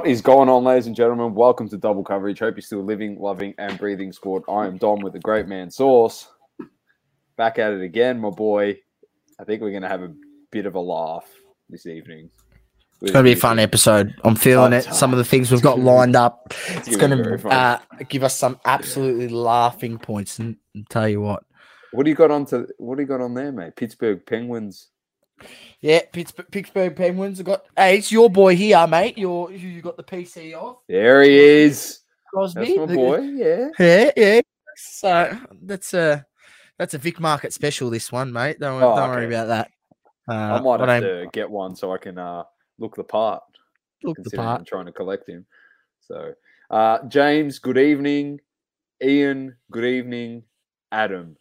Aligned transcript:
What 0.00 0.08
is 0.08 0.22
going 0.22 0.48
on, 0.48 0.64
ladies 0.64 0.86
and 0.86 0.96
gentlemen? 0.96 1.34
Welcome 1.34 1.68
to 1.68 1.76
Double 1.76 2.02
Coverage. 2.02 2.38
Hope 2.38 2.56
you're 2.56 2.62
still 2.62 2.82
living, 2.82 3.20
loving, 3.20 3.52
and 3.58 3.78
breathing 3.78 4.14
squad. 4.14 4.42
I 4.48 4.66
am 4.66 4.78
Dom 4.78 5.00
with 5.00 5.12
the 5.12 5.18
Great 5.18 5.46
Man 5.46 5.70
Sauce. 5.70 6.26
Back 7.36 7.58
at 7.58 7.74
it 7.74 7.82
again, 7.82 8.18
my 8.18 8.30
boy. 8.30 8.78
I 9.38 9.44
think 9.44 9.60
we're 9.60 9.72
going 9.72 9.82
to 9.82 9.90
have 9.90 10.02
a 10.02 10.14
bit 10.50 10.64
of 10.64 10.74
a 10.74 10.80
laugh 10.80 11.28
this 11.68 11.84
evening. 11.84 12.30
It's 13.02 13.12
going 13.12 13.26
to 13.26 13.28
be 13.28 13.34
a 13.34 13.36
fun 13.36 13.58
episode. 13.58 14.14
I'm 14.24 14.36
feeling 14.36 14.72
it. 14.72 14.84
Some 14.84 15.12
of 15.12 15.18
the 15.18 15.24
things 15.24 15.52
we've 15.52 15.60
got 15.60 15.78
lined 15.78 16.16
up. 16.16 16.54
It's, 16.68 16.96
going 16.96 17.10
to 17.10 17.48
uh, 17.50 17.78
give 18.08 18.24
us 18.24 18.34
some 18.34 18.58
absolutely 18.64 19.28
laughing 19.28 19.98
points. 19.98 20.38
And 20.38 20.56
I'll 20.74 20.82
tell 20.88 21.10
you 21.10 21.20
what. 21.20 21.44
What 21.92 22.04
do 22.04 22.08
you 22.10 22.16
got 22.16 22.30
on 22.30 22.46
to? 22.46 22.66
What 22.78 22.96
do 22.96 23.02
you 23.02 23.06
got 23.06 23.20
on 23.20 23.34
there, 23.34 23.52
mate? 23.52 23.76
Pittsburgh 23.76 24.24
Penguins 24.24 24.88
yeah, 25.80 26.00
Pittsburgh, 26.12 26.50
Pittsburgh 26.50 26.96
Penguins 26.96 27.38
have 27.38 27.46
got. 27.46 27.64
Hey, 27.76 27.98
it's 27.98 28.12
your 28.12 28.28
boy 28.30 28.56
here, 28.56 28.86
mate. 28.86 29.16
Your 29.16 29.50
who 29.50 29.56
you 29.56 29.82
got 29.82 29.96
the 29.96 30.04
PC 30.04 30.54
of? 30.54 30.78
There 30.88 31.22
he 31.22 31.38
is. 31.38 32.00
Crosby, 32.32 32.76
that's 32.76 32.90
my 32.90 32.94
boy. 32.94 33.20
Yeah, 33.20 33.68
yeah, 33.78 34.10
yeah. 34.16 34.40
So 34.76 35.38
that's 35.62 35.94
a 35.94 36.26
that's 36.78 36.94
a 36.94 36.98
Vic 36.98 37.20
Market 37.20 37.52
special. 37.52 37.90
This 37.90 38.12
one, 38.12 38.32
mate. 38.32 38.58
Don't, 38.60 38.82
oh, 38.82 38.96
don't 38.96 39.10
okay. 39.10 39.10
worry 39.10 39.26
about 39.26 39.48
that. 39.48 39.70
Uh, 40.28 40.32
I 40.32 40.60
might 40.60 40.80
have 40.80 41.02
to 41.02 41.28
get 41.32 41.50
one 41.50 41.74
so 41.74 41.92
I 41.92 41.98
can 41.98 42.18
uh, 42.18 42.44
look 42.78 42.96
the 42.96 43.04
part. 43.04 43.42
Look 44.02 44.16
the 44.22 44.30
part. 44.30 44.60
I'm 44.60 44.64
trying 44.64 44.86
to 44.86 44.92
collect 44.92 45.28
him. 45.28 45.44
So, 46.00 46.32
uh, 46.70 46.98
James, 47.08 47.58
good 47.58 47.78
evening. 47.78 48.40
Ian, 49.02 49.56
good 49.70 49.84
evening. 49.84 50.44
Adam, 50.92 51.36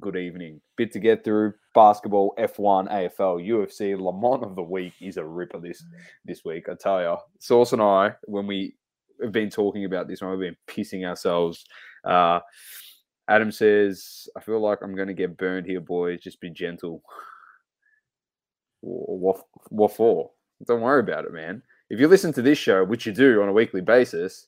good 0.00 0.16
evening. 0.16 0.60
Bit 0.76 0.92
to 0.92 1.00
get 1.00 1.24
through 1.24 1.54
basketball, 1.76 2.34
F1, 2.38 2.90
AFL, 2.90 3.46
UFC. 3.46 4.00
Lamont 4.00 4.42
of 4.42 4.56
the 4.56 4.62
week 4.62 4.94
is 5.02 5.18
a 5.18 5.24
ripper 5.24 5.60
this 5.60 5.84
this 6.24 6.42
week. 6.42 6.70
I 6.70 6.74
tell 6.74 7.02
you, 7.02 7.16
Sauce 7.38 7.74
and 7.74 7.82
I, 7.82 8.12
when 8.24 8.46
we 8.46 8.74
have 9.22 9.30
been 9.30 9.50
talking 9.50 9.84
about 9.84 10.08
this, 10.08 10.22
we've 10.22 10.38
been 10.38 10.56
pissing 10.66 11.06
ourselves. 11.06 11.66
Uh, 12.02 12.40
Adam 13.28 13.52
says, 13.52 14.26
"I 14.34 14.40
feel 14.40 14.58
like 14.58 14.78
I'm 14.80 14.96
going 14.96 15.08
to 15.08 15.14
get 15.14 15.36
burned 15.36 15.66
here, 15.66 15.80
boys. 15.80 16.22
Just 16.22 16.40
be 16.40 16.50
gentle." 16.50 17.02
What, 18.80 19.42
what 19.68 19.94
for? 19.94 20.30
Don't 20.66 20.80
worry 20.80 21.00
about 21.00 21.24
it, 21.24 21.32
man. 21.32 21.62
If 21.90 22.00
you 22.00 22.08
listen 22.08 22.32
to 22.34 22.42
this 22.42 22.56
show, 22.56 22.84
which 22.84 23.04
you 23.04 23.12
do 23.12 23.42
on 23.42 23.48
a 23.48 23.52
weekly 23.52 23.80
basis, 23.82 24.46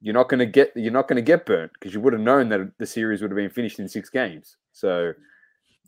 you're 0.00 0.14
not 0.14 0.28
going 0.28 0.38
to 0.38 0.46
get 0.46 0.70
you're 0.76 0.92
not 0.92 1.08
going 1.08 1.16
to 1.16 1.22
get 1.22 1.46
burnt 1.46 1.72
because 1.72 1.92
you 1.92 2.00
would 2.00 2.12
have 2.12 2.22
known 2.22 2.50
that 2.50 2.70
the 2.78 2.86
series 2.86 3.20
would 3.20 3.32
have 3.32 3.36
been 3.36 3.50
finished 3.50 3.80
in 3.80 3.88
six 3.88 4.10
games. 4.10 4.58
So 4.72 5.12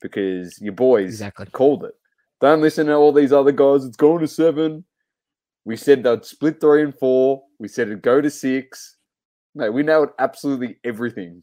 because 0.00 0.60
your 0.60 0.72
boys 0.72 1.14
exactly. 1.14 1.46
called 1.46 1.84
it. 1.84 1.94
Don't 2.40 2.60
listen 2.60 2.86
to 2.86 2.94
all 2.94 3.12
these 3.12 3.32
other 3.32 3.52
guys. 3.52 3.84
It's 3.84 3.96
going 3.96 4.20
to 4.20 4.28
seven. 4.28 4.84
We 5.64 5.76
said 5.76 6.02
they'd 6.02 6.24
split 6.24 6.60
three 6.60 6.82
and 6.82 6.96
four. 6.96 7.42
We 7.58 7.68
said 7.68 7.88
it'd 7.88 8.02
go 8.02 8.20
to 8.20 8.30
six. 8.30 8.96
No, 9.54 9.70
we 9.70 9.82
nailed 9.82 10.10
absolutely 10.18 10.76
everything. 10.84 11.42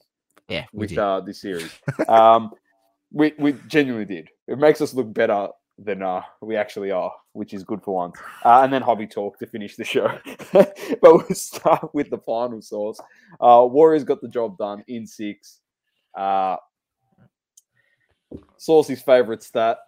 Yeah, 0.49 0.65
with 0.73 0.97
uh, 0.97 1.21
this 1.21 1.41
series. 1.41 1.71
um, 2.07 2.51
we 3.11 3.33
we 3.39 3.53
genuinely 3.67 4.05
did. 4.05 4.29
It 4.47 4.59
makes 4.59 4.81
us 4.81 4.93
look 4.93 5.13
better 5.13 5.47
than 5.77 6.03
uh, 6.03 6.21
we 6.41 6.55
actually 6.55 6.91
are, 6.91 7.11
which 7.33 7.53
is 7.53 7.63
good 7.63 7.81
for 7.81 7.95
once. 7.95 8.15
Uh, 8.45 8.61
and 8.61 8.71
then 8.71 8.81
hobby 8.81 9.07
talk 9.07 9.39
to 9.39 9.47
finish 9.47 9.75
the 9.75 9.83
show. 9.83 10.17
but 10.53 10.75
we'll 11.01 11.25
start 11.31 11.93
with 11.93 12.09
the 12.09 12.19
final 12.19 12.61
Sauce. 12.61 12.99
Uh, 13.39 13.65
Warriors 13.69 14.03
got 14.03 14.21
the 14.21 14.27
job 14.27 14.57
done 14.57 14.83
in 14.87 15.07
six. 15.07 15.59
Uh, 16.15 16.57
Saucy's 18.63 19.01
favorite 19.01 19.43
stat 19.43 19.79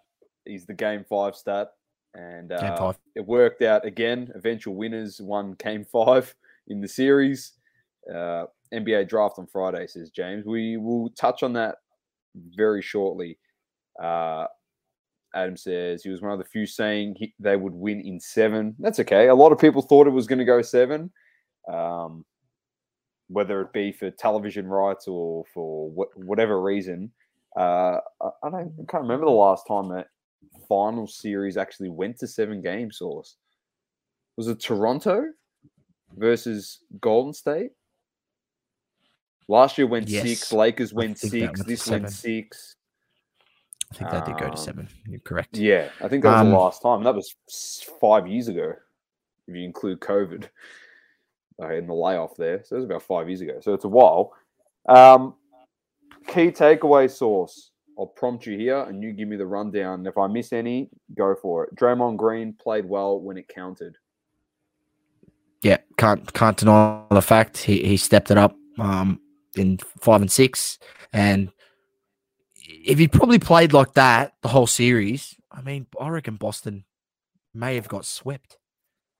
is 0.44 0.66
the 0.66 0.74
game 0.74 1.02
five 1.08 1.34
stat. 1.34 1.68
And 2.12 2.52
uh, 2.52 2.76
five. 2.76 2.98
it 3.14 3.26
worked 3.26 3.62
out 3.62 3.86
again. 3.86 4.30
Eventual 4.34 4.74
winners 4.74 5.18
won 5.18 5.54
game 5.54 5.82
five 5.90 6.34
in 6.68 6.82
the 6.82 6.88
series. 6.88 7.52
Uh, 8.14 8.44
NBA 8.74 9.08
draft 9.08 9.38
on 9.38 9.46
Friday, 9.46 9.86
says 9.86 10.10
James. 10.10 10.44
We 10.44 10.76
will 10.76 11.08
touch 11.10 11.42
on 11.42 11.54
that 11.54 11.76
very 12.54 12.82
shortly. 12.82 13.38
Uh, 14.02 14.44
Adam 15.34 15.56
says 15.56 16.02
he 16.02 16.10
was 16.10 16.20
one 16.20 16.32
of 16.32 16.38
the 16.38 16.44
few 16.44 16.66
saying 16.66 17.14
he, 17.16 17.34
they 17.40 17.56
would 17.56 17.74
win 17.74 18.02
in 18.02 18.20
seven. 18.20 18.76
That's 18.78 19.00
okay. 19.00 19.28
A 19.28 19.34
lot 19.34 19.52
of 19.52 19.58
people 19.58 19.80
thought 19.80 20.06
it 20.06 20.10
was 20.10 20.26
going 20.26 20.38
to 20.38 20.44
go 20.44 20.60
seven, 20.60 21.10
um, 21.72 22.26
whether 23.28 23.62
it 23.62 23.72
be 23.72 23.90
for 23.90 24.10
television 24.10 24.66
rights 24.66 25.08
or 25.08 25.44
for 25.54 25.90
wh- 25.92 26.18
whatever 26.18 26.60
reason. 26.60 27.10
Uh, 27.56 28.00
I, 28.20 28.50
don't, 28.50 28.72
I 28.80 28.84
can't 28.90 29.02
remember 29.02 29.24
the 29.24 29.30
last 29.30 29.66
time 29.66 29.88
that 29.88 30.08
final 30.68 31.06
series 31.06 31.56
actually 31.56 31.88
went 31.88 32.18
to 32.18 32.26
seven 32.26 32.60
game 32.62 32.90
Sauce. 32.90 33.36
Was 34.36 34.48
it 34.48 34.60
Toronto 34.60 35.24
versus 36.16 36.80
Golden 37.00 37.32
State? 37.32 37.70
Last 39.48 39.78
year 39.78 39.86
went 39.86 40.08
yes. 40.08 40.22
six. 40.22 40.52
Lakers 40.52 40.92
went 40.92 41.18
six. 41.18 41.62
This 41.62 41.88
went 41.88 42.10
six. 42.10 42.76
I 43.92 43.94
think 43.94 44.10
that 44.10 44.26
did 44.26 44.38
go 44.38 44.46
to 44.46 44.50
um, 44.50 44.56
seven. 44.56 44.88
You're 45.06 45.20
correct. 45.20 45.56
Yeah, 45.56 45.88
I 46.00 46.08
think 46.08 46.24
that 46.24 46.32
was 46.32 46.40
um, 46.40 46.50
the 46.50 46.58
last 46.58 46.82
time. 46.82 47.04
That 47.04 47.14
was 47.14 47.36
five 48.00 48.26
years 48.26 48.48
ago, 48.48 48.72
if 49.46 49.54
you 49.54 49.62
include 49.62 50.00
COVID 50.00 50.48
uh, 51.62 51.72
in 51.72 51.86
the 51.86 51.94
layoff 51.94 52.36
there. 52.36 52.64
So 52.64 52.76
it 52.76 52.80
was 52.80 52.84
about 52.84 53.02
five 53.02 53.28
years 53.28 53.40
ago. 53.40 53.60
So 53.60 53.74
it's 53.74 53.84
a 53.84 53.88
while. 53.88 54.32
Um, 54.88 55.34
key 56.26 56.50
takeaway 56.50 57.10
Sauce. 57.10 57.70
I'll 57.98 58.06
prompt 58.06 58.46
you 58.46 58.58
here, 58.58 58.80
and 58.82 59.02
you 59.02 59.12
give 59.12 59.28
me 59.28 59.36
the 59.36 59.46
rundown. 59.46 60.06
If 60.06 60.18
I 60.18 60.26
miss 60.26 60.52
any, 60.52 60.90
go 61.16 61.34
for 61.34 61.64
it. 61.64 61.74
Draymond 61.74 62.18
Green 62.18 62.52
played 62.52 62.86
well 62.86 63.18
when 63.18 63.38
it 63.38 63.48
counted. 63.48 63.96
Yeah, 65.62 65.78
can't 65.96 66.30
can't 66.34 66.56
deny 66.56 67.02
the 67.10 67.22
fact 67.22 67.56
he 67.58 67.82
he 67.84 67.96
stepped 67.96 68.30
it 68.30 68.36
up 68.36 68.54
um, 68.78 69.20
in 69.56 69.78
five 70.00 70.20
and 70.20 70.30
six, 70.30 70.78
and 71.12 71.50
if 72.68 72.98
he 72.98 73.08
probably 73.08 73.38
played 73.38 73.72
like 73.72 73.94
that 73.94 74.34
the 74.42 74.48
whole 74.48 74.66
series, 74.66 75.34
I 75.50 75.62
mean, 75.62 75.86
I 75.98 76.08
reckon 76.08 76.36
Boston 76.36 76.84
may 77.54 77.76
have 77.76 77.88
got 77.88 78.04
swept. 78.04 78.58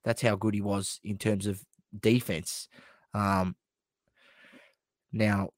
That's 0.05 0.23
how 0.23 0.37
good 0.37 0.55
he 0.55 0.61
was 0.61 1.01
in 1.03 1.19
terms 1.19 1.47
of 1.47 1.65
defense. 1.99 2.69
Um, 3.15 3.57
now, 5.13 5.51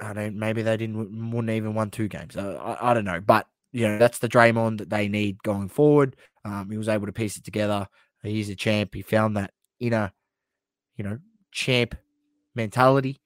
I 0.00 0.12
don't. 0.12 0.36
Maybe 0.36 0.62
they 0.62 0.76
didn't 0.76 1.30
wouldn't 1.30 1.50
even 1.50 1.74
won 1.74 1.90
two 1.90 2.08
games. 2.08 2.36
I, 2.36 2.54
I, 2.54 2.90
I, 2.90 2.94
don't 2.94 3.04
know, 3.04 3.20
but 3.20 3.46
you 3.72 3.86
know 3.86 3.98
that's 3.98 4.18
the 4.18 4.28
Draymond 4.28 4.78
that 4.78 4.90
they 4.90 5.08
need 5.08 5.42
going 5.42 5.68
forward. 5.68 6.16
Um, 6.44 6.70
he 6.70 6.76
was 6.76 6.88
able 6.88 7.06
to 7.06 7.12
piece 7.12 7.36
it 7.36 7.44
together. 7.44 7.86
He's 8.22 8.50
a 8.50 8.56
champ. 8.56 8.94
He 8.94 9.02
found 9.02 9.36
that 9.36 9.52
inner, 9.78 10.12
you 10.96 11.04
know, 11.04 11.18
champ 11.52 11.94
mentality 12.54 13.20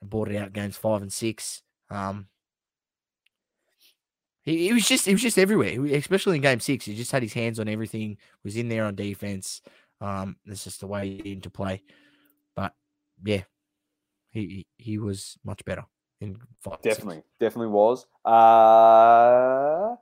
and 0.00 0.10
brought 0.10 0.30
it 0.30 0.36
out 0.36 0.52
games 0.52 0.76
five 0.76 1.02
and 1.02 1.12
six. 1.12 1.62
Um, 1.90 2.26
he, 4.42 4.68
he 4.68 4.72
was 4.72 4.88
just 4.88 5.06
he 5.06 5.12
was 5.12 5.22
just 5.22 5.38
everywhere, 5.38 5.84
especially 5.94 6.36
in 6.36 6.42
Game 6.42 6.60
Six. 6.60 6.86
He 6.86 6.96
just 6.96 7.12
had 7.12 7.22
his 7.22 7.34
hands 7.34 7.60
on 7.60 7.68
everything. 7.68 8.16
Was 8.42 8.56
in 8.56 8.68
there 8.68 8.84
on 8.84 8.96
defense. 8.96 9.62
Um, 10.00 10.36
that's 10.44 10.64
just 10.64 10.80
the 10.80 10.86
way 10.86 11.20
he 11.22 11.32
into 11.32 11.50
play. 11.50 11.82
But 12.56 12.72
yeah, 13.22 13.42
he 14.30 14.66
he 14.76 14.98
was 14.98 15.38
much 15.44 15.64
better 15.64 15.84
in. 16.20 16.38
Definitely, 16.82 17.16
six. 17.16 17.26
definitely 17.38 17.68
was. 17.68 18.06
Uh, 18.24 19.96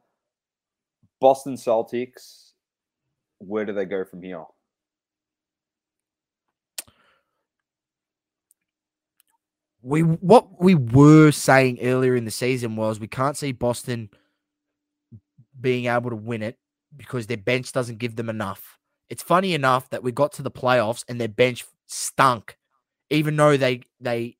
Boston 1.20 1.54
Celtics. 1.54 2.52
Where 3.38 3.64
do 3.64 3.72
they 3.72 3.84
go 3.84 4.04
from 4.04 4.22
here? 4.22 4.44
We 9.82 10.00
what 10.00 10.60
we 10.60 10.74
were 10.74 11.30
saying 11.30 11.78
earlier 11.80 12.16
in 12.16 12.24
the 12.24 12.32
season 12.32 12.74
was 12.74 12.98
we 12.98 13.06
can't 13.06 13.36
see 13.36 13.52
Boston 13.52 14.10
being 15.60 15.86
able 15.86 16.10
to 16.10 16.16
win 16.16 16.42
it 16.42 16.58
because 16.96 17.26
their 17.26 17.36
bench 17.36 17.72
doesn't 17.72 17.98
give 17.98 18.16
them 18.16 18.28
enough. 18.28 18.78
It's 19.08 19.22
funny 19.22 19.54
enough 19.54 19.88
that 19.90 20.02
we 20.02 20.10
got 20.10 20.32
to 20.32 20.42
the 20.42 20.50
playoffs 20.50 21.04
and 21.08 21.20
their 21.20 21.28
bench 21.28 21.64
stunk, 21.86 22.58
even 23.08 23.36
though 23.36 23.56
they 23.56 23.82
they 24.00 24.37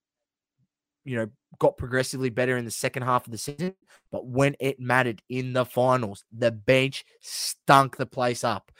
you 1.08 1.16
know 1.16 1.28
got 1.58 1.78
progressively 1.78 2.28
better 2.28 2.58
in 2.58 2.66
the 2.66 2.70
second 2.70 3.02
half 3.02 3.26
of 3.26 3.32
the 3.32 3.38
season. 3.38 3.74
But 4.12 4.26
when 4.26 4.54
it 4.60 4.78
mattered 4.78 5.22
in 5.30 5.54
the 5.54 5.64
finals, 5.64 6.22
the 6.36 6.50
bench 6.52 7.04
stunk 7.20 7.96
the 7.96 8.06
place 8.06 8.44
up. 8.44 8.70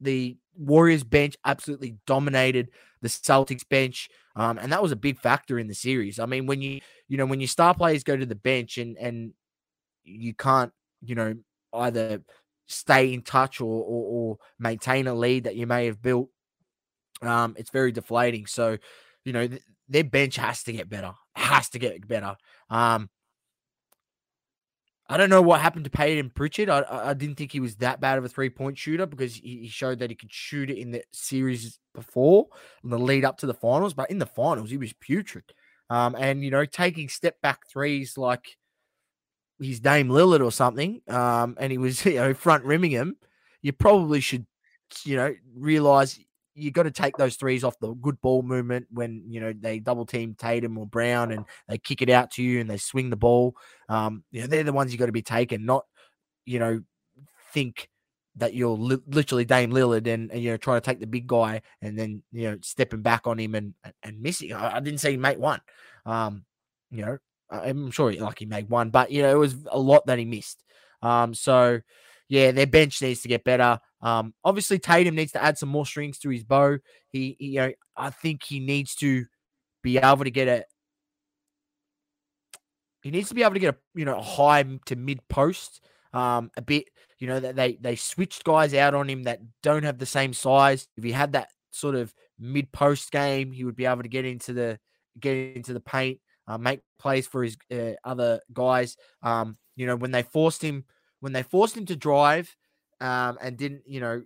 The 0.00 0.36
Warriors 0.54 1.02
bench 1.02 1.36
absolutely 1.44 1.96
dominated 2.06 2.70
the 3.00 3.08
Celtics 3.08 3.66
bench. 3.66 4.10
Um, 4.36 4.58
and 4.58 4.70
that 4.70 4.82
was 4.82 4.92
a 4.92 4.96
big 4.96 5.18
factor 5.18 5.58
in 5.58 5.66
the 5.66 5.74
series. 5.74 6.18
I 6.18 6.26
mean, 6.26 6.44
when 6.44 6.60
you 6.60 6.80
you 7.08 7.16
know 7.16 7.26
when 7.26 7.40
your 7.40 7.48
star 7.48 7.74
players 7.74 8.04
go 8.04 8.16
to 8.16 8.26
the 8.26 8.34
bench 8.34 8.76
and 8.76 8.98
and 8.98 9.32
you 10.04 10.34
can't 10.34 10.72
you 11.02 11.14
know 11.14 11.34
either 11.72 12.22
stay 12.66 13.14
in 13.14 13.22
touch 13.22 13.60
or, 13.60 13.82
or, 13.82 14.04
or 14.04 14.38
maintain 14.58 15.06
a 15.06 15.14
lead 15.14 15.44
that 15.44 15.56
you 15.56 15.66
may 15.66 15.86
have 15.86 16.02
built, 16.02 16.28
um, 17.22 17.54
it's 17.56 17.70
very 17.70 17.92
deflating. 17.92 18.46
So, 18.46 18.76
you 19.24 19.32
know, 19.32 19.46
th- 19.46 19.62
their 19.88 20.04
bench 20.04 20.36
has 20.36 20.62
to 20.64 20.72
get 20.72 20.88
better, 20.88 21.12
has 21.36 21.68
to 21.70 21.78
get 21.78 22.06
better. 22.06 22.36
Um, 22.70 23.10
I 25.08 25.16
don't 25.16 25.30
know 25.30 25.42
what 25.42 25.60
happened 25.60 25.84
to 25.84 25.90
Payton 25.90 26.30
Pritchard. 26.30 26.68
I, 26.68 26.84
I 26.90 27.14
didn't 27.14 27.36
think 27.36 27.52
he 27.52 27.60
was 27.60 27.76
that 27.76 28.00
bad 28.00 28.18
of 28.18 28.24
a 28.24 28.28
three 28.28 28.50
point 28.50 28.76
shooter 28.76 29.06
because 29.06 29.36
he, 29.36 29.60
he 29.60 29.68
showed 29.68 30.00
that 30.00 30.10
he 30.10 30.16
could 30.16 30.32
shoot 30.32 30.68
it 30.68 30.78
in 30.78 30.90
the 30.90 31.04
series 31.12 31.78
before 31.94 32.48
in 32.82 32.90
the 32.90 32.98
lead 32.98 33.24
up 33.24 33.38
to 33.38 33.46
the 33.46 33.54
finals, 33.54 33.94
but 33.94 34.10
in 34.10 34.18
the 34.18 34.26
finals 34.26 34.70
he 34.70 34.76
was 34.76 34.92
putrid. 34.94 35.44
Um, 35.90 36.16
and 36.18 36.42
you 36.42 36.50
know, 36.50 36.64
taking 36.64 37.08
step 37.08 37.40
back 37.40 37.68
threes 37.68 38.18
like 38.18 38.56
his 39.60 39.78
Dame 39.78 40.08
Lillard 40.08 40.44
or 40.44 40.50
something, 40.50 41.00
um, 41.08 41.56
and 41.60 41.70
he 41.70 41.78
was 41.78 42.04
you 42.04 42.14
know 42.14 42.34
front 42.34 42.64
rimming 42.64 42.90
him, 42.90 43.16
you 43.62 43.72
probably 43.72 44.20
should 44.20 44.46
you 45.04 45.16
know 45.16 45.34
realize 45.54 46.18
you 46.56 46.70
got 46.70 46.84
to 46.84 46.90
take 46.90 47.16
those 47.16 47.36
threes 47.36 47.62
off 47.62 47.78
the 47.80 47.92
good 47.94 48.20
ball 48.22 48.42
movement 48.42 48.86
when 48.90 49.22
you 49.28 49.40
know 49.40 49.52
they 49.52 49.78
double 49.78 50.06
team 50.06 50.34
Tatum 50.36 50.78
or 50.78 50.86
Brown 50.86 51.30
and 51.32 51.44
they 51.68 51.78
kick 51.78 52.00
it 52.00 52.08
out 52.08 52.30
to 52.32 52.42
you 52.42 52.60
and 52.60 52.68
they 52.68 52.78
swing 52.78 53.10
the 53.10 53.16
ball. 53.16 53.54
Um, 53.88 54.24
you 54.30 54.40
know 54.40 54.46
they're 54.46 54.64
the 54.64 54.72
ones 54.72 54.90
you 54.90 54.98
got 54.98 55.06
to 55.06 55.12
be 55.12 55.22
taking, 55.22 55.66
not 55.66 55.84
you 56.46 56.58
know 56.58 56.82
think 57.52 57.90
that 58.36 58.54
you're 58.54 58.76
li- 58.76 59.02
literally 59.06 59.44
Dame 59.44 59.70
Lillard 59.70 60.06
and, 60.06 60.30
and, 60.30 60.42
you 60.42 60.50
know 60.50 60.56
trying 60.56 60.80
to 60.80 60.84
take 60.84 61.00
the 61.00 61.06
big 61.06 61.26
guy 61.26 61.62
and 61.82 61.98
then 61.98 62.22
you 62.32 62.50
know 62.50 62.58
stepping 62.62 63.02
back 63.02 63.26
on 63.26 63.38
him 63.38 63.54
and 63.54 63.74
and 64.02 64.20
missing. 64.20 64.52
I, 64.52 64.76
I 64.76 64.80
didn't 64.80 65.00
see 65.00 65.14
him 65.14 65.20
make 65.20 65.38
one. 65.38 65.60
Um, 66.06 66.44
you 66.90 67.04
know 67.04 67.18
I'm 67.50 67.90
sure 67.90 68.10
he, 68.10 68.18
like 68.18 68.38
he 68.38 68.46
made 68.46 68.68
one, 68.70 68.90
but 68.90 69.10
you 69.10 69.22
know 69.22 69.30
it 69.30 69.38
was 69.38 69.56
a 69.70 69.78
lot 69.78 70.06
that 70.06 70.18
he 70.18 70.24
missed. 70.24 70.64
Um, 71.02 71.34
so 71.34 71.80
yeah, 72.28 72.50
their 72.50 72.66
bench 72.66 73.00
needs 73.02 73.22
to 73.22 73.28
get 73.28 73.44
better. 73.44 73.78
Um, 74.00 74.34
obviously 74.44 74.78
Tatum 74.78 75.14
needs 75.14 75.32
to 75.32 75.42
add 75.42 75.58
some 75.58 75.68
more 75.68 75.86
strings 75.86 76.18
to 76.20 76.28
his 76.28 76.44
bow. 76.44 76.78
He, 77.08 77.36
he 77.38 77.46
you 77.46 77.60
know, 77.60 77.72
I 77.96 78.10
think 78.10 78.42
he 78.42 78.60
needs 78.60 78.94
to 78.96 79.26
be 79.82 79.98
able 79.98 80.24
to 80.24 80.30
get 80.30 80.48
a 80.48 80.64
he 83.02 83.12
needs 83.12 83.28
to 83.28 83.36
be 83.36 83.44
able 83.44 83.54
to 83.54 83.60
get 83.60 83.74
a 83.74 83.78
you 83.94 84.04
know 84.04 84.18
a 84.18 84.22
high 84.22 84.64
to 84.86 84.96
mid 84.96 85.20
post 85.28 85.80
um 86.12 86.50
a 86.56 86.62
bit 86.62 86.86
you 87.20 87.28
know 87.28 87.38
that 87.38 87.54
they 87.54 87.78
they 87.80 87.94
switched 87.94 88.42
guys 88.42 88.74
out 88.74 88.94
on 88.94 89.08
him 89.08 89.22
that 89.22 89.38
don't 89.62 89.84
have 89.84 89.98
the 89.98 90.06
same 90.06 90.32
size 90.32 90.88
if 90.96 91.04
he 91.04 91.12
had 91.12 91.32
that 91.32 91.48
sort 91.70 91.94
of 91.94 92.12
mid 92.36 92.72
post 92.72 93.12
game 93.12 93.52
he 93.52 93.62
would 93.62 93.76
be 93.76 93.86
able 93.86 94.02
to 94.02 94.08
get 94.08 94.24
into 94.24 94.52
the 94.52 94.76
get 95.20 95.56
into 95.56 95.72
the 95.72 95.78
paint 95.78 96.18
uh, 96.48 96.58
make 96.58 96.80
plays 96.98 97.28
for 97.28 97.44
his 97.44 97.56
uh, 97.72 97.92
other 98.02 98.40
guys 98.52 98.96
um 99.22 99.56
you 99.76 99.86
know 99.86 99.94
when 99.94 100.10
they 100.10 100.22
forced 100.22 100.62
him 100.62 100.84
when 101.20 101.32
they 101.32 101.42
forced 101.42 101.76
him 101.76 101.86
to 101.86 101.96
drive 101.96 102.56
um, 103.00 103.38
and 103.40 103.56
didn't, 103.56 103.82
you 103.86 104.00
know, 104.00 104.22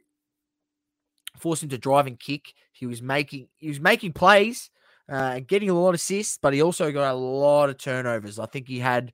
force 1.37 1.62
him 1.62 1.69
to 1.70 1.78
drive 1.78 2.06
and 2.06 2.19
kick, 2.19 2.52
he 2.72 2.87
was 2.87 3.02
making 3.02 3.48
he 3.56 3.69
was 3.69 3.81
making 3.81 4.12
plays 4.12 4.70
uh, 5.10 5.32
and 5.37 5.48
getting 5.48 5.70
a 5.70 5.75
lot 5.75 5.90
of 5.90 5.96
assists, 5.96 6.38
but 6.40 6.54
he 6.54 6.62
also 6.62 6.92
got 6.92 7.12
a 7.12 7.14
lot 7.14 7.69
of 7.69 7.78
turnovers. 7.78 8.38
I 8.38 8.46
think 8.46 8.69
he 8.69 8.78
had. 8.78 9.12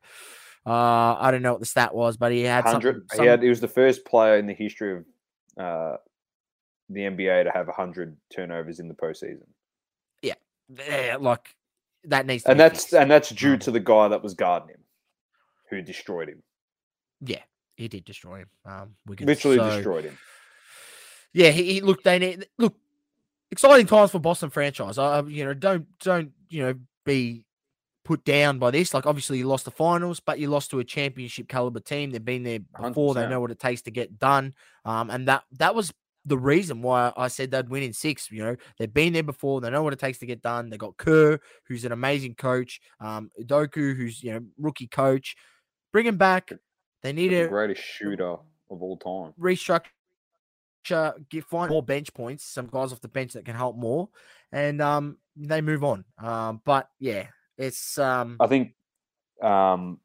Uh, 0.65 1.17
I 1.19 1.31
don't 1.31 1.43
know 1.43 1.53
what 1.53 1.61
the 1.61 1.67
stat 1.67 1.95
was, 1.95 2.17
but 2.17 2.33
he 2.33 2.43
had 2.43 2.65
hundred. 2.65 3.07
He 3.17 3.25
had. 3.25 3.43
He 3.43 3.49
was 3.49 3.61
the 3.61 3.69
first 3.69 4.05
player 4.05 4.37
in 4.37 4.47
the 4.47 4.55
history 4.55 4.97
of 4.97 5.05
uh, 5.57 5.97
the 6.91 7.01
NBA 7.01 7.45
to 7.45 7.51
have 7.51 7.69
hundred 7.69 8.17
turnovers 8.35 8.81
in 8.81 8.89
the 8.89 8.95
postseason. 8.95 9.47
Yeah, 10.23 10.35
yeah 10.89 11.17
like 11.21 11.55
that 12.05 12.27
needs. 12.27 12.45
and 12.45 12.59
that's 12.59 12.83
fixed. 12.83 12.95
and 12.95 13.11
that's 13.11 13.31
due 13.31 13.55
um, 13.55 13.59
to 13.61 13.71
the 13.71 13.81
guy 13.81 14.09
that 14.09 14.23
was 14.23 14.35
guarding 14.35 14.71
him, 14.71 14.85
who 15.71 15.83
destroyed 15.83 16.29
him. 16.29 16.43
Yeah, 17.21 17.43
he 17.77 17.89
did 17.89 18.05
destroy 18.05 18.39
him. 18.39 18.49
Um, 18.65 18.97
Wiggins. 19.07 19.29
literally 19.29 19.59
so, 19.59 19.71
destroyed 19.71 20.05
him. 20.05 20.19
Yeah, 21.33 21.51
he, 21.51 21.75
he 21.75 21.81
look. 21.81 22.03
They 22.03 22.19
need 22.19 22.47
look 22.59 22.75
exciting 23.51 23.87
times 23.87 24.11
for 24.11 24.19
Boston 24.19 24.51
franchise. 24.51 24.99
I, 24.99 25.21
you 25.23 25.45
know, 25.45 25.55
don't 25.55 25.87
don't 26.01 26.33
you 26.49 26.63
know 26.63 26.75
be 27.05 27.45
put 28.05 28.25
down 28.25 28.59
by 28.59 28.71
this. 28.71 28.95
Like 28.95 29.05
obviously 29.05 29.39
you 29.39 29.47
lost 29.47 29.65
the 29.65 29.71
finals, 29.71 30.21
but 30.21 30.39
you 30.39 30.49
lost 30.49 30.71
to 30.71 30.79
a 30.79 30.85
championship 30.85 31.49
caliber 31.49 31.81
team. 31.81 32.11
They've 32.11 32.25
been 32.25 32.45
there 32.45 32.61
before. 32.61 33.15
100%. 33.15 33.17
They 33.17 33.29
know 33.29 33.41
what 33.41 33.51
it 33.51 33.59
takes 33.59 33.83
to 33.83 33.91
get 33.91 34.19
done. 34.19 34.55
Um, 34.85 35.11
and 35.11 35.29
that 35.29 35.45
that 35.59 35.75
was 35.75 35.93
the 36.25 36.39
reason 36.39 36.83
why 36.83 37.13
I 37.17 37.29
said 37.29 37.51
they'd 37.51 37.69
win 37.69 37.83
in 37.83 37.93
six. 37.93 38.31
You 38.31 38.45
know, 38.45 38.57
they've 38.79 38.93
been 38.93 39.13
there 39.13 39.23
before. 39.23 39.61
They 39.61 39.71
know 39.71 39.83
what 39.83 39.93
it 39.93 39.99
takes 39.99 40.19
to 40.19 40.27
get 40.27 40.43
done. 40.43 40.71
They 40.71 40.77
got 40.77 40.97
Kerr, 40.97 41.39
who's 41.65 41.85
an 41.85 41.93
amazing 41.93 42.35
coach. 42.35 42.81
Um, 43.01 43.31
Udoka, 43.41 43.97
who's 43.97 44.23
you 44.23 44.33
know 44.33 44.41
rookie 44.59 44.89
coach. 44.89 45.37
Bring 45.93 46.07
him 46.07 46.17
back. 46.17 46.53
They 47.07 47.13
need 47.13 47.29
the 47.29 47.45
a 47.45 47.49
greatest 47.49 47.83
shooter 47.83 48.33
of 48.69 48.83
all 48.83 48.97
time. 48.97 49.33
Restructure, 49.41 49.85
get 51.31 51.45
find 51.45 51.71
more 51.71 51.81
bench 51.81 52.13
points, 52.13 52.45
some 52.45 52.67
guys 52.67 52.93
off 52.93 53.01
the 53.01 53.07
bench 53.07 53.35
that 53.35 53.45
can 53.45 53.55
help 53.55 53.77
more, 53.77 54.09
and 54.51 54.83
um, 54.83 55.19
they 55.37 55.61
move 55.61 55.85
on. 55.85 56.05
Um, 56.19 56.61
but 56.65 56.89
yeah, 56.99 57.29
it's 57.57 57.97
um, 57.97 58.39
I 58.41 58.49
think 58.49 58.75
um, 59.41 60.01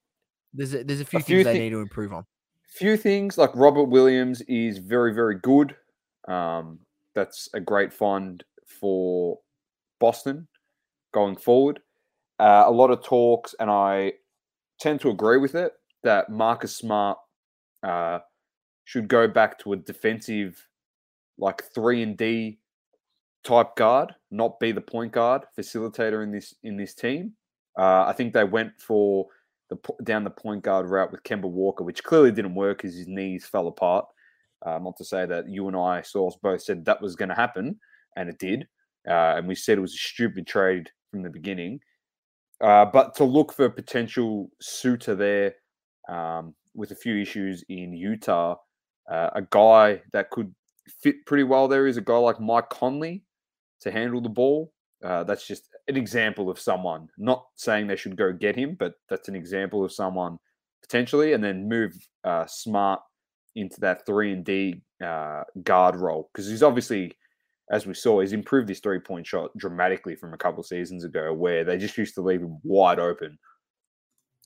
there's 0.53 0.75
a, 0.75 0.83
there's 0.83 1.01
a 1.01 1.05
few 1.05 1.17
a 1.17 1.23
things 1.23 1.37
few 1.37 1.43
they 1.43 1.57
need 1.57 1.71
to 1.71 1.79
improve 1.79 2.13
on. 2.13 2.23
Few 2.67 2.95
things 2.97 3.35
like 3.35 3.49
Robert 3.55 3.85
Williams 3.85 4.41
is 4.41 4.77
very 4.77 5.11
very 5.11 5.39
good. 5.39 5.75
Um, 6.27 6.81
that's 7.15 7.49
a 7.55 7.59
great 7.59 7.91
find 7.91 8.43
for 8.79 9.39
Boston 9.99 10.47
going 11.15 11.35
forward. 11.35 11.79
Uh, 12.37 12.65
a 12.67 12.71
lot 12.71 12.91
of 12.91 13.03
talks, 13.03 13.55
and 13.59 13.71
I 13.71 14.13
tend 14.79 15.01
to 15.01 15.09
agree 15.09 15.37
with 15.37 15.55
it 15.55 15.73
that 16.03 16.29
Marcus 16.29 16.75
Smart 16.75 17.17
uh, 17.83 18.19
should 18.85 19.07
go 19.07 19.27
back 19.27 19.59
to 19.59 19.73
a 19.73 19.77
defensive, 19.77 20.67
like 21.37 21.63
three 21.73 22.03
and 22.03 22.17
D 22.17 22.59
type 23.43 23.75
guard, 23.75 24.13
not 24.29 24.59
be 24.59 24.71
the 24.71 24.81
point 24.81 25.11
guard 25.11 25.43
facilitator 25.57 26.23
in 26.23 26.31
this 26.31 26.53
in 26.63 26.77
this 26.77 26.93
team. 26.93 27.33
Uh, 27.77 28.05
I 28.05 28.13
think 28.13 28.33
they 28.33 28.43
went 28.43 28.73
for 28.79 29.27
the 29.69 29.77
down 30.03 30.23
the 30.23 30.29
point 30.29 30.63
guard 30.63 30.89
route 30.89 31.11
with 31.11 31.23
Kemba 31.23 31.49
Walker, 31.49 31.83
which 31.83 32.03
clearly 32.03 32.31
didn't 32.31 32.55
work 32.55 32.79
because 32.79 32.95
his 32.95 33.07
knees 33.07 33.45
fell 33.45 33.67
apart. 33.67 34.05
Uh, 34.65 34.77
not 34.77 34.95
to 34.97 35.05
say 35.05 35.25
that 35.25 35.49
you 35.49 35.67
and 35.67 35.75
I, 35.75 36.01
Sauce, 36.01 36.37
both 36.41 36.61
said 36.61 36.85
that 36.85 37.01
was 37.01 37.15
going 37.15 37.29
to 37.29 37.35
happen, 37.35 37.79
and 38.15 38.29
it 38.29 38.37
did. 38.37 38.67
Uh, 39.07 39.35
and 39.37 39.47
we 39.47 39.55
said 39.55 39.77
it 39.77 39.81
was 39.81 39.95
a 39.95 39.97
stupid 39.97 40.45
trade 40.45 40.91
from 41.09 41.23
the 41.23 41.29
beginning. 41.29 41.79
Uh, 42.61 42.85
but 42.85 43.15
to 43.15 43.23
look 43.23 43.51
for 43.51 43.65
a 43.65 43.71
potential 43.71 44.51
suitor 44.61 45.15
there 45.15 45.55
um, 46.09 46.53
with 46.73 46.91
a 46.91 46.95
few 46.95 47.21
issues 47.21 47.63
in 47.69 47.93
Utah. 47.93 48.55
Uh, 49.09 49.29
a 49.35 49.41
guy 49.49 50.01
that 50.13 50.29
could 50.29 50.53
fit 51.01 51.25
pretty 51.25 51.43
well 51.43 51.67
there 51.67 51.87
is 51.87 51.97
a 51.97 52.01
guy 52.01 52.17
like 52.17 52.39
Mike 52.39 52.69
Conley 52.69 53.23
to 53.81 53.91
handle 53.91 54.21
the 54.21 54.29
ball. 54.29 54.71
Uh, 55.03 55.23
that's 55.23 55.47
just 55.47 55.69
an 55.87 55.97
example 55.97 56.49
of 56.49 56.59
someone. 56.59 57.07
Not 57.17 57.45
saying 57.55 57.87
they 57.87 57.95
should 57.95 58.15
go 58.15 58.31
get 58.31 58.55
him, 58.55 58.75
but 58.77 58.93
that's 59.09 59.27
an 59.27 59.35
example 59.35 59.83
of 59.83 59.91
someone 59.91 60.37
potentially, 60.81 61.33
and 61.33 61.43
then 61.43 61.67
move 61.67 61.93
uh, 62.23 62.45
Smart 62.45 63.01
into 63.55 63.79
that 63.81 64.05
three 64.05 64.31
and 64.31 64.45
D 64.45 64.81
uh, 65.03 65.43
guard 65.63 65.95
role 65.95 66.29
because 66.31 66.47
he's 66.47 66.63
obviously, 66.63 67.11
as 67.71 67.85
we 67.85 67.93
saw, 67.93 68.21
he's 68.21 68.33
improved 68.33 68.69
his 68.69 68.79
three 68.79 68.99
point 68.99 69.25
shot 69.25 69.49
dramatically 69.57 70.15
from 70.15 70.33
a 70.33 70.37
couple 70.37 70.63
seasons 70.63 71.03
ago, 71.03 71.33
where 71.33 71.63
they 71.63 71.77
just 71.77 71.97
used 71.97 72.15
to 72.15 72.21
leave 72.21 72.41
him 72.41 72.59
wide 72.63 72.99
open, 72.99 73.37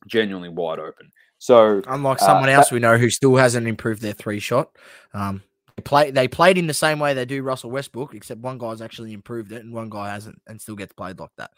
genuinely 0.08 0.50
wide 0.50 0.80
open. 0.80 1.12
So 1.46 1.84
unlike 1.86 2.24
uh, 2.24 2.26
someone 2.26 2.50
uh, 2.50 2.54
else 2.54 2.70
that, 2.70 2.74
we 2.74 2.80
know 2.80 2.98
who 2.98 3.12
still 3.12 3.36
hasn't 3.36 3.68
improved 3.68 4.02
their 4.02 4.14
three 4.14 4.40
shot, 4.40 4.76
um, 5.14 5.44
they 5.78 5.84
play 5.84 6.10
they 6.10 6.28
played 6.28 6.58
in 6.58 6.66
the 6.66 6.74
same 6.74 6.98
way 6.98 7.14
they 7.14 7.24
do 7.24 7.44
Russell 7.44 7.70
Westbrook, 7.70 8.16
except 8.16 8.42
one 8.42 8.58
guy's 8.58 8.82
actually 8.82 9.14
improved 9.14 9.52
it 9.52 9.64
and 9.64 9.72
one 9.72 9.92
guy 9.92 10.10
hasn't, 10.10 10.42
and 10.48 10.60
still 10.60 10.74
gets 10.76 10.94
played 10.94 11.20
like 11.20 11.30
that. 11.38 11.52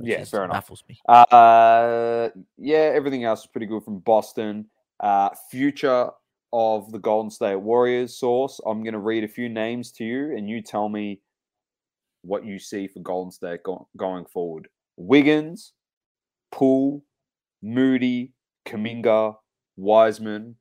Yeah, 0.00 0.24
fair 0.24 0.44
enough. 0.44 0.54
Baffles 0.54 0.82
me. 0.88 0.98
Uh, 1.06 2.30
yeah, 2.56 2.90
everything 2.94 3.24
else 3.24 3.42
is 3.42 3.48
pretty 3.48 3.66
good 3.66 3.84
from 3.84 3.98
Boston. 3.98 4.70
Uh, 4.98 5.28
future 5.50 6.08
of 6.54 6.90
the 6.90 6.98
Golden 6.98 7.30
State 7.30 7.56
Warriors 7.56 8.16
Sauce. 8.18 8.62
I'm 8.64 8.82
going 8.82 8.94
to 8.94 8.98
read 8.98 9.24
a 9.24 9.28
few 9.28 9.50
names 9.50 9.92
to 9.92 10.04
you, 10.04 10.34
and 10.34 10.48
you 10.48 10.62
tell 10.62 10.88
me 10.88 11.20
what 12.22 12.46
you 12.46 12.58
see 12.58 12.88
for 12.88 13.00
Golden 13.00 13.30
State 13.30 13.62
go- 13.62 13.88
going 13.94 14.24
forward. 14.24 14.68
Wiggins, 14.96 15.74
Poole, 16.50 17.04
Moody, 17.60 18.32
Kuminga, 18.66 19.36
Wiseman, 19.76 20.56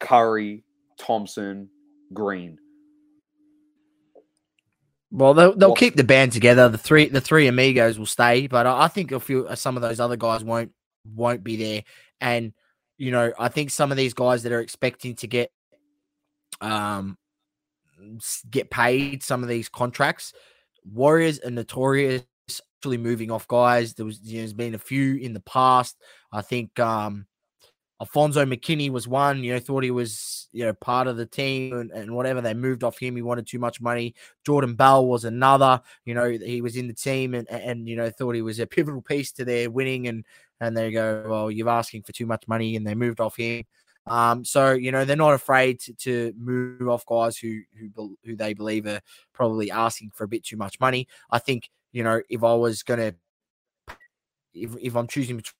Curry, 0.00 0.64
Thompson, 0.98 1.68
Green. 2.12 2.58
Well, 5.10 5.32
they'll, 5.32 5.56
they'll 5.56 5.74
keep 5.74 5.96
the 5.96 6.04
band 6.04 6.32
together. 6.32 6.68
The 6.68 6.76
three 6.76 7.08
the 7.08 7.20
three 7.20 7.46
amigos 7.46 7.98
will 7.98 8.06
stay, 8.06 8.46
but 8.46 8.66
I 8.66 8.88
think 8.88 9.10
a 9.10 9.20
few 9.20 9.48
some 9.54 9.76
of 9.76 9.82
those 9.82 10.00
other 10.00 10.16
guys 10.16 10.44
won't 10.44 10.72
won't 11.14 11.42
be 11.42 11.56
there. 11.56 11.82
And 12.20 12.52
you 12.98 13.10
know, 13.10 13.32
I 13.38 13.48
think 13.48 13.70
some 13.70 13.90
of 13.90 13.96
these 13.96 14.12
guys 14.12 14.42
that 14.42 14.52
are 14.52 14.60
expecting 14.60 15.14
to 15.16 15.26
get 15.26 15.50
um 16.60 17.16
get 18.50 18.70
paid 18.70 19.22
some 19.22 19.42
of 19.42 19.48
these 19.48 19.70
contracts, 19.70 20.34
Warriors 20.84 21.40
are 21.40 21.50
notorious 21.50 22.24
actually 22.78 22.98
moving 22.98 23.30
off 23.30 23.48
guys. 23.48 23.94
There 23.94 24.06
was 24.06 24.20
you 24.22 24.34
know, 24.34 24.40
there's 24.40 24.52
been 24.52 24.74
a 24.74 24.78
few 24.78 25.16
in 25.16 25.32
the 25.32 25.40
past. 25.40 25.96
I 26.32 26.42
think 26.42 26.78
um 26.78 27.26
Alfonzo 28.00 28.44
McKinnie 28.44 28.90
was 28.90 29.08
one, 29.08 29.42
you 29.42 29.52
know, 29.52 29.58
thought 29.58 29.82
he 29.82 29.90
was, 29.90 30.48
you 30.52 30.64
know, 30.64 30.72
part 30.72 31.08
of 31.08 31.16
the 31.16 31.26
team 31.26 31.72
and, 31.72 31.90
and, 31.90 32.14
whatever. 32.14 32.40
They 32.40 32.54
moved 32.54 32.84
off 32.84 32.98
him. 32.98 33.16
He 33.16 33.22
wanted 33.22 33.46
too 33.46 33.58
much 33.58 33.80
money. 33.80 34.14
Jordan 34.46 34.76
Bell 34.76 35.06
was 35.06 35.24
another, 35.24 35.80
you 36.04 36.14
know, 36.14 36.30
he 36.30 36.62
was 36.62 36.76
in 36.76 36.86
the 36.86 36.94
team 36.94 37.34
and, 37.34 37.50
and, 37.50 37.88
you 37.88 37.96
know, 37.96 38.08
thought 38.08 38.36
he 38.36 38.42
was 38.42 38.60
a 38.60 38.66
pivotal 38.68 39.02
piece 39.02 39.32
to 39.32 39.44
their 39.44 39.70
winning 39.70 40.06
and, 40.06 40.24
and 40.60 40.76
they 40.76 40.90
go, 40.90 41.24
well, 41.28 41.50
you're 41.50 41.68
asking 41.68 42.02
for 42.02 42.12
too 42.12 42.26
much 42.26 42.46
money, 42.48 42.76
and 42.76 42.86
they 42.86 42.94
moved 42.94 43.20
off 43.20 43.36
him. 43.36 43.64
Um, 44.06 44.44
so 44.44 44.72
you 44.72 44.90
know 44.90 45.04
they're 45.04 45.16
not 45.16 45.34
afraid 45.34 45.80
to, 45.80 45.92
to, 45.92 46.32
move 46.38 46.88
off 46.88 47.04
guys 47.04 47.36
who 47.36 47.60
who 47.78 48.16
who 48.24 48.36
they 48.36 48.54
believe 48.54 48.86
are 48.86 49.02
probably 49.34 49.70
asking 49.70 50.12
for 50.14 50.24
a 50.24 50.28
bit 50.28 50.44
too 50.44 50.56
much 50.56 50.80
money. 50.80 51.06
I 51.30 51.38
think 51.38 51.70
you 51.92 52.02
know 52.02 52.22
if 52.30 52.42
I 52.42 52.54
was 52.54 52.82
gonna 52.82 53.14
if 54.54 54.74
if 54.80 54.96
I'm 54.96 55.08
choosing 55.08 55.36
between 55.36 55.57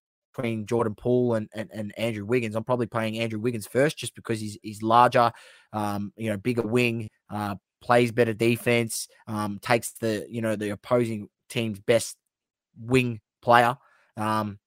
Jordan 0.67 0.95
Poole 0.95 1.35
and, 1.35 1.49
and, 1.55 1.71
and 1.73 1.99
Andrew 1.99 2.25
Wiggins, 2.25 2.55
I'm 2.55 2.65
probably 2.65 2.87
playing 2.87 3.19
Andrew 3.19 3.41
Wiggins 3.41 3.67
first 3.67 3.99
just 3.99 4.15
because 4.15 4.41
he's 4.41 4.59
he's 4.63 4.83
larger, 4.83 5.33
um, 5.73 6.13
you 6.17 6.31
know, 6.31 6.37
bigger 6.37 6.63
wing, 6.63 7.09
uh, 7.31 7.57
plays 7.81 8.13
better 8.13 8.33
defense, 8.33 9.09
um, 9.27 9.59
takes 9.61 9.93
the 9.93 10.27
you 10.29 10.41
know 10.41 10.57
the 10.57 10.71
opposing 10.71 11.29
team's 11.49 11.81
best 11.81 12.17
wing 12.81 13.21
player, 13.43 13.77
um, 14.17 14.59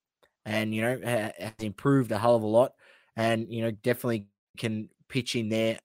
and 0.45 0.73
you 0.73 0.81
know 0.81 0.99
has 1.37 1.53
improved 1.59 2.11
a 2.11 2.17
hell 2.17 2.35
of 2.35 2.43
a 2.43 2.47
lot. 2.47 2.73
And 3.15 3.47
you 3.49 3.61
know 3.61 3.71
definitely 3.71 4.27
can 4.57 4.89
pitch 5.09 5.35
in 5.35 5.49
there. 5.49 5.79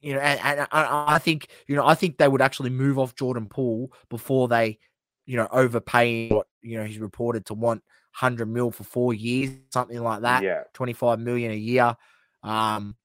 You 0.00 0.14
know, 0.14 0.20
and, 0.20 0.40
and 0.40 0.68
I, 0.72 1.14
I 1.14 1.18
think 1.18 1.48
you 1.66 1.76
know 1.76 1.86
I 1.86 1.94
think 1.94 2.18
they 2.18 2.28
would 2.28 2.42
actually 2.42 2.70
move 2.70 2.98
off 2.98 3.14
Jordan 3.14 3.46
Poole 3.46 3.92
before 4.08 4.48
they, 4.48 4.78
you 5.26 5.36
know, 5.36 5.48
overpay 5.50 6.28
what 6.28 6.46
you 6.62 6.78
know 6.78 6.84
he's 6.84 6.98
reported 6.98 7.46
to 7.46 7.54
want 7.54 7.82
hundred 8.16 8.46
mil 8.46 8.70
for 8.70 8.84
four 8.84 9.12
years, 9.12 9.50
something 9.70 10.02
like 10.02 10.22
that. 10.22 10.42
Yeah, 10.42 10.62
twenty 10.72 10.94
five 10.94 11.20
million 11.20 11.52
a 11.52 11.56
year. 11.56 11.94
Um, 12.42 12.96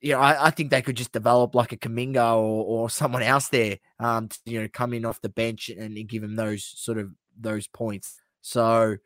you 0.00 0.12
know, 0.12 0.20
I, 0.20 0.46
I, 0.46 0.50
think 0.50 0.70
they 0.70 0.82
could 0.82 0.96
just 0.96 1.12
develop 1.12 1.54
like 1.54 1.72
a 1.72 1.78
Kuminga 1.78 2.36
or, 2.36 2.64
or 2.64 2.90
someone 2.90 3.22
else 3.22 3.48
there, 3.48 3.78
um, 3.98 4.28
to, 4.28 4.38
you 4.44 4.60
know, 4.60 4.68
come 4.70 4.92
in 4.92 5.04
off 5.06 5.20
the 5.22 5.30
bench 5.30 5.70
and 5.70 6.08
give 6.08 6.22
him 6.22 6.36
those 6.36 6.64
sort 6.64 6.98
of 6.98 7.10
those 7.38 7.66
points. 7.66 8.20
So, 8.40 8.96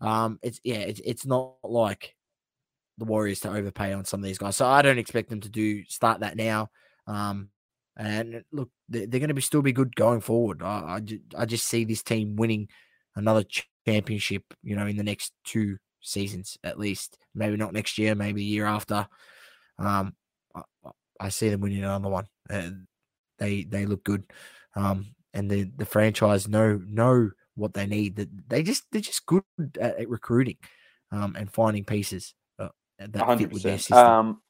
um, 0.00 0.38
it's 0.42 0.60
yeah, 0.64 0.76
it's 0.76 1.00
it's 1.04 1.26
not 1.26 1.54
like 1.64 2.14
the 2.98 3.04
Warriors 3.04 3.40
to 3.40 3.50
overpay 3.50 3.92
on 3.92 4.04
some 4.04 4.20
of 4.20 4.24
these 4.24 4.38
guys. 4.38 4.56
So 4.56 4.66
I 4.66 4.82
don't 4.82 4.98
expect 4.98 5.28
them 5.28 5.40
to 5.40 5.48
do 5.48 5.84
start 5.84 6.20
that 6.20 6.36
now. 6.36 6.70
Um, 7.06 7.48
and 7.96 8.44
look, 8.52 8.70
they're, 8.88 9.06
they're 9.06 9.20
going 9.20 9.28
to 9.28 9.34
be 9.34 9.42
still 9.42 9.62
be 9.62 9.72
good 9.72 9.94
going 9.96 10.20
forward. 10.20 10.62
I, 10.62 11.00
I, 11.36 11.42
I, 11.42 11.46
just 11.46 11.66
see 11.66 11.84
this 11.84 12.02
team 12.02 12.36
winning 12.36 12.68
another 13.16 13.44
championship, 13.86 14.42
you 14.62 14.76
know, 14.76 14.86
in 14.86 14.96
the 14.96 15.02
next 15.02 15.32
two 15.44 15.78
seasons 16.00 16.58
at 16.64 16.78
least. 16.78 17.18
Maybe 17.34 17.56
not 17.56 17.72
next 17.72 17.98
year, 17.98 18.14
maybe 18.14 18.40
the 18.40 18.46
year 18.46 18.66
after. 18.66 19.06
Um, 19.78 20.14
I, 20.54 20.62
I 21.20 21.28
see 21.28 21.48
them 21.48 21.60
winning 21.60 21.78
another 21.78 22.08
one. 22.08 22.26
And 22.50 22.86
they 23.38 23.64
they 23.64 23.86
look 23.86 24.04
good. 24.04 24.24
Um, 24.76 25.14
and 25.34 25.50
the 25.50 25.70
the 25.76 25.86
franchise 25.86 26.48
know 26.48 26.80
know 26.86 27.30
what 27.54 27.74
they 27.74 27.86
need. 27.86 28.16
That 28.16 28.28
they 28.48 28.62
just 28.62 28.84
they're 28.92 29.00
just 29.00 29.26
good 29.26 29.42
at, 29.80 30.08
recruiting, 30.08 30.58
um, 31.10 31.36
and 31.36 31.50
finding 31.50 31.84
pieces 31.84 32.34
that 33.10 33.26
100%. 33.26 33.38
fit 33.38 33.52
with 33.52 33.62
their 33.62 33.78
system. 33.78 33.98
Um, 33.98 34.42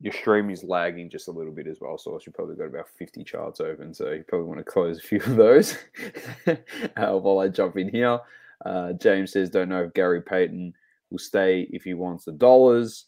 your 0.00 0.12
stream 0.12 0.50
is 0.50 0.62
lagging 0.62 1.10
just 1.10 1.28
a 1.28 1.32
little 1.32 1.52
bit 1.52 1.66
as 1.66 1.78
well, 1.80 1.98
so 1.98 2.18
you 2.24 2.32
probably 2.32 2.56
got 2.56 2.66
about 2.66 2.88
50 2.98 3.24
charts 3.24 3.60
open, 3.60 3.92
so 3.92 4.10
you 4.10 4.24
probably 4.28 4.46
want 4.46 4.58
to 4.58 4.64
close 4.64 4.98
a 4.98 5.02
few 5.02 5.18
of 5.18 5.36
those 5.36 5.76
uh, 6.46 7.12
while 7.18 7.40
I 7.40 7.48
jump 7.48 7.76
in 7.76 7.88
here. 7.88 8.18
Uh, 8.64 8.92
James 8.92 9.32
says, 9.32 9.50
don't 9.50 9.68
know 9.68 9.84
if 9.84 9.94
Gary 9.94 10.22
Payton 10.22 10.72
will 11.10 11.18
stay 11.18 11.68
if 11.70 11.82
he 11.82 11.94
wants 11.94 12.24
the 12.24 12.32
dollars. 12.32 13.06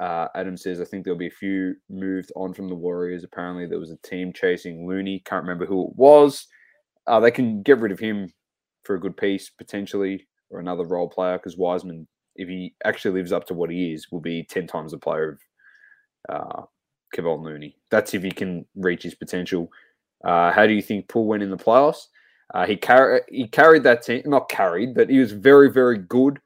Uh, 0.00 0.28
Adam 0.34 0.56
says, 0.56 0.80
I 0.80 0.84
think 0.84 1.04
there'll 1.04 1.18
be 1.18 1.28
a 1.28 1.30
few 1.30 1.74
moved 1.88 2.32
on 2.34 2.54
from 2.54 2.68
the 2.68 2.74
Warriors. 2.74 3.24
Apparently, 3.24 3.66
there 3.66 3.78
was 3.78 3.90
a 3.90 3.98
team 3.98 4.32
chasing 4.32 4.86
Looney. 4.86 5.22
Can't 5.24 5.42
remember 5.44 5.66
who 5.66 5.88
it 5.88 5.96
was. 5.96 6.46
Uh, 7.06 7.20
they 7.20 7.30
can 7.30 7.62
get 7.62 7.78
rid 7.78 7.92
of 7.92 7.98
him 7.98 8.32
for 8.84 8.96
a 8.96 9.00
good 9.00 9.16
piece, 9.16 9.50
potentially, 9.50 10.26
or 10.50 10.60
another 10.60 10.84
role 10.84 11.08
player 11.08 11.38
because 11.38 11.56
Wiseman 11.56 12.08
if 12.36 12.48
he 12.48 12.74
actually 12.84 13.14
lives 13.18 13.32
up 13.32 13.46
to 13.46 13.54
what 13.54 13.70
he 13.70 13.92
is, 13.92 14.10
will 14.10 14.20
be 14.20 14.44
10 14.44 14.66
times 14.66 14.92
the 14.92 14.98
player 14.98 15.30
of 15.30 15.38
uh, 16.28 16.62
Looney. 17.18 17.76
That's 17.90 18.14
if 18.14 18.22
he 18.22 18.30
can 18.30 18.64
reach 18.74 19.02
his 19.02 19.14
potential. 19.14 19.70
Uh, 20.24 20.52
how 20.52 20.66
do 20.66 20.72
you 20.72 20.82
think 20.82 21.08
Poole 21.08 21.26
went 21.26 21.42
in 21.42 21.50
the 21.50 21.56
playoffs? 21.56 22.06
Uh, 22.54 22.66
he, 22.66 22.76
car- 22.76 23.22
he 23.28 23.48
carried 23.48 23.82
that 23.82 24.02
team, 24.02 24.22
not 24.26 24.48
carried, 24.48 24.94
but 24.94 25.08
he 25.08 25.18
was 25.18 25.32
very, 25.32 25.70
very 25.70 25.98
good 25.98 26.38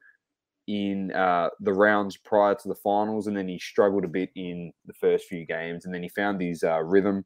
in 0.67 1.11
uh, 1.13 1.49
the 1.61 1.73
rounds 1.73 2.17
prior 2.17 2.55
to 2.55 2.67
the 2.67 2.75
finals, 2.75 3.27
and 3.27 3.37
then 3.37 3.47
he 3.47 3.57
struggled 3.59 4.03
a 4.03 4.07
bit 4.07 4.29
in 4.35 4.71
the 4.85 4.93
first 4.93 5.25
few 5.25 5.45
games, 5.45 5.85
and 5.85 5.93
then 5.93 6.03
he 6.03 6.09
found 6.09 6.41
his 6.41 6.63
uh, 6.63 6.81
rhythm. 6.81 7.23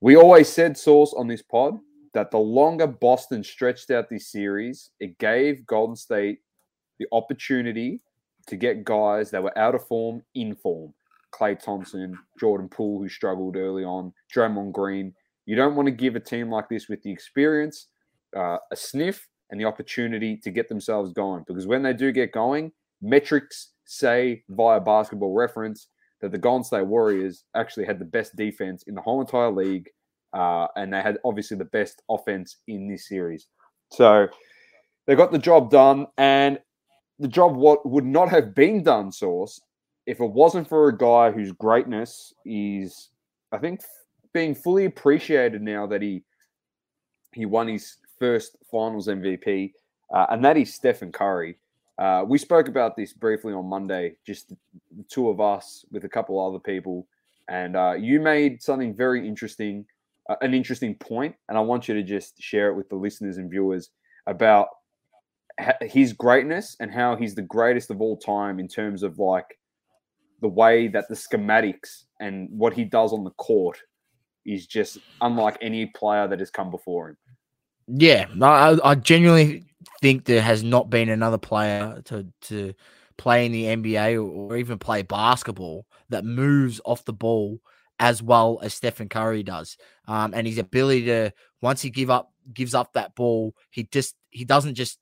We 0.00 0.16
always 0.16 0.48
said, 0.48 0.76
Sauce, 0.76 1.14
on 1.16 1.28
this 1.28 1.42
pod, 1.42 1.78
that 2.14 2.30
the 2.30 2.38
longer 2.38 2.86
Boston 2.86 3.44
stretched 3.44 3.90
out 3.90 4.08
this 4.08 4.28
series, 4.28 4.90
it 4.98 5.18
gave 5.18 5.66
Golden 5.66 5.94
State 5.94 6.40
the 6.98 7.06
opportunity 7.12 8.00
to 8.46 8.56
get 8.56 8.84
guys 8.84 9.30
that 9.30 9.42
were 9.42 9.56
out 9.56 9.74
of 9.74 9.86
form 9.86 10.22
in 10.34 10.54
form. 10.56 10.92
Klay 11.32 11.58
Thompson, 11.62 12.18
Jordan 12.38 12.68
Poole, 12.68 13.00
who 13.00 13.08
struggled 13.08 13.56
early 13.56 13.84
on, 13.84 14.12
Draymond 14.34 14.72
Green. 14.72 15.14
You 15.46 15.56
don't 15.56 15.74
want 15.74 15.86
to 15.86 15.92
give 15.92 16.16
a 16.16 16.20
team 16.20 16.50
like 16.50 16.68
this 16.68 16.88
with 16.88 17.02
the 17.02 17.10
experience 17.10 17.88
uh, 18.36 18.58
a 18.70 18.76
sniff 18.76 19.26
and 19.50 19.60
the 19.60 19.64
opportunity 19.64 20.36
to 20.36 20.50
get 20.50 20.68
themselves 20.68 21.12
going 21.12 21.44
because 21.46 21.66
when 21.66 21.82
they 21.82 21.92
do 21.92 22.12
get 22.12 22.32
going, 22.32 22.72
metrics 23.02 23.72
say 23.84 24.42
via 24.50 24.80
basketball 24.80 25.34
reference 25.34 25.88
that 26.20 26.30
the 26.32 26.38
Golden 26.38 26.64
State 26.64 26.86
Warriors 26.86 27.44
actually 27.56 27.86
had 27.86 27.98
the 27.98 28.04
best 28.04 28.36
defense 28.36 28.84
in 28.86 28.94
the 28.94 29.00
whole 29.00 29.20
entire 29.20 29.50
league. 29.50 29.88
Uh, 30.32 30.68
and 30.76 30.92
they 30.92 31.00
had 31.00 31.18
obviously 31.24 31.56
the 31.56 31.64
best 31.64 32.02
offense 32.08 32.58
in 32.68 32.88
this 32.88 33.08
series. 33.08 33.48
So 33.90 34.28
they 35.06 35.16
got 35.16 35.32
the 35.32 35.38
job 35.38 35.70
done. 35.70 36.06
And 36.18 36.60
the 37.18 37.28
job 37.28 37.56
what 37.56 37.88
would 37.88 38.04
not 38.04 38.28
have 38.28 38.54
been 38.54 38.82
done, 38.82 39.10
Sauce, 39.10 39.60
if 40.10 40.18
it 40.18 40.32
wasn't 40.32 40.68
for 40.68 40.88
a 40.88 40.98
guy 40.98 41.30
whose 41.30 41.52
greatness 41.52 42.34
is, 42.44 43.10
I 43.52 43.58
think, 43.58 43.80
being 44.34 44.56
fully 44.56 44.86
appreciated 44.86 45.62
now 45.62 45.86
that 45.86 46.02
he 46.02 46.24
he 47.32 47.46
won 47.46 47.68
his 47.68 47.96
first 48.18 48.56
Finals 48.72 49.06
MVP, 49.06 49.72
uh, 50.12 50.26
and 50.30 50.44
that 50.44 50.56
is 50.56 50.74
Stephen 50.74 51.12
Curry. 51.12 51.58
Uh, 51.96 52.24
we 52.26 52.38
spoke 52.38 52.66
about 52.66 52.96
this 52.96 53.12
briefly 53.12 53.52
on 53.52 53.66
Monday, 53.66 54.16
just 54.26 54.48
the 54.48 54.56
two 55.08 55.28
of 55.28 55.40
us 55.40 55.84
with 55.92 56.04
a 56.04 56.08
couple 56.08 56.44
other 56.44 56.58
people, 56.58 57.06
and 57.48 57.76
uh, 57.76 57.92
you 57.92 58.18
made 58.18 58.60
something 58.60 58.96
very 58.96 59.28
interesting, 59.28 59.86
uh, 60.28 60.34
an 60.40 60.54
interesting 60.54 60.96
point, 60.96 61.36
and 61.48 61.56
I 61.56 61.60
want 61.60 61.86
you 61.86 61.94
to 61.94 62.02
just 62.02 62.34
share 62.42 62.68
it 62.68 62.74
with 62.74 62.88
the 62.88 62.96
listeners 62.96 63.38
and 63.38 63.48
viewers 63.48 63.90
about 64.26 64.66
his 65.82 66.12
greatness 66.12 66.76
and 66.80 66.90
how 66.92 67.14
he's 67.14 67.36
the 67.36 67.42
greatest 67.42 67.92
of 67.92 68.00
all 68.00 68.16
time 68.16 68.58
in 68.58 68.66
terms 68.66 69.04
of 69.04 69.20
like 69.20 69.59
the 70.40 70.48
way 70.48 70.88
that 70.88 71.08
the 71.08 71.14
schematics 71.14 72.04
and 72.18 72.48
what 72.50 72.72
he 72.72 72.84
does 72.84 73.12
on 73.12 73.24
the 73.24 73.30
court 73.32 73.78
is 74.44 74.66
just 74.66 74.98
unlike 75.20 75.58
any 75.60 75.86
player 75.86 76.26
that 76.28 76.38
has 76.38 76.50
come 76.50 76.70
before 76.70 77.10
him. 77.10 77.16
Yeah, 77.86 78.26
I, 78.40 78.78
I 78.82 78.94
genuinely 78.94 79.66
think 80.00 80.24
there 80.24 80.42
has 80.42 80.62
not 80.62 80.90
been 80.90 81.08
another 81.08 81.38
player 81.38 82.00
to 82.06 82.26
to 82.42 82.74
play 83.16 83.44
in 83.44 83.52
the 83.52 83.64
NBA 83.64 84.24
or, 84.24 84.56
even 84.56 84.78
play 84.78 85.02
basketball 85.02 85.86
that 86.08 86.24
moves 86.24 86.80
off 86.86 87.04
the 87.04 87.12
ball 87.12 87.60
as 87.98 88.22
well 88.22 88.58
as 88.62 88.72
Stephen 88.72 89.10
Curry 89.10 89.42
does. 89.42 89.76
Um, 90.08 90.32
and 90.32 90.46
his 90.46 90.56
ability 90.56 91.04
to 91.06 91.32
once 91.60 91.82
he 91.82 91.90
give 91.90 92.10
up 92.10 92.32
gives 92.54 92.74
up 92.74 92.94
that 92.94 93.14
ball, 93.14 93.54
he 93.70 93.84
just 93.84 94.14
he 94.30 94.44
doesn't 94.44 94.74
just 94.74 94.98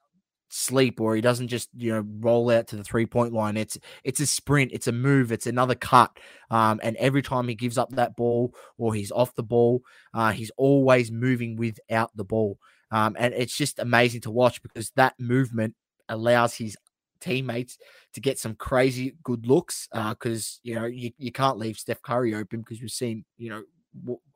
sleep 0.48 1.00
or 1.00 1.14
he 1.14 1.20
doesn't 1.20 1.48
just 1.48 1.68
you 1.76 1.92
know 1.92 2.04
roll 2.20 2.50
out 2.50 2.66
to 2.68 2.76
the 2.76 2.84
three 2.84 3.06
point 3.06 3.32
line. 3.32 3.56
It's 3.56 3.78
it's 4.04 4.20
a 4.20 4.26
sprint 4.26 4.72
it's 4.72 4.86
a 4.86 4.92
move 4.92 5.32
it's 5.32 5.46
another 5.46 5.74
cut 5.74 6.16
um, 6.50 6.80
and 6.82 6.96
every 6.96 7.22
time 7.22 7.48
he 7.48 7.54
gives 7.54 7.78
up 7.78 7.90
that 7.90 8.16
ball 8.16 8.54
or 8.76 8.94
he's 8.94 9.12
off 9.12 9.34
the 9.34 9.42
ball 9.42 9.82
uh, 10.14 10.32
he's 10.32 10.50
always 10.56 11.10
moving 11.10 11.56
without 11.56 12.10
the 12.16 12.24
ball. 12.24 12.58
Um, 12.90 13.16
and 13.18 13.34
it's 13.34 13.56
just 13.56 13.78
amazing 13.78 14.22
to 14.22 14.30
watch 14.30 14.62
because 14.62 14.90
that 14.96 15.14
movement 15.18 15.74
allows 16.08 16.54
his 16.54 16.76
teammates 17.20 17.76
to 18.14 18.20
get 18.20 18.38
some 18.38 18.54
crazy 18.54 19.16
good 19.22 19.46
looks 19.46 19.88
because 19.92 20.60
uh, 20.60 20.62
you 20.62 20.74
know 20.74 20.86
you, 20.86 21.10
you 21.18 21.32
can't 21.32 21.58
leave 21.58 21.76
Steph 21.76 22.02
Curry 22.02 22.34
open 22.34 22.60
because 22.60 22.80
we've 22.80 22.90
seen 22.90 23.24
you 23.36 23.50
know 23.50 23.62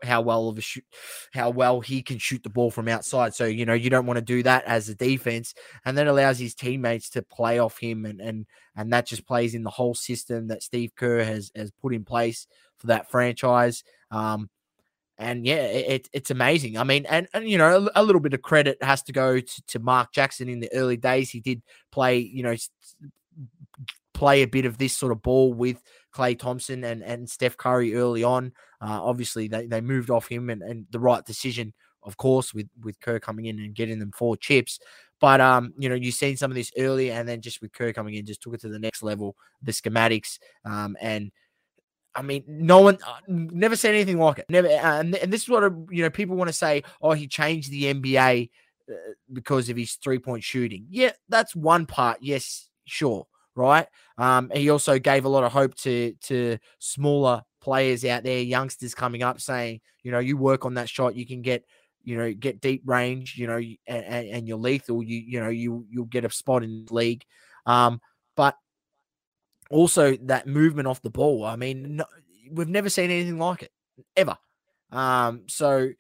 how 0.02 0.20
well 0.20 0.48
of 0.48 0.58
a 0.58 0.60
shoot, 0.60 0.84
how 1.32 1.50
well 1.50 1.80
he 1.80 2.02
can 2.02 2.18
shoot 2.18 2.42
the 2.42 2.48
ball 2.48 2.70
from 2.70 2.88
outside. 2.88 3.34
So 3.34 3.44
you 3.44 3.64
know 3.64 3.74
you 3.74 3.90
don't 3.90 4.06
want 4.06 4.18
to 4.18 4.24
do 4.24 4.42
that 4.42 4.64
as 4.64 4.88
a 4.88 4.94
defense, 4.94 5.54
and 5.84 5.96
that 5.98 6.06
allows 6.06 6.38
his 6.38 6.54
teammates 6.54 7.10
to 7.10 7.22
play 7.22 7.58
off 7.58 7.78
him, 7.78 8.04
and 8.04 8.20
and 8.20 8.46
and 8.76 8.92
that 8.92 9.06
just 9.06 9.26
plays 9.26 9.54
in 9.54 9.62
the 9.62 9.70
whole 9.70 9.94
system 9.94 10.48
that 10.48 10.62
Steve 10.62 10.94
Kerr 10.94 11.22
has 11.22 11.50
has 11.54 11.70
put 11.70 11.94
in 11.94 12.04
place 12.04 12.46
for 12.78 12.88
that 12.88 13.10
franchise. 13.10 13.84
Um, 14.10 14.50
and 15.18 15.46
yeah, 15.46 15.62
it, 15.62 16.08
it's 16.12 16.30
amazing. 16.30 16.76
I 16.76 16.84
mean, 16.84 17.06
and, 17.06 17.28
and 17.32 17.48
you 17.48 17.56
know, 17.56 17.88
a, 17.94 18.00
a, 18.00 18.02
little 18.02 18.20
bit 18.20 18.34
of 18.34 18.42
credit 18.42 18.82
has 18.82 19.02
to 19.04 19.12
go 19.12 19.38
to, 19.38 19.62
to 19.68 19.78
Mark 19.78 20.12
Jackson 20.12 20.48
in 20.48 20.58
the 20.58 20.72
early 20.72 20.96
days. 20.96 21.30
He 21.30 21.38
did 21.38 21.62
play, 21.92 22.18
you 22.18 22.42
know, 22.42 22.56
play 24.14 24.42
a 24.42 24.48
bit 24.48 24.64
of 24.64 24.78
this 24.78 24.96
sort 24.96 25.12
of 25.12 25.22
ball 25.22 25.52
with 25.52 25.82
Klay 26.12 26.38
Thompson 26.38 26.84
and, 26.84 27.02
and 27.02 27.28
Steph 27.28 27.56
Curry 27.56 27.94
early 27.94 28.24
on. 28.24 28.52
Uh, 28.80 29.02
obviously, 29.02 29.48
they, 29.48 29.66
they 29.66 29.80
moved 29.80 30.10
off 30.10 30.28
him 30.28 30.50
and, 30.50 30.62
and 30.62 30.86
the 30.90 31.00
right 31.00 31.24
decision, 31.24 31.72
of 32.02 32.16
course, 32.16 32.52
with, 32.52 32.68
with 32.82 33.00
Kerr 33.00 33.18
coming 33.18 33.46
in 33.46 33.58
and 33.58 33.74
getting 33.74 33.98
them 33.98 34.12
four 34.12 34.36
chips. 34.36 34.78
But 35.20 35.40
um, 35.40 35.72
you 35.78 35.88
know, 35.88 35.94
you've 35.94 36.16
seen 36.16 36.36
some 36.36 36.50
of 36.50 36.56
this 36.56 36.72
earlier, 36.76 37.12
and 37.12 37.28
then 37.28 37.40
just 37.40 37.62
with 37.62 37.72
Kerr 37.72 37.92
coming 37.92 38.14
in, 38.14 38.26
just 38.26 38.42
took 38.42 38.54
it 38.54 38.60
to 38.62 38.68
the 38.68 38.80
next 38.80 39.04
level. 39.04 39.36
The 39.62 39.70
schematics, 39.70 40.40
um, 40.64 40.96
and 41.00 41.30
I 42.12 42.22
mean, 42.22 42.42
no 42.48 42.80
one 42.80 42.98
uh, 43.06 43.18
never 43.28 43.76
said 43.76 43.94
anything 43.94 44.18
like 44.18 44.40
it. 44.40 44.46
Never, 44.48 44.66
uh, 44.66 44.98
and, 45.00 45.14
and 45.14 45.32
this 45.32 45.42
is 45.44 45.48
what 45.48 45.62
you 45.90 46.02
know. 46.02 46.10
People 46.10 46.34
want 46.34 46.48
to 46.48 46.52
say, 46.52 46.82
"Oh, 47.00 47.12
he 47.12 47.28
changed 47.28 47.70
the 47.70 47.94
NBA 47.94 48.50
uh, 48.90 48.94
because 49.32 49.68
of 49.68 49.76
his 49.76 49.94
three 49.94 50.18
point 50.18 50.42
shooting." 50.42 50.86
Yeah, 50.90 51.12
that's 51.28 51.54
one 51.54 51.86
part. 51.86 52.18
Yes, 52.20 52.68
sure, 52.84 53.28
right. 53.54 53.86
Um, 54.18 54.50
he 54.54 54.70
also 54.70 54.98
gave 54.98 55.24
a 55.24 55.28
lot 55.28 55.44
of 55.44 55.52
hope 55.52 55.74
to 55.76 56.14
to 56.24 56.58
smaller 56.78 57.42
players 57.60 58.04
out 58.04 58.24
there, 58.24 58.40
youngsters 58.40 58.94
coming 58.94 59.22
up, 59.22 59.40
saying, 59.40 59.80
you 60.02 60.10
know, 60.10 60.18
you 60.18 60.36
work 60.36 60.64
on 60.64 60.74
that 60.74 60.88
shot, 60.88 61.16
you 61.16 61.26
can 61.26 61.42
get 61.42 61.64
you 62.04 62.16
know, 62.16 62.32
get 62.32 62.60
deep 62.60 62.82
range, 62.84 63.36
you 63.38 63.46
know, 63.46 63.60
and, 63.86 64.28
and 64.28 64.48
you're 64.48 64.58
lethal, 64.58 65.02
you 65.02 65.18
you 65.18 65.40
know, 65.40 65.48
you 65.48 65.86
you'll 65.90 66.04
get 66.06 66.24
a 66.24 66.30
spot 66.30 66.62
in 66.62 66.84
the 66.84 66.94
league. 66.94 67.24
Um, 67.66 68.00
but 68.34 68.56
also 69.70 70.16
that 70.22 70.46
movement 70.46 70.88
off 70.88 71.02
the 71.02 71.10
ball. 71.10 71.44
I 71.44 71.56
mean, 71.56 71.96
no, 71.96 72.04
we've 72.50 72.68
never 72.68 72.88
seen 72.88 73.10
anything 73.10 73.38
like 73.38 73.62
it 73.62 73.72
ever. 74.16 74.36
Um, 74.90 75.42
so 75.48 75.90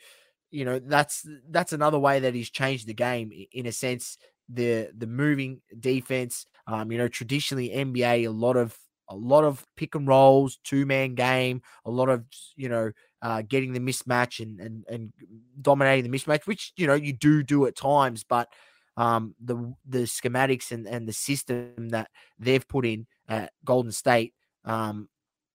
you 0.50 0.64
know 0.66 0.78
that's 0.78 1.26
that's 1.48 1.72
another 1.72 1.98
way 1.98 2.20
that 2.20 2.34
he's 2.34 2.50
changed 2.50 2.86
the 2.86 2.94
game 2.94 3.32
in 3.52 3.66
a 3.66 3.72
sense. 3.72 4.18
The 4.48 4.90
the 4.96 5.06
moving 5.06 5.62
defense. 5.78 6.46
Um, 6.66 6.92
you 6.92 6.98
know, 6.98 7.08
traditionally 7.08 7.70
NBA 7.70 8.24
a 8.24 8.30
lot 8.30 8.56
of 8.56 8.76
a 9.08 9.16
lot 9.16 9.44
of 9.44 9.64
pick 9.76 9.94
and 9.94 10.06
rolls, 10.08 10.58
two 10.64 10.86
man 10.86 11.14
game, 11.14 11.62
a 11.84 11.90
lot 11.90 12.08
of 12.08 12.24
you 12.56 12.68
know 12.68 12.92
uh, 13.20 13.42
getting 13.42 13.72
the 13.72 13.80
mismatch 13.80 14.40
and, 14.40 14.60
and 14.60 14.84
and 14.88 15.12
dominating 15.60 16.10
the 16.10 16.16
mismatch, 16.16 16.46
which 16.46 16.72
you 16.76 16.86
know 16.86 16.94
you 16.94 17.12
do 17.12 17.42
do 17.42 17.66
at 17.66 17.76
times, 17.76 18.24
but 18.24 18.48
um, 18.96 19.34
the 19.42 19.74
the 19.88 20.00
schematics 20.00 20.70
and, 20.72 20.86
and 20.86 21.08
the 21.08 21.12
system 21.12 21.88
that 21.90 22.10
they've 22.38 22.66
put 22.68 22.84
in 22.86 23.06
at 23.28 23.52
Golden 23.64 23.92
State, 23.92 24.34
um, 24.64 25.08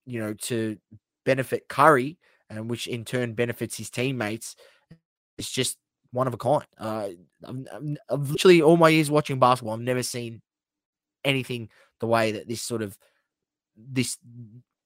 you 0.05 0.19
know, 0.19 0.33
to 0.33 0.77
benefit 1.25 1.67
Curry 1.67 2.17
and 2.49 2.69
which 2.69 2.87
in 2.87 3.03
turn 3.05 3.33
benefits 3.33 3.77
his 3.77 3.89
teammates, 3.89 4.55
it's 5.37 5.51
just 5.51 5.77
one 6.11 6.27
of 6.27 6.33
a 6.33 6.37
kind. 6.37 6.65
Uh, 6.77 7.09
I've, 7.47 7.67
I've 8.09 8.29
literally 8.31 8.61
all 8.61 8.77
my 8.77 8.89
years 8.89 9.11
watching 9.11 9.39
basketball, 9.39 9.73
I've 9.75 9.81
never 9.81 10.03
seen 10.03 10.41
anything 11.27 11.69
the 11.99 12.07
way 12.07 12.31
that 12.31 12.47
this 12.47 12.61
sort 12.61 12.81
of 12.81 12.97
this 13.75 14.17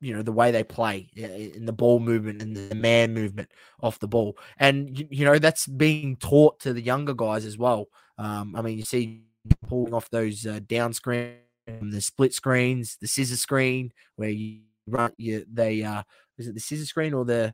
you 0.01 0.13
know 0.13 0.23
the 0.23 0.31
way 0.31 0.51
they 0.51 0.63
play 0.63 1.09
in 1.15 1.65
the 1.65 1.73
ball 1.73 1.99
movement 1.99 2.41
and 2.41 2.55
the 2.55 2.75
man 2.75 3.13
movement 3.13 3.49
off 3.81 3.99
the 3.99 4.07
ball. 4.07 4.37
And 4.57 4.97
you, 4.97 5.07
you 5.09 5.25
know 5.25 5.39
that's 5.39 5.67
being 5.67 6.15
taught 6.17 6.59
to 6.61 6.73
the 6.73 6.81
younger 6.81 7.13
guys 7.13 7.45
as 7.45 7.57
well. 7.57 7.87
Um, 8.17 8.55
i 8.55 8.61
mean 8.61 8.77
you 8.77 8.85
see 8.85 9.23
pulling 9.67 9.93
off 9.93 10.09
those 10.09 10.45
uh, 10.45 10.59
down 10.67 10.93
screen 10.93 11.37
the 11.81 12.01
split 12.01 12.33
screens 12.33 12.97
the 13.01 13.07
scissor 13.07 13.37
screen 13.37 13.91
where 14.15 14.29
you 14.29 14.61
run 14.87 15.11
you 15.17 15.45
they 15.51 15.83
uh 15.83 16.03
is 16.37 16.47
it 16.47 16.53
the 16.53 16.59
scissor 16.59 16.85
screen 16.85 17.13
or 17.13 17.25
the 17.25 17.53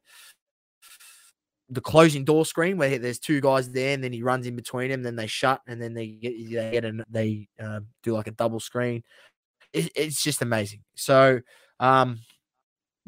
the 1.69 1.81
closing 1.81 2.23
door 2.23 2.45
screen 2.45 2.77
where 2.77 2.97
there's 2.97 3.19
two 3.19 3.41
guys 3.41 3.69
there 3.71 3.93
and 3.93 4.03
then 4.03 4.13
he 4.13 4.23
runs 4.23 4.47
in 4.47 4.55
between 4.55 4.89
them 4.89 5.03
then 5.03 5.15
they 5.15 5.27
shut 5.27 5.61
and 5.67 5.81
then 5.81 5.93
they 5.93 6.07
get 6.07 6.33
they 6.49 6.71
get 6.71 6.85
and 6.85 7.03
they 7.09 7.47
uh, 7.61 7.81
do 8.03 8.13
like 8.13 8.27
a 8.27 8.31
double 8.31 8.59
screen 8.59 9.03
it, 9.73 9.91
it's 9.95 10.23
just 10.23 10.41
amazing 10.41 10.81
so 10.95 11.39
um 11.79 12.19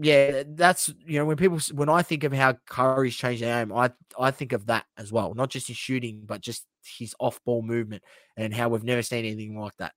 yeah, 0.02 0.44
that's 0.48 0.94
you 1.06 1.20
know 1.20 1.26
when 1.26 1.36
people 1.36 1.60
when 1.74 1.90
I 1.90 2.02
think 2.04 2.24
of 2.24 2.32
how 2.32 2.54
Curry's 2.70 3.16
changed 3.18 3.42
the 3.42 3.48
game, 3.48 3.74
I 3.74 3.92
I 4.18 4.32
think 4.32 4.54
of 4.54 4.68
that 4.68 4.86
as 4.98 5.12
well. 5.12 5.34
Not 5.34 5.50
just 5.50 5.68
his 5.68 5.76
shooting, 5.76 6.22
but 6.26 6.40
just 6.40 6.66
his 6.98 7.14
off 7.20 7.44
ball 7.44 7.62
movement 7.62 8.04
and 8.38 8.54
how 8.54 8.70
we've 8.70 8.84
never 8.84 9.02
seen 9.02 9.26
anything 9.26 9.60
like 9.60 9.76
that, 9.78 9.92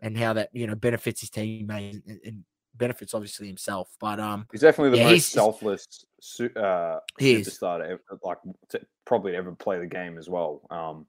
and 0.00 0.18
how 0.18 0.32
that 0.32 0.50
you 0.52 0.66
know 0.66 0.74
benefits 0.74 1.20
his 1.20 1.30
teammates 1.30 1.98
and, 2.08 2.20
and 2.24 2.44
benefits 2.78 3.14
obviously 3.14 3.46
himself. 3.46 3.96
But 4.00 4.20
um, 4.20 4.46
he's 4.52 4.60
definitely 4.60 4.98
the 4.98 5.04
yeah, 5.04 5.10
most 5.10 5.30
selfless 5.30 6.06
uh, 6.40 6.98
superstar 7.20 7.78
to 7.78 7.84
ever, 7.84 8.00
like 8.22 8.38
to 8.70 8.80
probably 9.04 9.36
ever 9.36 9.52
play 9.52 9.78
the 9.78 9.86
game 9.86 10.18
as 10.18 10.28
well. 10.28 10.62
Um, 10.70 11.06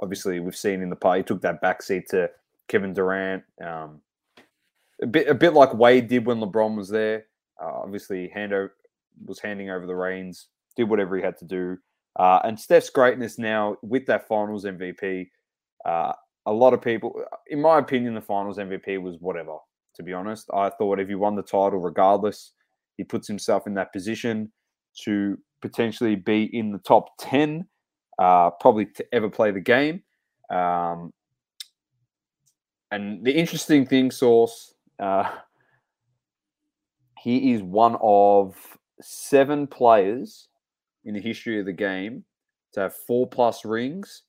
obviously 0.00 0.40
we've 0.40 0.56
seen 0.56 0.82
in 0.82 0.90
the 0.90 0.96
past 0.96 1.16
he 1.18 1.22
took 1.22 1.42
that 1.42 1.62
backseat 1.62 2.06
to 2.06 2.30
Kevin 2.68 2.92
Durant. 2.92 3.44
Um, 3.64 4.00
a 5.02 5.06
bit 5.06 5.28
a 5.28 5.34
bit 5.34 5.54
like 5.54 5.74
Wade 5.74 6.08
did 6.08 6.26
when 6.26 6.40
LeBron 6.40 6.76
was 6.76 6.88
there. 6.88 7.26
Uh, 7.60 7.80
obviously, 7.82 8.30
Hando 8.34 8.70
was 9.24 9.38
handing 9.38 9.70
over 9.70 9.86
the 9.86 9.94
reins, 9.94 10.48
did 10.76 10.88
whatever 10.88 11.16
he 11.16 11.22
had 11.22 11.36
to 11.38 11.44
do. 11.44 11.78
Uh, 12.16 12.40
and 12.44 12.58
Steph's 12.58 12.90
greatness 12.90 13.38
now 13.38 13.76
with 13.82 14.06
that 14.06 14.26
finals 14.26 14.64
MVP, 14.64 15.28
uh, 15.84 16.12
a 16.46 16.52
lot 16.52 16.74
of 16.74 16.82
people, 16.82 17.22
in 17.48 17.60
my 17.60 17.78
opinion, 17.78 18.14
the 18.14 18.20
finals 18.20 18.58
MVP 18.58 19.00
was 19.00 19.16
whatever, 19.20 19.56
to 19.94 20.02
be 20.02 20.12
honest. 20.12 20.48
I 20.52 20.70
thought 20.70 21.00
if 21.00 21.08
he 21.08 21.14
won 21.14 21.36
the 21.36 21.42
title 21.42 21.78
regardless, 21.78 22.52
he 22.96 23.04
puts 23.04 23.26
himself 23.26 23.66
in 23.66 23.74
that 23.74 23.92
position 23.92 24.52
to 25.04 25.38
potentially 25.62 26.16
be 26.16 26.44
in 26.56 26.72
the 26.72 26.78
top 26.78 27.08
10, 27.18 27.66
uh, 28.18 28.50
probably 28.60 28.86
to 28.86 29.04
ever 29.12 29.28
play 29.28 29.50
the 29.50 29.60
game. 29.60 30.02
Um, 30.50 31.12
and 32.90 33.24
the 33.24 33.32
interesting 33.32 33.86
thing, 33.86 34.10
Sauce, 34.10 34.74
uh, 34.98 35.30
he 37.18 37.52
is 37.52 37.62
one 37.62 37.96
of 38.02 38.56
seven 39.00 39.66
players 39.66 40.48
in 41.04 41.14
the 41.14 41.20
history 41.20 41.58
of 41.58 41.66
the 41.66 41.72
game 41.72 42.24
to 42.72 42.80
have 42.80 42.94
four 42.94 43.28
plus 43.28 43.64
rings, 43.64 44.22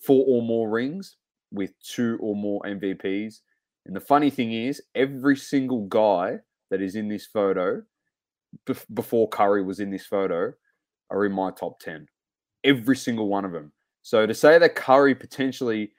four 0.00 0.24
or 0.26 0.42
more 0.42 0.68
rings 0.68 1.16
with 1.50 1.72
two 1.82 2.18
or 2.20 2.36
more 2.36 2.60
MVPs. 2.62 3.40
And 3.86 3.96
the 3.96 4.00
funny 4.00 4.30
thing 4.30 4.52
is, 4.52 4.82
every 4.94 5.36
single 5.36 5.86
guy 5.86 6.38
that 6.70 6.82
is 6.82 6.94
in 6.94 7.08
this 7.08 7.26
photo 7.26 7.82
before 8.94 9.28
Curry 9.28 9.62
was 9.62 9.80
in 9.80 9.90
this 9.90 10.06
photo 10.06 10.52
are 11.10 11.24
in 11.24 11.32
my 11.32 11.50
top 11.50 11.80
10. 11.80 12.06
Every 12.64 12.96
single 12.96 13.28
one 13.28 13.44
of 13.44 13.52
them. 13.52 13.72
So 14.02 14.26
to 14.26 14.34
say 14.34 14.58
that 14.58 14.74
Curry 14.74 15.14
potentially 15.14 15.92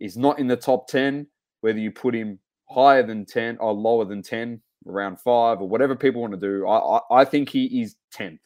is 0.00 0.16
not 0.16 0.38
in 0.38 0.46
the 0.46 0.56
top 0.56 0.88
10, 0.88 1.26
whether 1.60 1.78
you 1.78 1.90
put 1.90 2.14
him 2.14 2.38
higher 2.68 3.02
than 3.02 3.24
10 3.24 3.58
or 3.58 3.72
lower 3.72 4.04
than 4.04 4.22
10, 4.22 4.60
around 4.86 5.20
five 5.20 5.60
or 5.60 5.68
whatever 5.68 5.94
people 5.94 6.20
want 6.20 6.32
to 6.32 6.40
do. 6.40 6.66
I, 6.66 6.78
I, 6.78 7.20
I 7.20 7.24
think 7.24 7.48
he 7.48 7.82
is 7.82 7.96
10th. 8.14 8.38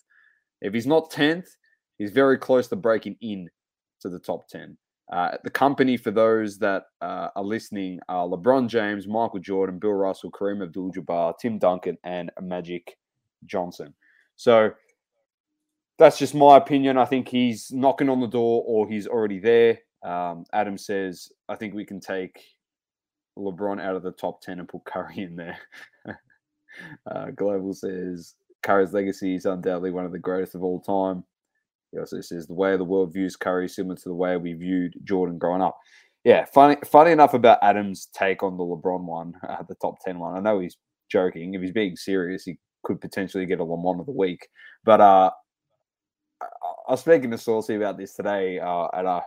If 0.60 0.74
he's 0.74 0.86
not 0.86 1.10
10th, 1.10 1.46
he's 1.98 2.10
very 2.10 2.38
close 2.38 2.68
to 2.68 2.76
breaking 2.76 3.16
in 3.20 3.48
to 4.00 4.08
the 4.08 4.18
top 4.18 4.48
10. 4.48 4.76
Uh, 5.12 5.36
the 5.44 5.50
company 5.50 5.96
for 5.96 6.10
those 6.10 6.58
that 6.58 6.84
uh, 7.02 7.28
are 7.36 7.44
listening 7.44 8.00
are 8.08 8.26
LeBron 8.26 8.68
James, 8.68 9.06
Michael 9.06 9.38
Jordan, 9.38 9.78
Bill 9.78 9.92
Russell, 9.92 10.30
Kareem 10.30 10.62
Abdul-Jabbar, 10.62 11.38
Tim 11.38 11.58
Duncan, 11.58 11.98
and 12.04 12.30
Magic 12.40 12.96
Johnson. 13.44 13.94
So 14.36 14.70
that's 15.98 16.18
just 16.18 16.34
my 16.34 16.56
opinion. 16.56 16.96
I 16.96 17.04
think 17.04 17.28
he's 17.28 17.70
knocking 17.70 18.08
on 18.08 18.20
the 18.20 18.26
door 18.26 18.64
or 18.66 18.88
he's 18.88 19.06
already 19.06 19.38
there. 19.38 19.78
Um, 20.02 20.44
Adam 20.52 20.76
says, 20.76 21.30
I 21.48 21.54
think 21.54 21.74
we 21.74 21.84
can 21.84 22.00
take 22.00 22.42
LeBron 23.38 23.80
out 23.80 23.96
of 23.96 24.02
the 24.02 24.12
top 24.12 24.40
10 24.40 24.58
and 24.58 24.68
put 24.68 24.84
Curry 24.84 25.18
in 25.18 25.36
there. 25.36 25.58
uh, 27.10 27.30
Global 27.30 27.74
says 27.74 28.34
Curry's 28.62 28.92
legacy 28.92 29.34
is 29.34 29.46
undoubtedly 29.46 29.90
one 29.90 30.04
of 30.04 30.12
the 30.12 30.18
greatest 30.18 30.54
of 30.54 30.62
all 30.62 30.80
time. 30.80 31.24
He 31.94 32.00
also 32.00 32.20
says 32.20 32.46
the 32.46 32.54
way 32.54 32.76
the 32.76 32.84
world 32.84 33.12
views 33.12 33.36
Curry 33.36 33.68
similar 33.68 33.94
to 33.96 34.08
the 34.08 34.14
way 34.14 34.36
we 34.36 34.52
viewed 34.52 34.94
Jordan 35.04 35.38
growing 35.38 35.62
up. 35.62 35.78
Yeah, 36.24 36.44
funny, 36.52 36.76
funny 36.84 37.12
enough 37.12 37.34
about 37.34 37.58
Adam's 37.62 38.08
take 38.12 38.42
on 38.42 38.56
the 38.56 38.64
LeBron 38.64 39.04
one, 39.04 39.34
uh, 39.48 39.62
the 39.68 39.76
top 39.76 39.96
10 40.04 40.18
one. 40.18 40.36
I 40.36 40.40
know 40.40 40.58
he's 40.58 40.76
joking. 41.08 41.54
If 41.54 41.62
he's 41.62 41.72
being 41.72 41.96
serious, 41.96 42.44
he 42.44 42.58
could 42.82 43.00
potentially 43.00 43.46
get 43.46 43.60
a 43.60 43.64
Lamont 43.64 44.00
of 44.00 44.06
the 44.06 44.12
week. 44.12 44.48
But 44.84 45.00
uh, 45.00 45.30
I 46.42 46.90
was 46.90 47.00
speaking 47.00 47.30
to 47.30 47.38
Saucy 47.38 47.76
about 47.76 47.96
this 47.96 48.14
today, 48.14 48.58
uh, 48.58 48.88
and 48.92 49.06
uh, 49.06 49.20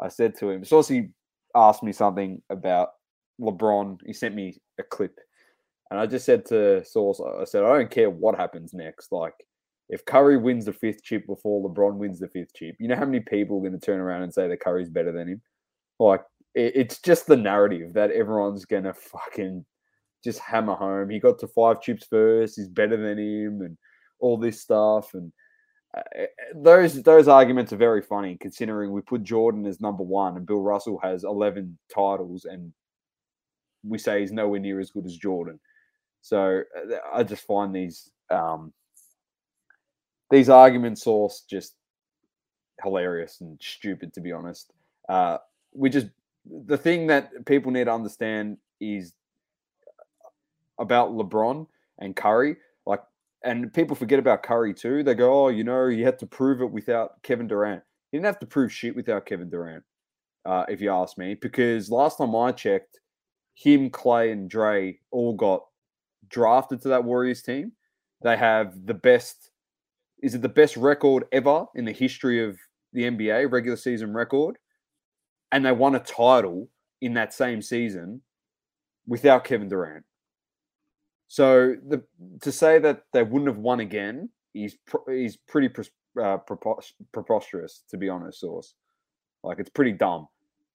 I 0.00 0.08
said 0.08 0.36
to 0.38 0.50
him, 0.50 0.64
Saucy 0.64 1.10
asked 1.54 1.82
me 1.82 1.92
something 1.92 2.40
about 2.50 2.90
LeBron, 3.40 3.98
he 4.06 4.12
sent 4.12 4.34
me 4.34 4.56
a 4.78 4.82
clip, 4.82 5.18
and 5.90 6.00
I 6.00 6.06
just 6.06 6.24
said 6.24 6.46
to 6.46 6.84
Sauce, 6.84 7.20
I 7.20 7.44
said, 7.44 7.64
I 7.64 7.78
don't 7.78 7.90
care 7.90 8.10
what 8.10 8.36
happens 8.36 8.74
next. 8.74 9.12
Like, 9.12 9.34
if 9.88 10.04
Curry 10.04 10.36
wins 10.36 10.66
the 10.66 10.72
fifth 10.72 11.02
chip 11.02 11.26
before 11.26 11.68
LeBron 11.68 11.96
wins 11.96 12.20
the 12.20 12.28
fifth 12.28 12.54
chip, 12.54 12.76
you 12.78 12.88
know 12.88 12.96
how 12.96 13.06
many 13.06 13.20
people 13.20 13.58
are 13.58 13.68
going 13.68 13.78
to 13.78 13.84
turn 13.84 14.00
around 14.00 14.22
and 14.22 14.32
say 14.32 14.46
that 14.48 14.60
Curry's 14.60 14.90
better 14.90 15.12
than 15.12 15.28
him? 15.28 15.42
Like, 15.98 16.22
it's 16.54 17.00
just 17.00 17.26
the 17.26 17.36
narrative 17.36 17.94
that 17.94 18.10
everyone's 18.10 18.64
going 18.64 18.84
to 18.84 18.94
fucking 18.94 19.64
just 20.24 20.40
hammer 20.40 20.74
home. 20.74 21.10
He 21.10 21.20
got 21.20 21.38
to 21.40 21.48
five 21.48 21.80
chips 21.80 22.06
first. 22.08 22.56
He's 22.56 22.68
better 22.68 22.96
than 22.96 23.18
him, 23.18 23.62
and 23.62 23.76
all 24.20 24.36
this 24.36 24.60
stuff. 24.60 25.14
And 25.14 25.32
uh, 25.96 26.02
eh, 26.16 26.26
those 26.54 27.02
those 27.02 27.28
arguments 27.28 27.72
are 27.72 27.76
very 27.76 28.02
funny, 28.02 28.36
considering 28.40 28.92
we 28.92 29.00
put 29.02 29.22
Jordan 29.22 29.66
as 29.66 29.80
number 29.80 30.02
one, 30.02 30.36
and 30.36 30.46
Bill 30.46 30.60
Russell 30.60 30.98
has 31.02 31.24
eleven 31.24 31.78
titles, 31.94 32.44
and 32.44 32.72
we 33.84 33.98
say 33.98 34.20
he's 34.20 34.32
nowhere 34.32 34.60
near 34.60 34.80
as 34.80 34.90
good 34.90 35.06
as 35.06 35.16
Jordan. 35.16 35.60
So 36.22 36.62
uh, 36.76 36.96
I 37.12 37.22
just 37.22 37.46
find 37.46 37.74
these 37.74 38.10
um, 38.30 38.72
these 40.30 40.48
argument 40.48 40.98
Sauce 40.98 41.42
just 41.48 41.74
hilarious 42.82 43.40
and 43.40 43.58
stupid, 43.62 44.12
to 44.14 44.20
be 44.20 44.32
honest. 44.32 44.72
Uh, 45.08 45.38
we 45.72 45.90
just 45.90 46.08
the 46.66 46.76
thing 46.76 47.06
that 47.08 47.44
people 47.46 47.70
need 47.70 47.84
to 47.84 47.92
understand 47.92 48.58
is 48.80 49.12
about 50.78 51.10
LeBron 51.10 51.66
and 51.98 52.16
Curry. 52.16 52.56
Like, 52.86 53.02
and 53.44 53.72
people 53.72 53.96
forget 53.96 54.18
about 54.18 54.42
Curry 54.42 54.72
too. 54.74 55.02
They 55.02 55.14
go, 55.14 55.46
"Oh, 55.46 55.48
you 55.48 55.64
know, 55.64 55.86
you 55.86 56.04
had 56.04 56.18
to 56.20 56.26
prove 56.26 56.60
it 56.62 56.70
without 56.70 57.22
Kevin 57.22 57.46
Durant." 57.46 57.82
He 58.10 58.18
didn't 58.18 58.26
have 58.26 58.38
to 58.40 58.46
prove 58.46 58.72
shit 58.72 58.96
without 58.96 59.26
Kevin 59.26 59.50
Durant, 59.50 59.84
uh, 60.46 60.64
if 60.68 60.80
you 60.80 60.90
ask 60.90 61.18
me. 61.18 61.34
Because 61.34 61.90
last 61.90 62.18
time 62.18 62.34
I 62.34 62.52
checked, 62.52 63.00
him, 63.54 63.90
Klay, 63.90 64.32
and 64.32 64.48
Dre 64.48 64.98
all 65.10 65.34
got 65.34 65.64
drafted 66.28 66.80
to 66.82 66.88
that 66.88 67.04
Warriors 67.04 67.42
team. 67.42 67.72
They 68.22 68.36
have 68.36 68.86
the 68.86 68.94
best. 68.94 69.50
Is 70.22 70.34
it 70.34 70.42
the 70.42 70.48
best 70.48 70.76
record 70.76 71.24
ever 71.32 71.66
in 71.74 71.84
the 71.84 71.92
history 71.92 72.42
of 72.44 72.58
the 72.92 73.02
NBA 73.02 73.50
regular 73.50 73.76
season 73.76 74.12
record? 74.12 74.56
And 75.52 75.64
they 75.64 75.72
won 75.72 75.94
a 75.94 76.00
title 76.00 76.68
in 77.00 77.14
that 77.14 77.32
same 77.32 77.62
season 77.62 78.20
without 79.06 79.44
Kevin 79.44 79.68
Durant. 79.68 80.04
So 81.28 81.76
the 81.86 82.02
to 82.40 82.50
say 82.50 82.78
that 82.78 83.02
they 83.12 83.22
wouldn't 83.22 83.48
have 83.48 83.58
won 83.58 83.80
again 83.80 84.30
is 84.54 84.76
is 85.08 85.36
pretty 85.36 85.70
uh, 86.20 86.38
preposterous, 87.12 87.84
to 87.90 87.96
be 87.96 88.08
honest. 88.08 88.40
Sauce, 88.40 88.74
like 89.42 89.58
it's 89.58 89.70
pretty 89.70 89.92
dumb. 89.92 90.26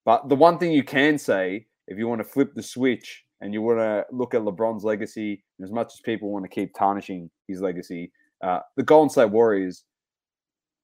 But 0.06 0.30
the 0.30 0.36
one 0.36 0.58
thing 0.58 0.72
you 0.72 0.84
can 0.84 1.18
say, 1.18 1.66
if 1.88 1.98
you 1.98 2.08
want 2.08 2.20
to 2.20 2.28
flip 2.28 2.54
the 2.54 2.64
switch 2.64 3.24
and 3.42 3.54
you 3.54 3.62
want 3.62 3.80
to 3.80 4.06
look 4.12 4.34
at 4.34 4.42
LeBron's 4.42 4.84
legacy, 4.84 5.44
as 5.64 5.72
much 5.72 5.88
as 5.88 6.02
people 6.02 6.32
want 6.32 6.46
to 6.46 6.50
keep 6.50 6.74
tarnishing 6.76 7.30
his 7.48 7.62
legacy, 7.62 8.12
uh, 8.44 8.60
the 8.76 8.84
Golden 8.84 9.10
State 9.10 9.32
Warriors, 9.32 9.84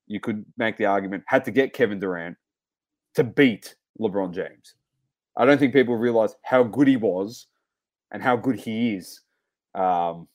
you 0.07 0.19
could 0.19 0.43
make 0.57 0.77
the 0.77 0.85
argument, 0.85 1.23
had 1.27 1.45
to 1.45 1.51
get 1.51 1.73
Kevin 1.73 1.99
Durant 1.99 2.37
to 3.15 3.23
beat 3.23 3.75
LeBron 3.99 4.33
James. 4.33 4.75
I 5.37 5.45
don't 5.45 5.57
think 5.57 5.73
people 5.73 5.95
realize 5.95 6.35
how 6.43 6.63
good 6.63 6.87
he 6.87 6.97
was 6.97 7.47
and 8.11 8.23
how 8.23 8.35
good 8.35 8.59
he 8.59 8.95
is 8.95 9.21
um, 9.75 10.27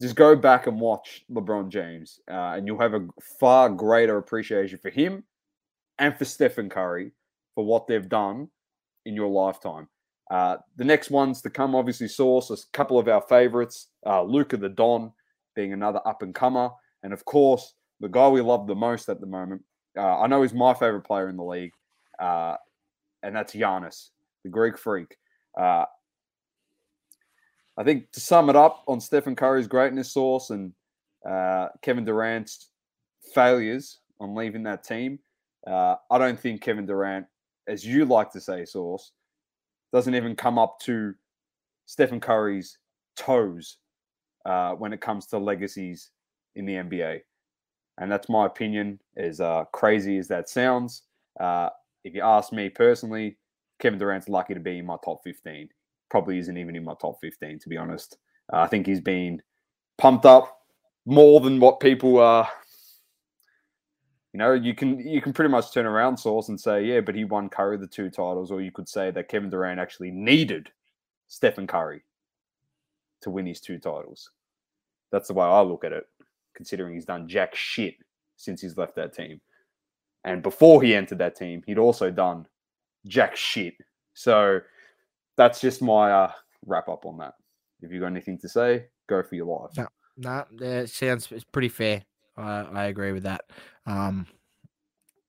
just 0.00 0.16
go 0.16 0.34
back 0.34 0.66
and 0.66 0.80
watch 0.80 1.24
LeBron 1.30 1.68
James, 1.68 2.20
uh, 2.30 2.54
and 2.56 2.66
you'll 2.66 2.80
have 2.80 2.94
a 2.94 3.06
far 3.38 3.68
greater 3.68 4.18
appreciation 4.18 4.78
for 4.78 4.90
him 4.90 5.24
and 5.98 6.16
for 6.16 6.24
Stephen 6.24 6.68
Curry 6.68 7.12
for 7.54 7.64
what 7.64 7.86
they've 7.86 8.08
done 8.08 8.48
in 9.06 9.14
your 9.14 9.28
lifetime. 9.28 9.88
Uh, 10.30 10.56
the 10.76 10.84
next 10.84 11.10
ones 11.10 11.42
to 11.42 11.50
come, 11.50 11.74
obviously, 11.74 12.08
Sauce 12.08 12.50
a 12.50 12.56
couple 12.72 12.98
of 12.98 13.08
our 13.08 13.22
favorites, 13.28 13.88
uh, 14.06 14.22
Luka 14.22 14.56
the 14.56 14.68
Don 14.68 15.12
being 15.54 15.72
another 15.72 16.00
up 16.06 16.22
and 16.22 16.34
comer, 16.34 16.70
and 17.02 17.12
of 17.12 17.24
course, 17.24 17.74
the 18.00 18.08
guy 18.08 18.28
we 18.28 18.40
love 18.40 18.66
the 18.66 18.74
most 18.74 19.08
at 19.08 19.20
the 19.20 19.26
moment. 19.26 19.62
Uh, 19.96 20.20
I 20.20 20.26
know 20.26 20.42
he's 20.42 20.54
my 20.54 20.74
favorite 20.74 21.02
player 21.02 21.28
in 21.28 21.36
the 21.36 21.44
league, 21.44 21.72
uh, 22.18 22.56
and 23.22 23.34
that's 23.34 23.54
Giannis, 23.54 24.10
the 24.42 24.50
Greek 24.50 24.78
freak. 24.78 25.16
Uh, 25.58 25.84
I 27.76 27.84
think 27.84 28.10
to 28.12 28.20
sum 28.20 28.50
it 28.50 28.56
up 28.56 28.82
on 28.86 29.00
Stephen 29.00 29.36
Curry's 29.36 29.66
greatness 29.66 30.12
Sauce 30.12 30.50
and 30.50 30.72
uh, 31.28 31.68
Kevin 31.80 32.04
Durant's 32.04 32.68
failures 33.34 34.00
on 34.20 34.34
leaving 34.34 34.62
that 34.64 34.84
team, 34.84 35.18
uh, 35.66 35.96
I 36.10 36.18
don't 36.18 36.38
think 36.38 36.60
Kevin 36.60 36.86
Durant, 36.86 37.26
as 37.66 37.84
you 37.84 38.04
like 38.04 38.30
to 38.32 38.40
say, 38.40 38.64
Sauce, 38.64 39.12
doesn't 39.92 40.14
even 40.14 40.34
come 40.34 40.58
up 40.58 40.80
to 40.80 41.14
Stephen 41.86 42.20
Curry's 42.20 42.78
toes 43.16 43.78
uh, 44.44 44.72
when 44.72 44.92
it 44.92 45.00
comes 45.00 45.26
to 45.26 45.38
legacies 45.38 46.10
in 46.54 46.66
the 46.66 46.74
NBA. 46.74 47.20
And 47.98 48.10
that's 48.10 48.28
my 48.28 48.46
opinion, 48.46 49.00
as 49.16 49.40
uh, 49.40 49.64
crazy 49.72 50.18
as 50.18 50.28
that 50.28 50.48
sounds. 50.48 51.02
Uh, 51.38 51.68
if 52.04 52.14
you 52.14 52.22
ask 52.22 52.52
me 52.52 52.68
personally, 52.68 53.36
Kevin 53.78 53.98
Durant's 53.98 54.28
lucky 54.28 54.54
to 54.54 54.60
be 54.60 54.78
in 54.78 54.86
my 54.86 54.96
top 55.04 55.22
15 55.24 55.68
probably 56.12 56.38
isn't 56.38 56.58
even 56.58 56.76
in 56.76 56.84
my 56.84 56.94
top 57.00 57.18
15, 57.22 57.58
to 57.58 57.68
be 57.70 57.78
honest. 57.78 58.18
Uh, 58.52 58.58
I 58.58 58.66
think 58.66 58.86
he's 58.86 59.00
been 59.00 59.42
pumped 59.96 60.26
up 60.26 60.58
more 61.06 61.40
than 61.40 61.58
what 61.58 61.80
people 61.80 62.18
are. 62.18 62.48
You 64.32 64.38
know, 64.38 64.52
you 64.52 64.74
can 64.74 64.98
you 64.98 65.20
can 65.20 65.32
pretty 65.32 65.50
much 65.50 65.72
turn 65.72 65.86
around 65.86 66.16
Sauce 66.16 66.48
and 66.48 66.60
say, 66.60 66.84
yeah, 66.84 67.00
but 67.00 67.14
he 67.14 67.24
won 67.24 67.48
Curry 67.48 67.76
the 67.76 67.86
two 67.86 68.08
titles, 68.08 68.50
or 68.50 68.60
you 68.60 68.70
could 68.70 68.88
say 68.88 69.10
that 69.10 69.28
Kevin 69.28 69.50
Durant 69.50 69.80
actually 69.80 70.10
needed 70.10 70.70
Stephen 71.28 71.66
Curry 71.66 72.02
to 73.22 73.30
win 73.30 73.46
his 73.46 73.60
two 73.60 73.78
titles. 73.78 74.30
That's 75.10 75.28
the 75.28 75.34
way 75.34 75.46
I 75.46 75.60
look 75.60 75.84
at 75.84 75.92
it, 75.92 76.06
considering 76.54 76.94
he's 76.94 77.04
done 77.04 77.28
jack 77.28 77.54
shit 77.54 77.94
since 78.36 78.60
he's 78.60 78.76
left 78.76 78.96
that 78.96 79.14
team. 79.14 79.40
And 80.24 80.42
before 80.42 80.82
he 80.82 80.94
entered 80.94 81.18
that 81.18 81.36
team, 81.36 81.62
he'd 81.66 81.78
also 81.78 82.10
done 82.10 82.46
jack 83.06 83.36
shit. 83.36 83.74
So 84.14 84.60
that's 85.36 85.60
just 85.60 85.82
my 85.82 86.10
uh, 86.10 86.32
wrap 86.66 86.88
up 86.88 87.06
on 87.06 87.18
that. 87.18 87.34
If 87.80 87.90
you've 87.90 88.00
got 88.00 88.08
anything 88.08 88.38
to 88.38 88.48
say, 88.48 88.86
go 89.08 89.22
for 89.22 89.34
your 89.34 89.46
life. 89.46 89.86
No, 90.16 90.44
that 90.58 90.90
sounds 90.90 91.32
it's 91.32 91.44
pretty 91.44 91.68
fair. 91.68 92.02
I, 92.36 92.60
I 92.60 92.84
agree 92.84 93.12
with 93.12 93.24
that. 93.24 93.44
Um, 93.86 94.26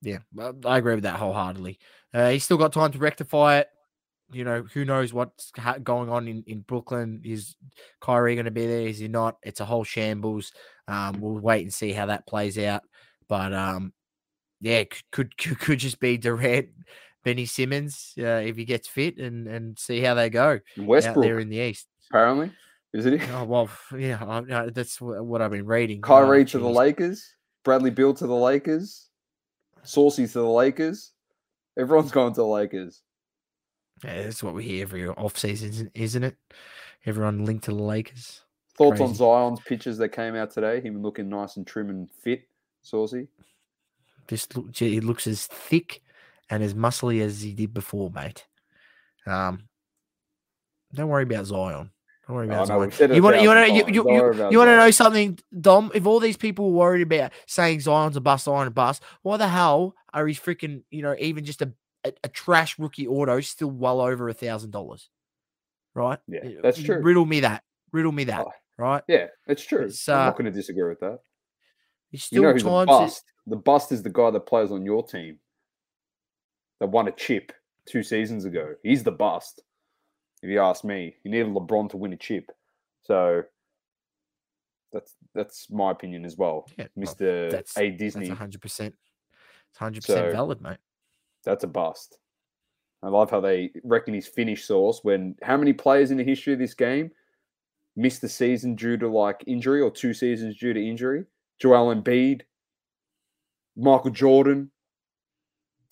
yeah, 0.02 0.20
I 0.66 0.78
agree 0.78 0.96
with 0.96 1.06
that 1.06 1.16
wholeheartedly. 1.16 1.80
Uh, 2.14 2.30
he's 2.30 2.44
still 2.44 2.58
got 2.58 2.74
time 2.74 2.92
to 2.92 2.98
rectify 2.98 3.60
it. 3.60 3.70
You 4.32 4.44
know, 4.44 4.64
who 4.74 4.86
knows 4.86 5.14
what's 5.14 5.52
going 5.84 6.10
on 6.10 6.28
in, 6.28 6.44
in 6.48 6.62
Brooklyn? 6.62 7.22
Is 7.24 7.56
Kyrie 8.02 8.36
going 8.36 8.46
to 8.46 8.52
be 8.52 8.66
there? 8.66 8.88
Is 8.88 9.00
he 9.00 9.08
not? 9.08 9.38
It's 9.44 9.60
a 9.60 9.66
whole 9.66 9.84
shambles. 9.84 10.54
Um, 10.88 11.20
we'll 11.20 11.40
wait 11.40 11.62
and 11.62 11.74
see 11.74 11.92
how 11.92 12.08
that 12.08 12.26
plays 12.26 12.58
out. 12.58 12.82
But 13.28 13.54
um, 13.54 13.94
yeah, 14.62 14.84
could 15.12 15.38
could 15.38 15.60
could 15.60 15.80
just 15.80 16.00
be 16.00 16.18
Durant 16.18 16.70
Benny 17.24 17.46
Simmons 17.46 18.14
uh, 18.18 18.42
if 18.44 18.56
he 18.56 18.66
gets 18.66 18.88
fit 18.88 19.18
and 19.18 19.48
and 19.48 19.78
see 19.78 20.02
how 20.02 20.14
they 20.14 20.30
go 20.30 20.60
Westbrook 20.78 21.18
out 21.18 21.22
there 21.22 21.40
in 21.40 21.50
the 21.50 21.58
East. 21.58 21.88
Apparently, 22.10 22.52
isn't 22.94 23.20
he? 23.20 23.32
Oh 23.32 23.44
well, 23.44 23.70
yeah, 23.98 24.24
I, 24.24 24.70
that's 24.70 25.00
what 25.00 25.42
I've 25.42 25.52
been 25.52 25.66
reading. 25.66 26.02
Kyrie 26.02 26.42
oh, 26.42 26.46
to 26.46 26.60
the 26.60 26.70
Lakers, 26.70 27.36
Bradley 27.64 27.92
Beal 27.92 28.14
to 28.14 28.28
the 28.28 28.36
Lakers, 28.36 29.10
Saucy 29.84 30.28
to 30.28 30.34
the 30.34 30.48
Lakers. 30.48 31.12
Everyone's 31.78 32.12
going 32.12 32.34
to 32.34 32.42
the 32.42 32.46
Lakers. 32.46 33.02
Yeah, 34.04 34.24
that's 34.24 34.44
what 34.44 34.54
we 34.54 34.64
hear 34.64 34.84
every 34.84 35.08
off 35.08 35.38
season, 35.38 35.92
isn't 35.94 36.24
it? 36.24 36.36
Everyone 37.06 37.46
linked 37.46 37.66
to 37.66 37.72
the 37.72 37.84
Lakers. 37.84 38.42
Thoughts 38.76 38.98
Crazy. 38.98 39.04
on 39.04 39.16
Zion's 39.16 39.60
pictures 39.62 39.98
that 40.00 40.10
came 40.10 40.36
out 40.36 40.52
today? 40.52 40.82
Him 40.82 41.02
looking 41.02 41.30
nice 41.30 41.58
and 41.58 41.68
trim 41.68 41.90
and 41.90 42.10
fit, 42.12 42.48
saucy. 42.82 43.28
Just 44.28 44.56
look, 44.58 44.76
he 44.76 45.00
looks 45.00 45.28
as 45.28 45.46
thick 45.48 46.02
and 46.50 46.64
as 46.64 46.74
muscly 46.74 47.22
as 47.22 47.42
he 47.42 47.54
did 47.54 47.74
before, 47.74 48.10
mate. 48.10 48.46
Um, 49.26 49.64
don't 50.94 51.10
worry 51.10 51.24
about 51.24 51.46
Zion. 51.46 51.92
Don't 52.28 52.36
worry 52.36 52.48
about 52.48 52.70
oh, 52.70 52.90
Zion. 52.90 53.14
you 53.14 53.22
want 53.22 53.42
you 53.42 53.50
want 53.50 53.68
to 53.68 53.74
you, 53.74 53.84
you, 53.88 54.12
you, 54.12 54.50
you 54.52 54.58
want 54.58 54.70
to 54.70 54.78
know 54.78 54.92
something, 54.92 55.38
Dom? 55.60 55.92
If 55.94 56.06
all 56.06 56.20
these 56.20 56.38
people 56.38 56.72
were 56.72 56.78
worried 56.78 57.02
about 57.02 57.32
saying 57.48 57.82
Zion's 57.82 58.16
a 58.16 58.22
bust, 58.22 58.46
Zion 58.46 58.68
a 58.68 58.72
bust, 58.72 59.04
why 59.22 59.38
the 59.38 59.48
hell 59.48 59.96
are 60.14 60.26
his 60.26 60.40
freaking 60.40 60.84
you 60.90 61.02
know 61.02 61.16
even 61.20 61.44
just 61.44 61.62
a, 61.62 61.74
a, 62.06 62.14
a 62.24 62.30
trash 62.30 62.78
rookie 62.80 63.08
auto 63.08 63.40
still 63.42 63.72
well 63.72 64.02
over 64.02 64.30
a 64.30 64.34
thousand 64.34 64.72
dollars? 64.72 65.10
Right? 65.96 66.20
Yeah, 66.28 66.42
that's 66.62 66.82
true. 66.82 67.02
Riddle 67.02 67.26
me 67.26 67.42
that. 67.42 67.64
Riddle 67.92 68.12
me 68.12 68.24
that. 68.26 68.42
Oh, 68.42 68.52
right? 68.78 69.04
Yeah, 69.08 69.28
it's 69.48 69.64
true. 69.64 69.86
It's, 69.86 70.10
uh, 70.10 70.16
I'm 70.16 70.26
not 70.26 70.38
going 70.38 70.46
to 70.46 70.52
disagree 70.52 70.90
with 70.90 71.00
that. 71.02 71.20
You 72.32 72.42
know 72.42 72.54
who's 72.54 72.64
the 72.64 72.86
bust? 72.86 73.24
The 73.48 73.56
bust 73.56 73.92
is 73.92 74.04
the 74.04 74.10
guy 74.10 74.32
that 74.32 74.46
plays 74.46 74.72
on 74.72 74.86
your 74.86 75.04
team 75.06 75.40
that 76.80 76.88
won 76.88 77.08
a 77.08 77.12
chip 77.12 77.52
two 77.88 78.04
seasons 78.04 78.46
ago. 78.46 78.74
He's 78.84 79.04
the 79.04 79.12
bust. 79.12 79.62
If 80.42 80.50
you 80.50 80.62
ask 80.62 80.84
me, 80.84 81.16
you 81.24 81.32
need 81.32 81.46
LeBron 81.46 81.90
to 81.92 81.98
win 81.98 82.14
a 82.14 82.18
chip. 82.18 82.52
So 83.04 83.44
that's 84.92 85.16
that's 85.34 85.70
my 85.70 85.92
opinion 85.92 86.24
as 86.24 86.38
well, 86.38 86.68
yeah, 86.78 86.88
Mister 86.96 87.50
well, 87.52 87.64
A 87.78 87.90
Disney. 87.90 88.28
That's 88.28 88.38
hundred 88.38 88.62
percent. 88.62 88.96
It's 89.72 89.80
hundred 89.80 90.04
percent 90.06 90.32
valid, 90.32 90.62
mate. 90.62 90.78
That's 91.44 91.64
a 91.64 91.68
bust. 91.68 92.18
I 93.02 93.10
love 93.10 93.30
how 93.30 93.42
they 93.42 93.72
reckon 93.84 94.14
he's 94.14 94.28
finished 94.28 94.66
Sauce 94.66 95.02
when 95.04 95.36
how 95.42 95.58
many 95.58 95.74
players 95.74 96.12
in 96.12 96.18
the 96.18 96.24
history 96.24 96.54
of 96.54 96.60
this 96.60 96.74
game 96.74 97.12
missed 97.96 98.22
the 98.22 98.30
season 98.30 98.76
due 98.76 98.98
to 98.98 99.08
like 99.08 99.44
injury 99.46 99.82
or 99.82 99.92
two 99.92 100.14
seasons 100.14 100.58
due 100.58 100.74
to 100.74 100.88
injury? 100.88 101.26
Joel 101.60 101.94
Embiid, 101.94 102.42
Michael 103.76 104.12
Jordan, 104.12 104.72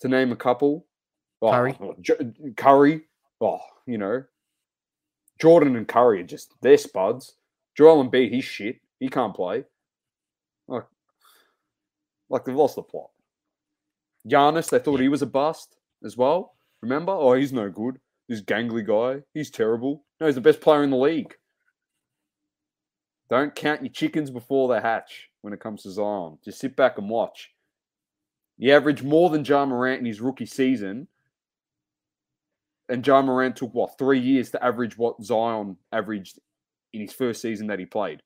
to 0.00 0.08
name 0.08 0.32
a 0.32 0.36
couple. 0.36 0.86
Oh, 1.42 1.50
Curry. 1.50 1.76
Oh, 1.80 1.94
Curry. 2.56 3.02
Oh, 3.40 3.60
you 3.86 3.98
know, 3.98 4.24
Jordan 5.40 5.76
and 5.76 5.88
Curry 5.88 6.20
are 6.20 6.26
just 6.26 6.54
they're 6.62 6.78
spuds. 6.78 7.34
Joel 7.76 8.04
Embiid, 8.04 8.30
he's 8.30 8.44
shit. 8.44 8.76
He 9.00 9.08
can't 9.08 9.34
play. 9.34 9.64
Like, 10.68 10.84
like 12.30 12.44
they've 12.44 12.54
lost 12.54 12.76
the 12.76 12.82
plot. 12.82 13.10
Giannis, 14.28 14.70
they 14.70 14.78
thought 14.78 15.00
he 15.00 15.08
was 15.08 15.22
a 15.22 15.26
bust 15.26 15.76
as 16.04 16.16
well. 16.16 16.54
Remember? 16.82 17.12
Oh, 17.12 17.34
he's 17.34 17.52
no 17.52 17.70
good. 17.70 17.98
This 18.28 18.40
gangly 18.40 18.86
guy, 18.86 19.22
he's 19.34 19.50
terrible. 19.50 20.04
No, 20.20 20.26
he's 20.26 20.36
the 20.36 20.40
best 20.40 20.60
player 20.60 20.84
in 20.84 20.90
the 20.90 20.96
league. 20.96 21.34
Don't 23.28 23.54
count 23.54 23.82
your 23.82 23.92
chickens 23.92 24.30
before 24.30 24.68
they 24.68 24.80
hatch 24.80 25.28
when 25.40 25.52
it 25.52 25.60
comes 25.60 25.82
to 25.82 25.90
Zion. 25.90 26.38
Just 26.44 26.58
sit 26.60 26.76
back 26.76 26.98
and 26.98 27.08
watch. 27.08 27.50
He 28.58 28.70
averaged 28.70 29.02
more 29.02 29.30
than 29.30 29.44
Ja 29.44 29.64
Morant 29.66 30.00
in 30.00 30.06
his 30.06 30.20
rookie 30.20 30.46
season, 30.46 31.08
And 32.88 33.06
Ja 33.06 33.22
Morant 33.22 33.56
took 33.56 33.72
what 33.74 33.96
three 33.98 34.20
years 34.20 34.50
to 34.50 34.62
average 34.62 34.98
what 34.98 35.22
Zion 35.24 35.76
averaged 35.92 36.38
in 36.92 37.00
his 37.00 37.12
first 37.12 37.40
season 37.40 37.66
that 37.68 37.78
he 37.78 37.86
played. 37.86 38.22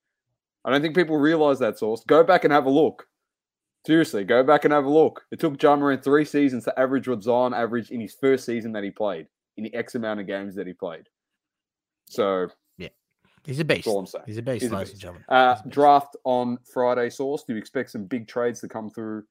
I 0.65 0.71
don't 0.71 0.83
think 0.83 0.97
people 0.97 1.17
realize 1.17 1.61
that 1.61 1.79
Sauce. 1.79 2.03
Go 2.05 2.25
back 2.25 2.43
and 2.45 2.53
have 2.53 2.67
a 2.67 2.71
look. 2.71 3.07
Seriously, 3.87 4.25
go 4.25 4.43
back 4.43 4.65
and 4.65 4.75
have 4.75 4.85
a 4.85 4.91
look. 4.91 5.23
It 5.31 5.39
took 5.39 5.63
Ja 5.63 5.77
Morant 5.77 6.03
three 6.03 6.25
seasons 6.25 6.65
to 6.65 6.77
average 6.77 7.07
what 7.07 7.23
Zion 7.23 7.55
averaged 7.55 7.93
in 7.93 8.01
his 8.01 8.17
first 8.21 8.45
season 8.45 8.73
that 8.73 8.83
he 8.83 8.91
played, 8.91 9.29
in 9.57 9.63
the 9.63 9.73
X 9.73 9.95
amount 9.95 10.19
of 10.19 10.27
games 10.27 10.57
that 10.57 10.67
he 10.67 10.73
played. 10.73 11.09
So 12.07 12.49
yeah, 12.79 12.89
he's 13.45 13.61
a 13.61 13.65
beast. 13.65 13.85
That's 13.85 13.87
all 13.87 14.01
I'm 14.01 14.07
saying. 14.07 14.25
He's 14.27 14.39
a 14.39 14.43
beast, 14.43 14.63
he's 14.63 14.73
ladies 14.73 14.91
and 14.91 15.01
gentlemen. 15.01 15.25
Uh, 15.29 15.57
draft 15.69 16.17
on 16.25 16.59
Friday, 16.75 17.11
Sauce. 17.11 17.45
Do 17.45 17.53
you 17.53 17.61
expect 17.61 17.93
some 17.93 18.07
big 18.07 18.27
trades 18.27 18.61
to 18.63 18.69
come 18.69 18.91
through 18.91 19.23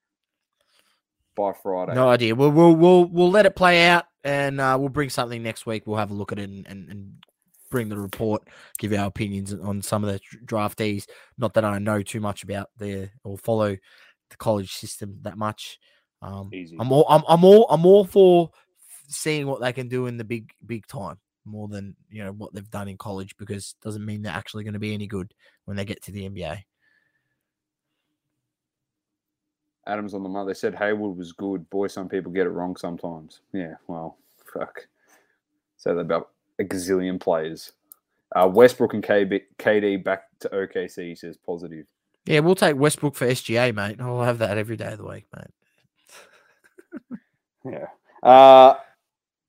by 1.35 1.51
Friday? 1.61 1.93
No 1.93 2.07
idea. 2.07 2.33
We'll 2.33 2.51
we'll 2.51 2.77
we'll, 2.77 3.05
we'll 3.05 3.31
let 3.31 3.45
it 3.45 3.57
play 3.57 3.89
out, 3.89 4.05
and 4.23 4.61
uh, 4.61 4.77
we'll 4.79 4.87
bring 4.87 5.09
something 5.09 5.43
next 5.43 5.65
week. 5.65 5.85
We'll 5.85 5.97
have 5.97 6.11
a 6.11 6.15
look 6.15 6.31
at 6.31 6.39
it 6.39 6.49
and, 6.49 6.65
and, 6.65 6.89
and 6.89 7.13
bring 7.71 7.89
the 7.89 7.97
report, 7.97 8.47
give 8.77 8.93
our 8.93 9.07
opinions 9.07 9.53
on 9.53 9.81
some 9.81 10.05
of 10.05 10.13
the 10.13 10.21
draftees. 10.45 11.07
Not 11.37 11.55
that 11.55 11.65
I 11.65 11.77
know 11.77 12.01
too 12.01 12.21
much 12.21 12.43
about 12.43 12.69
the 12.77 13.09
or 13.25 13.37
follow 13.37 13.75
the 14.29 14.37
college 14.37 14.73
system 14.73 15.19
that 15.21 15.37
much. 15.37 15.79
Um, 16.21 16.49
Easy. 16.53 16.75
I'm 16.79 16.91
all 16.91 17.05
I'm, 17.09 17.23
I'm 17.27 17.43
all 17.43 17.67
I'm 17.69 17.85
all 17.85 18.05
for 18.05 18.49
seeing 19.07 19.47
what 19.47 19.61
they 19.61 19.73
can 19.73 19.87
do 19.87 20.07
in 20.07 20.17
the 20.17 20.23
big 20.23 20.51
big 20.65 20.87
time 20.87 21.17
more 21.45 21.67
than 21.67 21.95
you 22.09 22.23
know 22.23 22.31
what 22.31 22.53
they've 22.53 22.69
done 22.71 22.87
in 22.87 22.97
college 22.97 23.35
because 23.37 23.75
doesn't 23.83 24.05
mean 24.05 24.21
they're 24.21 24.33
actually 24.33 24.63
going 24.63 24.73
to 24.73 24.79
be 24.79 24.93
any 24.93 25.07
good 25.07 25.33
when 25.65 25.77
they 25.77 25.85
get 25.85 26.01
to 26.03 26.11
the 26.11 26.27
NBA. 26.27 26.63
Adams 29.87 30.15
on 30.15 30.23
the 30.23 30.29
mother 30.29 30.55
said 30.55 30.73
Hayward 30.73 31.15
was 31.15 31.31
good. 31.31 31.69
Boy, 31.69 31.87
some 31.87 32.09
people 32.09 32.31
get 32.31 32.47
it 32.47 32.51
wrong 32.51 32.75
sometimes. 32.75 33.41
Yeah, 33.53 33.75
well, 33.87 34.17
fuck. 34.51 34.87
Say 35.77 35.93
that 35.93 35.99
about 35.99 36.31
a 36.59 36.63
gazillion 36.63 37.19
players. 37.19 37.73
Uh, 38.35 38.49
Westbrook 38.51 38.95
and 38.95 39.03
KB, 39.03 39.41
KD 39.59 40.03
back 40.03 40.23
to 40.39 40.49
OKC. 40.49 41.09
He 41.09 41.15
says 41.15 41.37
positive. 41.37 41.85
Yeah, 42.25 42.39
we'll 42.39 42.55
take 42.55 42.75
Westbrook 42.75 43.15
for 43.15 43.27
SGA, 43.27 43.73
mate. 43.73 44.01
I'll 44.01 44.23
have 44.23 44.39
that 44.39 44.57
every 44.57 44.77
day 44.77 44.91
of 44.91 44.97
the 44.97 45.05
week, 45.05 45.27
mate. 45.35 47.19
yeah. 47.65 47.87
Uh, 48.27 48.75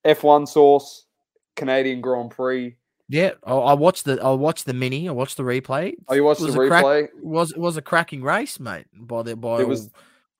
F1 0.04 0.46
Sauce, 0.46 1.06
Canadian 1.54 2.00
Grand 2.00 2.30
Prix. 2.30 2.76
Yeah, 3.08 3.32
I 3.44 3.74
watched 3.74 4.04
the 4.04 4.20
I 4.20 4.32
watched 4.32 4.66
the 4.66 4.74
mini. 4.74 5.08
I 5.08 5.12
watched 5.12 5.36
the 5.36 5.44
replay. 5.44 5.94
Oh, 6.08 6.14
you 6.14 6.24
watched 6.24 6.40
the 6.40 6.48
replay? 6.48 7.08
Crack, 7.08 7.10
was 7.22 7.52
it 7.52 7.58
was 7.58 7.76
a 7.76 7.82
cracking 7.82 8.20
race, 8.20 8.58
mate. 8.58 8.86
By 8.92 9.22
the 9.22 9.36
by, 9.36 9.60
it 9.60 9.68
was 9.68 9.90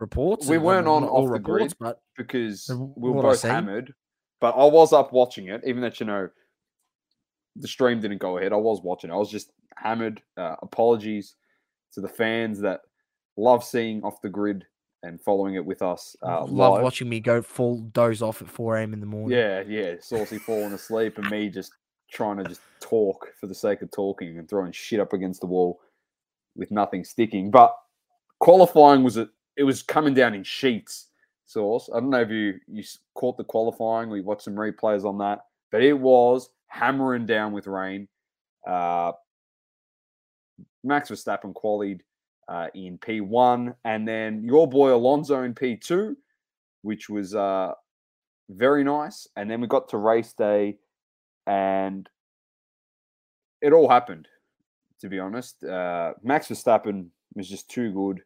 reports. 0.01 0.49
We 0.49 0.59
weren't 0.59 0.88
on 0.88 1.05
off 1.05 1.27
the 1.27 1.31
reports, 1.31 1.75
grid 1.75 1.77
but 1.79 2.01
because 2.16 2.68
we 2.96 3.11
were 3.11 3.22
both 3.22 3.42
hammered. 3.42 3.94
But 4.40 4.57
I 4.57 4.64
was 4.64 4.92
up 4.92 5.12
watching 5.12 5.46
it, 5.46 5.62
even 5.64 5.81
that 5.83 6.01
you 6.01 6.07
know 6.07 6.29
the 7.55 7.68
stream 7.68 8.01
didn't 8.01 8.18
go 8.18 8.37
ahead. 8.37 8.53
I 8.53 8.57
was 8.57 8.81
watching. 8.83 9.12
I 9.12 9.16
was 9.16 9.31
just 9.31 9.53
hammered. 9.77 10.20
Uh, 10.37 10.57
apologies 10.61 11.37
to 11.96 12.02
the 12.02 12.09
fans 12.09 12.61
that 12.61 12.82
love 13.37 13.64
seeing 13.64 14.02
off 14.04 14.20
the 14.20 14.28
grid 14.28 14.66
and 15.02 15.20
following 15.20 15.54
it 15.54 15.64
with 15.64 15.80
us. 15.80 16.14
Uh, 16.22 16.44
love 16.44 16.74
live. 16.74 16.82
watching 16.82 17.09
me 17.09 17.20
go 17.20 17.40
full 17.40 17.80
doze 17.92 18.20
off 18.20 18.42
at 18.42 18.48
4 18.48 18.76
a.m. 18.76 18.92
in 18.92 19.00
the 19.00 19.06
morning. 19.06 19.37
Yeah, 19.37 19.62
yeah. 19.66 19.94
Saucy 20.00 20.38
falling 20.38 20.74
asleep 20.74 21.16
and 21.16 21.28
me 21.30 21.48
just 21.48 21.72
trying 22.11 22.37
to 22.37 22.44
just 22.44 22.61
talk 22.80 23.28
for 23.40 23.46
the 23.46 23.54
sake 23.54 23.80
of 23.80 23.90
talking 23.90 24.38
and 24.38 24.48
throwing 24.48 24.72
shit 24.72 25.00
up 25.00 25.14
against 25.14 25.40
the 25.40 25.46
wall 25.46 25.80
with 26.54 26.70
nothing 26.70 27.02
sticking. 27.02 27.50
But 27.50 27.74
qualifying 28.40 29.02
was 29.02 29.16
a, 29.16 29.28
it 29.56 29.64
was 29.64 29.82
coming 29.82 30.12
down 30.14 30.35
in 30.35 30.44
sheets. 30.44 31.09
Sauce. 31.48 31.88
I 31.94 32.00
don't 32.00 32.11
know 32.11 32.22
if 32.22 32.30
you 32.30 32.54
you 32.66 32.82
caught 33.14 33.37
the 33.37 33.44
qualifying. 33.44 34.11
We 34.11 34.20
watched 34.20 34.42
some 34.42 34.56
replays 34.56 35.04
on 35.04 35.16
that, 35.18 35.44
but 35.70 35.80
it 35.80 35.92
was 35.92 36.50
hammering 36.66 37.24
down 37.24 37.52
with 37.52 37.68
rain. 37.68 38.09
Uh, 38.66 39.12
Max 40.87 41.11
Verstappen 41.11 41.53
qualied 41.53 42.01
uh, 42.49 42.68
in 42.75 42.99
P1, 42.99 43.75
and 43.85 44.07
then 44.07 44.44
your 44.44 44.68
boy 44.68 44.94
Alonso 44.94 45.42
in 45.42 45.55
P2, 45.55 46.14
which 46.83 47.09
was 47.09 47.35
uh, 47.35 47.72
very 48.49 48.85
nice. 48.85 49.27
And 49.37 49.51
then 49.51 49.61
we 49.61 49.66
got 49.66 49.88
to 49.90 49.99
race 49.99 50.33
day, 50.33 50.79
and 51.46 52.09
it 53.61 53.72
all 53.72 53.88
happened. 53.88 54.29
To 55.01 55.09
be 55.09 55.18
honest, 55.18 55.62
uh, 55.62 56.14
Max 56.22 56.49
Verstappen 56.49 57.09
was 57.35 57.49
just 57.49 57.68
too 57.68 57.92
good. 57.92 58.20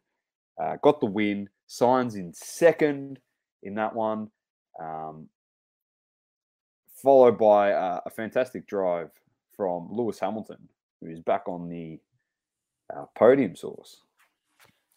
Uh, 0.61 0.77
got 0.81 0.99
the 0.99 1.05
win. 1.05 1.49
Sainz 1.67 2.15
in 2.15 2.33
second 2.33 3.19
in 3.63 3.75
that 3.75 3.95
one, 3.95 4.29
um, 4.81 5.27
followed 7.01 7.37
by 7.37 7.71
uh, 7.71 8.01
a 8.05 8.09
fantastic 8.09 8.67
drive 8.67 9.09
from 9.55 9.87
Lewis 9.91 10.19
Hamilton, 10.19 10.57
who's 10.99 11.19
back 11.19 11.47
on 11.47 11.69
the 11.69 11.99
our 12.95 13.09
podium 13.15 13.55
Sauce. 13.55 14.01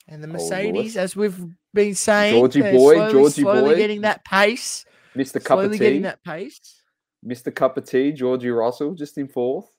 And 0.08 0.22
the 0.22 0.28
Mercedes, 0.28 0.96
as 0.96 1.16
we've 1.16 1.38
been 1.72 1.94
saying, 1.94 2.34
Georgie 2.34 2.60
boy, 2.60 2.94
slowly, 2.94 3.12
Georgie 3.12 3.42
slowly 3.42 3.70
boy, 3.70 3.76
getting 3.76 4.00
that 4.02 4.24
pace. 4.24 4.84
Mr. 5.16 5.34
Cup 5.34 5.56
slowly 5.58 5.66
of 5.66 5.72
tea, 5.72 5.78
getting 5.78 6.02
that 6.02 6.22
pace. 6.22 6.82
Mr. 7.26 7.54
Cup 7.54 7.78
of 7.78 7.86
tea, 7.86 8.12
Georgie 8.12 8.50
Russell, 8.50 8.94
just 8.94 9.16
in 9.16 9.28
fourth. 9.28 9.70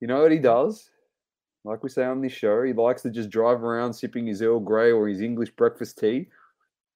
You 0.00 0.06
know 0.06 0.20
what 0.22 0.32
he 0.32 0.38
does? 0.38 0.90
Like 1.64 1.82
we 1.82 1.88
say 1.88 2.04
on 2.04 2.20
this 2.20 2.32
show, 2.32 2.62
he 2.62 2.72
likes 2.72 3.02
to 3.02 3.10
just 3.10 3.30
drive 3.30 3.64
around 3.64 3.92
sipping 3.92 4.26
his 4.26 4.42
Earl 4.42 4.60
Grey 4.60 4.92
or 4.92 5.08
his 5.08 5.20
English 5.20 5.50
breakfast 5.50 5.98
tea. 5.98 6.28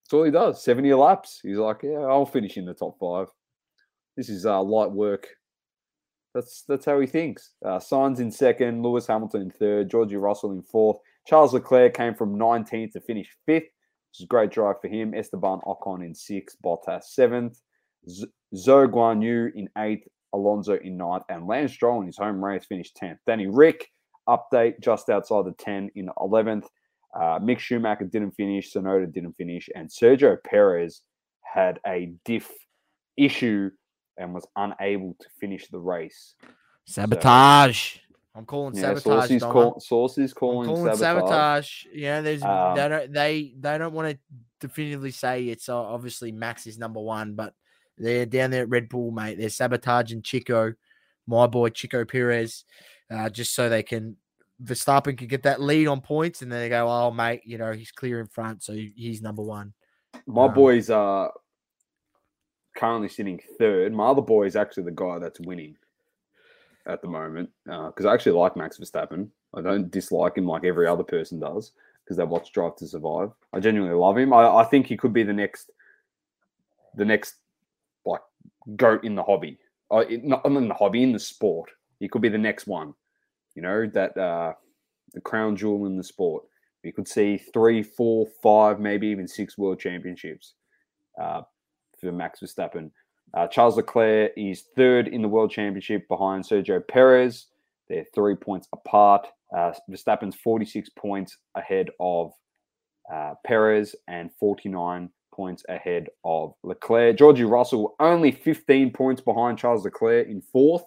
That's 0.05 0.13
all 0.13 0.25
he 0.25 0.31
does. 0.31 0.63
70 0.63 0.93
laps. 0.95 1.41
He's 1.43 1.57
like, 1.57 1.83
yeah, 1.83 2.01
I'll 2.01 2.27
finish 2.27 2.57
in 2.57 2.67
the 2.67 2.75
top 2.75 2.99
five. 2.99 3.29
This 4.17 4.29
is 4.29 4.45
uh, 4.45 4.63
light 4.63 4.91
work 4.91 5.29
that's 6.35 6.65
that's 6.69 6.85
how 6.85 6.99
he 7.01 7.07
thinks. 7.07 7.51
Uh, 7.65 7.79
Sainz 7.79 8.19
in 8.21 8.31
second, 8.31 8.83
Lewis 8.83 9.07
Hamilton 9.07 9.43
in 9.43 9.51
third, 9.51 9.91
Georgie 9.91 10.17
Russell 10.17 10.53
in 10.53 10.63
fourth. 10.63 10.99
Charles 11.27 11.55
Leclerc 11.55 11.95
came 11.95 12.15
from 12.15 12.39
19th 12.39 12.93
to 12.93 13.01
finish 13.01 13.29
fifth, 13.47 13.65
which 13.65 14.21
is 14.21 14.25
a 14.25 14.27
great 14.27 14.51
drive 14.51 14.81
for 14.81 14.89
him. 14.89 15.15
Esteban 15.15 15.61
Ocon 15.67 16.05
in 16.05 16.15
sixth, 16.15 16.57
Bottas 16.65 17.05
seventh, 17.05 17.61
Zhou 18.09 18.89
Guan 18.89 19.23
Yu 19.23 19.53
in 19.55 19.69
eighth, 19.79 20.09
Alonso 20.33 20.79
in 20.79 20.97
ninth, 20.97 21.25
and 21.29 21.47
Lance 21.47 21.73
Stroll 21.73 22.01
in 22.01 22.07
his 22.07 22.17
home 22.17 22.45
race 22.45 22.65
finished 22.65 22.99
10th. 23.01 23.19
Danny 23.27 23.47
Rick, 23.47 23.89
update 24.29 24.81
just 24.81 25.09
outside 25.11 25.45
the 25.45 25.53
10 25.53 25.91
in 25.95 26.09
11th. 26.19 26.67
Uh, 27.15 27.39
Mick 27.39 27.59
Schumacher 27.59 28.05
didn't 28.05 28.33
finish, 28.33 28.73
Tsunoda 28.73 29.13
didn't 29.13 29.35
finish, 29.35 29.69
and 29.75 29.89
Sergio 29.89 30.39
Perez 30.43 31.03
had 31.43 31.79
a 31.87 32.13
diff 32.25 32.51
issue 33.17 33.71
and 34.19 34.35
was 34.35 34.47
unable 34.57 35.17
to 35.21 35.27
finish 35.41 35.69
the 35.69 35.79
race. 35.79 36.35
Sabotage. 36.85 37.95
So, 37.95 38.01
I'm 38.35 38.47
calling 38.47 38.75
yeah, 38.75 38.95
sabotage. 38.95 39.29
Sources, 39.29 39.43
call, 39.43 39.81
sources 39.81 40.33
calling, 40.33 40.69
calling 40.69 40.97
sabotage. 40.97 41.01
sabotage. 41.01 41.85
Yeah, 41.93 42.21
there's 42.23 42.43
um, 42.43 42.77
they 42.77 42.89
don't 42.89 43.13
they 43.13 43.55
they 43.59 43.79
don't 43.79 43.93
want 43.93 44.11
to 44.11 44.19
definitively 44.61 45.11
say 45.11 45.45
it's 45.45 45.69
uh, 45.69 45.77
obviously 45.77 46.33
Max 46.33 46.67
is 46.67 46.79
number 46.79 47.01
one, 47.01 47.35
but 47.35 47.55
they're 47.99 48.27
down 48.27 48.51
there 48.51 48.63
at 48.63 48.71
Red 48.71 48.89
Bull, 48.89 49.11
mate. 49.11 49.39
They're 49.39 49.51
sabotaging 49.51 50.23
Checo, 50.23 50.75
my 51.27 51.47
boy 51.47 51.69
Checo 51.69 52.09
Perez, 52.09 52.65
uh, 53.11 53.29
just 53.29 53.55
so 53.55 53.69
they 53.69 53.83
can 53.83 54.17
Verstappen 54.63 55.19
can 55.19 55.27
get 55.27 55.43
that 55.43 55.61
lead 55.61 55.89
on 55.89 56.01
points, 56.01 56.43
and 56.43 56.51
then 56.51 56.61
they 56.61 56.69
go, 56.69 56.89
"Oh, 56.89 57.11
mate, 57.11 57.43
you 57.45 57.59
know 57.59 57.73
he's 57.73 57.93
clear 57.93 58.21
in 58.21 58.29
front, 58.29 58.63
so 58.63 58.73
he's 58.73 59.21
number 59.21 59.43
one." 59.43 59.75
My 60.27 60.45
um, 60.45 60.55
boys 60.55 60.89
are 60.89 61.33
currently 62.77 63.09
sitting 63.09 63.41
third. 63.59 63.93
My 63.93 64.07
other 64.07 64.23
boy 64.23 64.45
is 64.45 64.57
actually 64.57 64.85
the 64.85 64.93
guy 64.93 65.19
that's 65.19 65.41
winning 65.41 65.77
at 66.87 67.03
the 67.03 67.09
moment 67.09 67.51
because 67.65 68.05
uh, 68.05 68.09
I 68.09 68.15
actually 68.15 68.33
like 68.33 68.57
Max 68.57 68.79
Verstappen. 68.79 69.29
I 69.55 69.61
don't 69.61 69.91
dislike 69.91 70.37
him 70.37 70.47
like 70.47 70.65
every 70.65 70.87
other 70.87 71.05
person 71.05 71.39
does 71.39 71.73
because 72.05 72.17
they 72.17 72.25
watch 72.25 72.53
Drive 72.53 72.77
to 72.77 72.87
Survive. 72.87 73.31
I 73.53 73.61
genuinely 73.61 73.95
love 73.95 74.19
him. 74.19 74.33
I, 74.33 74.47
I 74.47 74.65
think 74.65 74.87
he 74.87 74.97
could 74.97 75.13
be 75.13 75.23
the 75.23 75.33
next, 75.33 75.71
the 76.97 77.05
next 77.05 77.37
like 78.05 78.23
goat 78.77 79.05
in 79.05 79.15
the 79.15 79.23
hobby. 79.23 79.59
Uh, 79.91 80.05
not 80.23 80.45
in 80.47 80.69
the 80.69 80.75
hobby, 80.75 81.03
in 81.03 81.13
the 81.13 81.19
sport. 81.19 81.71
He 82.01 82.09
could 82.09 82.23
be 82.23 82.31
the 82.31 82.39
next 82.39 82.67
one. 82.67 82.95
You 83.55 83.63
know 83.63 83.87
that 83.93 84.17
uh, 84.17 84.55
the 85.13 85.21
crown 85.21 85.57
jewel 85.57 85.87
in 85.87 85.97
the 85.97 86.05
sport. 86.05 86.45
You 86.83 86.93
could 86.93 87.07
see 87.07 87.37
three, 87.37 87.83
four, 87.83 88.27
five, 88.43 88.81
maybe 88.81 89.07
even 89.09 89.29
six 89.29 89.57
world 89.57 89.79
championships. 89.79 90.55
Uh, 91.21 91.43
for 92.03 92.13
Max 92.13 92.41
Verstappen. 92.41 92.91
Uh, 93.35 93.47
Charles 93.47 93.77
Leclerc 93.77 94.33
is 94.37 94.65
third 94.77 95.09
in 95.09 95.23
the 95.23 95.29
World 95.29 95.51
Championship 95.51 96.07
behind 96.09 96.45
Sergio 96.45 96.87
Perez. 96.87 97.47
They're 97.89 98.05
three 98.15 98.35
points 98.35 98.69
apart. 98.73 99.27
Uh, 99.57 99.73
Verstappen's 99.91 100.37
46 100.37 100.91
points 100.99 101.37
ahead 101.57 101.91
of 102.01 102.33
uh, 103.13 103.35
Perez 103.47 103.95
and 104.09 104.31
49 104.39 105.11
points 105.35 105.65
ahead 105.69 106.09
of 106.25 106.53
Leclerc. 106.63 107.17
Georgie 107.17 107.45
Russell 107.45 107.95
only 108.01 108.33
15 108.33 108.93
points 108.93 109.23
behind 109.23 109.59
Charles 109.59 109.85
Leclerc 109.85 110.29
in 110.29 110.43
fourth. 110.53 110.85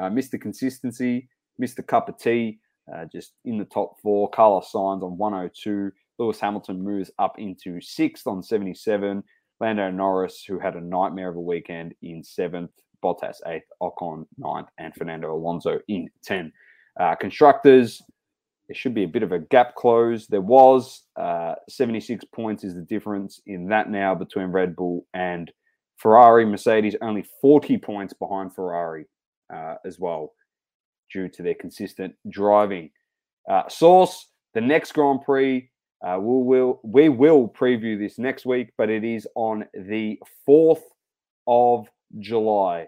Uh, 0.00 0.08
Mr. 0.08 0.40
Consistency, 0.40 1.28
Mr. 1.60 1.84
Cup 1.86 2.08
of 2.08 2.18
Tea, 2.18 2.58
uh, 2.94 3.04
just 3.12 3.32
in 3.44 3.58
the 3.58 3.64
top 3.64 3.96
four. 4.00 4.30
Carlos 4.30 4.70
Sainz 4.72 5.02
on 5.02 5.18
102. 5.18 5.90
Lewis 6.18 6.38
Hamilton 6.38 6.82
moves 6.82 7.10
up 7.18 7.38
into 7.38 7.80
sixth 7.80 8.26
on 8.26 8.42
77. 8.42 9.22
Lando 9.60 9.90
Norris, 9.90 10.44
who 10.46 10.58
had 10.58 10.74
a 10.74 10.80
nightmare 10.80 11.28
of 11.28 11.36
a 11.36 11.40
weekend 11.40 11.94
in 12.02 12.22
seventh, 12.22 12.70
Bottas 13.04 13.36
eighth, 13.46 13.68
Ocon 13.82 14.26
ninth, 14.38 14.68
and 14.78 14.94
Fernando 14.94 15.34
Alonso 15.34 15.78
in 15.88 16.08
10. 16.22 16.52
Uh, 16.98 17.14
constructors, 17.14 18.02
there 18.68 18.74
should 18.74 18.94
be 18.94 19.04
a 19.04 19.08
bit 19.08 19.22
of 19.22 19.32
a 19.32 19.38
gap 19.38 19.74
close. 19.74 20.26
There 20.26 20.40
was 20.40 21.02
uh, 21.16 21.54
76 21.68 22.24
points 22.26 22.64
is 22.64 22.74
the 22.74 22.82
difference 22.82 23.40
in 23.46 23.68
that 23.68 23.90
now 23.90 24.14
between 24.14 24.46
Red 24.46 24.76
Bull 24.76 25.06
and 25.12 25.50
Ferrari. 25.96 26.46
Mercedes 26.46 26.96
only 27.02 27.24
40 27.40 27.78
points 27.78 28.14
behind 28.14 28.54
Ferrari 28.54 29.06
uh, 29.52 29.74
as 29.84 29.98
well 29.98 30.32
due 31.12 31.28
to 31.28 31.42
their 31.42 31.54
consistent 31.54 32.14
driving. 32.30 32.90
Uh, 33.50 33.68
Sauce, 33.68 34.28
the 34.54 34.60
next 34.60 34.92
Grand 34.92 35.22
Prix, 35.22 35.68
uh, 36.06 36.18
we 36.18 36.42
will 36.42 36.80
we 36.82 37.08
will 37.08 37.48
preview 37.48 37.98
this 37.98 38.18
next 38.18 38.46
week, 38.46 38.70
but 38.78 38.88
it 38.88 39.04
is 39.04 39.26
on 39.34 39.66
the 39.74 40.18
4th 40.48 40.82
of 41.46 41.88
July. 42.18 42.86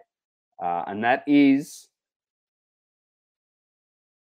Uh, 0.62 0.84
and 0.86 1.04
that 1.04 1.22
is 1.26 1.88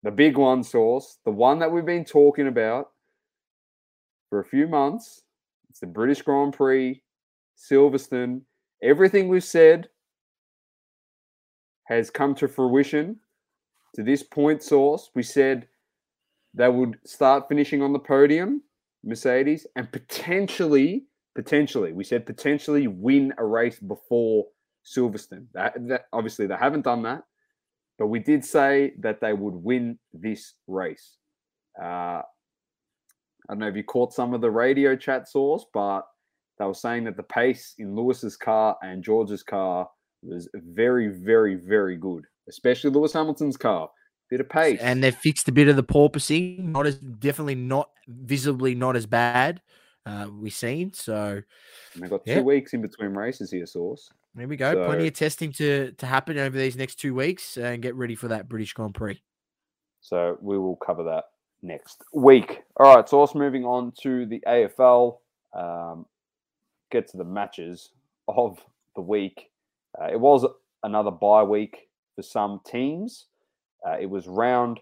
the 0.02 0.10
big 0.10 0.36
one 0.36 0.62
Sauce, 0.62 1.18
the 1.24 1.30
one 1.30 1.58
that 1.58 1.72
we've 1.72 1.84
been 1.84 2.04
talking 2.04 2.46
about 2.46 2.90
for 4.30 4.40
a 4.40 4.44
few 4.44 4.68
months. 4.68 5.22
It's 5.70 5.80
the 5.80 5.86
British 5.86 6.22
Grand 6.22 6.52
Prix, 6.52 7.02
Silverstone. 7.56 8.42
Everything 8.82 9.28
we've 9.28 9.42
said 9.42 9.88
has 11.84 12.10
come 12.10 12.34
to 12.36 12.46
fruition 12.46 13.16
to 13.94 14.02
this 14.04 14.22
point 14.22 14.62
Sauce. 14.62 15.10
We 15.14 15.22
said 15.22 15.66
they 16.54 16.68
would 16.68 16.98
start 17.04 17.48
finishing 17.48 17.82
on 17.82 17.92
the 17.92 17.98
podium, 17.98 18.62
Mercedes, 19.04 19.66
and 19.76 19.90
potentially, 19.92 21.04
potentially, 21.34 21.92
we 21.92 22.04
said 22.04 22.26
potentially 22.26 22.87
win 22.87 23.32
a 23.38 23.44
race 23.44 23.78
before 23.78 24.46
Silverstone. 24.84 25.46
That, 25.54 25.74
that 25.88 26.04
obviously 26.12 26.46
they 26.46 26.56
haven't 26.56 26.84
done 26.84 27.02
that, 27.02 27.22
but 27.98 28.08
we 28.08 28.18
did 28.18 28.44
say 28.44 28.94
that 29.00 29.20
they 29.20 29.32
would 29.32 29.54
win 29.54 29.98
this 30.12 30.54
race. 30.66 31.16
Uh, 31.80 32.22
I 33.48 33.54
don't 33.54 33.61
know 33.61 33.68
if 33.68 33.76
you 33.76 33.84
caught 33.84 34.12
some 34.12 34.34
of 34.34 34.40
the 34.40 34.50
radio 34.50 34.96
chat 34.96 35.28
Sauce, 35.28 35.64
but 35.72 36.02
they 36.58 36.64
were 36.64 36.74
saying 36.74 37.04
that 37.04 37.16
the 37.16 37.22
pace 37.22 37.74
in 37.78 37.94
Lewis's 37.94 38.37
car 38.37 38.76
and 38.82 39.02
George's 39.02 39.42
car 39.42 39.88
was 40.22 40.48
very, 40.54 41.08
very, 41.08 41.54
very 41.54 41.96
good, 41.96 42.24
especially 42.48 42.90
Lewis 42.90 43.12
Hamilton's 43.12 43.56
car. 43.56 43.88
Bit 44.30 44.40
of 44.40 44.48
pace, 44.48 44.78
and 44.80 45.02
they've 45.02 45.14
fixed 45.14 45.48
a 45.48 45.52
bit 45.52 45.68
of 45.68 45.76
the 45.76 45.82
porpoising. 45.82 46.58
Not 46.58 46.86
as 46.86 46.98
definitely 46.98 47.54
not 47.54 47.90
visibly 48.06 48.74
not 48.74 48.94
as 48.94 49.06
bad. 49.06 49.62
Uh, 50.04 50.26
we've 50.38 50.52
seen 50.52 50.92
so. 50.92 51.42
And 51.94 52.02
they've 52.02 52.10
got 52.10 52.24
two 52.26 52.32
yeah. 52.32 52.40
weeks 52.40 52.74
in 52.74 52.82
between 52.82 53.10
races 53.10 53.50
here, 53.50 53.66
Sauce. 53.66 54.10
There 54.34 54.46
we 54.46 54.56
go. 54.56 54.72
So, 54.74 54.84
Plenty 54.84 55.08
of 55.08 55.14
testing 55.14 55.52
to 55.52 55.92
to 55.92 56.06
happen 56.06 56.38
over 56.38 56.58
these 56.58 56.76
next 56.76 56.96
two 56.96 57.14
weeks, 57.14 57.56
and 57.56 57.82
get 57.82 57.94
ready 57.94 58.14
for 58.14 58.28
that 58.28 58.48
British 58.48 58.74
Grand 58.74 58.94
Prix. 58.94 59.20
So 60.00 60.38
we 60.40 60.58
will 60.58 60.76
cover 60.76 61.04
that 61.04 61.24
next 61.62 62.02
week. 62.12 62.62
All 62.76 62.94
right. 62.94 63.08
So 63.08 63.18
also 63.18 63.38
moving 63.38 63.64
on 63.64 63.92
to 64.02 64.26
the 64.26 64.42
AFL. 64.46 65.18
Um, 65.54 66.06
get 66.90 67.08
to 67.08 67.16
the 67.16 67.24
matches 67.24 67.90
of 68.28 68.58
the 68.94 69.02
week. 69.02 69.50
Uh, 70.00 70.06
it 70.06 70.20
was 70.20 70.46
another 70.82 71.10
bye 71.10 71.42
week 71.42 71.88
for 72.14 72.22
some 72.22 72.60
teams. 72.66 73.26
Uh, 73.86 73.96
it 74.00 74.06
was 74.08 74.26
round 74.26 74.80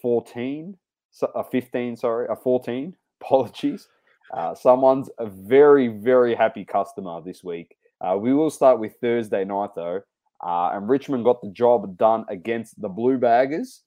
14, 0.00 0.76
a 1.22 1.26
uh, 1.26 1.42
15, 1.42 1.96
sorry, 1.96 2.26
a 2.30 2.36
14. 2.36 2.94
Apologies. 3.22 3.88
Uh, 4.34 4.54
someone's 4.54 5.08
a 5.18 5.26
very, 5.26 5.88
very 5.88 6.34
happy 6.34 6.64
customer 6.64 7.20
this 7.20 7.44
week. 7.44 7.76
Uh, 8.00 8.16
we 8.16 8.34
will 8.34 8.50
start 8.50 8.80
with 8.80 8.94
Thursday 9.00 9.44
night, 9.44 9.70
though. 9.76 10.00
Uh, 10.44 10.70
and 10.74 10.88
Richmond 10.88 11.24
got 11.24 11.40
the 11.40 11.50
job 11.50 11.96
done 11.96 12.24
against 12.28 12.80
the 12.80 12.88
Blue 12.88 13.16
Baggers. 13.16 13.82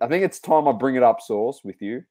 I 0.00 0.06
think 0.06 0.24
it's 0.24 0.38
time 0.38 0.68
I 0.68 0.72
bring 0.72 0.94
it 0.94 1.02
up, 1.02 1.20
Sauce, 1.20 1.62
with 1.64 1.82
you. 1.82 2.02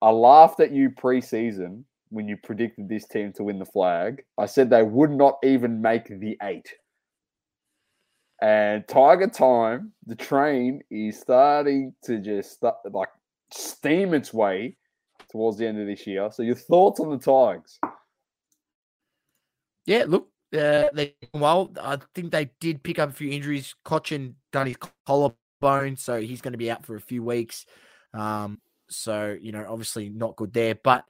I 0.00 0.10
laughed 0.10 0.60
at 0.60 0.72
you 0.72 0.90
preseason 0.90 1.84
when 2.08 2.26
you 2.26 2.36
predicted 2.42 2.88
this 2.88 3.06
team 3.06 3.32
to 3.34 3.44
win 3.44 3.58
the 3.58 3.66
flag. 3.66 4.22
I 4.38 4.46
said 4.46 4.70
they 4.70 4.82
would 4.82 5.10
not 5.10 5.38
even 5.44 5.82
make 5.82 6.06
the 6.08 6.38
eight. 6.42 6.72
And 8.42 8.86
Tiger 8.88 9.26
Time, 9.26 9.92
the 10.06 10.14
train 10.14 10.82
is 10.90 11.20
starting 11.20 11.94
to 12.04 12.18
just 12.18 12.52
start, 12.52 12.76
like 12.90 13.10
steam 13.52 14.14
its 14.14 14.32
way 14.32 14.76
towards 15.30 15.58
the 15.58 15.66
end 15.66 15.80
of 15.80 15.86
this 15.86 16.06
year. 16.06 16.30
So 16.32 16.42
your 16.42 16.54
thoughts 16.54 17.00
on 17.00 17.10
the 17.10 17.18
Tigers? 17.18 17.78
Yeah, 19.84 20.04
look, 20.06 20.28
uh, 20.54 20.88
they 20.92 21.14
well. 21.34 21.70
I 21.80 21.98
think 22.14 22.32
they 22.32 22.50
did 22.60 22.82
pick 22.82 22.98
up 22.98 23.10
a 23.10 23.12
few 23.12 23.30
injuries. 23.30 23.74
Cotchin 23.84 24.34
done 24.52 24.68
his 24.68 24.76
collarbone, 25.06 25.96
so 25.96 26.20
he's 26.20 26.40
going 26.40 26.52
to 26.52 26.58
be 26.58 26.70
out 26.70 26.84
for 26.84 26.96
a 26.96 27.00
few 27.00 27.22
weeks. 27.22 27.66
Um, 28.14 28.60
so 28.88 29.36
you 29.40 29.52
know, 29.52 29.64
obviously 29.68 30.08
not 30.08 30.36
good 30.36 30.52
there. 30.52 30.74
But 30.74 31.04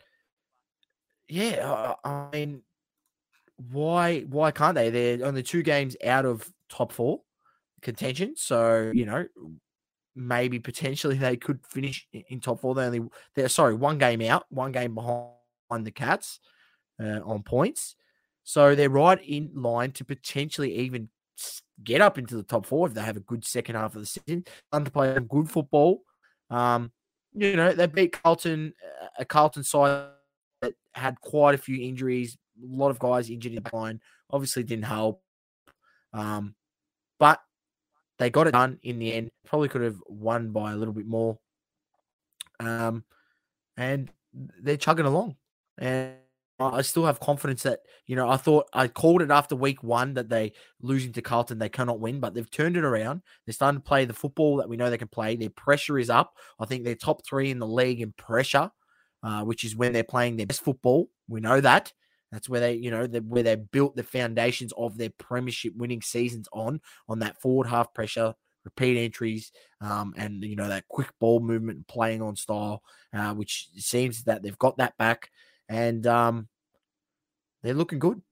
yeah, 1.29 1.95
I 2.05 2.29
mean, 2.33 2.63
why 3.71 4.21
why 4.21 4.51
can't 4.51 4.75
they? 4.75 4.91
They're 4.91 5.27
only 5.27 5.43
two 5.43 5.63
games 5.63 5.97
out 6.05 6.25
of 6.25 6.51
top 6.69 6.93
four 6.93 7.21
contention. 7.83 8.35
So, 8.37 8.91
you 8.95 9.07
know, 9.07 9.27
maybe 10.15 10.59
potentially 10.59 11.17
they 11.17 11.37
could 11.37 11.61
finish 11.67 12.07
in 12.13 12.41
top 12.41 12.61
four. 12.61 12.75
They 12.75 12.85
only 12.85 13.03
they're 13.35 13.49
sorry, 13.49 13.75
one 13.75 13.99
game 13.99 14.23
out, 14.23 14.47
one 14.49 14.73
game 14.73 14.95
behind 14.95 15.31
the 15.87 15.91
Cats 15.91 16.41
uh, 17.03 17.21
on 17.25 17.43
points. 17.43 17.97
So 18.45 18.75
they're 18.75 18.91
right 18.91 19.21
in 19.23 19.51
line 19.55 19.93
to 19.93 20.05
potentially 20.05 20.75
even 20.77 21.09
get 21.83 22.01
up 22.01 22.19
into 22.19 22.37
the 22.37 22.43
top 22.43 22.67
four 22.67 22.87
if 22.87 22.95
they 22.95 23.03
have 23.03 23.17
a 23.17 23.21
good 23.21 23.45
second 23.45 23.77
half 23.77 23.95
of 23.95 24.01
the 24.01 24.07
season. 24.07 24.45
And 24.73 24.85
to 24.85 24.91
play 24.91 25.17
good 25.29 25.51
football. 25.51 26.03
Um, 26.49 26.93
you 27.35 27.55
know, 27.55 27.73
they 27.73 27.87
beat 27.87 28.21
Carlton, 28.21 28.75
a 29.19 29.25
Carlton 29.25 29.63
side 29.63 30.09
that 30.63 30.73
had 30.95 31.21
quite 31.21 31.55
a 31.55 31.59
few 31.59 31.81
injuries, 31.81 32.37
lot 32.63 32.91
of 32.91 32.99
guys 32.99 33.31
injured 33.31 33.53
in 33.53 33.63
the 33.63 33.77
line. 33.77 34.01
Obviously 34.31 34.63
didn't 34.63 34.85
help. 34.85 35.23
Um, 36.13 36.55
but 37.19 37.41
they 38.19 38.31
got 38.31 38.47
it 38.47 38.53
done 38.53 38.79
in 38.83 38.99
the 38.99 39.13
end. 39.13 39.31
Probably 39.45 39.69
could 39.69 39.83
have 39.83 40.01
won 40.07 40.51
by 40.51 40.73
a 40.73 40.77
little 40.77 40.95
bit 40.95 41.07
more. 41.07 41.39
Um, 42.59 43.05
and 43.77 44.11
they're 44.61 44.77
chugging 44.77 45.07
along. 45.07 45.37
And 45.79 46.15
I 46.61 46.83
still 46.83 47.07
have 47.07 47.21
confidence 47.21 47.63
that, 47.63 47.81
you 48.07 48.17
know, 48.17 48.29
I 48.29 48.37
thought 48.37 48.69
I 48.75 48.89
called 48.89 49.23
it 49.23 49.31
after 49.31 49.57
week 49.57 49.83
one 49.83 50.15
that 50.15 50.29
they 50.29 50.53
losing 50.83 51.13
to 51.15 51.23
Carlton, 51.23 51.59
they 51.59 51.71
cannot 51.71 52.01
win, 52.01 52.21
but 52.21 52.35
they've 52.35 52.51
turned 52.51 52.77
it 52.77 52.85
around. 52.85 53.23
They're 53.47 53.55
starting 53.55 53.81
to 53.81 53.87
play 53.87 54.05
the 54.05 54.13
football 54.13 54.57
that 54.59 54.69
we 54.69 54.77
know 54.77 54.91
they 54.91 54.99
can 54.99 55.09
play. 55.09 55.37
Their 55.37 55.51
pressure 55.51 55.99
is 55.99 56.11
up. 56.11 56.35
I 56.59 56.67
think 56.67 56.85
they're 56.85 56.95
top 56.95 57.25
three 57.25 57.51
in 57.51 57.59
the 57.59 57.67
league 57.67 58.03
in 58.03 58.13
pressure, 58.13 58.71
uh, 59.23 59.43
which 59.45 59.65
is 59.65 59.75
when 59.75 59.95
they're 59.95 60.05
playing 60.05 60.37
their 60.37 60.47
best 60.47 60.63
football. 60.63 61.09
We 61.29 61.41
know 61.41 61.61
that. 61.63 61.93
That's 62.33 62.49
where 62.49 62.61
they, 62.61 62.75
you 62.75 62.91
know, 62.91 63.07
where 63.07 63.43
they 63.43 63.57
built 63.57 63.97
the 63.97 64.03
foundations 64.03 64.73
of 64.77 64.97
their 64.97 65.11
premiership 65.11 65.75
winning 65.77 66.03
seasons 66.03 66.49
on, 66.53 66.81
on 67.09 67.19
that 67.21 67.41
forward 67.41 67.67
half 67.67 67.93
pressure, 67.93 68.35
repeat 68.65 69.03
entries, 69.03 69.53
um, 69.81 70.15
and 70.17 70.45
you 70.45 70.57
know 70.57 70.69
that 70.69 70.87
quick 70.89 71.09
ball 71.19 71.41
movement 71.41 71.77
and 71.77 71.87
playing 71.89 72.23
on 72.23 72.37
style, 72.37 72.83
uh, 73.15 73.35
which 73.35 73.69
seems 73.77 74.25
that 74.25 74.43
they've 74.43 74.59
got 74.59 74.77
that 74.79 74.97
back, 74.97 75.31
and 75.69 76.07
um, 76.07 76.49
they're 77.63 77.75
looking 77.75 77.99
good. 77.99 78.23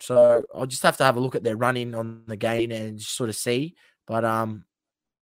So 0.00 0.42
I'll 0.54 0.66
just 0.66 0.82
have 0.82 0.96
to 0.98 1.04
have 1.04 1.16
a 1.16 1.20
look 1.20 1.34
at 1.34 1.42
their 1.42 1.56
running 1.56 1.94
on 1.94 2.24
the 2.26 2.36
game 2.36 2.70
and 2.70 3.00
sort 3.00 3.30
of 3.30 3.36
see. 3.36 3.74
But 4.06 4.24
um, 4.24 4.64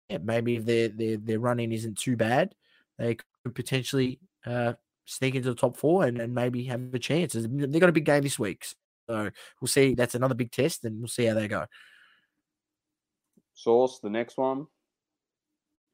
yeah, 0.09 0.19
maybe 0.23 0.57
if 0.57 0.65
their 0.65 0.89
their 0.89 1.17
their 1.17 1.41
running 1.41 1.73
isn't 1.73 1.99
too 1.99 2.17
bad, 2.17 2.55
they 2.99 3.17
could 3.45 3.55
potentially 3.55 4.21
uh 4.47 4.75
sneak 5.11 5.35
into 5.35 5.49
the 5.49 5.57
top 5.57 5.77
four 5.77 6.05
and, 6.05 6.21
and 6.21 6.35
maybe 6.35 6.65
have 6.65 6.95
a 6.95 6.99
chance. 6.99 7.33
They've 7.33 7.81
got 7.81 7.89
a 7.89 7.93
big 7.93 8.05
game 8.05 8.23
this 8.23 8.39
week. 8.39 8.65
So 9.09 9.31
we'll 9.61 9.69
see. 9.69 9.95
That's 9.95 10.15
another 10.15 10.35
big 10.35 10.53
test, 10.53 10.85
and 10.85 11.01
we'll 11.01 11.09
see 11.09 11.25
how 11.25 11.35
they 11.35 11.49
go. 11.49 11.67
Sauce, 13.55 13.99
the 14.01 14.09
next 14.09 14.39
one. 14.39 14.67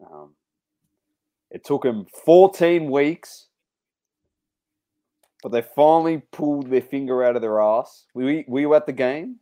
Um, 0.05 0.35
it 1.51 1.65
took 1.65 1.83
them 1.83 2.07
14 2.27 2.91
weeks, 2.91 3.47
but 5.43 5.51
they 5.51 5.63
finally 5.63 6.23
pulled 6.33 6.71
their 6.71 6.83
finger 6.83 7.25
out 7.25 7.37
of 7.37 7.43
their 7.43 7.61
ass. 7.61 8.05
We 8.15 8.45
were 8.47 8.61
you 8.61 8.75
at 8.75 8.85
the 8.85 8.93
game? 8.93 9.37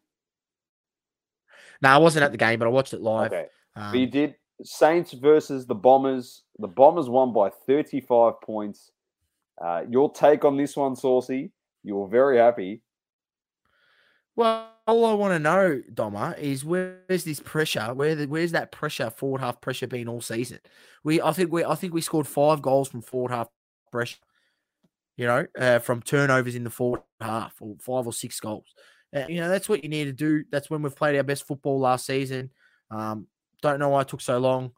No, 1.82 1.88
I 1.88 1.98
wasn't 1.98 2.24
at 2.24 2.30
the 2.30 2.38
game, 2.38 2.60
but 2.60 2.66
I 2.66 2.70
watched 2.70 2.94
it 2.94 3.00
live. 3.00 3.32
Okay. 3.32 3.46
Um, 3.74 3.90
but 3.90 3.98
you 3.98 4.06
did 4.06 4.36
Saints 4.62 5.12
versus 5.12 5.66
the 5.66 5.74
Bombers. 5.74 6.44
The 6.60 6.68
Bombers 6.68 7.08
won 7.08 7.32
by 7.32 7.50
35 7.66 8.40
points. 8.40 8.92
Uh, 9.62 9.82
your 9.88 10.12
take 10.12 10.44
on 10.44 10.56
this 10.56 10.76
one, 10.76 10.96
Saucy? 10.96 11.52
You 11.82 11.96
were 11.96 12.08
very 12.08 12.38
happy. 12.38 12.82
Well, 14.36 14.68
all 14.86 15.06
I 15.06 15.14
want 15.14 15.32
to 15.34 15.38
know, 15.38 15.80
Doma, 15.92 16.36
is 16.38 16.64
where's 16.64 17.24
this 17.24 17.40
pressure? 17.40 17.94
Where 17.94 18.14
the, 18.14 18.26
where's 18.26 18.52
that 18.52 18.72
pressure, 18.72 19.10
forward 19.10 19.40
half 19.40 19.60
pressure, 19.60 19.86
been 19.86 20.08
all 20.08 20.20
season? 20.20 20.58
We, 21.04 21.22
I 21.22 21.32
think 21.32 21.52
we, 21.52 21.64
I 21.64 21.76
think 21.76 21.94
we 21.94 22.00
scored 22.00 22.26
five 22.26 22.60
goals 22.60 22.88
from 22.88 23.02
forward 23.02 23.30
half 23.30 23.48
pressure. 23.92 24.18
You 25.16 25.26
know, 25.26 25.46
uh, 25.56 25.78
from 25.78 26.02
turnovers 26.02 26.56
in 26.56 26.64
the 26.64 26.70
forward 26.70 27.02
half, 27.20 27.54
or 27.60 27.76
five 27.78 28.06
or 28.06 28.12
six 28.12 28.40
goals. 28.40 28.66
uh, 29.14 29.26
you 29.28 29.36
know, 29.36 29.48
that's 29.48 29.68
what 29.68 29.84
you 29.84 29.88
need 29.88 30.06
to 30.06 30.12
do. 30.12 30.44
That's 30.50 30.68
when 30.68 30.82
we've 30.82 30.96
played 30.96 31.16
our 31.16 31.22
best 31.22 31.46
football 31.46 31.78
last 31.78 32.06
season. 32.06 32.50
Um, 32.90 33.28
don't 33.62 33.78
know 33.78 33.90
why 33.90 34.00
it 34.00 34.08
took 34.08 34.20
so 34.20 34.38
long. 34.38 34.72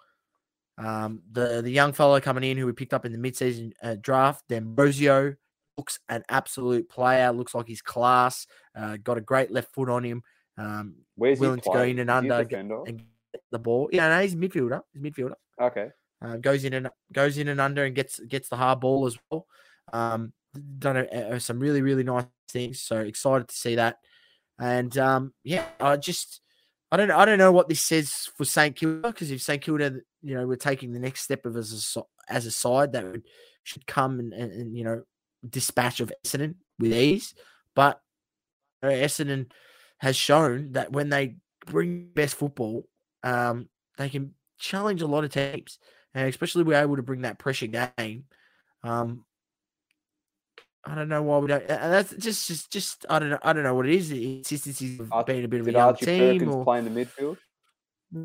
Um, 0.78 1.22
the 1.32 1.62
the 1.62 1.70
young 1.70 1.92
fellow 1.92 2.20
coming 2.20 2.44
in 2.44 2.58
who 2.58 2.66
we 2.66 2.72
picked 2.72 2.94
up 2.94 3.06
in 3.06 3.12
the 3.12 3.18
midseason 3.18 3.72
uh, 3.82 3.96
draft, 4.00 4.44
D'Ambrosio, 4.48 5.34
looks 5.76 5.98
an 6.08 6.22
absolute 6.28 6.88
player. 6.88 7.32
Looks 7.32 7.54
like 7.54 7.66
he's 7.66 7.82
class. 7.82 8.46
Uh, 8.74 8.96
got 8.96 9.18
a 9.18 9.22
great 9.22 9.50
left 9.50 9.72
foot 9.74 9.88
on 9.88 10.04
him. 10.04 10.22
Um, 10.58 10.96
Where's 11.16 11.40
willing 11.40 11.60
to 11.60 11.70
go 11.70 11.82
in 11.82 11.98
and 11.98 12.10
under 12.10 12.46
and 12.86 12.98
get 13.32 13.42
the 13.50 13.58
ball. 13.58 13.88
Yeah, 13.92 14.08
no, 14.08 14.22
he's 14.22 14.34
a 14.34 14.36
midfielder. 14.36 14.82
He's 14.92 15.02
a 15.02 15.10
midfielder. 15.10 15.34
Okay. 15.60 15.88
Uh, 16.22 16.36
goes 16.36 16.64
in 16.64 16.72
and 16.72 16.88
goes 17.12 17.36
in 17.38 17.48
and 17.48 17.60
under 17.60 17.84
and 17.84 17.94
gets 17.94 18.18
gets 18.20 18.48
the 18.48 18.56
hard 18.56 18.80
ball 18.80 19.06
as 19.06 19.18
well. 19.30 19.46
Um, 19.92 20.32
done 20.78 20.96
a, 20.96 21.34
a, 21.34 21.40
some 21.40 21.60
really 21.60 21.82
really 21.82 22.04
nice 22.04 22.24
things. 22.50 22.80
So 22.80 23.00
excited 23.00 23.48
to 23.48 23.54
see 23.54 23.76
that. 23.76 23.98
And 24.58 24.96
um, 24.96 25.34
yeah, 25.44 25.66
I 25.78 25.96
just 25.96 26.40
I 26.96 26.98
don't 27.04 27.10
I 27.10 27.24
don't 27.26 27.38
know 27.38 27.52
what 27.52 27.68
this 27.68 27.84
says 27.84 28.30
for 28.38 28.46
St 28.46 28.74
Kilda 28.74 29.08
because 29.08 29.30
if 29.30 29.42
St 29.42 29.60
Kilda 29.60 30.00
you 30.22 30.34
know 30.34 30.46
we're 30.46 30.56
taking 30.56 30.92
the 30.92 30.98
next 30.98 31.24
step 31.24 31.44
of 31.44 31.54
as 31.54 31.94
a 31.94 32.02
as 32.32 32.46
a 32.46 32.50
side 32.50 32.92
that 32.92 33.04
would, 33.04 33.22
should 33.64 33.86
come 33.86 34.18
and, 34.18 34.32
and, 34.32 34.50
and 34.50 34.74
you 34.74 34.82
know 34.82 35.02
dispatch 35.46 36.00
of 36.00 36.10
Essendon 36.24 36.54
with 36.78 36.94
ease, 36.94 37.34
but 37.74 38.00
you 38.82 38.88
know, 38.88 38.94
Essendon 38.94 39.50
has 39.98 40.16
shown 40.16 40.72
that 40.72 40.90
when 40.90 41.10
they 41.10 41.36
bring 41.66 42.08
best 42.14 42.34
football, 42.34 42.88
um, 43.22 43.68
they 43.98 44.08
can 44.08 44.32
challenge 44.58 45.02
a 45.02 45.06
lot 45.06 45.24
of 45.24 45.30
teams, 45.30 45.78
and 46.14 46.26
especially 46.26 46.62
we're 46.62 46.80
able 46.80 46.96
to 46.96 47.02
bring 47.02 47.22
that 47.22 47.38
pressure 47.38 47.66
game. 47.66 48.24
Um, 48.82 49.26
I 50.86 50.94
don't 50.94 51.08
know 51.08 51.22
why 51.22 51.38
we 51.38 51.48
don't. 51.48 51.62
And 51.62 51.92
that's 51.92 52.14
just, 52.14 52.46
just, 52.46 52.70
just. 52.70 53.06
I 53.10 53.18
don't 53.18 53.30
know. 53.30 53.38
I 53.42 53.52
don't 53.52 53.64
know 53.64 53.74
what 53.74 53.86
it 53.86 53.94
is. 53.94 54.08
The 54.08 54.36
consistency 54.36 54.98
of 55.10 55.26
being 55.26 55.44
a 55.44 55.48
bit 55.48 55.60
of 55.60 55.66
a 55.66 55.72
young 55.72 55.82
Archie 55.82 56.06
team, 56.06 56.38
Perkins 56.38 56.54
or 56.54 56.64
playing 56.64 56.94
the 56.94 57.04
midfield. 57.04 57.36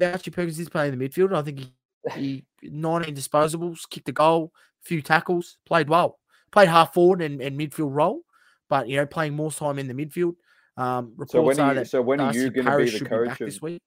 Archie 0.01 0.31
Perkins 0.31 0.59
is 0.59 0.69
playing 0.69 0.97
the 0.97 1.09
midfield. 1.09 1.35
I 1.35 1.41
think 1.41 1.59
he, 1.59 1.71
he 2.13 2.45
19 2.63 3.15
disposables, 3.15 3.89
kicked 3.89 4.09
a 4.09 4.11
goal, 4.11 4.51
few 4.81 5.01
tackles, 5.01 5.57
played 5.65 5.89
well, 5.89 6.19
played 6.51 6.69
half 6.69 6.93
forward 6.93 7.21
and, 7.21 7.41
and 7.41 7.59
midfield 7.59 7.93
role, 7.93 8.21
but 8.69 8.87
you 8.87 8.97
know 8.97 9.07
playing 9.07 9.35
more 9.35 9.51
time 9.51 9.79
in 9.79 9.87
the 9.87 9.93
midfield. 9.93 10.35
Um, 10.77 11.15
so 11.27 11.41
when 11.41 11.59
are 11.59 11.75
you, 11.75 11.85
so 11.85 12.01
when 12.01 12.19
are 12.19 12.33
you 12.33 12.49
going 12.49 12.65
to 12.65 12.77
be 12.77 12.99
the 12.99 13.05
coach 13.05 13.37
be 13.39 13.43
of, 13.43 13.51
this 13.51 13.61
week? 13.61 13.81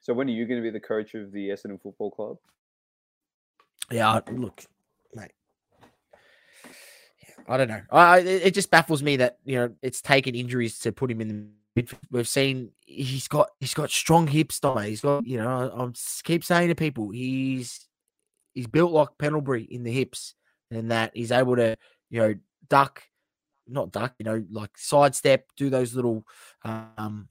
So 0.00 0.12
when 0.12 0.28
are 0.28 0.32
you 0.32 0.46
going 0.46 0.60
to 0.60 0.62
be 0.62 0.70
the 0.70 0.80
coach 0.80 1.14
of 1.14 1.32
the 1.32 1.48
Essendon 1.48 1.80
Football 1.80 2.10
Club? 2.10 2.36
Yeah, 3.90 4.20
look. 4.30 4.64
I 7.46 7.56
don't 7.56 7.68
know. 7.68 7.82
I, 7.90 8.18
it 8.20 8.54
just 8.54 8.70
baffles 8.70 9.02
me 9.02 9.16
that 9.16 9.38
you 9.44 9.56
know 9.56 9.74
it's 9.82 10.00
taken 10.00 10.34
injuries 10.34 10.78
to 10.80 10.92
put 10.92 11.10
him 11.10 11.20
in 11.20 11.28
the 11.28 11.46
We've 12.10 12.28
seen 12.28 12.70
he's 12.86 13.26
got 13.26 13.50
he's 13.58 13.74
got 13.74 13.90
strong 13.90 14.28
hips, 14.28 14.60
Dom. 14.60 14.80
He's 14.84 15.00
got 15.00 15.26
you 15.26 15.38
know 15.38 15.72
I 15.76 15.90
keep 16.22 16.44
saying 16.44 16.68
to 16.68 16.76
people 16.76 17.10
he's 17.10 17.88
he's 18.52 18.68
built 18.68 18.92
like 18.92 19.08
Pendlebury 19.18 19.64
in 19.64 19.82
the 19.82 19.90
hips, 19.90 20.34
and 20.70 20.92
that 20.92 21.10
he's 21.14 21.32
able 21.32 21.56
to 21.56 21.76
you 22.10 22.20
know 22.20 22.34
duck, 22.68 23.02
not 23.66 23.90
duck, 23.90 24.14
you 24.20 24.24
know 24.24 24.44
like 24.52 24.70
sidestep, 24.76 25.46
do 25.56 25.68
those 25.68 25.96
little 25.96 26.24
um 26.64 27.28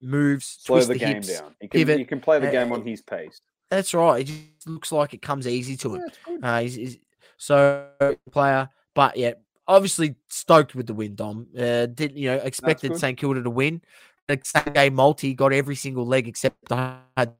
moves, 0.00 0.58
slow 0.62 0.80
the, 0.80 0.94
the, 0.94 0.98
game 0.98 1.14
hips, 1.16 1.38
down. 1.38 1.54
He 1.60 1.68
can. 1.68 1.98
You 2.00 2.06
can 2.06 2.20
play 2.20 2.40
the 2.40 2.50
game 2.50 2.72
uh, 2.72 2.76
on 2.76 2.84
his 2.84 3.00
pace. 3.00 3.40
That's 3.70 3.94
right. 3.94 4.22
It 4.22 4.24
just 4.24 4.66
looks 4.66 4.90
like 4.90 5.14
it 5.14 5.22
comes 5.22 5.46
easy 5.46 5.76
to 5.78 5.94
him. 5.94 6.02
Yeah, 6.28 6.56
uh, 6.56 6.60
he's, 6.62 6.74
he's, 6.74 6.98
so 7.36 7.88
player 8.32 8.68
but 8.94 9.16
yeah, 9.16 9.32
obviously 9.66 10.16
stoked 10.28 10.74
with 10.74 10.86
the 10.86 10.94
win, 10.94 11.14
Dom. 11.14 11.46
Uh, 11.56 11.86
didn't 11.86 12.16
you 12.16 12.28
know 12.28 12.36
expected 12.36 12.96
St 12.96 13.18
Kilda 13.18 13.42
to 13.42 13.50
win. 13.50 13.82
The 14.28 14.40
Saturday 14.44 14.90
multi 14.90 15.34
got 15.34 15.52
every 15.52 15.74
single 15.74 16.06
leg 16.06 16.28
except 16.28 16.70
I 16.70 16.98
had 17.16 17.34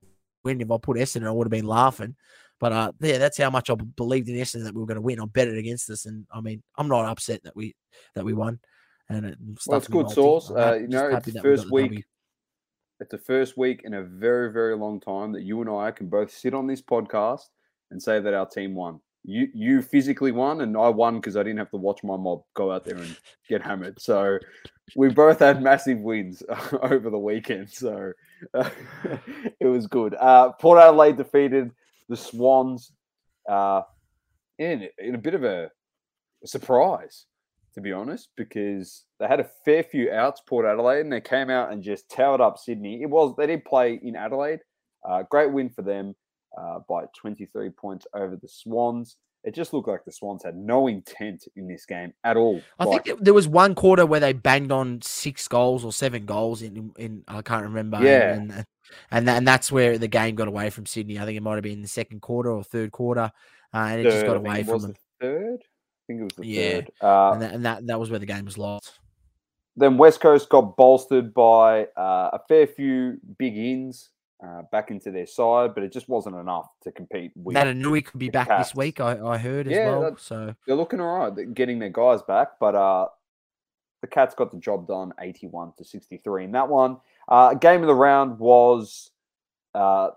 win. 0.45 0.61
If 0.61 0.71
I 0.71 0.77
put 0.79 0.97
Essendon, 0.97 1.27
I 1.27 1.31
would 1.31 1.47
have 1.47 1.51
been 1.51 1.67
laughing. 1.67 2.17
But 2.59 2.73
uh, 2.73 2.93
yeah, 3.01 3.19
that's 3.19 3.39
how 3.39 3.51
much 3.51 3.71
I 3.71 3.75
believed 3.75 4.29
in 4.29 4.37
Essendon 4.37 4.65
that 4.65 4.75
we 4.75 4.81
were 4.81 4.87
going 4.87 4.97
to 4.97 5.03
win. 5.03 5.21
I 5.21 5.27
bet 5.27 5.49
it 5.49 5.59
against 5.59 5.91
us, 5.91 6.07
and 6.07 6.27
I 6.33 6.41
mean, 6.41 6.63
I'm 6.77 6.89
not 6.89 7.07
upset 7.07 7.43
that 7.45 7.57
we 7.57 7.75
that 8.15 8.25
we 8.25 8.33
won. 8.33 8.61
And 9.09 9.27
it, 9.27 9.39
well, 9.67 9.79
it's 9.79 9.89
good 9.89 10.11
Sauce. 10.11 10.51
Uh, 10.51 10.79
you 10.81 10.89
know, 10.89 11.09
it's 11.09 11.33
the 11.33 11.41
first 11.41 11.71
week. 11.71 11.91
The 11.91 12.05
it's 13.01 13.11
the 13.11 13.19
first 13.19 13.59
week 13.59 13.83
in 13.85 13.95
a 13.95 14.03
very, 14.03 14.53
very 14.53 14.77
long 14.77 15.01
time 15.01 15.33
that 15.33 15.43
you 15.43 15.61
and 15.61 15.69
I 15.69 15.91
can 15.91 16.09
both 16.09 16.33
sit 16.33 16.55
on 16.55 16.69
this 16.69 16.81
podcast 16.81 17.49
and 17.91 18.01
say 18.01 18.21
that 18.21 18.33
our 18.33 18.47
team 18.47 18.77
won 18.77 19.01
you 19.25 19.49
you 19.55 19.83
physically 19.83 20.33
won 20.33 20.62
and 20.62 20.77
I 20.77 20.89
won 20.89 21.16
because 21.16 21.37
I 21.37 21.43
didn't 21.43 21.59
have 21.59 21.70
to 21.70 21.77
watch 21.77 22.03
my 22.03 22.16
mob 22.16 22.43
go 22.55 22.73
out 22.73 22.85
there 22.85 22.97
and 22.97 23.16
get 23.49 23.62
hammered. 23.62 24.01
So 24.01 24.39
we 24.97 25.09
both 25.11 25.39
had 25.39 25.62
massive 25.62 25.99
wins 25.99 26.43
over 26.83 27.09
the 27.09 27.18
weekend. 27.18 27.70
So 27.70 28.12
uh, 28.55 28.70
it 29.61 29.66
was 29.66 29.87
good. 29.87 30.14
Uh, 30.14 30.53
Port 30.53 30.81
Adelaide 30.81 31.16
defeated 31.16 31.70
the 32.09 32.16
Swans 32.16 32.93
uh, 33.49 33.83
in 34.59 34.89
in 34.99 35.14
a 35.14 35.18
bit 35.18 35.35
of 35.35 35.45
a, 35.45 35.70
a 36.43 36.47
surprise, 36.47 37.27
to 37.75 37.81
be 37.81 37.93
honest, 37.93 38.29
because 38.37 39.05
they 39.20 39.29
had 39.29 39.41
a 39.41 39.51
fair 39.64 39.85
few 39.85 40.11
outs, 40.11 40.43
Port 40.47 40.66
Adelaide, 40.66 41.03
and 41.03 41.12
they 41.12 41.20
came 41.20 41.49
out 41.49 41.73
and 41.73 41.83
just 41.83 42.11
towered 42.11 42.41
up 42.41 42.59
Sydney. 42.59 43.03
It 43.03 43.11
was 43.11 43.37
they 43.37 43.47
did 43.47 43.64
play 43.64 44.01
in 44.03 44.16
Adelaide. 44.16 44.61
Uh, 45.09 45.23
great 45.31 45.53
win 45.53 45.68
for 45.68 45.83
them 45.83 46.14
uh, 46.59 46.81
by 46.89 47.05
23 47.17 47.71
points 47.71 48.07
over 48.15 48.37
the 48.37 48.49
Swans. 48.49 49.17
It 49.45 49.55
just 49.55 49.73
looked 49.73 49.89
like 49.89 50.05
the 50.05 50.13
Swans 50.13 50.45
had 50.45 50.57
no 50.57 50.87
intent 50.87 51.49
in 51.57 51.67
this 51.67 51.85
game 51.85 52.13
at 52.23 52.37
all. 52.37 52.63
I 52.79 52.85
like, 52.85 53.05
think 53.05 53.19
there 53.21 53.35
was 53.35 53.49
one 53.49 53.75
quarter 53.75 54.07
where 54.07 54.21
they 54.21 54.33
banged 54.33 54.71
on 54.71 55.03
six 55.03 55.49
goals 55.49 55.85
or 55.85 55.93
seven 55.93 56.27
goals 56.27 56.63
in, 56.63 56.93
in 56.97 57.25
I 57.27 57.43
can't 57.43 57.65
remember. 57.65 57.99
Yeah. 58.01 58.35
And, 58.35 58.53
and, 58.53 58.67
and, 59.11 59.29
and 59.29 59.49
that's 59.49 59.73
where 59.73 59.99
the 59.99 60.07
game 60.07 60.37
got 60.37 60.47
away 60.47 60.71
from 60.71 60.87
Sydney. 60.87 61.19
I 61.19 61.25
think 61.25 61.37
it 61.37 61.43
might 61.43 61.55
have 61.55 61.65
been 61.65 61.83
the 61.83 61.89
second 61.89 62.23
quarter 62.23 62.53
or 62.53 62.63
third 62.63 62.93
quarter. 62.93 63.33
Uh, 63.75 63.79
and 63.79 64.01
it 64.01 64.11
just 64.11 64.27
got 64.27 64.37
away 64.37 64.63
from 64.63 64.83
them. 64.83 64.95
The 65.21 65.27
third? 65.27 65.59
I 65.63 66.03
think 66.07 66.21
it 66.21 66.25
was 66.25 66.35
the 66.39 66.47
yeah. 66.47 66.71
third. 66.71 66.91
Uh, 67.03 67.33
and, 67.33 67.43
that, 67.43 67.55
and 67.55 67.65
that, 67.65 67.87
that 67.89 67.99
was 67.99 68.11
where 68.11 68.21
the 68.21 68.27
game 68.27 68.45
was 68.45 68.59
lost. 68.59 69.01
Then 69.77 69.99
West 69.99 70.21
Coast 70.21 70.49
got 70.51 70.77
bolstered 70.77 71.35
by 71.35 71.85
uh, 71.97 72.31
a 72.33 72.41
fair 72.47 72.67
few 72.67 73.19
big 73.39 73.57
ins 73.57 74.11
uh, 74.45 74.62
back 74.72 74.90
into 74.90 75.11
their 75.11 75.26
side, 75.26 75.74
but 75.74 75.84
it 75.84 75.93
just 75.93 76.09
wasn't 76.09 76.34
enough 76.36 76.68
to 76.82 76.90
compete 76.90 77.32
with. 77.36 77.57
Naitanui 77.57 78.05
could 78.05 78.18
be 78.18 78.28
back 78.28 78.49
Cats. 78.49 78.70
this 78.70 78.76
week, 78.76 79.01
I, 79.01 79.18
I 79.24 79.38
heard 79.38 79.66
as 79.66 79.72
yeah, 79.72 79.97
well. 79.97 80.16
So 80.18 80.55
they're 80.66 80.76
looking 80.76 81.01
all 81.01 81.30
right, 81.30 81.55
getting 81.55 81.78
their 81.78 81.90
guys 81.90 82.22
back, 82.22 82.59
but 82.59 82.74
uh, 82.74 83.07
the 84.01 84.09
Cats 84.09 84.34
got 84.34 84.51
the 84.51 84.59
job 84.59 84.88
done 84.88 85.12
81 85.20 85.72
to 85.78 85.84
63 85.84 86.45
in 86.45 86.53
that 86.53 86.68
one. 86.68 86.99
Uh, 87.28 87.55
game 87.55 87.82
of 87.82 87.86
the 87.86 87.95
round 87.95 88.38
was 88.38 89.11
uh, 89.74 90.11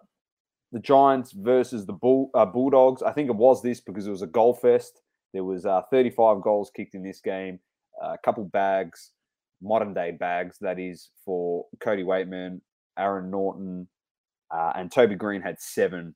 the 0.71 0.79
Giants 0.79 1.31
versus 1.31 1.85
the 1.85 1.93
Bull, 1.93 2.31
uh, 2.33 2.45
Bulldogs. 2.45 3.03
I 3.03 3.11
think 3.11 3.29
it 3.29 3.35
was 3.35 3.61
this 3.61 3.79
because 3.79 4.07
it 4.07 4.11
was 4.11 4.23
a 4.23 4.27
goal 4.27 4.53
fest. 4.53 5.01
There 5.33 5.43
was 5.43 5.65
uh, 5.65 5.81
35 5.91 6.41
goals 6.41 6.71
kicked 6.75 6.95
in 6.95 7.03
this 7.03 7.21
game, 7.21 7.59
uh, 8.03 8.13
a 8.13 8.17
couple 8.17 8.43
bags, 8.45 9.11
modern 9.61 9.93
day 9.93 10.11
bags, 10.11 10.57
that 10.61 10.79
is, 10.79 11.09
for 11.23 11.65
Cody 11.79 12.03
Weightman, 12.03 12.61
Aaron 12.97 13.29
Naughton, 13.29 13.87
uh, 14.51 14.73
and 14.75 14.91
Toby 14.91 15.15
Green 15.15 15.41
had 15.41 15.59
seven 15.59 16.15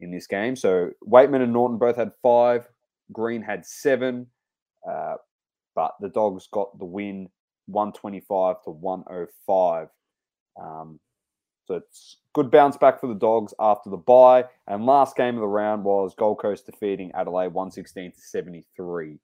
in 0.00 0.10
this 0.10 0.26
game. 0.26 0.56
So 0.56 0.90
Weightman 1.06 1.42
and 1.42 1.52
Naughton 1.52 1.78
both 1.78 1.96
had 1.96 2.12
five. 2.22 2.68
Green 3.12 3.42
had 3.42 3.66
seven, 3.66 4.26
uh, 4.88 5.16
but 5.74 5.94
the 6.00 6.08
Dogs 6.08 6.48
got 6.50 6.78
the 6.78 6.84
win 6.84 7.28
125 7.66 8.62
to 8.64 8.70
105. 8.70 9.88
Um, 10.60 11.00
so 11.66 11.76
it's 11.76 12.18
good 12.34 12.50
bounce 12.50 12.76
back 12.76 13.00
for 13.00 13.06
the 13.06 13.14
Dogs 13.14 13.54
after 13.58 13.90
the 13.90 13.96
bye. 13.96 14.44
And 14.66 14.86
last 14.86 15.16
game 15.16 15.34
of 15.34 15.40
the 15.40 15.46
round 15.46 15.84
was 15.84 16.14
Gold 16.14 16.38
Coast 16.38 16.66
defeating 16.66 17.10
Adelaide 17.14 17.48
116 17.48 18.12
to 18.12 18.20
73. 18.20 19.18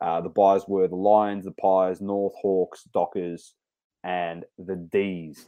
Uh, 0.00 0.20
the 0.20 0.28
byes 0.28 0.62
were 0.66 0.88
the 0.88 0.96
Lions, 0.96 1.44
the 1.44 1.52
Pies, 1.52 2.00
North 2.00 2.34
Hawks, 2.40 2.84
Dockers, 2.92 3.54
and 4.02 4.44
the 4.58 4.76
D's. 4.76 5.46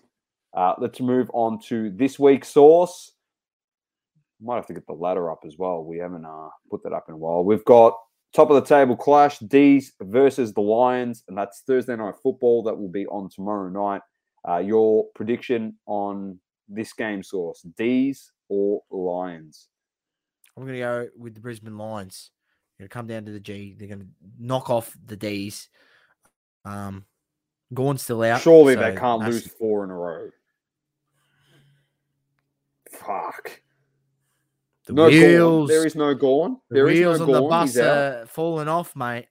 Uh, 0.55 0.75
let's 0.79 1.01
move 1.01 1.31
on 1.33 1.59
to 1.69 1.91
this 1.91 2.19
week's 2.19 2.49
Sauce. 2.49 3.13
Might 4.41 4.57
have 4.57 4.67
to 4.67 4.75
get 4.75 4.87
the 4.87 4.93
ladder 4.93 5.31
up 5.31 5.45
as 5.47 5.57
well. 5.57 5.85
We 5.85 5.99
haven't 5.99 6.25
uh, 6.25 6.49
put 6.71 6.83
that 6.83 6.93
up 6.93 7.05
in 7.09 7.15
a 7.15 7.19
while. 7.19 7.45
We've 7.45 7.65
got 7.65 7.97
top 8.35 8.51
of 8.51 8.57
the 8.57 8.69
table 8.69 8.97
clash 8.97 9.39
D's 9.39 9.93
versus 10.01 10.53
the 10.53 10.61
Lions, 10.61 11.23
and 11.29 11.39
that's 11.39 11.63
Thursday 11.67 11.97
night 11.97 12.15
football. 12.23 12.63
That 12.65 12.79
will 12.79 12.89
be 12.89 13.07
on 13.07 13.31
tomorrow 13.31 13.71
night. 13.71 14.03
Uh, 14.47 14.59
your 14.59 15.07
prediction 15.15 15.79
on 15.87 16.41
this 16.69 16.93
game 16.93 17.23
Sauce 17.23 17.65
D's 17.77 18.33
or 18.49 18.83
Lions? 18.91 19.69
I'm 20.57 20.65
going 20.65 20.75
to 20.75 20.81
go 20.81 21.09
with 21.17 21.35
the 21.35 21.41
Brisbane 21.41 21.79
Lions. 21.79 22.31
They're 22.77 22.85
going 22.85 22.89
to 22.89 22.93
come 22.93 23.07
down 23.07 23.25
to 23.27 23.33
the 23.33 23.41
G. 23.41 23.75
They're 23.79 23.89
going 23.89 24.01
to 24.01 24.07
knock 24.39 24.71
off 24.71 24.95
the 25.05 25.17
D's. 25.17 25.69
Um, 26.65 27.05
Gawn's 27.73 28.03
still 28.03 28.23
out. 28.23 28.43
Surely 28.43 28.75
so 28.75 28.81
they 28.81 28.97
can't 28.97 29.23
lose 29.23 29.47
four 29.47 29.85
in 29.85 29.91
a 29.91 29.95
row. 29.95 30.31
Fuck. 33.07 33.61
The 34.87 34.93
no 34.93 35.07
wheels. 35.09 35.69
There 35.69 35.87
is 35.87 35.95
no 35.95 36.15
Gawn. 36.15 36.59
The 36.69 36.75
there 36.75 36.85
wheels 36.87 37.21
no 37.21 37.27
on 37.27 37.33
the 37.33 37.49
bus 37.49 37.77
are 37.77 38.27
falling 38.27 38.69
off, 38.69 38.97
mate. 38.97 39.27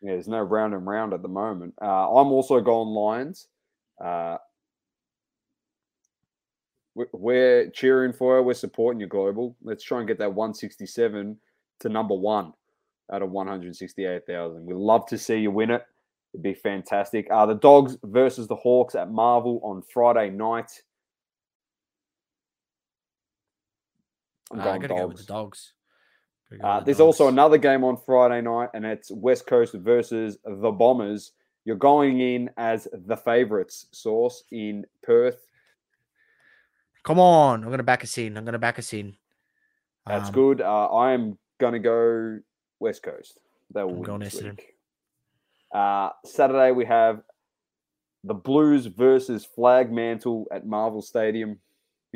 Yeah, 0.00 0.12
there's 0.12 0.28
no 0.28 0.40
round 0.40 0.74
and 0.74 0.86
round 0.86 1.12
at 1.12 1.22
the 1.22 1.28
moment. 1.28 1.74
Uh, 1.80 2.08
I'm 2.08 2.30
also 2.30 2.60
going 2.60 2.88
Lions. 2.88 3.48
Uh, 4.02 4.36
we're 7.12 7.70
cheering 7.70 8.12
for 8.12 8.36
her. 8.36 8.42
We're 8.42 8.54
supporting 8.54 9.00
you, 9.00 9.06
global. 9.06 9.56
Let's 9.62 9.84
try 9.84 9.98
and 9.98 10.08
get 10.08 10.18
that 10.18 10.32
167 10.32 11.36
to 11.80 11.88
number 11.88 12.14
one 12.14 12.52
out 13.12 13.22
of 13.22 13.30
168,000. 13.30 14.64
We'd 14.64 14.74
love 14.74 15.06
to 15.06 15.18
see 15.18 15.36
you 15.36 15.50
win 15.50 15.70
it. 15.70 15.84
It'd 16.32 16.42
be 16.42 16.54
fantastic. 16.54 17.26
Uh, 17.30 17.46
the 17.46 17.54
Dogs 17.54 17.96
versus 18.04 18.46
the 18.46 18.56
Hawks 18.56 18.94
at 18.94 19.10
Marvel 19.10 19.60
on 19.62 19.82
Friday 19.82 20.30
night. 20.30 20.70
I'm 24.52 24.60
uh, 24.60 24.64
going 24.64 24.80
dogs. 24.82 25.00
Go 25.00 25.06
with 25.06 25.16
the 25.18 25.24
dogs. 25.24 25.72
Go 26.50 26.66
uh, 26.66 26.80
there's 26.80 26.98
dogs. 26.98 27.20
also 27.20 27.28
another 27.28 27.58
game 27.58 27.84
on 27.84 27.96
Friday 27.96 28.40
night, 28.40 28.70
and 28.74 28.84
it's 28.84 29.10
West 29.10 29.46
Coast 29.46 29.74
versus 29.74 30.38
the 30.44 30.70
Bombers. 30.70 31.32
You're 31.64 31.76
going 31.76 32.20
in 32.20 32.50
as 32.56 32.86
the 32.92 33.16
favourites, 33.16 33.86
Sauce 33.90 34.44
in 34.52 34.86
Perth. 35.02 35.46
Come 37.02 37.18
on, 37.18 37.62
I'm 37.62 37.68
going 37.68 37.78
to 37.78 37.84
back 37.84 38.04
us 38.04 38.16
in. 38.18 38.36
I'm 38.36 38.44
going 38.44 38.52
to 38.52 38.58
back 38.58 38.78
us 38.78 38.92
in. 38.92 39.16
That's 40.06 40.28
um, 40.28 40.34
good. 40.34 40.60
Uh, 40.60 40.86
I 40.86 41.12
am 41.12 41.38
going 41.58 41.72
to 41.72 41.78
go 41.78 42.38
West 42.78 43.02
Coast. 43.02 43.40
They 43.74 43.82
will 43.82 43.94
I'm 43.94 44.02
win 44.02 44.20
this 44.20 44.40
week. 44.40 44.74
Uh, 45.74 46.10
Saturday 46.24 46.70
we 46.70 46.84
have 46.84 47.22
the 48.22 48.34
Blues 48.34 48.86
versus 48.86 49.44
Flag 49.44 49.90
Mantle 49.92 50.46
at 50.52 50.66
Marvel 50.66 51.02
Stadium. 51.02 51.58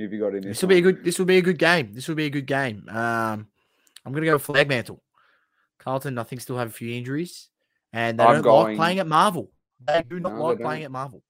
Have 0.03 0.13
you 0.13 0.21
got 0.21 0.35
in 0.35 0.43
this? 0.43 0.57
This 0.57 0.63
will 0.63 0.69
be 0.69 0.79
a 0.79 0.81
good. 0.81 1.05
This 1.05 1.19
will 1.19 1.27
be 1.27 1.39
a 1.39 1.43
good 1.43 1.59
game. 1.59 1.93
This 1.93 2.09
will 2.09 2.15
be 2.15 2.27
a 2.27 2.31
good 2.31 2.47
game. 2.47 2.89
Um, 2.89 3.49
I'm 4.05 4.13
going 4.13 4.23
to 4.25 4.31
go 4.31 4.39
Flag 4.39 4.69
Mantle. 4.69 5.03
Carlton, 5.79 6.19
I 6.19 6.23
think, 6.25 6.43
still 6.43 6.59
have 6.59 6.69
a 6.69 6.73
few 6.73 6.95
injuries, 6.95 7.49
and 7.93 8.19
they 8.19 8.25
I'm 8.25 8.35
don't 8.35 8.43
going... 8.43 8.67
like 8.67 8.77
playing 8.77 8.99
at 8.99 9.07
Marvel. 9.07 9.51
They 9.87 10.05
do 10.09 10.21
not 10.21 10.35
no, 10.35 10.45
like 10.45 10.61
playing 10.61 10.85
at 10.85 10.91
Marvel. 10.91 11.23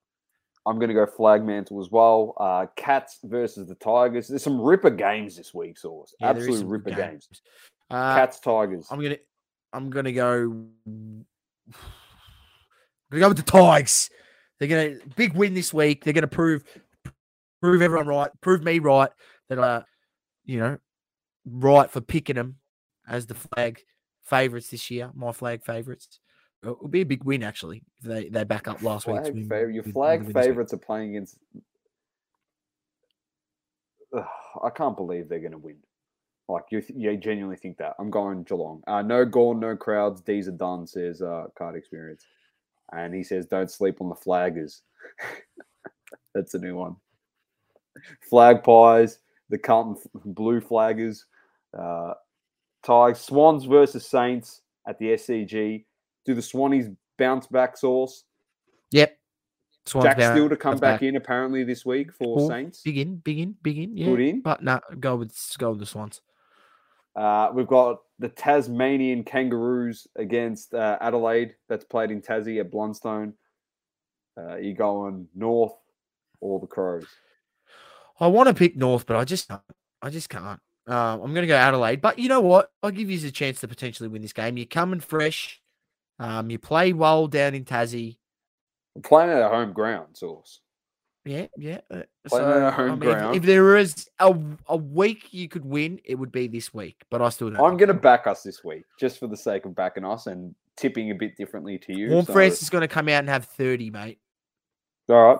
I'm 0.66 0.76
going 0.76 0.88
to 0.88 0.94
go 0.94 1.06
flag 1.06 1.44
mantle 1.44 1.80
as 1.80 1.90
well. 1.90 2.34
Uh, 2.38 2.66
Cats 2.76 3.18
versus 3.24 3.66
the 3.68 3.74
Tigers. 3.76 4.28
There's 4.28 4.42
some 4.42 4.60
ripper 4.60 4.90
games 4.90 5.36
this 5.36 5.54
week, 5.54 5.78
Sauce. 5.78 6.14
Yeah, 6.20 6.30
Absolute 6.30 6.66
ripper 6.66 6.90
games. 6.90 7.26
games. 7.26 7.42
Uh, 7.90 8.14
Cats 8.14 8.40
Tigers. 8.40 8.86
I'm 8.90 9.00
gonna 9.00 9.16
I'm 9.72 9.90
gonna 9.90 10.12
go. 10.12 10.66
I'm 10.86 11.16
gonna 13.10 13.20
go 13.20 13.28
with 13.28 13.38
the 13.38 13.42
Tigers. 13.42 14.10
They're 14.58 14.68
gonna 14.68 14.96
big 15.16 15.34
win 15.34 15.54
this 15.54 15.72
week. 15.72 16.04
They're 16.04 16.12
gonna 16.12 16.26
prove 16.26 16.62
prove 17.60 17.82
everyone 17.82 18.06
right, 18.06 18.30
prove 18.40 18.62
me 18.62 18.78
right 18.78 19.10
that 19.48 19.58
uh 19.58 19.82
you 20.44 20.58
know 20.58 20.78
right 21.44 21.90
for 21.90 22.00
picking 22.00 22.36
them 22.36 22.56
as 23.08 23.26
the 23.26 23.34
flag 23.34 23.82
favorites 24.24 24.70
this 24.70 24.90
year. 24.90 25.10
My 25.14 25.32
flag 25.32 25.62
favorites. 25.64 26.20
It 26.62 26.80
will 26.80 26.88
be 26.88 27.00
a 27.00 27.06
big 27.06 27.24
win 27.24 27.42
actually. 27.42 27.82
If 28.02 28.08
they 28.08 28.28
they 28.28 28.44
back 28.44 28.68
up 28.68 28.82
last 28.82 29.06
week. 29.06 29.20
your 29.26 29.82
flag 29.82 30.32
favorites 30.32 30.72
are 30.72 30.78
playing 30.78 31.10
against. 31.10 31.38
Ugh, 34.16 34.24
I 34.62 34.70
can't 34.70 34.96
believe 34.96 35.28
they're 35.28 35.38
going 35.38 35.52
to 35.52 35.58
win. 35.58 35.76
Like 36.48 36.64
you, 36.70 36.82
you 36.94 37.16
genuinely 37.16 37.56
think 37.56 37.76
that? 37.78 37.94
I'm 37.98 38.10
going 38.10 38.42
Geelong. 38.42 38.82
Uh, 38.86 39.02
no 39.02 39.24
Gawn, 39.24 39.60
no 39.60 39.76
crowds. 39.76 40.20
D's 40.20 40.48
are 40.48 40.52
done. 40.52 40.86
Says 40.86 41.22
uh, 41.22 41.46
card 41.56 41.76
experience, 41.76 42.26
and 42.92 43.14
he 43.14 43.22
says 43.22 43.46
don't 43.46 43.70
sleep 43.70 44.00
on 44.00 44.08
the 44.08 44.16
flaggers. 44.16 44.80
That's 46.34 46.54
a 46.54 46.58
new 46.58 46.76
one. 46.76 46.96
Flag 48.20 48.62
pies. 48.62 49.18
The 49.48 49.58
Carlton 49.58 50.02
Blue 50.24 50.60
Flaggers. 50.60 51.24
Uh, 51.76 52.14
Tigers. 52.82 53.20
Swans 53.20 53.64
versus 53.64 54.06
Saints 54.06 54.62
at 54.86 54.98
the 54.98 55.06
SCG. 55.06 55.84
Do 56.24 56.34
the 56.34 56.40
Swannies 56.40 56.94
bounce 57.18 57.46
back 57.46 57.76
Sauce? 57.76 58.24
Yep. 58.92 59.16
Swans 59.86 60.04
Jack 60.04 60.16
still 60.34 60.48
to 60.48 60.56
come 60.56 60.74
back, 60.74 61.00
back, 61.00 61.02
in 61.02 61.16
apparently 61.16 61.64
this 61.64 61.84
week 61.84 62.12
for 62.12 62.36
cool. 62.36 62.48
Saints. 62.48 62.82
Big 62.82 62.98
in, 62.98 63.16
big 63.16 63.38
in, 63.38 63.56
big 63.62 63.78
in. 63.78 63.96
Yeah. 63.96 64.06
Good 64.06 64.20
in. 64.20 64.40
But 64.40 64.62
no, 64.62 64.80
go 64.98 65.16
with 65.16 65.34
go 65.58 65.70
with 65.70 65.80
the 65.80 65.86
Swans. 65.86 66.20
Uh, 67.16 67.50
we've 67.52 67.66
got 67.66 68.00
the 68.18 68.28
Tasmanian 68.28 69.24
Kangaroos 69.24 70.06
against 70.16 70.74
uh, 70.74 70.98
Adelaide. 71.00 71.54
That's 71.68 71.84
played 71.84 72.10
in 72.10 72.22
Tassie 72.22 72.60
at 72.60 72.70
Blundstone. 72.70 73.32
Uh, 74.38 74.56
you 74.56 74.74
going 74.74 75.26
north 75.34 75.74
or 76.40 76.60
the 76.60 76.66
Crows? 76.66 77.06
I 78.20 78.26
want 78.26 78.48
to 78.48 78.54
pick 78.54 78.76
north, 78.76 79.06
but 79.06 79.16
I 79.16 79.24
just 79.24 79.48
can't. 79.48 79.62
I 80.02 80.10
just 80.10 80.28
can't. 80.28 80.60
Uh, 80.88 81.14
I'm 81.14 81.32
going 81.32 81.42
to 81.42 81.46
go 81.46 81.56
Adelaide, 81.56 82.00
but 82.00 82.18
you 82.18 82.28
know 82.28 82.40
what? 82.40 82.70
I'll 82.82 82.90
give 82.90 83.10
you 83.10 83.26
a 83.26 83.30
chance 83.30 83.60
to 83.60 83.68
potentially 83.68 84.08
win 84.08 84.22
this 84.22 84.32
game. 84.32 84.56
You're 84.56 84.66
coming 84.66 85.00
fresh. 85.00 85.60
Um, 86.18 86.50
you 86.50 86.58
play 86.58 86.92
well 86.92 87.26
down 87.26 87.54
in 87.54 87.64
Tassie. 87.64 88.16
Playing 89.02 89.30
at 89.30 89.42
a 89.42 89.48
home 89.48 89.72
ground, 89.72 90.16
Sauce. 90.16 90.60
Yeah, 91.24 91.46
yeah. 91.56 91.80
Uh, 91.90 92.02
playing 92.26 92.46
so, 92.46 92.66
at 92.66 92.74
home 92.74 92.92
I 92.92 92.94
mean, 92.96 92.98
ground. 93.00 93.36
If, 93.36 93.42
if, 93.42 93.46
there 93.46 93.76
is 93.76 94.08
a, 94.18 94.34
a 94.66 94.76
week 94.76 95.32
you 95.32 95.48
could 95.48 95.64
win, 95.64 96.00
it 96.04 96.14
would 96.14 96.32
be 96.32 96.48
this 96.48 96.72
week. 96.74 97.04
But 97.10 97.22
I 97.22 97.28
still 97.28 97.50
don't. 97.50 97.60
I'm 97.60 97.76
going 97.76 97.88
to 97.88 97.94
back 97.94 98.26
us 98.26 98.42
this 98.42 98.64
week, 98.64 98.84
just 98.98 99.18
for 99.18 99.26
the 99.26 99.36
sake 99.36 99.64
of 99.66 99.74
backing 99.74 100.04
us 100.04 100.26
and 100.26 100.54
tipping 100.76 101.10
a 101.10 101.14
bit 101.14 101.36
differently 101.36 101.78
to 101.78 101.96
you. 101.96 102.10
Warm 102.10 102.24
so. 102.24 102.38
is 102.38 102.70
going 102.70 102.82
to 102.82 102.88
come 102.88 103.08
out 103.08 103.20
and 103.20 103.28
have 103.28 103.44
30, 103.44 103.90
mate. 103.90 104.18
All 105.08 105.34
right. 105.34 105.38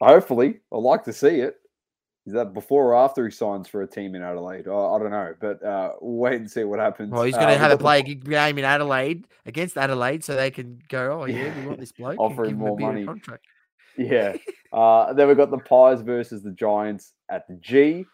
Hopefully, 0.00 0.60
I'd 0.72 0.76
like 0.78 1.04
to 1.04 1.12
see 1.12 1.40
it. 1.40 1.56
Is 2.24 2.34
that 2.34 2.54
before 2.54 2.92
or 2.92 2.96
after 2.96 3.24
he 3.24 3.32
signs 3.32 3.66
for 3.66 3.82
a 3.82 3.86
team 3.86 4.14
in 4.14 4.22
Adelaide? 4.22 4.68
Oh, 4.68 4.94
I 4.94 4.98
don't 5.00 5.10
know, 5.10 5.34
but 5.40 5.62
uh, 5.64 5.92
wait 6.00 6.36
and 6.36 6.48
see 6.48 6.62
what 6.62 6.78
happens. 6.78 7.10
Well, 7.10 7.24
he's 7.24 7.34
going 7.34 7.48
to 7.48 7.54
uh, 7.54 7.58
have 7.58 7.72
a 7.72 7.78
play 7.78 8.02
game 8.02 8.58
in 8.58 8.64
Adelaide 8.64 9.26
against 9.44 9.76
Adelaide, 9.76 10.22
so 10.22 10.36
they 10.36 10.52
can 10.52 10.80
go. 10.88 11.22
Oh 11.22 11.24
yeah, 11.24 11.52
we 11.58 11.66
want 11.66 11.80
this 11.80 11.90
bloke. 11.90 12.20
Offer 12.20 12.44
him 12.44 12.58
more 12.58 12.78
money. 12.78 13.04
Contract. 13.04 13.44
Yeah. 13.98 14.36
uh, 14.72 15.12
then 15.14 15.26
we've 15.26 15.36
got 15.36 15.50
the 15.50 15.58
Pies 15.58 16.00
versus 16.02 16.44
the 16.44 16.52
Giants 16.52 17.12
at 17.28 17.48
the 17.48 17.54
G. 17.54 18.06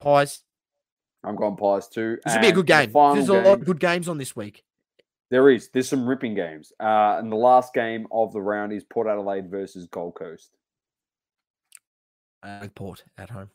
Pies. 0.00 0.42
I'm 1.24 1.34
going 1.34 1.56
Pies 1.56 1.88
too. 1.88 2.18
This 2.24 2.34
will 2.34 2.42
be 2.42 2.48
a 2.48 2.52
good 2.52 2.66
game. 2.66 2.92
The 2.92 3.14
There's 3.14 3.28
a 3.28 3.32
game, 3.32 3.44
lot 3.44 3.58
of 3.58 3.64
good 3.64 3.80
games 3.80 4.08
on 4.08 4.18
this 4.18 4.36
week. 4.36 4.62
There 5.30 5.50
is. 5.50 5.68
There's 5.70 5.88
some 5.88 6.06
ripping 6.06 6.36
games. 6.36 6.72
Uh, 6.78 7.16
and 7.18 7.32
the 7.32 7.36
last 7.36 7.74
game 7.74 8.06
of 8.12 8.32
the 8.32 8.40
round 8.40 8.72
is 8.72 8.84
Port 8.84 9.08
Adelaide 9.08 9.50
versus 9.50 9.88
Gold 9.88 10.14
Coast 10.14 10.52
uh, 12.44 12.66
Port 12.74 13.02
at 13.18 13.30
home. 13.30 13.50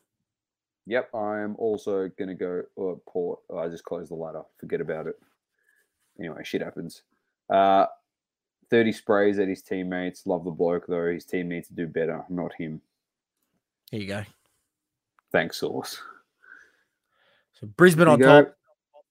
Yep, 0.86 1.14
I'm 1.14 1.56
also 1.56 2.10
going 2.18 2.28
to 2.28 2.34
go 2.34 2.62
uh, 2.78 2.96
Port. 3.08 3.40
Oh, 3.48 3.58
I 3.58 3.68
just 3.68 3.84
closed 3.84 4.10
the 4.10 4.16
ladder. 4.16 4.42
Forget 4.58 4.80
about 4.80 5.06
it. 5.06 5.18
Anyway, 6.18 6.42
shit 6.44 6.62
happens. 6.62 7.02
Uh, 7.48 7.86
30 8.70 8.92
sprays 8.92 9.38
at 9.38 9.48
his 9.48 9.62
teammates. 9.62 10.26
Love 10.26 10.44
the 10.44 10.50
bloke, 10.50 10.86
though. 10.86 11.12
His 11.12 11.24
team 11.24 11.48
needs 11.48 11.68
to 11.68 11.74
do 11.74 11.86
better, 11.86 12.24
not 12.28 12.52
him. 12.54 12.80
Here 13.90 14.00
you 14.00 14.06
go. 14.06 14.22
Thanks, 15.32 15.58
Sauce. 15.58 16.00
So 17.52 17.66
Brisbane 17.76 18.08
on 18.08 18.18
go. 18.18 18.44
top, 18.44 18.54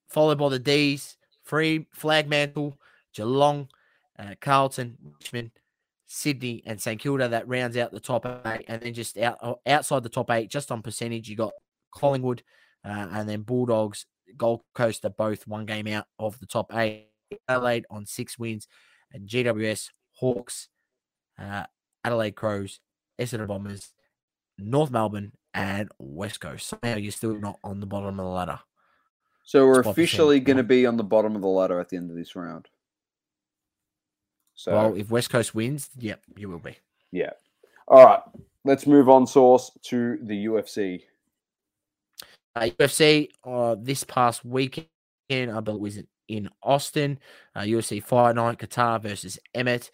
followed 0.09 0.39
by 0.39 0.49
the 0.49 0.59
D's, 0.59 1.17
Free, 1.43 1.87
Flagmantle, 1.97 2.73
Geelong, 3.13 3.69
uh, 4.17 4.35
Carlton, 4.41 4.97
Richmond, 5.19 5.51
Sydney, 6.11 6.63
and 6.65 6.81
St 6.81 6.99
Kilda. 6.99 7.29
That 7.29 7.47
rounds 7.47 7.77
out 7.77 7.91
the 7.91 7.99
top 7.99 8.25
eight, 8.45 8.65
and 8.67 8.81
then 8.81 8.93
just 8.93 9.17
out 9.17 9.59
outside 9.65 10.03
the 10.03 10.09
top 10.09 10.29
eight, 10.31 10.49
just 10.49 10.71
on 10.71 10.81
percentage, 10.81 11.29
you 11.29 11.35
got 11.35 11.53
Collingwood, 11.91 12.43
uh, 12.83 13.07
and 13.11 13.29
then 13.29 13.43
Bulldogs, 13.43 14.05
Gold 14.35 14.61
Coast 14.73 15.05
are 15.05 15.11
both 15.11 15.47
one 15.47 15.65
game 15.65 15.87
out 15.87 16.05
of 16.17 16.39
the 16.39 16.45
top 16.45 16.75
eight. 16.75 17.05
Adelaide 17.47 17.85
on 17.91 18.07
six 18.07 18.39
wins, 18.39 18.67
and 19.13 19.29
GWS 19.29 19.89
Hawks, 20.13 20.69
uh, 21.37 21.65
Adelaide 22.03 22.35
Crows, 22.35 22.79
Essendon 23.21 23.47
Bombers, 23.47 23.93
North 24.57 24.89
Melbourne, 24.89 25.33
and 25.53 25.89
West 25.99 26.39
Coast. 26.39 26.67
Somehow 26.67 26.97
you're 26.97 27.11
still 27.11 27.39
not 27.39 27.59
on 27.63 27.81
the 27.81 27.85
bottom 27.85 28.19
of 28.19 28.25
the 28.25 28.31
ladder. 28.31 28.59
So 29.43 29.65
we're 29.67 29.81
officially 29.81 30.39
going 30.39 30.57
to 30.57 30.63
be 30.63 30.85
on 30.85 30.97
the 30.97 31.03
bottom 31.03 31.35
of 31.35 31.41
the 31.41 31.47
ladder 31.47 31.79
at 31.79 31.89
the 31.89 31.97
end 31.97 32.09
of 32.09 32.17
this 32.17 32.35
round. 32.35 32.67
So, 34.59 34.73
well, 34.73 34.93
if 34.95 35.09
West 35.09 35.29
Coast 35.29 35.55
wins, 35.55 35.89
yep, 35.97 36.21
you 36.35 36.49
will 36.49 36.59
be. 36.59 36.75
Yeah. 37.13 37.29
All 37.87 38.03
right. 38.03 38.19
Let's 38.65 38.85
move 38.85 39.07
on, 39.07 39.25
Sauce, 39.25 39.71
to 39.83 40.19
the 40.21 40.47
UFC. 40.47 41.03
Uh, 42.57 42.67
UFC 42.77 43.29
uh, 43.45 43.77
this 43.79 44.03
past 44.03 44.43
weekend, 44.43 44.89
I 45.31 45.61
believe 45.61 45.79
was 45.79 45.99
in 46.27 46.49
Austin. 46.61 47.19
Uh, 47.55 47.61
UFC 47.61 48.03
Fight 48.03 48.35
Night, 48.35 48.57
Kattar 48.57 49.01
versus 49.01 49.39
Emmett. 49.55 49.91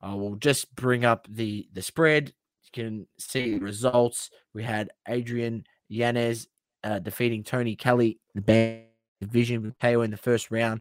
I 0.00 0.14
will 0.14 0.36
just 0.36 0.74
bring 0.74 1.04
up 1.04 1.26
the 1.28 1.68
the 1.74 1.82
spread. 1.82 2.32
You 2.62 2.70
can 2.72 3.06
see 3.18 3.58
the 3.58 3.64
results. 3.64 4.30
We 4.54 4.62
had 4.62 4.88
Adrian 5.06 5.64
Yanez 5.90 6.48
uh, 6.82 7.00
defeating 7.00 7.44
Tony 7.44 7.76
Kelly, 7.76 8.20
the 8.34 8.40
band 8.40 8.84
division 9.20 9.62
with 9.64 9.78
KO 9.80 10.00
in 10.00 10.10
the 10.10 10.16
first 10.16 10.50
round. 10.50 10.80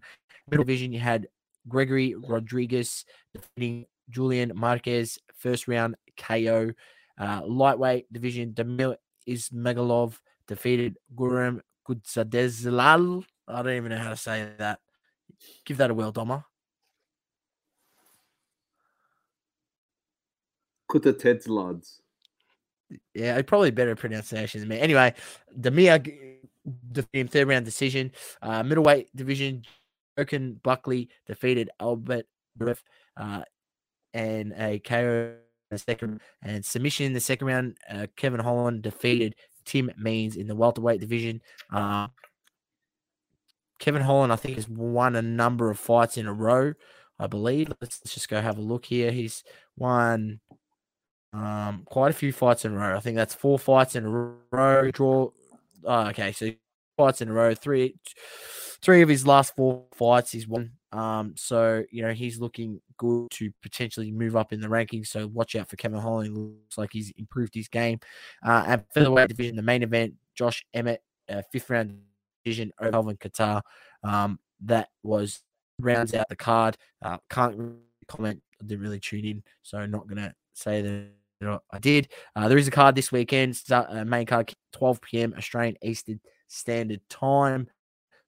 Middle 0.49 0.63
division, 0.63 0.93
you 0.93 0.99
had 1.01 1.27
Gregory 1.67 2.15
Rodrigues 2.15 3.05
defeating 3.33 3.85
Julian 4.09 4.51
Marquez 4.55 5.19
first 5.35 5.67
round 5.67 5.95
KO. 6.17 6.71
Uh, 7.19 7.41
lightweight 7.45 8.11
division, 8.13 8.53
Damir 8.53 8.95
Ismagulov 9.27 10.19
defeated 10.47 10.97
Guram 11.15 11.61
Kudzadezlal. 11.87 13.23
I 13.47 13.61
don't 13.61 13.73
even 13.73 13.91
know 13.91 13.97
how 13.97 14.09
to 14.09 14.17
say 14.17 14.47
that. 14.57 14.79
Give 15.65 15.77
that 15.77 15.91
a 15.91 15.93
whirl, 15.93 16.13
Doma. 16.13 16.43
Kutatetslads. 20.89 21.99
Yeah, 23.13 23.41
probably 23.41 23.71
better 23.71 23.95
pronunciation 23.95 24.61
than 24.61 24.69
me. 24.69 24.79
Anyway, 24.79 25.13
Damir 25.59 26.39
defeated 26.91 27.31
third 27.31 27.47
round 27.47 27.65
decision. 27.65 28.11
Uh, 28.41 28.63
middleweight 28.63 29.13
division, 29.15 29.63
Joaquin 30.17 30.59
Buckley 30.63 31.09
defeated 31.27 31.69
Albert 31.79 32.25
Griff 32.57 32.83
uh, 33.15 33.43
and 34.13 34.53
a 34.57 34.79
KO 34.79 35.33
in 35.35 35.75
the 35.75 35.77
second 35.77 36.21
and 36.43 36.65
submission 36.65 37.05
in 37.05 37.13
the 37.13 37.19
second 37.19 37.47
round. 37.47 37.77
Uh, 37.89 38.07
Kevin 38.15 38.39
Holland 38.39 38.81
defeated 38.81 39.35
Tim 39.65 39.91
Means 39.97 40.35
in 40.35 40.47
the 40.47 40.55
welterweight 40.55 40.99
division. 40.99 41.41
Uh, 41.71 42.07
Kevin 43.79 44.01
Holland, 44.01 44.33
I 44.33 44.37
think, 44.37 44.55
has 44.55 44.67
won 44.67 45.15
a 45.15 45.21
number 45.21 45.69
of 45.69 45.77
fights 45.77 46.17
in 46.17 46.25
a 46.25 46.33
row. 46.33 46.73
I 47.19 47.27
believe. 47.27 47.69
Let's, 47.81 47.99
let's 48.03 48.13
just 48.13 48.29
go 48.29 48.41
have 48.41 48.57
a 48.57 48.61
look 48.61 48.85
here. 48.85 49.11
He's 49.11 49.43
won 49.75 50.39
um, 51.33 51.83
quite 51.85 52.11
a 52.11 52.13
few 52.13 52.31
fights 52.31 52.65
in 52.65 52.73
a 52.73 52.77
row. 52.77 52.95
I 52.95 52.99
think 52.99 53.15
that's 53.15 53.35
four 53.35 53.59
fights 53.59 53.95
in 53.95 54.05
a 54.05 54.09
row. 54.51 54.91
Draw. 54.91 55.29
Oh, 55.83 56.07
okay, 56.07 56.31
so 56.31 56.51
fights 56.95 57.21
in 57.21 57.29
a 57.29 57.33
row. 57.33 57.55
Three, 57.55 57.95
three 58.81 59.01
of 59.01 59.09
his 59.09 59.25
last 59.25 59.55
four 59.55 59.85
fights 59.93 60.31
he's 60.31 60.47
won. 60.47 60.71
Um, 60.91 61.33
so 61.35 61.83
you 61.91 62.01
know 62.01 62.13
he's 62.13 62.39
looking 62.39 62.79
good 62.97 63.29
to 63.31 63.51
potentially 63.61 64.11
move 64.11 64.35
up 64.35 64.53
in 64.53 64.61
the 64.61 64.67
rankings. 64.67 65.07
So 65.07 65.27
watch 65.27 65.55
out 65.55 65.69
for 65.69 65.75
Kevin 65.75 65.99
Holland. 65.99 66.37
Looks 66.37 66.77
like 66.77 66.91
he's 66.93 67.11
improved 67.17 67.53
his 67.53 67.67
game. 67.67 67.99
Uh, 68.45 68.63
and 68.67 68.83
featherweight 68.93 69.29
division, 69.29 69.55
the 69.55 69.61
main 69.61 69.83
event, 69.83 70.13
Josh 70.35 70.65
Emmett, 70.73 71.01
uh, 71.29 71.41
fifth 71.51 71.69
round 71.69 71.97
division 72.43 72.71
over 72.79 72.91
Calvin 72.91 73.17
Kattar. 73.17 73.61
Um, 74.03 74.39
that 74.61 74.89
was 75.03 75.41
rounds 75.79 76.13
out 76.13 76.29
the 76.29 76.35
card. 76.35 76.77
Uh, 77.01 77.17
can't 77.29 77.57
really 77.57 77.75
comment. 78.07 78.41
I 78.61 78.65
didn't 78.65 78.81
really 78.81 78.99
tune 78.99 79.25
in, 79.25 79.43
so 79.61 79.85
not 79.85 80.07
gonna 80.07 80.33
say 80.53 80.81
that 80.81 81.61
I 81.71 81.79
did. 81.79 82.09
Uh, 82.35 82.47
there 82.47 82.57
is 82.57 82.67
a 82.67 82.71
card 82.71 82.95
this 82.95 83.11
weekend. 83.11 83.55
Start, 83.55 83.87
uh, 83.91 84.05
main 84.05 84.25
card 84.25 84.53
12 84.73 85.01
p.m. 85.01 85.33
Australian 85.37 85.77
Eastern 85.83 86.19
Standard 86.47 87.01
Time. 87.09 87.69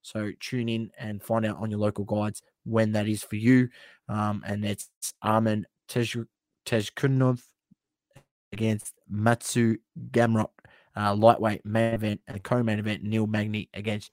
So 0.02 0.32
tune 0.40 0.70
in 0.70 0.92
and 0.98 1.22
find 1.22 1.46
out 1.46 1.58
on 1.58 1.70
your 1.70 1.80
local 1.80 2.06
guides 2.06 2.42
when 2.64 2.92
that 2.94 3.08
is 3.08 3.24
for 3.24 3.36
you. 3.36 3.70
Um, 4.08 4.44
and 4.46 4.66
it's 4.66 4.90
Arman 5.24 5.64
Tej- 5.88 6.26
Tejkunov 6.66 7.42
against 8.52 8.94
Mateusz 9.12 9.78
Gamrot, 10.12 10.50
uh, 10.96 11.16
lightweight 11.16 11.66
main 11.66 11.94
event 11.94 12.22
and 12.28 12.44
co-main 12.44 12.80
event 12.80 13.04
Neil 13.04 13.28
Magny 13.28 13.70
against 13.74 14.12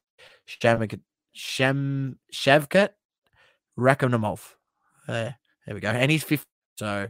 Shamik 0.48 1.00
Shem 1.32 2.18
Shavkat 2.32 2.90
Rakhmonov. 3.78 4.40
Uh, 5.08 5.30
there 5.66 5.74
we 5.74 5.80
go. 5.80 5.90
And 5.90 6.10
he's 6.10 6.24
fifth. 6.24 6.46
So, 6.78 7.08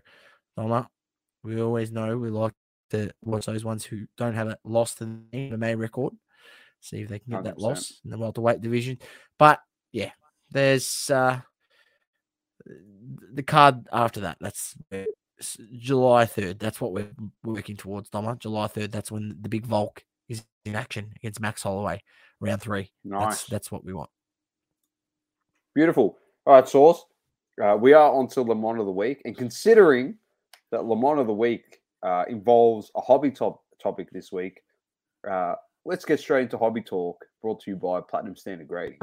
Doma, 0.58 0.86
we 1.42 1.60
always 1.60 1.92
know 1.92 2.16
we 2.16 2.30
like 2.30 2.52
to 2.90 3.10
watch 3.22 3.46
those 3.46 3.64
ones 3.64 3.84
who 3.84 4.06
don't 4.16 4.34
have 4.34 4.48
it 4.48 4.58
lost 4.64 5.00
in 5.00 5.26
the 5.32 5.50
MMA 5.50 5.78
record. 5.78 6.14
See 6.80 7.00
if 7.00 7.08
they 7.08 7.18
can 7.18 7.32
get 7.32 7.40
100%. 7.40 7.44
that 7.44 7.58
loss 7.58 8.00
in 8.04 8.10
the 8.10 8.18
welterweight 8.18 8.60
division. 8.60 8.98
But 9.38 9.60
yeah, 9.92 10.10
there's 10.50 11.10
uh 11.10 11.40
the 13.32 13.42
card 13.42 13.86
after 13.92 14.20
that. 14.20 14.38
That's 14.40 14.76
July 15.76 16.24
3rd. 16.24 16.58
That's 16.58 16.80
what 16.80 16.92
we're 16.92 17.10
working 17.44 17.76
towards, 17.76 18.10
Doma. 18.10 18.38
July 18.38 18.68
3rd. 18.68 18.90
That's 18.90 19.10
when 19.10 19.36
the 19.40 19.48
big 19.48 19.66
Volk 19.66 20.04
is 20.28 20.42
in 20.64 20.74
action 20.74 21.12
against 21.16 21.40
Max 21.40 21.62
Holloway, 21.62 22.02
round 22.40 22.62
three. 22.62 22.90
Nice. 23.04 23.20
That's, 23.22 23.44
that's 23.46 23.72
what 23.72 23.84
we 23.84 23.92
want. 23.92 24.10
Beautiful. 25.74 26.16
All 26.46 26.54
right, 26.54 26.68
Sauce. 26.68 27.04
Uh, 27.62 27.76
we 27.76 27.92
are 27.92 28.12
on 28.12 28.28
to 28.28 28.42
Lemon 28.42 28.78
of 28.78 28.86
the 28.86 28.92
Week. 28.92 29.22
And 29.24 29.36
considering 29.36 30.16
that 30.72 30.84
Lemon 30.84 31.18
of 31.18 31.26
the 31.26 31.32
Week 31.32 31.80
uh, 32.02 32.24
involves 32.28 32.90
a 32.96 33.00
hobby 33.00 33.30
top 33.30 33.62
topic 33.82 34.08
this 34.10 34.32
week, 34.32 34.60
uh, 35.30 35.54
let's 35.86 36.04
get 36.04 36.18
straight 36.18 36.42
into 36.42 36.58
hobby 36.58 36.82
talk 36.82 37.24
brought 37.40 37.60
to 37.60 37.70
you 37.70 37.76
by 37.76 38.00
Platinum 38.00 38.36
Standard 38.36 38.66
Grading. 38.66 38.98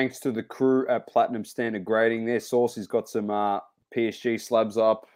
Thanks 0.00 0.18
to 0.20 0.32
the 0.32 0.42
crew 0.42 0.88
at 0.88 1.06
Platinum 1.06 1.44
Standard 1.44 1.84
Grading. 1.84 2.24
Their 2.24 2.40
source 2.40 2.74
has 2.76 2.86
got 2.86 3.06
some 3.06 3.30
uh, 3.30 3.60
PSG 3.94 4.40
slabs 4.40 4.78
up. 4.78 5.06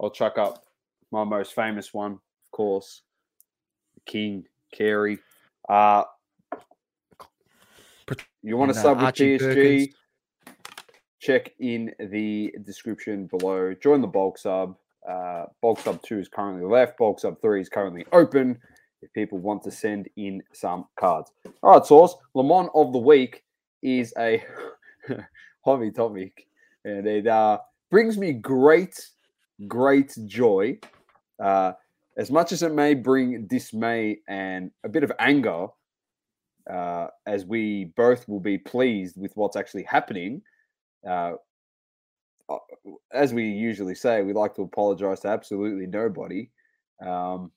I'll 0.00 0.08
chuck 0.08 0.38
up 0.38 0.64
my 1.10 1.22
most 1.22 1.54
famous 1.54 1.92
one, 1.92 2.12
of 2.12 2.50
course, 2.50 3.02
King 4.06 4.46
Carey. 4.72 5.18
Uh, 5.68 6.04
you 8.42 8.56
want 8.56 8.72
to 8.72 8.78
uh, 8.78 8.82
sub 8.82 8.96
with 8.96 9.04
Archie 9.04 9.36
PSG? 9.36 9.38
Perkins. 9.38 9.88
Check 11.20 11.52
in 11.58 11.92
the 12.00 12.54
description 12.64 13.26
below. 13.26 13.74
Join 13.82 14.00
the 14.00 14.06
bulk 14.06 14.38
sub. 14.38 14.76
Uh, 15.06 15.44
bulk 15.60 15.78
sub 15.80 16.00
two 16.02 16.20
is 16.20 16.28
currently 16.28 16.64
left. 16.64 16.96
Bulk 16.96 17.20
sub 17.20 17.38
three 17.42 17.60
is 17.60 17.68
currently 17.68 18.06
open. 18.12 18.58
If 19.02 19.12
people 19.12 19.36
want 19.36 19.62
to 19.64 19.70
send 19.70 20.08
in 20.16 20.42
some 20.54 20.86
cards. 20.98 21.32
All 21.62 21.74
right, 21.74 21.84
Sauce. 21.84 22.16
Lemon 22.32 22.70
of 22.74 22.94
the 22.94 22.98
week 22.98 23.42
is 23.82 24.14
a 24.18 24.42
hobby 25.64 25.90
topic, 25.90 26.46
and 26.84 27.06
it 27.06 27.26
uh, 27.26 27.58
brings 27.90 28.16
me 28.16 28.32
great, 28.32 29.08
great 29.68 30.16
joy. 30.26 30.78
Uh, 31.42 31.72
as 32.16 32.30
much 32.30 32.52
as 32.52 32.62
it 32.62 32.72
may 32.72 32.94
bring 32.94 33.46
dismay 33.46 34.18
and 34.28 34.70
a 34.84 34.88
bit 34.88 35.02
of 35.02 35.12
anger, 35.18 35.66
uh, 36.70 37.08
as 37.26 37.44
we 37.44 37.86
both 37.96 38.28
will 38.28 38.40
be 38.40 38.58
pleased 38.58 39.16
with 39.16 39.32
what's 39.36 39.56
actually 39.56 39.82
happening. 39.82 40.42
Uh, 41.06 41.32
uh 42.48 42.58
as 43.12 43.32
we 43.32 43.44
usually 43.44 43.94
say, 43.94 44.22
we 44.22 44.32
like 44.32 44.54
to 44.54 44.62
apologize 44.62 45.20
to 45.20 45.28
absolutely 45.28 45.86
nobody, 45.86 46.50
um, 47.04 47.50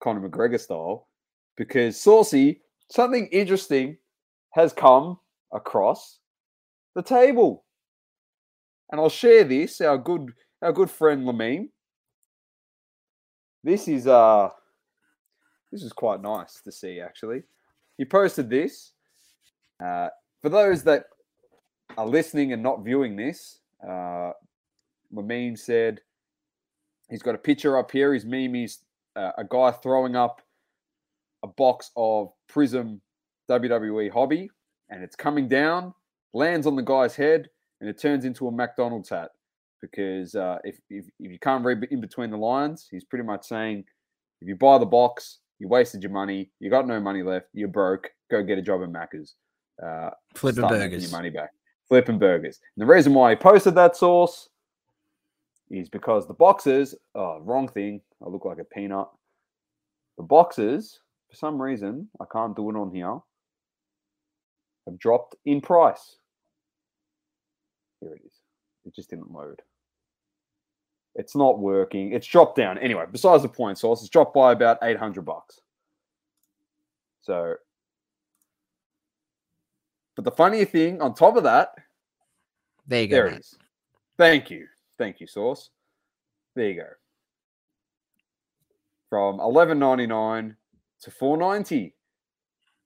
Conor 0.00 0.28
McGregor 0.28 0.60
style, 0.60 1.08
because 1.56 2.00
Saucy, 2.00 2.60
something 2.90 3.26
interesting 3.28 3.96
has 4.50 4.72
come 4.72 5.18
across 5.56 6.18
the 6.94 7.02
table. 7.02 7.64
And 8.90 9.00
I'll 9.00 9.08
share 9.08 9.42
this, 9.42 9.80
our 9.80 9.98
good 9.98 10.32
our 10.62 10.72
good 10.72 10.90
friend 10.90 11.24
Lamine. 11.26 11.68
This 13.64 13.88
is 13.88 14.06
uh 14.06 14.50
this 15.72 15.82
is 15.82 15.92
quite 15.92 16.22
nice 16.22 16.60
to 16.62 16.70
see 16.70 17.00
actually. 17.00 17.42
He 17.98 18.04
posted 18.04 18.48
this. 18.48 18.92
Uh, 19.84 20.08
for 20.40 20.48
those 20.48 20.82
that 20.84 21.04
are 21.98 22.06
listening 22.06 22.52
and 22.52 22.62
not 22.62 22.84
viewing 22.84 23.16
this, 23.16 23.58
uh 23.86 24.32
Lamine 25.12 25.58
said 25.58 26.00
he's 27.10 27.22
got 27.22 27.34
a 27.34 27.38
picture 27.38 27.76
up 27.78 27.90
here. 27.90 28.14
His 28.14 28.24
meme 28.24 28.54
is 28.54 28.78
uh, 29.16 29.32
a 29.38 29.44
guy 29.44 29.72
throwing 29.72 30.14
up 30.14 30.42
a 31.42 31.48
box 31.48 31.90
of 31.96 32.32
Prizm 32.48 33.00
WWE 33.50 34.12
hobby 34.12 34.50
and 34.90 35.02
it's 35.02 35.16
coming 35.16 35.48
down, 35.48 35.94
lands 36.32 36.66
on 36.66 36.76
the 36.76 36.82
guy's 36.82 37.16
head, 37.16 37.48
and 37.80 37.90
it 37.90 38.00
turns 38.00 38.24
into 38.24 38.48
a 38.48 38.52
McDonald's 38.52 39.08
hat. 39.08 39.30
Because 39.80 40.34
uh, 40.34 40.58
if, 40.64 40.78
if, 40.88 41.04
if 41.20 41.32
you 41.32 41.38
can't 41.38 41.64
read 41.64 41.86
in 41.90 42.00
between 42.00 42.30
the 42.30 42.36
lines, 42.36 42.88
he's 42.90 43.04
pretty 43.04 43.24
much 43.24 43.44
saying, 43.44 43.84
if 44.40 44.48
you 44.48 44.56
buy 44.56 44.78
the 44.78 44.86
box, 44.86 45.38
you 45.58 45.68
wasted 45.68 46.02
your 46.02 46.12
money, 46.12 46.50
you 46.60 46.70
got 46.70 46.86
no 46.86 47.00
money 47.00 47.22
left, 47.22 47.46
you're 47.52 47.68
broke, 47.68 48.10
go 48.30 48.42
get 48.42 48.58
a 48.58 48.62
job 48.62 48.82
at 48.82 48.88
Macca's. 48.88 49.34
Uh, 49.82 50.10
Flipping 50.34 50.66
burgers. 50.68 51.02
Your 51.02 51.12
money 51.12 51.30
back. 51.30 51.50
Flipping 51.88 52.18
burgers. 52.18 52.60
And 52.76 52.82
the 52.82 52.92
reason 52.92 53.14
why 53.14 53.30
he 53.30 53.36
posted 53.36 53.74
that 53.74 53.96
Sauce 53.96 54.48
is 55.70 55.88
because 55.88 56.26
the 56.26 56.34
boxes, 56.34 56.94
oh, 57.14 57.40
wrong 57.40 57.68
thing. 57.68 58.00
I 58.24 58.28
look 58.28 58.44
like 58.44 58.58
a 58.58 58.64
peanut. 58.64 59.08
The 60.16 60.24
boxes, 60.24 61.00
for 61.28 61.36
some 61.36 61.60
reason, 61.60 62.08
I 62.20 62.24
can't 62.32 62.56
do 62.56 62.70
it 62.70 62.76
on 62.76 62.94
here 62.94 63.20
have 64.86 64.98
dropped 64.98 65.36
in 65.44 65.60
price. 65.60 66.16
Here 68.00 68.14
it 68.14 68.22
is. 68.26 68.32
It 68.84 68.94
just 68.94 69.10
didn't 69.10 69.32
load. 69.32 69.62
It's 71.14 71.34
not 71.34 71.58
working. 71.58 72.12
It's 72.12 72.26
dropped 72.26 72.56
down. 72.56 72.78
Anyway, 72.78 73.04
besides 73.10 73.42
the 73.42 73.48
point 73.48 73.78
Sauce, 73.78 74.00
it's 74.00 74.10
dropped 74.10 74.34
by 74.34 74.52
about 74.52 74.78
800 74.82 75.24
bucks. 75.24 75.60
So, 77.22 77.54
but 80.14 80.24
the 80.24 80.30
funny 80.30 80.64
thing 80.64 81.00
on 81.02 81.14
top 81.14 81.36
of 81.36 81.42
that, 81.44 81.74
there 82.86 83.02
you 83.02 83.08
go. 83.08 83.16
There 83.16 83.26
it 83.28 83.40
is. 83.40 83.58
Thank 84.18 84.50
you. 84.50 84.66
Thank 84.98 85.20
you, 85.20 85.26
Sauce. 85.26 85.70
There 86.54 86.68
you 86.68 86.74
go. 86.76 86.88
from 89.08 89.40
eleven 89.40 89.78
ninety 89.78 90.06
nine 90.06 90.56
to 91.00 91.10
four 91.10 91.36
ninety. 91.36 91.94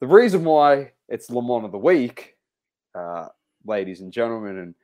The 0.01 0.07
reason 0.07 0.44
why 0.44 0.92
it's 1.11 1.29
Lemon 1.29 1.65
of 1.65 1.73
the 1.73 1.79
Week, 1.79 2.37
uh, 2.95 3.27
ladies 3.67 4.01
and 4.01 4.13
gentlemen, 4.13 4.59
and 4.59 4.75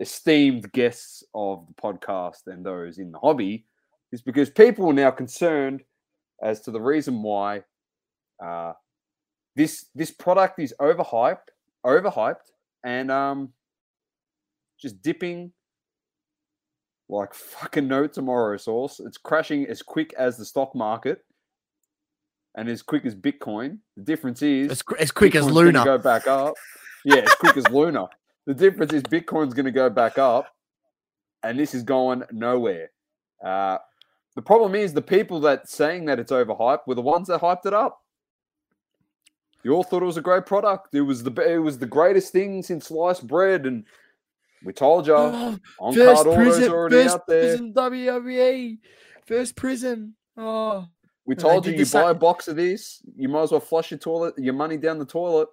esteemed 0.00 0.70
guests 0.72 1.22
of 1.34 1.66
the 1.68 1.74
podcast 1.74 2.48
and 2.48 2.66
those 2.66 2.98
in 2.98 3.12
the 3.12 3.18
hobby, 3.18 3.64
is 4.12 4.20
because 4.20 4.50
people 4.50 4.90
are 4.90 4.92
now 4.92 5.12
concerned 5.12 5.82
as 6.42 6.60
to 6.62 6.72
the 6.72 6.80
reason 6.80 7.22
why 7.22 7.62
uh, 8.44 8.72
this 9.54 9.86
this 9.94 10.10
product 10.10 10.58
is 10.58 10.74
overhyped, 10.80 11.50
overhyped, 11.86 12.50
and 12.84 13.10
um, 13.10 13.52
just 14.80 15.00
dipping 15.02 15.52
like 17.08 17.32
fucking 17.32 17.86
no 17.86 18.08
tomorrow 18.08 18.56
sauce. 18.56 18.98
It's 18.98 19.18
crashing 19.18 19.66
as 19.66 19.82
quick 19.82 20.12
as 20.18 20.36
the 20.36 20.44
stock 20.44 20.74
market 20.74 21.24
and 22.60 22.68
as 22.68 22.82
quick 22.82 23.06
as 23.06 23.14
Bitcoin. 23.14 23.78
The 23.96 24.02
difference 24.02 24.42
is 24.42 24.70
as, 24.70 24.82
as 24.98 25.10
quick 25.10 25.32
Bitcoin's 25.32 25.46
as 25.46 25.52
Luna 25.52 25.82
go 25.82 25.96
back 25.96 26.26
up. 26.26 26.54
Yeah, 27.06 27.16
as 27.16 27.34
quick 27.36 27.56
as 27.56 27.66
Luna. 27.68 28.08
The 28.46 28.52
difference 28.52 28.92
is 28.92 29.02
Bitcoin's 29.02 29.54
going 29.54 29.64
to 29.64 29.70
go 29.70 29.88
back 29.88 30.18
up, 30.18 30.46
and 31.42 31.58
this 31.58 31.74
is 31.74 31.82
going 31.82 32.22
nowhere. 32.30 32.90
Uh, 33.42 33.78
the 34.36 34.42
problem 34.42 34.74
is 34.74 34.92
the 34.92 35.00
people 35.00 35.40
that 35.40 35.70
saying 35.70 36.04
that 36.04 36.18
it's 36.18 36.30
overhyped 36.30 36.80
were 36.86 36.94
the 36.94 37.00
ones 37.00 37.28
that 37.28 37.40
hyped 37.40 37.64
it 37.64 37.72
up. 37.72 38.02
You 39.62 39.72
all 39.72 39.82
thought 39.82 40.02
it 40.02 40.06
was 40.06 40.18
a 40.18 40.22
great 40.22 40.44
product. 40.44 40.94
It 40.94 41.00
was 41.00 41.22
the 41.22 41.32
it 41.40 41.58
was 41.58 41.78
the 41.78 41.86
greatest 41.86 42.30
thing 42.30 42.62
since 42.62 42.88
sliced 42.88 43.26
bread, 43.26 43.64
and 43.64 43.84
we 44.62 44.74
told 44.74 45.06
you 45.06 45.14
oh, 45.16 45.58
on 45.78 45.94
card 45.94 46.26
already 46.26 46.68
first 46.68 47.14
out 47.14 47.26
there. 47.26 47.56
Prizm 47.56 47.72
WWE, 47.72 48.78
first 49.24 49.56
Prizm. 49.56 50.12
Oh, 50.36 50.86
we 51.30 51.36
told 51.36 51.64
you 51.64 51.74
you 51.74 51.86
buy 51.86 52.10
a 52.10 52.14
box 52.14 52.48
of 52.48 52.56
this, 52.56 53.00
you 53.14 53.28
might 53.28 53.42
as 53.42 53.52
well 53.52 53.60
flush 53.60 53.92
your 53.92 53.98
toilet, 53.98 54.34
your 54.36 54.52
money 54.52 54.76
down 54.76 54.98
the 54.98 55.04
toilet. 55.04 55.48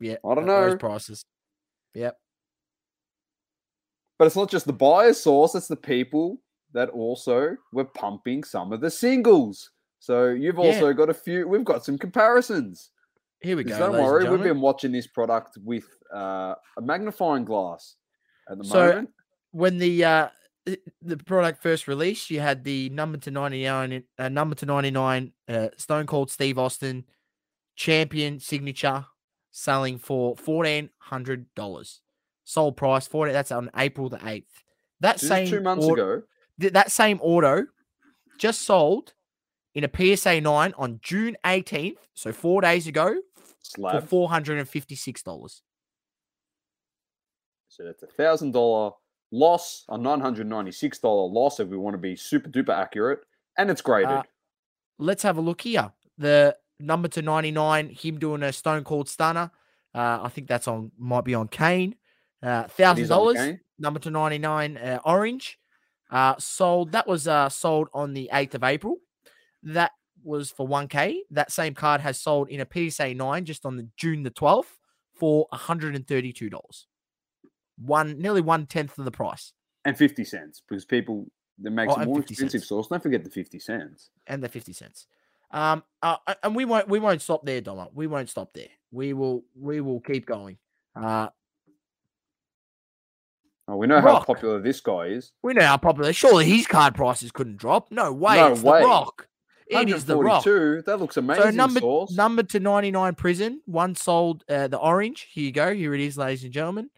Yeah, 0.00 0.16
I 0.26 0.34
don't 0.34 0.46
know 0.46 0.70
those 0.70 0.78
prices. 0.78 1.26
Yep. 1.92 2.16
But 4.18 4.24
it's 4.24 4.36
not 4.36 4.50
just 4.50 4.64
the 4.64 4.72
buyer 4.72 5.12
Sauce; 5.12 5.54
it's 5.54 5.68
the 5.68 5.76
people 5.76 6.40
that 6.72 6.88
also 6.88 7.54
were 7.70 7.84
pumping 7.84 8.44
some 8.44 8.72
of 8.72 8.80
the 8.80 8.90
singles. 8.90 9.72
So 9.98 10.28
you've 10.28 10.58
also 10.58 10.86
yeah. 10.86 10.94
got 10.94 11.10
a 11.10 11.14
few. 11.14 11.46
We've 11.46 11.66
got 11.66 11.84
some 11.84 11.98
comparisons. 11.98 12.92
Here 13.42 13.58
we 13.58 13.64
go. 13.64 13.78
Don't 13.78 13.92
worry, 13.92 14.26
we've 14.26 14.42
been 14.42 14.62
watching 14.62 14.90
this 14.90 15.06
product 15.06 15.58
with 15.62 15.84
uh, 16.14 16.54
a 16.78 16.80
magnifying 16.80 17.44
glass 17.44 17.96
at 18.50 18.56
the 18.56 18.64
so 18.64 18.86
moment. 18.86 19.10
When 19.50 19.76
the 19.76 20.02
uh, 20.02 20.28
the 21.02 21.16
product 21.16 21.62
first 21.62 21.88
released, 21.88 22.30
you 22.30 22.40
had 22.40 22.64
the 22.64 22.88
number 22.90 23.18
to 23.18 23.30
ninety 23.30 23.64
nine, 23.64 24.04
uh, 24.18 24.28
number 24.28 24.54
to 24.56 24.66
ninety 24.66 24.90
nine, 24.90 25.32
uh, 25.48 25.68
Stone 25.76 26.06
Cold 26.06 26.30
Steve 26.30 26.58
Austin, 26.58 27.04
champion 27.76 28.40
signature, 28.40 29.06
selling 29.50 29.98
for 29.98 30.36
fourteen 30.36 30.90
hundred 30.98 31.52
dollars. 31.54 32.00
Sold 32.44 32.76
price 32.76 33.06
for 33.06 33.28
it. 33.28 33.32
That's 33.32 33.52
on 33.52 33.70
April 33.76 34.08
the 34.08 34.20
eighth. 34.26 34.62
That 35.00 35.18
this 35.18 35.28
same 35.28 35.48
two 35.48 35.60
months 35.60 35.86
ago. 35.86 36.22
Th- 36.60 36.72
that 36.72 36.90
same 36.90 37.18
auto 37.20 37.66
just 38.38 38.62
sold 38.62 39.14
in 39.74 39.84
a 39.84 40.16
PSA 40.16 40.40
9 40.40 40.74
on 40.76 40.98
June 41.02 41.36
18th, 41.44 41.98
so 42.14 42.32
four 42.32 42.60
days 42.60 42.86
ago, 42.86 43.14
Slab. 43.62 44.08
for 44.08 44.28
$456. 44.28 45.60
So 47.68 47.84
that's 47.84 48.02
a 48.02 48.06
thousand 48.06 48.52
dollar 48.52 48.92
loss, 49.30 49.84
a 49.88 49.98
nine 49.98 50.20
hundred 50.20 50.46
ninety 50.46 50.72
six 50.72 50.98
dollar 50.98 51.28
loss 51.30 51.60
if 51.60 51.68
we 51.68 51.76
want 51.76 51.94
to 51.94 51.98
be 51.98 52.16
super 52.16 52.48
duper 52.48 52.76
accurate, 52.76 53.20
and 53.56 53.70
it's 53.70 53.80
graded. 53.80 54.10
Uh, 54.10 54.22
let's 54.98 55.22
have 55.22 55.38
a 55.38 55.40
look 55.40 55.60
here. 55.60 55.92
The 56.18 56.56
number 56.80 57.08
to 57.08 57.22
ninety 57.22 57.50
nine, 57.50 57.90
him 57.90 58.18
doing 58.18 58.42
a 58.42 58.52
Stone 58.52 58.84
Cold 58.84 59.08
Stunner. 59.08 59.50
Uh, 59.94 60.20
I 60.22 60.28
think 60.28 60.48
that's 60.48 60.68
on 60.68 60.92
might 60.98 61.24
be 61.24 61.34
on 61.34 61.48
Kane. 61.48 61.94
Uh, 62.42 62.64
thousand 62.64 63.08
dollars. 63.08 63.58
Number 63.78 64.00
to 64.00 64.10
ninety 64.10 64.38
nine, 64.38 64.76
uh, 64.76 65.00
orange. 65.04 65.58
Uh, 66.10 66.34
sold. 66.38 66.92
That 66.92 67.06
was 67.06 67.28
uh 67.28 67.48
sold 67.48 67.88
on 67.92 68.14
the 68.14 68.30
eighth 68.32 68.54
of 68.54 68.64
April. 68.64 68.96
That 69.62 69.92
was 70.22 70.50
for 70.50 70.68
1K. 70.68 71.20
That 71.30 71.50
same 71.52 71.74
card 71.74 72.00
has 72.00 72.20
sold 72.20 72.48
in 72.48 72.60
a 72.60 72.90
PSA 72.90 73.14
9 73.14 73.44
just 73.44 73.64
on 73.64 73.76
the 73.76 73.88
June 73.96 74.22
the 74.22 74.30
12th 74.30 74.66
for 75.14 75.46
$132. 75.52 76.84
One 77.80 78.18
nearly 78.18 78.40
one 78.40 78.66
tenth 78.66 78.98
of 78.98 79.04
the 79.04 79.10
price. 79.10 79.52
And 79.84 79.96
50 79.96 80.24
cents 80.24 80.62
because 80.66 80.84
people 80.84 81.30
that 81.60 81.70
makes 81.70 81.94
oh, 81.96 82.00
it 82.00 82.06
more 82.06 82.20
expensive 82.20 82.60
cents. 82.60 82.68
sauce. 82.68 82.88
Don't 82.88 83.02
forget 83.02 83.24
the 83.24 83.30
50 83.30 83.58
cents. 83.58 84.10
And 84.26 84.42
the 84.42 84.48
50 84.48 84.72
cents. 84.72 85.06
Um 85.50 85.82
uh, 86.02 86.16
and 86.42 86.54
we 86.54 86.64
won't 86.64 86.88
we 86.88 86.98
won't 86.98 87.22
stop 87.22 87.44
there, 87.44 87.62
Doma. 87.62 87.88
We 87.94 88.06
won't 88.06 88.28
stop 88.28 88.52
there. 88.52 88.68
We 88.90 89.12
will 89.12 89.44
we 89.58 89.80
will 89.80 90.00
keep 90.00 90.26
going. 90.26 90.58
Uh 90.94 91.28
Oh, 93.70 93.76
we 93.76 93.86
know 93.86 94.00
Rock. 94.00 94.20
how 94.26 94.34
popular 94.34 94.62
this 94.62 94.80
guy 94.80 95.08
is. 95.08 95.32
We 95.42 95.52
know 95.52 95.66
how 95.66 95.76
popular. 95.76 96.14
Surely 96.14 96.46
his 96.46 96.66
card 96.66 96.94
prices 96.94 97.30
couldn't 97.30 97.58
drop. 97.58 97.90
No 97.90 98.10
way. 98.14 98.36
No 98.36 98.52
it's 98.52 98.62
way. 98.62 98.80
The 98.80 98.86
Rock. 98.86 99.28
It 99.70 99.90
is 99.90 100.04
the 100.06 100.16
rock. 100.16 100.44
That 100.44 100.96
looks 100.98 101.16
amazing. 101.16 101.42
So 101.42 101.50
number 101.50 101.80
number 102.10 102.42
to 102.42 102.60
ninety 102.60 102.90
nine 102.90 103.14
Prizm. 103.14 103.58
One 103.66 103.94
sold 103.94 104.44
uh, 104.48 104.68
the 104.68 104.78
orange. 104.78 105.28
Here 105.30 105.44
you 105.44 105.52
go. 105.52 105.74
Here 105.74 105.94
it 105.94 106.00
is, 106.00 106.16
ladies 106.16 106.44
and 106.44 106.52
gentlemen. 106.52 106.90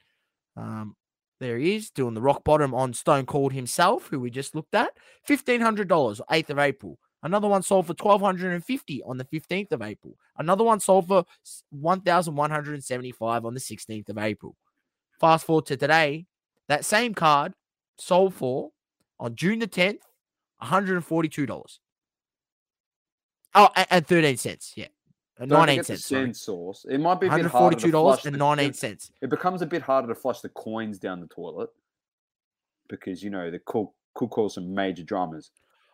Um, 0.60 0.96
there 1.40 1.56
he 1.56 1.74
is 1.74 1.90
doing 1.90 2.14
the 2.14 2.20
rock 2.20 2.44
bottom 2.44 2.74
on 2.74 2.92
Stone 2.92 3.26
Cold 3.26 3.52
himself, 3.52 4.08
who 4.08 4.20
we 4.20 4.30
just 4.30 4.54
looked 4.54 4.74
at. 4.74 4.90
Fifteen 5.24 5.60
hundred 5.60 5.88
dollars, 5.88 6.20
eighth 6.30 6.50
of 6.50 6.58
April. 6.58 6.98
Another 7.22 7.48
one 7.48 7.62
sold 7.62 7.86
for 7.86 7.94
twelve 7.94 8.20
hundred 8.20 8.52
and 8.52 8.64
fifty 8.64 9.02
on 9.02 9.16
the 9.16 9.24
fifteenth 9.24 9.72
of 9.72 9.80
April. 9.80 10.16
Another 10.36 10.64
one 10.64 10.80
sold 10.80 11.08
for 11.08 11.24
one 11.70 12.02
thousand 12.02 12.36
one 12.36 12.50
hundred 12.50 12.74
and 12.74 12.84
seventy 12.84 13.12
five 13.12 13.44
on 13.46 13.54
the 13.54 13.60
sixteenth 13.60 14.08
of 14.10 14.18
April. 14.18 14.54
Fast 15.18 15.46
forward 15.46 15.66
to 15.66 15.76
today, 15.76 16.26
that 16.68 16.84
same 16.84 17.14
card 17.14 17.54
sold 17.98 18.34
for 18.34 18.70
on 19.18 19.34
June 19.34 19.60
the 19.60 19.66
tenth, 19.66 20.00
one 20.58 20.68
hundred 20.68 20.96
and 20.96 21.04
forty 21.04 21.28
two 21.28 21.46
dollars. 21.46 21.80
Oh, 23.54 23.68
and 23.90 24.06
13 24.06 24.36
cents. 24.36 24.74
Yeah. 24.76 24.86
19 25.46 25.84
cents. 25.84 26.04
Cent 26.04 26.36
Sauce. 26.36 26.86
It 26.88 26.98
might 26.98 27.20
be 27.20 27.26
a 27.26 27.34
bit 27.34 27.46
harder 27.46 27.76
to 27.76 27.90
flush 27.90 28.26
and 28.26 28.38
19 28.38 28.72
cents. 28.74 29.10
It 29.22 29.30
becomes 29.30 29.62
a 29.62 29.66
bit 29.66 29.82
harder 29.82 30.08
to 30.08 30.14
flush 30.14 30.40
the 30.40 30.50
coins 30.50 30.98
down 30.98 31.20
the 31.20 31.26
toilet 31.26 31.70
because, 32.88 33.22
you 33.22 33.30
know, 33.30 33.50
the 33.50 33.58
cool 33.60 33.94
could 34.14 34.30
cause 34.30 34.54
some 34.54 34.74
major 34.74 35.02
dramas. 35.02 35.50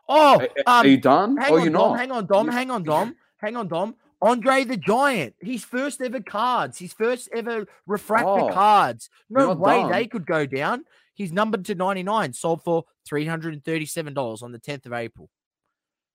Oh, 0.09 0.41
are, 0.41 0.43
um, 0.43 0.49
are 0.67 0.87
you 0.87 0.99
done? 0.99 1.37
Hang 1.37 1.53
or 1.53 1.59
on, 1.59 1.65
you 1.65 1.71
Dom, 1.71 1.91
not? 1.91 1.99
hang 1.99 2.13
on, 2.13 2.27
Dom. 2.27 2.49
Hang 2.49 2.71
on, 2.71 2.83
Dom. 2.85 3.17
hang 3.39 3.57
on, 3.57 3.69
Dom. 3.69 3.95
Andre 4.23 4.65
the 4.65 4.77
Giant, 4.77 5.35
his 5.41 5.63
first 5.63 6.01
ever 6.01 6.21
cards, 6.21 6.79
his 6.79 6.93
first 6.93 7.29
ever 7.35 7.67
refractor 7.87 8.27
oh, 8.29 8.53
cards. 8.53 9.11
No 9.29 9.53
way 9.53 9.83
done. 9.83 9.93
they 9.93 10.07
could 10.07 10.27
go 10.27 10.47
down. 10.47 10.85
He's 11.15 11.33
numbered 11.33 11.65
to 11.67 11.75
99, 11.75 12.33
sold 12.33 12.63
for 12.63 12.85
$337 13.09 14.43
on 14.43 14.53
the 14.53 14.59
10th 14.59 14.87
of 14.87 14.93
April. 14.93 15.29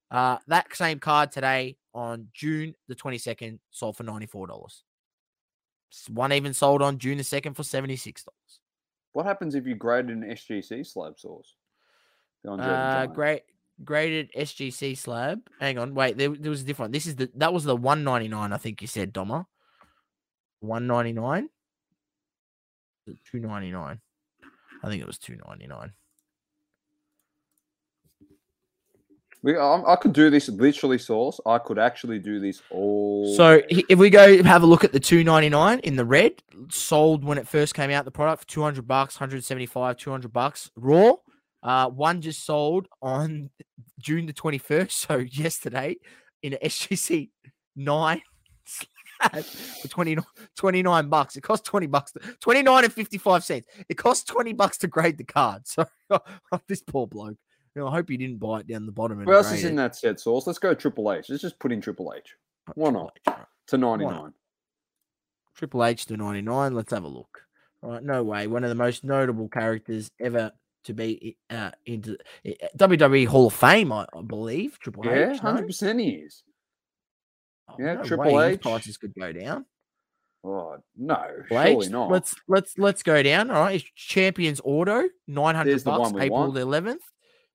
Uh, 0.09 0.38
that 0.47 0.75
same 0.75 0.99
card 0.99 1.32
today 1.32 1.77
on 1.93 2.27
June 2.33 2.75
the 2.87 2.95
22nd 2.95 3.59
sold 3.71 3.97
for 3.97 4.03
$94. 4.03 4.47
One 6.09 6.33
even 6.33 6.53
sold 6.53 6.81
on 6.81 6.97
June 6.97 7.17
the 7.17 7.23
2nd 7.23 7.55
for 7.55 7.63
$76. 7.63 8.25
What 9.13 9.25
happens 9.25 9.55
if 9.55 9.67
you 9.67 9.75
graded 9.75 10.17
an 10.17 10.23
SGC 10.23 10.87
slab 10.87 11.19
Sauce? 11.19 11.55
Uh, 12.47 13.05
great 13.07 13.43
graded 13.83 14.31
SGC 14.37 14.97
slab. 14.97 15.41
Hang 15.59 15.77
on, 15.77 15.93
wait, 15.93 16.17
there, 16.17 16.29
there 16.29 16.49
was 16.49 16.61
a 16.61 16.65
different. 16.65 16.93
This 16.93 17.05
is 17.05 17.15
the 17.15 17.29
that 17.35 17.53
was 17.53 17.63
the 17.63 17.75
199, 17.75 18.53
I 18.53 18.57
think 18.57 18.81
you 18.81 18.87
said, 18.87 19.13
Doma. 19.13 19.45
199. 20.61 21.49
299. 23.31 23.99
I 24.83 24.89
think 24.89 25.01
it 25.01 25.07
was 25.07 25.17
299. 25.17 25.93
We, 28.19 28.27
I, 29.45 29.83
I 29.87 29.95
could 29.95 30.13
do 30.13 30.29
this 30.29 30.49
literally, 30.49 30.97
Sauce. 30.97 31.39
I 31.45 31.57
could 31.57 31.79
actually 31.79 32.19
do 32.19 32.39
this 32.39 32.61
all. 32.69 33.35
So 33.35 33.61
if 33.69 33.97
we 33.97 34.09
go 34.09 34.43
have 34.43 34.63
a 34.63 34.65
look 34.65 34.83
at 34.83 34.91
the 34.91 34.99
two 34.99 35.23
ninety 35.23 35.49
nine 35.49 35.79
in 35.79 35.95
the 35.95 36.05
red, 36.05 36.43
sold 36.69 37.23
when 37.23 37.37
it 37.37 37.47
first 37.47 37.73
came 37.73 37.89
out, 37.89 38.05
the 38.05 38.11
product 38.11 38.43
for 38.43 38.47
two 38.47 38.61
hundred 38.61 38.87
bucks, 38.87 39.15
hundred 39.15 39.43
seventy 39.43 39.65
five, 39.65 39.97
two 39.97 40.11
hundred 40.11 40.31
bucks 40.33 40.69
raw. 40.75 41.13
Uh, 41.63 41.89
one 41.89 42.21
just 42.21 42.45
sold 42.45 42.87
on 43.01 43.49
June 43.99 44.25
the 44.25 44.33
twenty 44.33 44.57
first, 44.57 44.97
so 44.97 45.17
yesterday 45.31 45.95
in 46.43 46.53
an 46.53 46.59
SGC 46.63 47.29
nine 47.75 48.21
for 49.81 49.87
20, 49.87 50.17
29 50.57 51.09
bucks. 51.09 51.35
It 51.35 51.41
cost 51.41 51.65
20 51.65 51.87
bucks, 51.87 52.13
29 52.39 52.83
and 52.83 52.93
55 52.93 53.43
cents. 53.43 53.67
It 53.89 53.95
cost 53.95 54.27
20 54.27 54.53
bucks 54.53 54.77
to 54.79 54.87
grade 54.87 55.17
the 55.17 55.23
card. 55.23 55.63
So 55.71 55.85
this 56.67 56.81
poor 56.81 57.07
bloke. 57.07 57.37
You 57.76 57.82
know, 57.82 57.88
I 57.88 57.91
hope 57.91 58.09
you 58.09 58.17
didn't 58.17 58.39
buy 58.39 58.59
it 58.59 58.67
down 58.67 58.86
the 58.86 58.91
bottom. 58.91 59.24
Who 59.24 59.34
else 59.34 59.51
is 59.51 59.63
in 59.63 59.76
that 59.78 59.95
set 59.95 60.19
Sauce? 60.19 60.45
Let's 60.45 60.59
go 60.59 60.74
Triple 60.74 61.11
H. 61.11 61.30
Let's 61.30 61.41
just 61.41 61.59
put 61.59 61.72
in 61.72 61.80
Triple 61.80 62.13
H. 62.15 62.36
Why 62.76 62.89
not? 62.89 63.17
H, 63.28 63.34
right. 63.34 63.45
To 63.67 63.78
99. 63.78 64.34
Triple 65.55 65.86
H 65.86 66.05
to 66.07 66.17
99. 66.17 66.74
Let's 66.74 66.91
have 66.91 67.03
a 67.03 67.07
look. 67.07 67.41
All 67.82 67.91
right, 67.91 68.03
no 68.03 68.24
way. 68.24 68.47
One 68.47 68.63
of 68.63 68.69
the 68.69 68.76
most 68.76 69.03
notable 69.03 69.47
characters 69.47 70.11
ever 70.19 70.51
to 70.84 70.93
be 70.93 71.38
uh, 71.49 71.72
into 71.86 72.17
WWE 72.78 73.28
Hall 73.28 73.47
of 73.47 73.53
Fame, 73.53 73.91
I, 73.91 74.05
I 74.15 74.22
believe. 74.22 74.78
Triple 74.80 75.05
yeah, 75.05 75.36
hundred 75.38 75.67
percent 75.67 75.99
he 75.99 76.09
is. 76.09 76.43
Oh, 77.69 77.76
yeah, 77.80 77.93
no 77.95 78.03
Triple 78.03 78.34
way. 78.34 78.53
H 78.53 78.61
prices 78.61 78.97
could 78.97 79.13
go 79.17 79.32
down. 79.32 79.65
Oh 80.43 80.78
no, 80.97 81.24
surely 81.47 81.89
not. 81.89 82.09
Let's 82.09 82.36
let's 82.47 82.78
let's 82.78 83.03
go 83.03 83.22
down. 83.22 83.51
All 83.51 83.61
right, 83.61 83.84
Champions 83.95 84.59
Auto, 84.63 85.03
nine 85.28 85.55
hundred 85.55 85.84
bucks, 85.84 86.11
April 86.19 86.51
the 86.51 86.61
eleventh. 86.61 87.03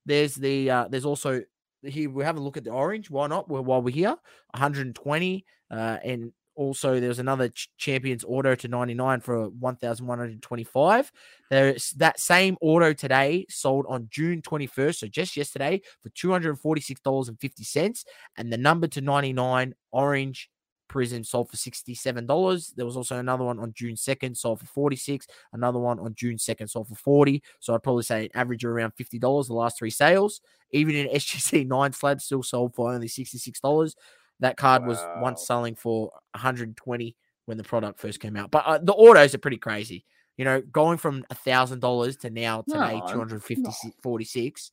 There's 0.06 0.34
the 0.34 0.70
uh, 0.70 0.88
there's 0.88 1.04
also 1.04 1.42
here 1.82 2.10
we 2.10 2.24
have 2.24 2.36
a 2.36 2.40
look 2.40 2.56
at 2.56 2.64
the 2.64 2.70
orange. 2.70 3.10
Why 3.10 3.26
not? 3.26 3.48
while 3.48 3.82
we're 3.82 3.94
here, 3.94 4.16
120, 4.52 5.44
uh, 5.70 5.98
and 6.02 6.32
also 6.54 6.98
there's 7.00 7.18
another 7.18 7.50
ch- 7.50 7.68
Champions 7.76 8.24
Auto 8.26 8.54
to 8.54 8.68
99 8.68 9.20
for 9.20 9.48
1,125. 9.50 11.12
There's 11.50 11.90
that 11.90 12.18
same 12.18 12.56
auto 12.60 12.92
today 12.92 13.46
sold 13.48 13.86
on 13.88 14.08
June 14.10 14.42
21st, 14.42 14.96
so 14.96 15.06
just 15.06 15.36
yesterday 15.36 15.82
for 16.02 16.08
$246.50, 16.10 18.04
and 18.36 18.52
the 18.52 18.58
number 18.58 18.86
to 18.88 19.00
99 19.00 19.74
orange 19.92 20.48
Prizm 20.88 21.24
sold 21.24 21.50
for 21.50 21.56
$67. 21.56 22.74
There 22.74 22.86
was 22.86 22.96
also 22.96 23.18
another 23.18 23.44
one 23.44 23.58
on 23.58 23.72
June 23.72 23.94
2nd, 23.94 24.36
sold 24.36 24.60
for 24.60 24.66
46 24.66 25.26
Another 25.52 25.78
one 25.78 25.98
on 25.98 26.14
June 26.14 26.36
2nd, 26.36 26.70
sold 26.70 26.88
for 26.88 26.94
40 26.94 27.42
So 27.60 27.74
I'd 27.74 27.82
probably 27.82 28.02
say 28.02 28.30
average 28.34 28.64
around 28.64 28.94
$50 28.94 29.46
the 29.46 29.54
last 29.54 29.78
three 29.78 29.90
sales. 29.90 30.40
Even 30.70 30.94
in 30.94 31.08
SGC 31.14 31.66
9 31.66 31.92
slab 31.92 32.20
still 32.20 32.42
sold 32.42 32.74
for 32.74 32.92
only 32.92 33.08
$66. 33.08 33.94
That 34.40 34.56
card 34.56 34.82
wow. 34.82 34.88
was 34.88 34.98
once 35.20 35.46
selling 35.46 35.74
for 35.74 36.10
120 36.32 37.16
when 37.46 37.56
the 37.56 37.64
product 37.64 38.00
first 38.00 38.20
came 38.20 38.36
out. 38.36 38.50
But 38.50 38.64
uh, 38.66 38.78
the 38.78 38.92
autos 38.92 39.34
are 39.34 39.38
pretty 39.38 39.56
crazy. 39.56 40.04
You 40.36 40.44
know, 40.44 40.60
going 40.60 40.98
from 40.98 41.24
$1,000 41.32 42.20
to 42.20 42.30
now 42.30 42.62
today, 42.62 43.00
no, 43.00 43.12
250 43.12 43.62
no. 43.62 43.72
46 44.02 44.72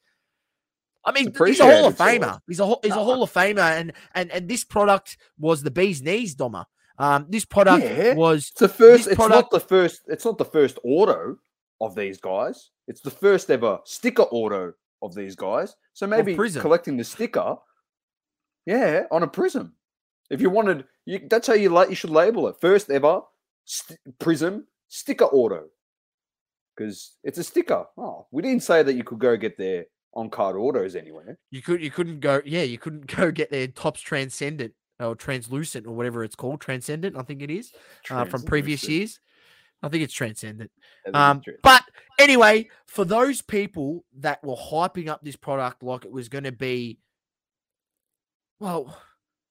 I 1.06 1.12
mean, 1.12 1.34
he's 1.46 1.60
a 1.60 1.66
Hall 1.66 1.88
of 1.88 1.98
Famer. 1.98 2.40
He's 2.48 2.60
a 2.60 2.76
he's 2.82 2.92
a 2.92 3.04
Hall 3.04 3.24
of 3.24 3.32
Famer, 3.32 3.80
and 3.80 3.94
and 4.16 4.32
and 4.32 4.48
this 4.48 4.64
product 4.64 5.18
was 5.38 5.64
the 5.64 5.72
bee's 5.72 6.02
knees, 6.02 6.36
Doma. 6.36 6.66
Um, 6.98 7.26
this 7.30 7.46
product 7.46 7.84
yeah, 7.84 8.14
was 8.14 8.50
it's 8.52 8.60
the 8.60 8.70
first. 8.70 9.08
It's 9.08 9.16
product, 9.16 9.36
not 9.36 9.52
the 9.52 9.60
first. 9.60 10.02
It's 10.08 10.26
not 10.26 10.38
the 10.38 10.46
first 10.46 10.80
auto 10.84 11.38
of 11.82 11.96
these 11.96 12.20
guys. 12.20 12.70
It's 12.88 13.02
the 13.02 13.12
first 13.12 13.50
ever 13.50 13.80
sticker 13.86 14.24
auto 14.24 14.74
of 15.02 15.14
these 15.16 15.36
guys. 15.36 15.76
So 15.94 16.08
maybe 16.08 16.36
collecting 16.36 16.98
the 16.98 17.04
sticker, 17.04 17.58
yeah, 18.66 19.04
on 19.12 19.24
a 19.24 19.28
prism. 19.28 19.74
If 20.30 20.40
you 20.40 20.50
wanted, 20.50 20.86
you, 21.06 21.20
that's 21.30 21.48
how 21.48 21.54
you 21.54 21.70
like. 21.70 21.90
You 21.90 21.96
should 21.96 22.12
label 22.12 22.48
it 22.48 22.56
first 22.62 22.90
ever 22.90 23.22
st- 23.66 24.00
prism 24.20 24.68
sticker 24.88 25.26
auto 25.26 25.66
because 26.76 27.14
it's 27.24 27.38
a 27.38 27.44
sticker. 27.44 27.86
Oh, 27.98 28.28
we 28.32 28.42
didn't 28.42 28.64
say 28.64 28.84
that 28.84 28.94
you 28.94 29.04
could 29.04 29.20
go 29.20 29.36
get 29.36 29.58
their 29.58 29.86
on 30.16 30.30
card 30.30 30.56
autos 30.56 30.96
anywhere. 30.96 31.38
You 31.52 31.62
could 31.62 31.82
you 31.82 31.92
couldn't 31.92 32.20
go 32.20 32.42
yeah 32.46 32.64
you 32.64 32.78
couldn't 32.78 33.08
go 33.16 33.32
get 33.32 33.52
their 33.52 33.68
Topps 33.68 34.02
transcendent 34.02 34.74
or 35.00 35.16
translucent 35.16 35.88
or 35.88 35.96
whatever 35.96 36.24
it's 36.24 36.36
called 36.36 36.62
transcendent 36.62 37.18
I 37.18 37.24
think 37.24 37.42
it 37.42 37.50
is 37.50 37.72
uh, 38.10 38.26
from 38.26 38.44
previous 38.44 38.88
years. 38.88 39.20
I 39.82 39.90
think 39.90 40.02
it's 40.04 40.14
transcendent. 40.14 40.72
Um, 41.14 41.42
but 41.62 41.84
anyway, 42.18 42.70
for 42.88 43.04
those 43.04 43.42
people 43.42 44.06
that 44.20 44.42
were 44.42 44.56
hyping 44.56 45.10
up 45.10 45.22
this 45.22 45.36
product 45.36 45.84
like 45.84 46.06
it 46.06 46.12
was 46.12 46.30
going 46.30 46.46
to 46.46 46.54
be, 46.54 47.00
well, 48.62 48.98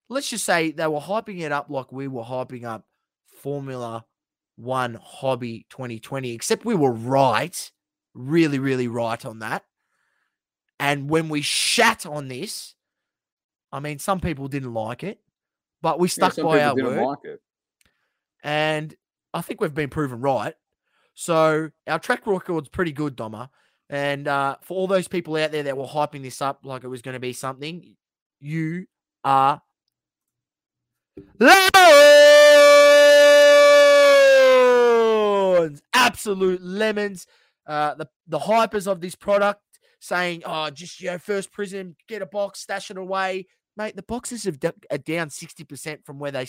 let's 0.09 0.31
just 0.31 0.47
say 0.47 0.71
they 0.71 0.87
were 0.87 1.01
hyping 1.01 1.41
it 1.41 1.53
up 1.53 1.69
like 1.69 1.93
we 1.93 2.09
were 2.09 2.23
hyping 2.23 2.65
up 2.65 2.87
Formula 3.43 4.07
One 4.57 4.99
Hobby 5.03 5.67
2020, 5.69 6.33
except 6.33 6.65
we 6.65 6.75
were 6.75 6.93
right, 6.93 7.71
really, 8.15 8.59
really 8.59 8.89
right 8.89 9.23
on 9.27 9.41
that. 9.41 9.65
And 10.83 11.09
when 11.09 11.29
we 11.29 11.43
shat 11.43 12.07
on 12.07 12.27
this, 12.27 12.75
I 13.71 13.79
mean, 13.79 14.01
some 14.01 14.19
people 14.19 14.49
didn't 14.49 14.75
like 14.75 15.05
it, 15.05 15.21
but 15.81 16.01
we 16.01 16.09
stuck 16.09 16.37
yeah, 16.37 16.43
by 16.43 16.61
our 16.61 16.75
word. 16.75 17.01
Like 17.01 17.19
and 18.43 18.93
I 19.33 19.43
think 19.43 19.61
we've 19.61 19.73
been 19.73 19.91
proven 19.91 20.21
right. 20.21 20.55
So 21.15 21.71
our 21.87 22.01
track 22.01 22.27
record's 22.27 22.69
pretty 22.69 22.91
good, 22.91 23.17
Doma. 23.17 23.51
And 23.91 24.27
uh, 24.27 24.57
for 24.63 24.77
all 24.77 24.89
those 24.89 25.07
people 25.07 25.37
out 25.37 25.53
there 25.53 25.63
that 25.63 25.77
were 25.77 25.85
hyping 25.85 26.25
this 26.25 26.43
up 26.43 26.63
like 26.65 26.83
it 26.83 26.89
was 26.89 27.01
going 27.01 27.15
to 27.15 27.21
be 27.21 27.33
something, 27.33 27.95
you 28.41 28.87
are 29.23 29.63
lemons, 31.39 31.71
absolute 35.95 36.61
lemons. 36.61 37.29
Uh, 37.69 37.95
the 37.95 38.09
the 38.27 38.41
hypers 38.41 38.91
of 38.91 39.01
this 39.01 39.15
product 39.15 39.63
saying, 40.03 40.43
"Oh, 40.45 40.69
just 40.69 41.01
you 41.01 41.11
know, 41.11 41.19
first 41.19 41.53
Prizm, 41.53 41.95
get 42.09 42.21
a 42.21 42.27
box, 42.27 42.61
stash 42.61 42.91
it 42.91 42.99
away." 42.99 43.47
Mate, 43.77 43.97
the 43.97 44.03
boxes 44.03 44.45
have 44.45 44.61
d- 44.61 44.71
are 44.91 44.99
down 44.99 45.31
sixty 45.31 45.65
percent 45.65 46.05
from 46.05 46.19
where 46.19 46.33
they 46.33 46.47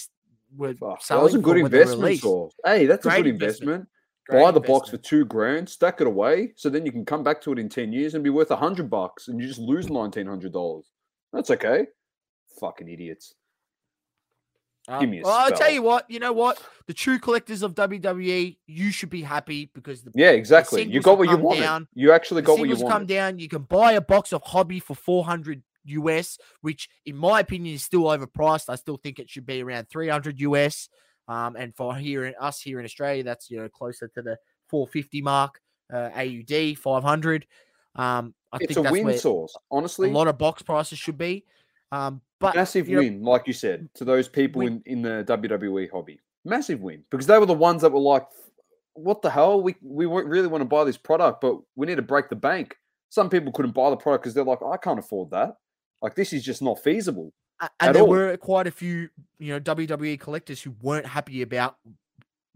were 0.58 0.74
oh, 0.82 0.98
selling. 1.00 1.22
That 1.22 1.24
was 1.24 1.36
a 1.36 1.40
good 1.40 1.58
investment. 1.58 2.22
Hey, 2.66 2.86
that's 2.88 3.04
Great 3.04 3.20
a 3.20 3.24
good 3.24 3.30
investment. 3.30 3.70
investment. 3.72 3.90
Buy 4.30 4.38
the 4.38 4.58
investment. 4.58 4.68
box 4.68 4.90
for 4.90 4.98
two 4.98 5.26
grand, 5.26 5.70
stack 5.70 6.02
it 6.02 6.08
away, 6.08 6.54
so 6.56 6.70
then 6.70 6.86
you 6.86 6.92
can 6.92 7.06
come 7.06 7.24
back 7.24 7.42
to 7.42 7.52
it 7.52 7.60
in 7.60 7.70
ten 7.70 7.94
years 7.94 8.16
and 8.16 8.24
be 8.24 8.30
worth 8.30 8.52
a 8.52 8.56
hundred 8.56 8.90
bucks, 8.90 9.28
and 9.28 9.40
you 9.40 9.48
just 9.48 9.60
lose 9.60 9.90
nineteen 9.90 10.28
hundred 10.28 10.52
dollars. 10.52 10.90
That's 11.32 11.52
okay. 11.52 11.88
Fucking 12.60 12.90
idiots. 12.90 13.34
Um, 14.88 15.00
Give 15.00 15.10
me 15.10 15.20
a 15.20 15.24
well, 15.24 15.34
I'll 15.34 15.52
tell 15.52 15.72
you 15.72 15.82
what. 15.82 16.10
You 16.10 16.20
know 16.20 16.34
what? 16.34 16.62
The 16.88 16.94
true 16.94 17.18
collectors 17.18 17.64
of 17.64 17.74
WWE, 17.76 18.58
you 18.68 18.92
should 18.92 19.10
be 19.10 19.22
happy 19.22 19.70
because 19.74 20.04
the 20.04 20.12
yeah, 20.14 20.32
exactly. 20.32 20.84
The 20.84 20.92
you 20.92 21.02
got 21.02 21.18
what 21.18 21.30
you 21.30 21.38
wanted. 21.38 21.62
Down. 21.62 21.88
You 21.94 22.12
actually 22.12 22.42
got 22.42 22.60
what 22.60 22.68
you 22.68 22.76
wanted. 22.76 22.90
come 22.90 23.06
down. 23.06 23.40
You 23.40 23.48
can 23.48 23.64
buy 23.64 23.94
a 23.94 24.02
box 24.02 24.34
of 24.34 24.42
hobby 24.44 24.80
for 24.80 24.96
four 24.96 25.24
hundred 25.24 25.64
US, 25.86 26.38
which 26.62 26.90
in 27.06 27.16
my 27.16 27.40
opinion 27.40 27.76
is 27.76 27.84
still 27.84 28.04
overpriced. 28.04 28.70
I 28.70 28.76
still 28.76 28.98
think 28.98 29.20
it 29.20 29.30
should 29.30 29.46
be 29.46 29.64
around 29.64 29.88
three 29.90 30.10
hundred 30.10 30.42
US. 30.42 30.90
Um, 31.30 31.56
and 31.56 31.74
for 31.74 31.96
here 31.96 32.26
in 32.26 32.34
us 32.40 32.60
here 32.60 32.80
in 32.80 32.86
Australia, 32.86 33.24
that's 33.24 33.50
you 33.50 33.58
know 33.58 33.70
closer 33.70 34.10
to 34.10 34.22
the 34.22 34.38
four 34.68 34.88
fifty 34.88 35.22
mark. 35.22 35.62
Uh, 35.94 36.10
AUD 36.16 36.78
five 36.78 37.04
hundred. 37.04 37.46
Um, 37.96 38.34
I 38.52 38.58
it's 38.60 38.74
think 38.74 38.88
a 38.88 38.92
win 38.92 39.18
Sauce. 39.18 39.56
Honestly, 39.72 40.10
a 40.10 40.14
lot 40.14 40.28
of 40.28 40.38
box 40.38 40.62
prices 40.62 41.00
should 41.00 41.18
be. 41.18 41.46
Um, 41.92 42.22
but 42.44 42.56
massive 42.56 42.88
win, 42.88 43.22
know, 43.22 43.32
like 43.32 43.48
you 43.48 43.54
said, 43.54 43.90
to 43.96 44.06
those 44.06 44.28
people 44.28 44.62
in, 44.62 44.82
in 44.86 45.02
the 45.02 45.26
WWE 45.28 45.90
hobby. 45.92 46.20
Massive 46.46 46.82
win 46.82 47.04
because 47.10 47.26
they 47.26 47.38
were 47.38 47.46
the 47.46 47.54
ones 47.54 47.82
that 47.82 47.92
were 47.92 48.00
like, 48.00 48.28
"What 48.94 49.22
the 49.22 49.30
hell? 49.30 49.62
We 49.62 49.76
we 49.82 50.06
really 50.06 50.48
want 50.48 50.62
to 50.62 50.66
buy 50.66 50.84
this 50.84 50.98
product, 50.98 51.42
but 51.42 51.58
we 51.76 51.88
need 51.88 51.96
to 51.96 52.02
break 52.02 52.30
the 52.30 52.36
bank." 52.36 52.76
Some 53.10 53.30
people 53.30 53.52
couldn't 53.52 53.74
buy 53.74 53.90
the 53.90 53.96
product 53.96 54.24
because 54.24 54.34
they're 54.34 54.44
like, 54.44 54.62
"I 54.62 54.78
can't 54.78 55.00
afford 55.00 55.32
that. 55.32 55.56
Like 56.02 56.16
this 56.16 56.34
is 56.34 56.44
just 56.44 56.62
not 56.62 56.84
feasible." 56.84 57.32
And 57.80 57.96
there 57.96 58.04
all. 58.04 58.10
were 58.10 58.36
quite 58.38 58.68
a 58.68 58.72
few, 58.72 59.10
you 59.40 59.54
know, 59.54 59.60
WWE 59.60 60.20
collectors 60.20 60.62
who 60.62 60.76
weren't 60.82 61.06
happy 61.06 61.42
about 61.42 61.78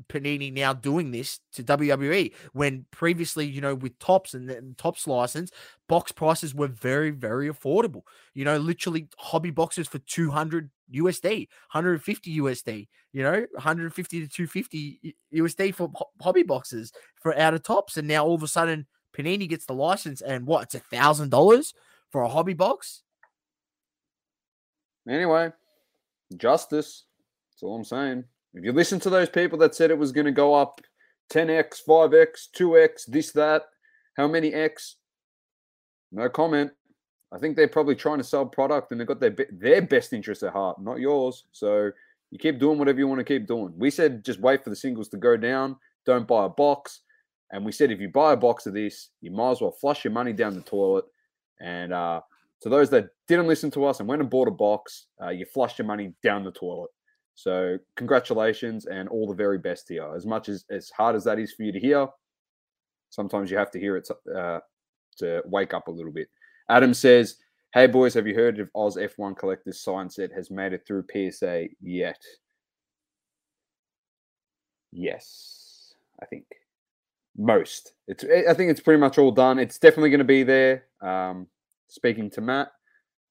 Panini 0.09 0.53
now 0.53 0.73
doing 0.73 1.11
this 1.11 1.39
to 1.53 1.63
WWE 1.63 2.33
when 2.53 2.85
previously, 2.91 3.45
you 3.45 3.61
know, 3.61 3.75
with 3.75 3.97
Topps 3.99 4.33
and 4.33 4.49
the 4.49 4.73
Topps 4.77 5.07
license, 5.07 5.51
box 5.87 6.11
prices 6.11 6.53
were 6.53 6.67
very, 6.67 7.09
very 7.11 7.49
affordable. 7.49 8.03
You 8.33 8.45
know, 8.45 8.57
literally 8.57 9.07
hobby 9.17 9.51
boxes 9.51 9.87
for 9.87 9.99
200 9.99 10.69
USD, 10.93 11.47
150 11.71 12.37
USD, 12.39 12.87
you 13.11 13.23
know, 13.23 13.45
150 13.53 14.19
to 14.21 14.27
250 14.27 15.15
USD 15.33 15.75
for 15.75 15.91
hobby 16.21 16.43
boxes 16.43 16.91
for 17.15 17.37
out 17.37 17.53
of 17.53 17.63
Topps. 17.63 17.97
And 17.97 18.07
now 18.07 18.25
all 18.25 18.35
of 18.35 18.43
a 18.43 18.47
sudden, 18.47 18.85
Panini 19.17 19.49
gets 19.49 19.65
the 19.65 19.73
license 19.73 20.21
and 20.21 20.45
what? 20.45 20.63
It's 20.63 20.75
a 20.75 20.79
thousand 20.79 21.31
dollars 21.31 21.73
for 22.11 22.21
a 22.21 22.29
hobby 22.29 22.53
box. 22.53 23.03
Anyway, 25.09 25.51
justice. 26.35 27.05
That's 27.51 27.63
all 27.63 27.75
I'm 27.75 27.83
saying. 27.83 28.25
If 28.57 28.63
you 28.63 28.71
listen 28.71 28.99
to 29.01 29.09
those 29.09 29.29
people 29.29 29.59
that 29.59 29.75
said 29.75 29.91
it 29.91 29.97
was 29.97 30.11
going 30.11 30.25
to 30.25 30.31
go 30.31 30.55
up 30.55 30.81
10x, 31.31 31.81
5x, 31.87 32.49
2x, 32.57 33.05
this, 33.07 33.31
that, 33.33 33.63
how 34.15 34.27
many 34.27 34.51
x? 34.51 34.95
No 36.11 36.27
comment. 36.27 36.71
I 37.31 37.37
think 37.37 37.55
they're 37.55 37.67
probably 37.67 37.95
trying 37.95 38.17
to 38.17 38.23
sell 38.23 38.45
product 38.45 38.91
and 38.91 38.99
they've 38.99 39.07
got 39.07 39.19
their 39.19 39.35
their 39.51 39.81
best 39.81 40.13
interest 40.13 40.43
at 40.43 40.53
heart, 40.53 40.81
not 40.81 40.99
yours. 40.99 41.43
So 41.51 41.91
you 42.31 42.39
keep 42.39 42.59
doing 42.59 42.79
whatever 42.79 42.99
you 42.99 43.07
want 43.07 43.19
to 43.19 43.25
keep 43.25 43.45
doing. 43.45 43.73
We 43.77 43.91
said 43.91 44.23
just 44.23 44.39
wait 44.39 44.63
for 44.63 44.69
the 44.69 44.75
singles 44.75 45.09
to 45.09 45.17
go 45.17 45.37
down. 45.37 45.75
Don't 46.05 46.27
buy 46.27 46.45
a 46.45 46.49
box. 46.49 47.01
And 47.51 47.65
we 47.65 47.71
said 47.71 47.91
if 47.91 47.99
you 47.99 48.09
buy 48.09 48.33
a 48.33 48.37
box 48.37 48.65
of 48.65 48.73
this, 48.73 49.09
you 49.21 49.31
might 49.31 49.51
as 49.51 49.61
well 49.61 49.71
flush 49.71 50.03
your 50.03 50.13
money 50.13 50.33
down 50.33 50.55
the 50.55 50.61
toilet. 50.61 51.05
And 51.59 51.93
uh, 51.93 52.21
to 52.61 52.69
those 52.69 52.89
that 52.91 53.09
didn't 53.27 53.47
listen 53.47 53.71
to 53.71 53.85
us 53.85 53.99
and 53.99 54.07
went 54.07 54.21
and 54.21 54.31
bought 54.31 54.47
a 54.47 54.51
box, 54.51 55.07
uh, 55.21 55.29
you 55.29 55.45
flushed 55.45 55.77
your 55.77 55.87
money 55.87 56.13
down 56.23 56.43
the 56.43 56.51
toilet. 56.51 56.89
So 57.37 57.79
congratulations 57.97 58.87
and 58.87 59.09
all 59.09 59.27
the 59.29 59.35
very 59.35 59.59
best 59.59 59.87
to 59.89 59.95
you. 59.95 60.15
As 60.15 60.25
much 60.27 60.49
as 60.49 60.65
as 60.71 60.89
hard 60.91 61.15
as 61.15 61.25
that 61.25 61.39
is 61.39 61.53
for 61.53 61.63
you 61.63 61.71
to 61.73 61.79
hear, 61.79 62.09
sometimes 63.09 63.51
you 63.51 63.57
have 63.57 63.71
to 63.71 63.79
hear 63.79 63.97
it 63.97 64.05
to, 64.07 64.33
uh, 64.35 64.59
to 65.17 65.41
wake 65.45 65.73
up 65.73 65.87
a 65.87 65.91
little 65.91 66.11
bit. 66.13 66.29
Adam 66.69 66.93
says, 66.93 67.37
"Hey 67.73 67.87
boys, 67.87 68.15
have 68.15 68.27
you 68.27 68.35
heard 68.35 68.59
of 68.59 68.69
Oz 68.75 68.97
F1 68.97 69.35
Collectors 69.35 69.81
Sign 69.81 70.09
Set 70.09 70.31
has 70.33 70.51
made 70.51 70.73
it 70.73 70.85
through 70.87 71.05
PSA 71.11 71.69
yet?" 71.81 72.21
Yes, 74.91 75.93
I 76.21 76.25
think. 76.25 76.45
most. 77.37 77.93
It's 78.07 78.23
I 78.25 78.53
think 78.53 78.71
it's 78.71 78.81
pretty 78.81 78.99
much 78.99 79.17
all 79.17 79.31
done. 79.31 79.59
It's 79.59 79.79
definitely 79.79 80.09
going 80.11 80.19
to 80.19 80.25
be 80.25 80.43
there. 80.43 80.85
Um, 81.01 81.47
speaking 81.89 82.29
to 82.31 82.41
Matt, 82.41 82.71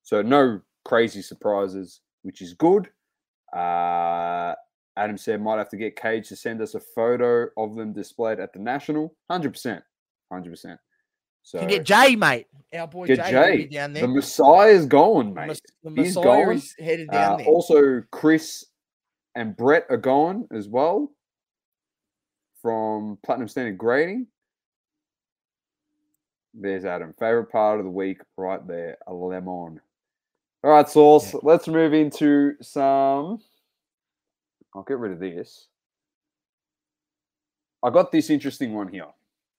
so 0.03 0.23
no 0.23 0.61
crazy 0.85 1.23
surprises, 1.23 2.01
which 2.23 2.43
is 2.43 2.55
good. 2.55 2.91
Uh, 3.55 4.55
Adam 4.97 5.19
said 5.19 5.43
might 5.43 5.59
have 5.59 5.69
to 5.69 5.77
get 5.77 5.97
Cage 5.97 6.29
to 6.29 6.37
send 6.37 6.61
us 6.61 6.75
a 6.75 6.81
photo 6.81 7.49
of 7.57 7.77
them 7.77 7.93
displayed 7.93 8.41
at 8.41 8.53
the 8.53 8.59
National. 8.59 9.15
Hundred 9.31 9.53
percent, 9.53 9.83
hundred 10.33 10.51
percent. 10.51 10.81
So 11.43 11.61
you 11.61 11.69
get 11.69 11.85
Jay, 11.85 12.17
mate. 12.17 12.47
Our 12.75 12.89
boy 12.89 13.07
Jay, 13.07 13.17
Jay. 13.17 13.67
down 13.67 13.93
there. 13.93 14.03
The 14.03 14.09
Messiah 14.09 14.71
is 14.71 14.87
going, 14.87 15.33
mate. 15.33 15.61
The, 15.85 15.91
the 15.91 16.03
He's 16.03 16.15
going. 16.15 16.61
headed 16.79 17.11
down 17.11 17.35
uh, 17.35 17.37
there. 17.37 17.47
Also, 17.47 18.03
Chris 18.11 18.65
and 19.37 19.57
Brett 19.57 19.87
are 19.91 19.97
going 19.97 20.49
as 20.51 20.67
well 20.67 21.13
from 22.61 23.19
Platinum 23.25 23.47
Standard 23.47 23.79
Grading. 23.79 24.27
There's 26.53 26.85
Adam. 26.85 27.15
Favorite 27.19 27.53
part 27.53 27.79
of 27.79 27.85
the 27.85 27.91
week 27.93 28.23
right 28.37 28.67
there. 28.67 28.97
A 29.07 29.13
lemon. 29.15 29.81
All 30.65 30.71
right, 30.71 30.89
Sauce. 30.89 31.33
Yeah. 31.33 31.41
Let's 31.43 31.69
move 31.69 31.95
into 31.95 32.55
some. 32.61 33.39
I'll 34.75 34.83
get 34.83 34.99
rid 34.99 35.13
of 35.13 35.21
this. 35.21 35.69
I 37.83 37.91
got 37.91 38.11
this 38.11 38.31
interesting 38.31 38.75
one 38.75 38.89
here. 38.89 39.07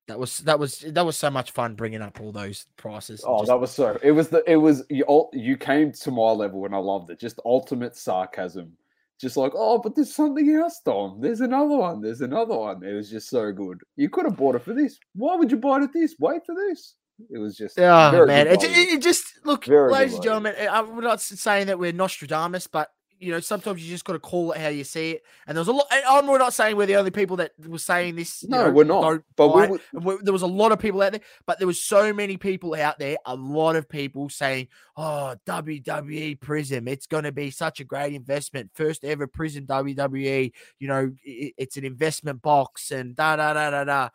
That 0.08 0.20
was 0.20 0.40
that 0.40 0.58
was 0.58 0.80
that 0.80 1.06
was 1.06 1.18
so 1.18 1.30
much 1.30 1.52
fun 1.52 1.76
bringing 1.76 2.02
up 2.02 2.22
all 2.22 2.32
those 2.32 2.66
prices. 2.78 3.24
Oh, 3.26 3.40
just... 3.40 3.48
that 3.48 3.60
was 3.60 3.72
so. 3.72 3.98
It 4.02 4.12
was 4.12 4.30
the 4.30 4.44
it 4.50 4.56
was 4.56 4.84
you. 4.90 5.30
You 5.34 5.58
came 5.58 5.92
to 5.92 6.12
my 6.12 6.32
level 6.32 6.66
and 6.66 6.74
I 6.74 6.78
loved 6.78 7.10
it. 7.10 7.20
Just 7.20 7.40
ultimate 7.46 7.96
sarcasm 7.96 8.78
just 9.20 9.38
like, 9.38 9.54
oh, 9.56 9.80
but 9.80 9.96
there's 9.96 10.14
something 10.14 10.50
else, 10.52 10.80
Dom. 10.86 11.20
There's 11.20 11.42
another 11.42 11.76
one. 11.76 12.02
There's 12.02 12.22
another 12.22 12.56
one. 12.56 12.84
It 12.84 12.94
was 12.94 13.10
just 13.10 13.30
so 13.30 13.52
good. 13.52 13.80
You 13.96 14.10
could 14.10 14.26
have 14.26 14.38
bought 14.38 14.56
it 14.56 14.64
for 14.64 14.74
this. 14.74 15.00
Why 15.16 15.36
would 15.36 15.50
you 15.50 15.58
buy 15.58 15.78
it 15.78 15.84
at 15.84 15.94
this? 15.94 16.16
Wait 16.20 16.46
for 16.46 16.54
this. 16.54 16.96
It 17.32 17.40
was 17.40 17.58
just 17.58 17.80
oh 17.80 18.26
man, 18.26 18.48
it, 18.48 18.64
it, 18.64 19.02
just 19.02 19.44
look, 19.44 19.66
very 19.66 19.92
ladies 19.92 20.14
and 20.16 20.24
gentlemen. 20.24 20.54
Eh, 20.56 20.68
I'm 20.70 21.00
not 21.00 21.20
saying 21.20 21.68
that 21.68 21.80
we're 21.80 21.92
Nostradamus, 21.92 22.68
but 22.68 22.92
you 23.20 23.32
know, 23.32 23.40
sometimes 23.40 23.84
you 23.84 23.90
just 23.90 24.06
got 24.06 24.14
to 24.14 24.20
call 24.20 24.52
it 24.52 24.62
how 24.62 24.68
you 24.68 24.84
see 24.84 25.12
it. 25.12 25.24
And 25.48 25.56
there 25.56 25.62
was 25.62 25.68
a 25.68 25.72
lot. 25.72 25.88
And 25.92 26.04
eh, 26.04 26.08
I'm 26.08 26.26
not 26.26 26.54
saying 26.54 26.76
we're 26.76 26.86
the 26.86 26.98
only 26.98 27.12
people 27.12 27.38
that 27.38 27.52
were 27.66 27.80
saying 27.80 28.16
this. 28.16 28.44
No, 28.44 28.66
know, 28.66 28.72
we're 28.72 28.84
not. 28.84 29.22
But 29.36 29.56
we 29.56 29.80
were... 30.00 30.20
there 30.22 30.34
was 30.34 30.44
a 30.44 30.48
lot 30.48 30.72
of 30.72 30.80
people 30.80 31.02
out 31.02 31.14
there. 31.14 31.22
But 31.46 31.58
there 31.58 31.68
was 31.68 31.82
so 31.82 32.14
many 32.14 32.38
people 32.38 32.76
out 32.76 33.00
there. 33.00 33.18
A 33.26 33.36
lot 33.36 33.76
of 33.76 33.90
people 33.90 34.30
saying, 34.30 34.68
"Oh, 34.96 35.36
WWE 35.46 36.40
Prizm, 36.40 36.88
it's 36.88 37.08
going 37.08 37.24
to 37.24 37.32
be 37.32 37.50
such 37.50 37.80
a 37.80 37.84
great 37.84 38.14
investment. 38.14 38.72
First 38.74 39.04
ever 39.04 39.28
Prizm 39.28 39.66
WWE. 39.66 40.52
You 40.80 40.88
know, 40.88 41.12
it, 41.24 41.54
it's 41.58 41.78
an 41.78 41.86
investment 41.86 42.42
box 42.42 42.92
and 42.92 43.16
da 43.16 43.36
da 43.36 43.54
da 43.54 43.72
da 43.72 43.84
da." 43.84 44.10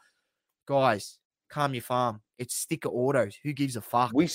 Guys, 0.64 1.18
calm 1.52 1.74
your 1.74 1.82
farm. 1.82 2.20
It's 2.38 2.54
sticker 2.56 2.88
autos. 2.88 3.36
Who 3.42 3.52
gives 3.52 3.76
a 3.76 3.80
fuck? 3.80 4.10
We 4.14 4.28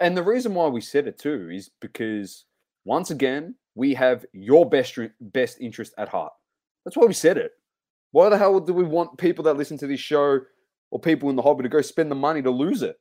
and 0.00 0.16
the 0.16 0.22
reason 0.22 0.54
why 0.54 0.68
we 0.68 0.80
said 0.80 1.06
it 1.06 1.18
too 1.18 1.50
is 1.50 1.70
because 1.80 2.44
once 2.84 3.10
again 3.10 3.54
we 3.74 3.94
have 3.94 4.26
your 4.32 4.68
best 4.68 4.98
best 5.20 5.60
interest 5.60 5.94
at 5.98 6.08
heart. 6.08 6.32
That's 6.84 6.96
why 6.96 7.06
we 7.06 7.14
said 7.14 7.38
it. 7.38 7.52
Why 8.12 8.28
the 8.28 8.38
hell 8.38 8.60
do 8.60 8.72
we 8.72 8.84
want 8.84 9.18
people 9.18 9.44
that 9.44 9.56
listen 9.56 9.78
to 9.78 9.86
this 9.86 10.00
show 10.00 10.40
or 10.90 11.00
people 11.00 11.30
in 11.30 11.36
the 11.36 11.42
hobby 11.42 11.62
to 11.62 11.68
go 11.68 11.80
spend 11.80 12.10
the 12.10 12.16
money 12.16 12.42
to 12.42 12.50
lose 12.50 12.82
it? 12.82 12.98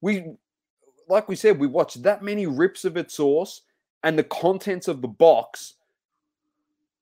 We, 0.00 0.24
like 1.08 1.28
we 1.28 1.36
said, 1.36 1.58
we 1.58 1.66
watched 1.66 2.02
that 2.02 2.22
many 2.22 2.46
rips 2.46 2.84
of 2.84 2.96
its 2.96 3.14
source 3.14 3.62
and 4.02 4.18
the 4.18 4.24
contents 4.24 4.88
of 4.88 5.02
the 5.02 5.08
box, 5.08 5.74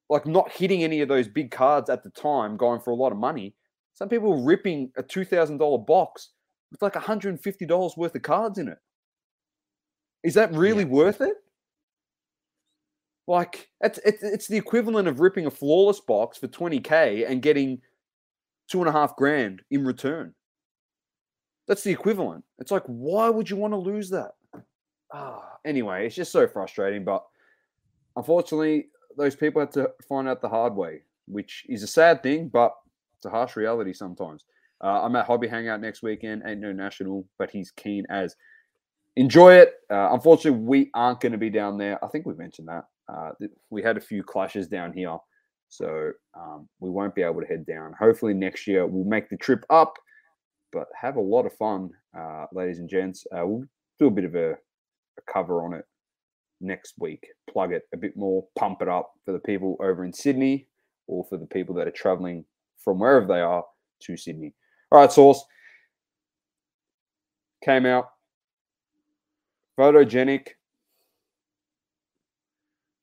like 0.09 0.26
not 0.26 0.51
hitting 0.51 0.82
any 0.82 1.01
of 1.01 1.09
those 1.09 1.28
big 1.28 1.51
cards 1.51 1.89
at 1.89 2.03
the 2.03 2.11
time, 2.11 2.57
going 2.57 2.80
for 2.80 2.91
a 2.91 2.97
lot 2.97 3.12
of 3.12 3.18
money. 3.18 3.55
Some 3.95 4.09
people 4.09 4.42
ripping 4.42 4.90
a 4.97 5.03
$2,000 5.03 5.86
box 5.86 6.30
with 6.70 6.82
like 6.82 6.95
$150 6.95 7.97
worth 7.97 8.14
of 8.14 8.22
cards 8.22 8.59
in 8.59 8.68
it. 8.68 8.78
Is 10.24 10.34
that 10.34 10.53
really 10.53 10.84
yeah. 10.84 10.90
worth 10.90 11.20
it? 11.20 11.36
Like 13.26 13.70
it's, 13.80 13.99
it's 14.05 14.22
it's 14.22 14.49
the 14.49 14.57
equivalent 14.59 15.09
of 15.09 15.20
ripping 15.20 15.47
a 15.47 15.51
flawless 15.51 16.01
box 16.01 16.36
for 16.36 16.47
20k 16.47 17.26
and 17.26 17.40
getting 17.40 17.80
two 18.68 18.80
and 18.80 18.88
a 18.88 18.92
half 18.92 19.16
grand 19.16 19.62
in 19.70 19.84
return. 19.84 20.34
That's 21.66 21.82
the 21.82 21.92
equivalent. 21.92 22.45
It's 22.59 22.70
like, 22.70 22.82
why 22.86 23.30
would 23.30 23.49
you 23.49 23.57
want 23.57 23.72
to 23.72 23.78
lose 23.78 24.11
that? 24.11 24.32
Ah, 25.12 25.57
anyway, 25.64 26.07
it's 26.07 26.16
just 26.16 26.32
so 26.32 26.47
frustrating. 26.47 27.05
But 27.05 27.24
unfortunately, 28.16 28.88
those 29.16 29.34
people 29.34 29.61
had 29.61 29.72
to 29.72 29.90
find 30.07 30.28
out 30.28 30.42
the 30.42 30.49
hard 30.49 30.74
way, 30.74 31.03
which 31.26 31.64
is 31.68 31.82
a 31.82 31.86
sad 31.86 32.22
thing, 32.22 32.49
but 32.49 32.74
it's 33.25 33.33
a 33.33 33.37
harsh 33.37 33.57
reality 33.57 33.95
sometimes. 33.95 34.45
Uh, 34.83 35.03
I'm 35.03 35.16
at 35.16 35.27
Hobby 35.27 35.49
Hangout 35.49 35.81
next 35.81 36.03
weekend. 36.03 36.43
Ain't 36.47 36.61
no 36.61 36.72
national, 36.72 37.27
but 37.39 37.51
he's 37.51 37.70
keen 37.70 38.05
as. 38.11 38.37
Enjoy 39.16 39.55
it. 39.55 39.75
Uh, 39.91 40.11
unfortunately, 40.12 40.61
we 40.61 40.91
aren't 40.93 41.20
going 41.20 41.33
to 41.33 41.39
be 41.39 41.49
down 41.49 41.79
there. 41.79 42.05
I 42.05 42.09
think 42.09 42.27
we 42.27 42.35
mentioned 42.35 42.68
that. 42.68 42.85
Uh, 43.11 43.31
we 43.70 43.83
had 43.83 43.97
a 43.97 44.01
few 44.01 44.22
clashes 44.22 44.68
down 44.68 44.93
here, 44.93 45.16
so 45.68 46.11
um, 46.39 46.68
we 46.81 46.91
won't 46.91 47.14
be 47.14 47.22
able 47.22 47.41
to 47.41 47.47
head 47.47 47.64
down. 47.64 47.95
Hopefully 47.99 48.35
next 48.35 48.66
year 48.66 48.87
we'll 48.87 49.05
make 49.05 49.31
the 49.31 49.37
trip 49.37 49.64
up, 49.70 49.95
but 50.72 50.87
have 51.01 51.16
a 51.16 51.20
lot 51.20 51.47
of 51.47 51.53
fun, 51.55 51.91
uh, 52.18 52.47
ladies 52.53 52.79
and 52.79 52.89
gents. 52.89 53.25
Uh, 53.33 53.47
we'll 53.47 53.64
do 53.99 54.09
a 54.09 54.11
bit 54.11 54.25
of 54.25 54.35
a, 54.35 54.53
a 54.53 55.33
cover 55.33 55.64
on 55.64 55.75
it 55.75 55.85
next 56.61 56.95
week. 56.99 57.25
Plug 57.49 57.72
it 57.72 57.85
a 57.95 57.97
bit 57.97 58.16
more, 58.16 58.45
pump 58.59 58.83
it 58.83 58.89
up 58.89 59.12
for 59.25 59.33
the 59.33 59.39
people 59.39 59.77
over 59.81 60.05
in 60.05 60.12
Sydney 60.12 60.66
or 61.07 61.25
for 61.31 61.39
the 61.39 61.47
people 61.47 61.75
that 61.77 61.87
are 61.87 61.93
traveling 61.93 62.45
from 62.85 62.99
wherever 62.99 63.26
they 63.26 63.41
are 63.41 63.64
to 64.03 64.16
Sydney. 64.16 64.55
All 64.91 65.01
right, 65.01 65.11
Sauce 65.11 65.45
came 67.64 67.87
out 67.87 68.11
photogenic 69.78 70.49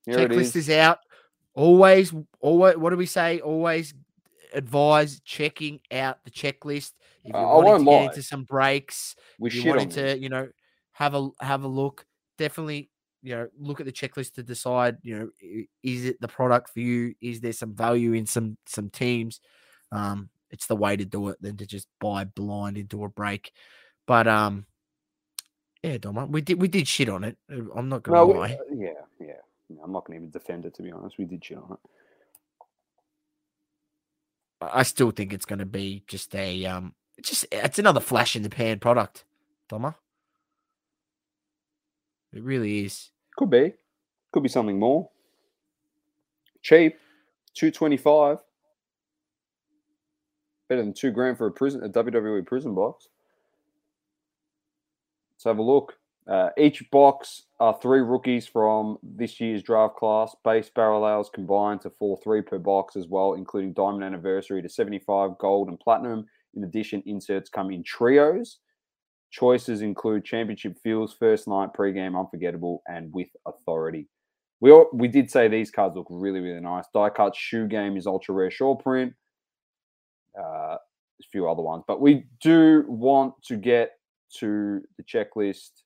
here 0.05 0.27
Checklist 0.27 0.39
is. 0.39 0.55
is 0.55 0.69
out. 0.69 0.99
Always, 1.53 2.13
always. 2.39 2.77
What 2.77 2.91
do 2.91 2.97
we 2.97 3.05
say? 3.05 3.39
Always 3.39 3.93
advise 4.53 5.19
checking 5.21 5.79
out 5.91 6.23
the 6.23 6.31
checklist. 6.31 6.93
If 7.23 7.33
you're 7.33 7.37
uh, 7.37 7.61
wanting 7.61 7.85
to 7.85 7.91
get 7.91 8.05
into 8.05 8.23
some 8.23 8.43
breaks, 8.43 9.15
we 9.39 9.51
you 9.51 9.69
wanting 9.69 9.89
to, 9.89 10.17
you 10.17 10.29
know, 10.29 10.49
have 10.93 11.13
a 11.13 11.29
have 11.39 11.63
a 11.63 11.67
look. 11.67 12.05
Definitely, 12.37 12.89
you 13.21 13.35
know, 13.35 13.47
look 13.59 13.79
at 13.79 13.85
the 13.85 13.91
checklist 13.91 14.33
to 14.35 14.43
decide, 14.43 14.97
you 15.03 15.19
know, 15.19 15.29
is 15.83 16.05
it 16.05 16.19
the 16.19 16.27
product 16.27 16.71
for 16.73 16.79
you? 16.79 17.13
Is 17.21 17.41
there 17.41 17.53
some 17.53 17.75
value 17.75 18.13
in 18.13 18.25
some 18.25 18.57
some 18.65 18.89
teams? 18.89 19.39
Um, 19.91 20.29
it's 20.49 20.67
the 20.67 20.75
way 20.75 20.95
to 20.95 21.05
do 21.05 21.29
it 21.29 21.41
than 21.41 21.57
to 21.57 21.65
just 21.65 21.87
buy 21.99 22.25
blind 22.25 22.77
into 22.77 23.03
a 23.03 23.09
break. 23.09 23.51
But 24.05 24.27
um, 24.27 24.65
yeah, 25.83 25.97
Dom, 25.97 26.31
we 26.31 26.41
did 26.41 26.61
we 26.61 26.67
did 26.67 26.87
shit 26.87 27.09
on 27.09 27.23
it. 27.23 27.37
I'm 27.49 27.89
not 27.89 28.03
gonna 28.03 28.17
no, 28.17 28.25
lie. 28.25 28.57
We, 28.69 28.85
yeah, 28.85 28.91
yeah. 29.19 29.33
I'm 29.83 29.91
not 29.91 30.05
to 30.05 30.13
even 30.13 30.29
defend 30.29 30.65
it 30.65 30.75
to 30.75 30.83
be 30.83 30.91
honest. 30.91 31.17
We 31.17 31.25
did 31.25 31.43
shit 31.43 31.57
on 31.57 31.71
it. 31.71 31.79
I 34.61 34.83
still 34.83 35.11
think 35.11 35.33
it's 35.33 35.45
going 35.45 35.59
to 35.59 35.65
be 35.65 36.03
just 36.07 36.35
a 36.35 36.65
um, 36.65 36.93
it's 37.17 37.29
just 37.29 37.45
it's 37.51 37.79
another 37.79 37.99
flash 37.99 38.35
in 38.35 38.43
the 38.43 38.49
pan 38.49 38.79
product, 38.79 39.25
Thomas. 39.69 39.95
It 42.33 42.43
really 42.43 42.85
is. 42.85 43.09
Could 43.35 43.49
be, 43.49 43.73
could 44.31 44.43
be 44.43 44.49
something 44.49 44.77
more. 44.77 45.09
Cheap, 46.61 46.97
two 47.53 47.71
twenty 47.71 47.97
five. 47.97 48.37
Better 50.71 50.83
than 50.83 50.93
two 50.93 51.11
grand 51.11 51.37
for 51.37 51.47
a 51.47 51.51
Prizm, 51.51 51.83
a 51.83 51.89
WWE 51.89 52.45
Prizm 52.45 52.73
box. 52.73 53.09
Let's 55.33 55.43
have 55.43 55.57
a 55.57 55.61
look. 55.61 55.97
Uh, 56.25 56.51
each 56.57 56.89
box 56.91 57.41
are 57.59 57.77
three 57.81 57.99
rookies 57.99 58.47
from 58.47 58.97
this 59.03 59.41
year's 59.41 59.63
draft 59.63 59.97
class. 59.97 60.33
Base 60.45 60.69
parallels 60.69 61.29
combined 61.29 61.81
to 61.81 61.89
four 61.89 62.17
three 62.23 62.41
per 62.41 62.57
box 62.57 62.95
as 62.95 63.09
well, 63.09 63.33
including 63.33 63.73
Diamond 63.73 64.05
Anniversary 64.05 64.61
to 64.61 64.69
75, 64.69 65.37
Gold, 65.39 65.67
and 65.67 65.77
Platinum. 65.77 66.25
In 66.53 66.63
addition, 66.63 67.03
inserts 67.05 67.49
come 67.49 67.69
in 67.69 67.83
trios. 67.83 68.59
Choices 69.29 69.81
include 69.81 70.23
Championship 70.23 70.77
Feels, 70.81 71.13
First 71.13 71.49
Night, 71.49 71.71
Pregame, 71.77 72.17
Unforgettable, 72.17 72.81
and 72.87 73.11
With 73.11 73.27
Authority. 73.45 74.07
We 74.61 74.71
all, 74.71 74.89
we 74.93 75.09
did 75.09 75.29
say 75.29 75.49
these 75.49 75.69
cards 75.69 75.97
look 75.97 76.07
really, 76.09 76.39
really 76.39 76.61
nice. 76.61 76.85
Die 76.93 77.09
Cut 77.09 77.35
Shoe 77.35 77.67
Game 77.67 77.97
is 77.97 78.07
ultra 78.07 78.33
rare 78.33 78.49
short 78.49 78.81
print. 78.81 79.13
Uh, 80.37 80.77
a 80.77 81.27
few 81.31 81.47
other 81.47 81.61
ones, 81.61 81.83
but 81.87 82.01
we 82.01 82.25
do 82.41 82.83
want 82.87 83.33
to 83.43 83.55
get 83.55 83.91
to 84.39 84.81
the 84.97 85.03
checklist 85.03 85.83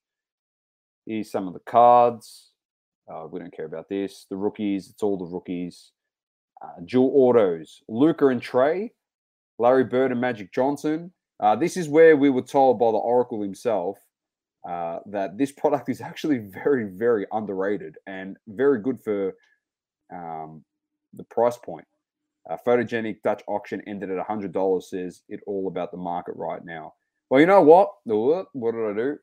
Here's 1.05 1.31
some 1.31 1.47
of 1.47 1.53
the 1.53 1.59
cards. 1.59 2.51
Uh, 3.11 3.27
we 3.29 3.39
don't 3.39 3.55
care 3.55 3.65
about 3.65 3.89
this. 3.89 4.25
The 4.29 4.37
rookies, 4.37 4.89
it's 4.89 5.03
all 5.03 5.17
the 5.17 5.25
rookies. 5.25 5.91
Uh, 6.63 6.81
dual 6.85 7.11
autos, 7.13 7.81
Luka 7.87 8.27
and 8.27 8.41
Trae, 8.41 8.89
Larry 9.59 9.83
Bird 9.83 10.11
and 10.11 10.21
Magic 10.21 10.51
Johnson. 10.51 11.13
Uh, 11.39 11.55
this 11.55 11.77
is 11.77 11.87
where 11.87 12.17
we 12.17 12.29
were 12.29 12.41
told 12.41 12.79
by 12.79 12.87
the 12.87 12.97
Oracle 12.97 13.41
himself 13.41 13.99
uh, 14.67 14.99
that 15.07 15.37
this 15.37 15.51
product 15.51 15.89
is 15.89 16.01
actually 16.01 16.39
very, 16.39 16.85
very 16.85 17.27
underrated 17.31 17.97
and 18.07 18.37
very 18.47 18.81
good 18.81 18.99
for 19.03 19.33
um, 20.11 20.63
the 21.13 21.23
price 21.25 21.57
point. 21.57 21.85
Uh, 22.49 22.57
photogenic 22.65 23.21
Dutch 23.23 23.41
auction 23.47 23.81
ended 23.87 24.11
at 24.11 24.27
$100 24.27 24.83
says 24.83 25.21
it 25.29 25.39
all 25.47 25.67
about 25.67 25.91
the 25.91 25.97
market 25.97 26.35
right 26.35 26.63
now. 26.63 26.93
Well, 27.29 27.41
you 27.41 27.47
know 27.47 27.61
what? 27.61 27.89
What 28.03 28.71
did 28.73 28.89
I 28.89 28.93
do? 28.93 29.17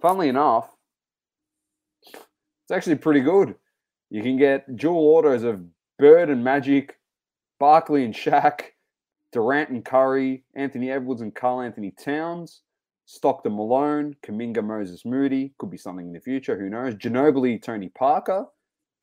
Funnily 0.00 0.28
enough, 0.28 0.70
it's 2.02 2.72
actually 2.72 2.96
pretty 2.96 3.20
good. 3.20 3.56
You 4.10 4.22
can 4.22 4.38
get 4.38 4.76
dual 4.76 4.96
orders 4.96 5.42
of 5.42 5.62
Bird 5.98 6.30
and 6.30 6.42
Magic, 6.42 6.98
Barkley 7.58 8.04
and 8.04 8.14
Shaq, 8.14 8.60
Durant 9.32 9.70
and 9.70 9.84
Curry, 9.84 10.44
Anthony 10.54 10.90
Edwards 10.90 11.20
and 11.20 11.34
Karl 11.34 11.60
Anthony 11.60 11.90
Towns, 11.90 12.62
Stockton 13.04 13.56
Malone, 13.56 14.16
Kuminga 14.22 14.64
Moses 14.64 15.04
Moody, 15.04 15.52
could 15.58 15.70
be 15.70 15.76
something 15.76 16.06
in 16.06 16.12
the 16.12 16.20
future, 16.20 16.58
who 16.58 16.70
knows? 16.70 16.94
Ginobili, 16.94 17.60
Tony 17.60 17.90
Parker, 17.90 18.46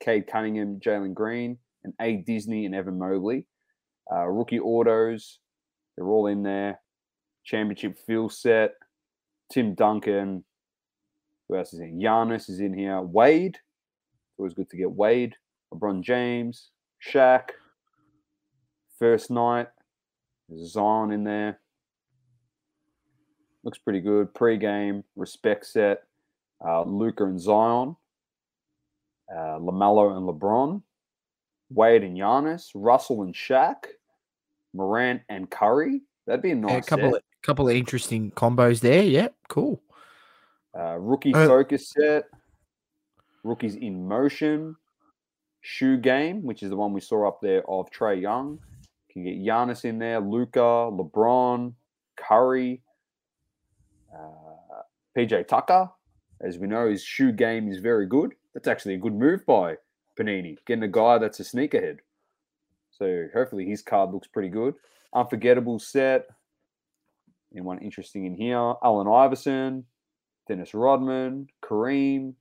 Cade 0.00 0.26
Cunningham, 0.26 0.80
Jalen 0.80 1.14
Green, 1.14 1.58
and 1.86 1.94
A. 2.00 2.16
Disney 2.16 2.66
and 2.66 2.74
Evan 2.74 2.98
Mobley. 2.98 3.46
Uh, 4.12 4.26
rookie 4.26 4.60
autos, 4.60 5.38
they're 5.96 6.06
all 6.06 6.26
in 6.26 6.42
there. 6.42 6.80
Championship 7.44 7.96
field 8.06 8.32
set, 8.32 8.74
Tim 9.50 9.74
Duncan. 9.74 10.44
Who 11.48 11.56
else 11.56 11.72
is 11.72 11.80
in? 11.80 11.98
Giannis 11.98 12.50
is 12.50 12.60
in 12.60 12.74
here. 12.74 13.00
Wade. 13.00 13.58
Always 14.36 14.54
good 14.54 14.68
to 14.70 14.76
get 14.76 14.90
Wade. 14.90 15.34
LeBron 15.72 16.02
James, 16.02 16.70
Shaq. 17.04 17.50
First 18.98 19.30
night. 19.30 19.68
There's 20.48 20.72
Zion 20.72 21.12
in 21.12 21.24
there. 21.24 21.60
Looks 23.64 23.78
pretty 23.78 24.00
good. 24.00 24.32
Pre-game, 24.34 25.02
respect 25.16 25.66
set. 25.66 26.02
Uh, 26.64 26.82
Luka 26.84 27.24
and 27.24 27.40
Zion. 27.40 27.96
Uh, 29.30 29.58
LaMelo 29.58 30.16
and 30.16 30.28
LeBron. 30.28 30.82
Wade 31.70 32.04
and 32.04 32.16
Giannis. 32.16 32.70
Russell 32.74 33.22
and 33.22 33.34
Shaq. 33.34 33.76
Morant 34.74 35.22
and 35.28 35.50
Curry. 35.50 36.02
That'd 36.26 36.42
be 36.42 36.50
a 36.50 36.54
nice 36.54 36.70
yeah, 36.70 36.78
a 36.78 36.82
couple 36.82 37.10
set. 37.10 37.16
of 37.16 37.22
couple 37.42 37.68
of 37.68 37.76
interesting 37.76 38.30
combos 38.32 38.80
there. 38.80 39.02
Yeah, 39.02 39.28
cool. 39.48 39.80
Uh, 40.76 40.96
rookie 40.98 41.32
uh, 41.32 41.46
focus 41.46 41.90
set. 41.90 42.24
Rookies 43.44 43.76
in 43.76 44.06
motion. 44.06 44.76
Shoe 45.60 45.96
game, 45.96 46.42
which 46.42 46.62
is 46.62 46.70
the 46.70 46.76
one 46.76 46.92
we 46.92 47.00
saw 47.00 47.26
up 47.26 47.40
there 47.40 47.68
of 47.68 47.90
Trae 47.90 48.20
Young. 48.20 48.58
Can 49.10 49.24
get 49.24 49.38
Giannis 49.38 49.84
in 49.84 49.98
there, 49.98 50.20
Luka, 50.20 50.60
LeBron, 50.60 51.72
Curry, 52.16 52.82
uh, 54.14 54.82
PJ 55.16 55.48
Tucker. 55.48 55.90
As 56.40 56.58
we 56.58 56.66
know, 56.66 56.88
his 56.88 57.02
shoe 57.02 57.32
game 57.32 57.68
is 57.68 57.78
very 57.78 58.06
good. 58.06 58.34
That's 58.54 58.68
actually 58.68 58.94
a 58.94 58.98
good 58.98 59.14
move 59.14 59.44
by 59.46 59.76
Panini, 60.18 60.56
getting 60.66 60.84
a 60.84 60.88
guy 60.88 61.18
that's 61.18 61.40
a 61.40 61.42
sneakerhead. 61.42 61.98
So 62.90 63.26
hopefully 63.34 63.66
his 63.66 63.82
card 63.82 64.10
looks 64.12 64.28
pretty 64.28 64.48
good. 64.48 64.74
Unforgettable 65.14 65.78
set. 65.78 66.26
Anyone 67.52 67.78
interesting 67.78 68.26
in 68.26 68.34
here? 68.34 68.74
Allen 68.82 69.06
Iverson, 69.06 69.84
Dennis 70.48 70.74
Rodman, 70.74 71.48
Kareem. 71.62 72.34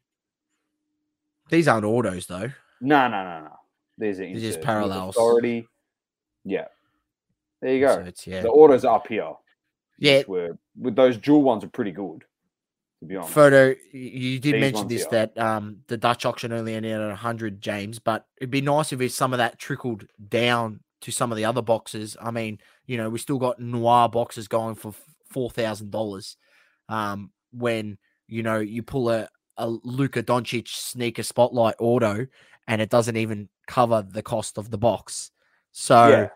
These 1.49 1.67
aren't 1.67 1.85
autos 1.85 2.25
though. 2.25 2.49
No, 2.81 3.07
no, 3.07 3.23
no, 3.23 3.41
no. 3.41 3.55
These 3.97 4.19
are 4.19 4.33
just 4.33 4.61
parallels. 4.61 5.15
Authority. 5.15 5.67
Yeah. 6.43 6.65
There 7.61 7.73
you 7.73 7.85
go. 7.85 8.11
So 8.15 8.31
yeah. 8.31 8.41
The 8.41 8.49
autos 8.49 8.83
are 8.83 8.95
up 8.97 9.07
here. 9.07 9.31
Yeah. 9.99 10.23
Were, 10.27 10.57
with 10.77 10.95
those 10.95 11.17
dual 11.17 11.43
ones 11.43 11.63
are 11.63 11.69
pretty 11.69 11.91
good. 11.91 12.23
To 12.99 13.05
be 13.05 13.15
honest. 13.15 13.33
Photo, 13.33 13.75
you 13.91 14.39
did 14.39 14.55
These 14.55 14.61
mention 14.61 14.87
this 14.87 15.05
that 15.07 15.37
um 15.37 15.77
the 15.87 15.97
Dutch 15.97 16.25
auction 16.25 16.51
only 16.51 16.75
ended 16.75 16.99
at 16.99 17.15
hundred, 17.17 17.61
James, 17.61 17.99
but 17.99 18.25
it'd 18.37 18.51
be 18.51 18.61
nice 18.61 18.93
if 18.93 19.11
some 19.11 19.33
of 19.33 19.37
that 19.39 19.59
trickled 19.59 20.05
down 20.29 20.79
to 21.01 21.11
some 21.11 21.31
of 21.31 21.37
the 21.37 21.45
other 21.45 21.61
boxes. 21.61 22.17
I 22.21 22.31
mean, 22.31 22.59
you 22.85 22.97
know, 22.97 23.09
we 23.09 23.19
still 23.19 23.37
got 23.37 23.59
noir 23.59 24.09
boxes 24.09 24.47
going 24.47 24.75
for 24.75 24.93
four 25.29 25.49
thousand 25.49 25.91
dollars. 25.91 26.37
Um, 26.87 27.31
when 27.51 27.97
you 28.27 28.43
know 28.43 28.59
you 28.59 28.83
pull 28.83 29.09
a, 29.09 29.27
a 29.57 29.67
Luka 29.67 30.23
Doncic 30.23 30.67
sneaker 30.67 31.23
spotlight 31.23 31.75
auto 31.79 32.27
and 32.67 32.81
it 32.81 32.89
doesn't 32.89 33.17
even 33.17 33.49
cover 33.67 34.05
the 34.07 34.23
cost 34.23 34.57
of 34.57 34.69
the 34.69 34.77
box. 34.77 35.31
So, 35.71 36.07
yeah, 36.07 36.29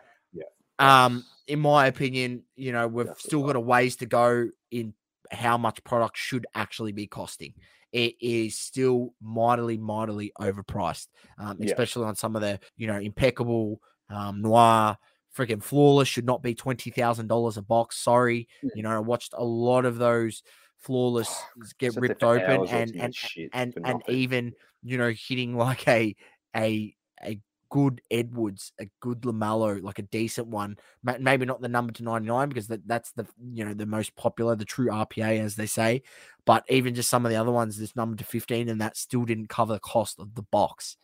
yeah. 0.78 1.04
um, 1.04 1.24
in 1.46 1.60
my 1.60 1.86
opinion, 1.86 2.44
you 2.56 2.72
know, 2.72 2.86
we've 2.86 3.10
still 3.18 3.42
got 3.42 3.56
a 3.56 3.60
ways 3.60 3.96
to 3.96 4.06
go 4.06 4.48
in 4.70 4.94
how 5.30 5.56
much 5.56 5.82
product 5.84 6.16
should 6.16 6.46
actually 6.54 6.92
be 6.92 7.06
costing. 7.06 7.54
It 7.92 8.14
is 8.20 8.56
still 8.56 9.14
mightily, 9.20 9.76
mightily 9.76 10.32
overpriced, 10.40 11.08
um, 11.38 11.58
especially 11.60 12.02
yeah. 12.02 12.08
on 12.08 12.16
some 12.16 12.36
of 12.36 12.42
the, 12.42 12.60
you 12.76 12.86
know, 12.86 12.98
impeccable 12.98 13.80
um, 14.08 14.42
noir, 14.42 14.96
freaking 15.36 15.62
flawless 15.62 16.08
should 16.08 16.24
not 16.24 16.42
be 16.42 16.54
twenty 16.54 16.90
thousand 16.90 17.26
dollars 17.28 17.56
a 17.56 17.62
box. 17.62 17.96
Sorry, 17.96 18.48
mm. 18.64 18.70
you 18.74 18.82
know, 18.82 18.90
I 18.90 18.98
watched 18.98 19.34
a 19.36 19.44
lot 19.44 19.84
of 19.84 19.98
those 19.98 20.42
flawless 20.78 21.34
get 21.78 21.96
ripped 21.96 22.22
open 22.22 22.66
and 22.68 22.96
and 22.96 23.14
and, 23.52 23.74
and 23.84 24.02
even 24.08 24.52
you 24.82 24.98
know 24.98 25.12
hitting 25.28 25.56
like 25.56 25.86
a 25.88 26.14
a 26.56 26.94
a 27.22 27.40
good 27.70 28.02
Edwards, 28.10 28.72
a 28.78 28.86
good 29.00 29.22
LaMelo, 29.22 29.82
like 29.82 29.98
a 29.98 30.02
decent 30.02 30.48
one. 30.48 30.76
Maybe 31.02 31.46
not 31.46 31.60
the 31.60 31.68
number 31.68 31.92
to 31.94 32.02
99 32.02 32.48
because 32.48 32.66
that, 32.68 32.86
that's 32.86 33.12
the 33.12 33.26
you 33.52 33.64
know 33.64 33.74
the 33.74 33.86
most 33.86 34.14
popular, 34.16 34.56
the 34.56 34.64
true 34.64 34.88
RPA 34.88 35.40
as 35.40 35.56
they 35.56 35.66
say. 35.66 36.02
But 36.44 36.64
even 36.68 36.94
just 36.94 37.10
some 37.10 37.24
of 37.24 37.30
the 37.30 37.36
other 37.36 37.52
ones, 37.52 37.78
this 37.78 37.96
number 37.96 38.16
to 38.16 38.24
15, 38.24 38.68
and 38.68 38.80
that 38.80 38.96
still 38.96 39.24
didn't 39.24 39.48
cover 39.48 39.74
the 39.74 39.80
cost 39.80 40.18
of 40.18 40.34
the 40.34 40.42
box, 40.42 40.96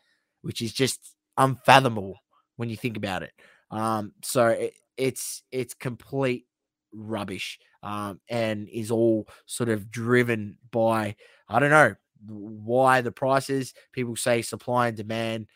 which 0.42 0.60
is 0.60 0.72
just 0.72 1.14
unfathomable 1.36 2.18
when 2.56 2.68
you 2.68 2.76
think 2.76 2.96
about 2.96 3.22
it. 3.22 3.32
Um, 3.70 4.12
so 4.22 4.48
it, 4.48 4.74
it's 4.96 5.42
it's 5.50 5.74
complete 5.74 6.46
rubbish 6.92 7.58
um, 7.82 8.20
and 8.28 8.68
is 8.68 8.90
all 8.90 9.28
sort 9.46 9.68
of 9.68 9.90
driven 9.90 10.58
by 10.70 11.16
I 11.48 11.58
don't 11.58 11.70
know 11.70 11.94
why 12.26 13.00
the 13.02 13.12
prices. 13.12 13.74
People 13.92 14.16
say 14.16 14.42
supply 14.42 14.88
and 14.88 14.96
demand. 14.96 15.46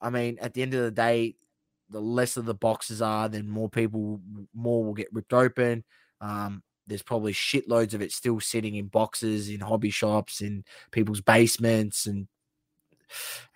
I 0.00 0.10
mean, 0.10 0.38
at 0.40 0.54
the 0.54 0.62
end 0.62 0.74
of 0.74 0.82
the 0.82 0.90
day, 0.90 1.36
the 1.90 2.00
less 2.00 2.36
of 2.36 2.44
the 2.44 2.54
boxes 2.54 3.00
are, 3.00 3.28
then 3.28 3.48
more 3.48 3.68
people, 3.68 4.20
more 4.54 4.84
will 4.84 4.94
get 4.94 5.12
ripped 5.12 5.32
open. 5.32 5.84
Um, 6.20 6.62
there's 6.86 7.02
probably 7.02 7.32
shitloads 7.32 7.94
of 7.94 8.02
it 8.02 8.12
still 8.12 8.40
sitting 8.40 8.76
in 8.76 8.86
boxes 8.86 9.48
in 9.48 9.60
hobby 9.60 9.90
shops, 9.90 10.40
in 10.40 10.64
people's 10.90 11.20
basements, 11.20 12.06
and 12.06 12.28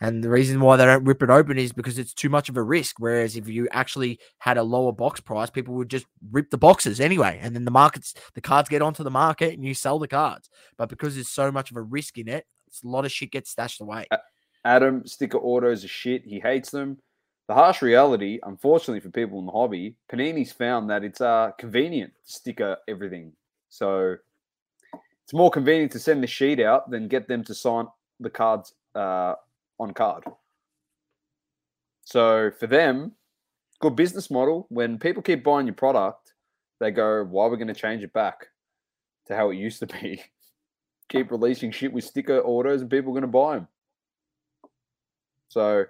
and 0.00 0.22
the 0.22 0.30
reason 0.30 0.60
why 0.60 0.76
they 0.76 0.84
don't 0.84 1.04
rip 1.04 1.22
it 1.22 1.30
open 1.30 1.58
is 1.58 1.72
because 1.72 1.98
it's 1.98 2.14
too 2.14 2.28
much 2.28 2.48
of 2.48 2.56
a 2.56 2.62
risk. 2.62 2.96
Whereas 2.98 3.36
if 3.36 3.48
you 3.48 3.68
actually 3.72 4.20
had 4.38 4.56
a 4.56 4.62
lower 4.62 4.92
box 4.92 5.20
price, 5.20 5.50
people 5.50 5.74
would 5.74 5.90
just 5.90 6.06
rip 6.30 6.50
the 6.50 6.58
boxes 6.58 7.00
anyway. 7.00 7.38
And 7.42 7.54
then 7.54 7.64
the 7.64 7.70
markets, 7.70 8.14
the 8.34 8.40
cards 8.40 8.68
get 8.68 8.82
onto 8.82 9.02
the 9.02 9.10
market 9.10 9.54
and 9.54 9.64
you 9.64 9.74
sell 9.74 9.98
the 9.98 10.08
cards. 10.08 10.48
But 10.76 10.88
because 10.88 11.14
there's 11.14 11.28
so 11.28 11.50
much 11.50 11.70
of 11.70 11.76
a 11.76 11.82
risk 11.82 12.18
in 12.18 12.28
it, 12.28 12.46
a 12.84 12.88
lot 12.88 13.04
of 13.04 13.12
shit 13.12 13.32
gets 13.32 13.50
stashed 13.50 13.80
away. 13.80 14.06
Adam, 14.64 15.06
sticker 15.06 15.38
autos 15.38 15.84
are 15.84 15.88
shit. 15.88 16.24
He 16.24 16.40
hates 16.40 16.70
them. 16.70 16.98
The 17.48 17.54
harsh 17.54 17.82
reality, 17.82 18.38
unfortunately 18.44 19.00
for 19.00 19.10
people 19.10 19.40
in 19.40 19.46
the 19.46 19.52
hobby, 19.52 19.96
Panini's 20.10 20.52
found 20.52 20.88
that 20.90 21.02
it's 21.02 21.20
uh, 21.20 21.50
convenient 21.58 22.12
to 22.24 22.32
sticker 22.32 22.76
everything. 22.86 23.32
So 23.70 24.16
it's 25.24 25.34
more 25.34 25.50
convenient 25.50 25.92
to 25.92 25.98
send 25.98 26.22
the 26.22 26.28
sheet 26.28 26.60
out 26.60 26.90
than 26.90 27.08
get 27.08 27.26
them 27.26 27.42
to 27.44 27.54
sign 27.54 27.86
the 28.20 28.30
cards 28.30 28.74
uh, 28.94 29.34
on 29.80 29.92
card. 29.94 30.24
So 32.04 32.50
for 32.58 32.66
them, 32.66 33.12
good 33.80 33.96
business 33.96 34.30
model. 34.30 34.66
When 34.68 34.98
people 34.98 35.22
keep 35.22 35.42
buying 35.42 35.66
your 35.66 35.74
product, 35.74 36.34
they 36.78 36.90
go, 36.90 37.24
"Why 37.24 37.46
are 37.46 37.48
we 37.48 37.56
going 37.56 37.68
to 37.68 37.74
change 37.74 38.02
it 38.02 38.12
back 38.12 38.48
to 39.26 39.36
how 39.36 39.50
it 39.50 39.56
used 39.56 39.80
to 39.80 39.86
be?" 39.86 40.22
keep 41.08 41.30
releasing 41.30 41.72
shit 41.72 41.92
with 41.92 42.04
sticker 42.04 42.40
autos, 42.40 42.80
and 42.80 42.90
people 42.90 43.10
are 43.10 43.20
going 43.20 43.22
to 43.22 43.26
buy 43.28 43.56
them. 43.56 43.68
So 45.50 45.84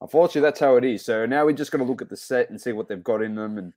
unfortunately, 0.00 0.42
that's 0.42 0.60
how 0.60 0.76
it 0.76 0.84
is. 0.84 1.04
So 1.04 1.24
now 1.24 1.46
we're 1.46 1.52
just 1.52 1.70
going 1.70 1.84
to 1.84 1.90
look 1.90 2.02
at 2.02 2.10
the 2.10 2.16
set 2.16 2.50
and 2.50 2.60
see 2.60 2.72
what 2.72 2.88
they've 2.88 3.02
got 3.02 3.22
in 3.22 3.34
them 3.34 3.58
and 3.58 3.72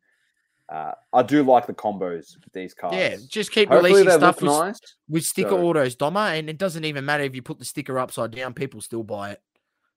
uh, 0.69 0.91
I 1.13 1.23
do 1.23 1.43
like 1.43 1.65
the 1.65 1.73
combos 1.73 2.35
with 2.43 2.51
these 2.53 2.73
cards. 2.73 2.97
Yeah, 2.97 3.15
just 3.27 3.51
keep 3.51 3.69
Hopefully 3.69 3.93
releasing 3.93 4.19
stuff 4.19 4.41
with, 4.41 4.51
nice. 4.51 4.79
with 5.07 5.23
sticker 5.23 5.51
so. 5.51 5.65
autos, 5.65 5.95
Doma, 5.95 6.37
and 6.37 6.49
it 6.49 6.57
doesn't 6.57 6.83
even 6.83 7.05
matter 7.05 7.23
if 7.23 7.33
you 7.35 7.41
put 7.41 7.57
the 7.57 7.65
sticker 7.65 7.97
upside 7.97 8.31
down; 8.31 8.53
people 8.53 8.81
still 8.81 9.03
buy 9.03 9.31
it. 9.31 9.41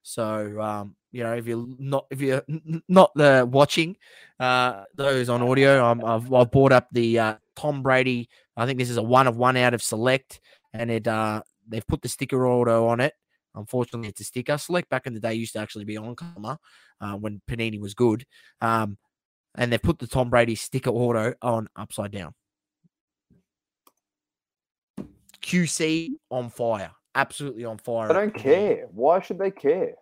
So, 0.02 0.60
um, 0.60 0.94
you 1.10 1.24
know, 1.24 1.32
if 1.32 1.46
you're 1.46 1.66
not 1.78 2.06
if 2.10 2.20
you're 2.20 2.44
not 2.88 3.10
the 3.16 3.48
watching 3.50 3.96
uh, 4.38 4.84
those 4.94 5.28
on 5.28 5.42
audio, 5.42 5.84
i 5.84 6.12
have 6.12 6.32
I've 6.32 6.50
bought 6.52 6.70
up 6.70 6.86
the 6.92 7.18
uh, 7.18 7.34
Tom 7.56 7.82
Brady. 7.82 8.28
I 8.56 8.64
think 8.66 8.78
this 8.78 8.90
is 8.90 8.96
a 8.96 9.02
one 9.02 9.26
of 9.26 9.36
one 9.36 9.56
out 9.56 9.74
of 9.74 9.82
select, 9.82 10.40
and 10.72 10.88
it 10.88 11.08
uh, 11.08 11.42
they've 11.66 11.86
put 11.86 12.02
the 12.02 12.08
sticker 12.08 12.46
auto 12.46 12.86
on 12.86 13.00
it. 13.00 13.14
Unfortunately, 13.54 14.08
it's 14.08 14.20
a 14.20 14.24
sticker. 14.24 14.58
Select 14.58 14.88
back 14.88 15.06
in 15.06 15.14
the 15.14 15.20
day 15.20 15.34
used 15.34 15.52
to 15.54 15.58
actually 15.58 15.84
be 15.84 15.96
on 15.96 16.14
color 16.14 16.58
uh, 17.00 17.14
when 17.14 17.40
Panini 17.48 17.80
was 17.80 17.94
good. 17.94 18.24
Um, 18.60 18.98
and 19.56 19.72
they've 19.72 19.82
put 19.82 19.98
the 19.98 20.06
Tom 20.06 20.30
Brady 20.30 20.54
sticker 20.54 20.90
auto 20.90 21.34
on 21.42 21.68
upside 21.76 22.12
down. 22.12 22.34
QC 25.42 26.10
on 26.30 26.50
fire, 26.50 26.92
absolutely 27.14 27.64
on 27.64 27.78
fire. 27.78 28.10
I 28.10 28.12
don't 28.12 28.34
care. 28.34 28.86
Why 28.92 29.20
should 29.20 29.38
they 29.38 29.50
care? 29.50 29.94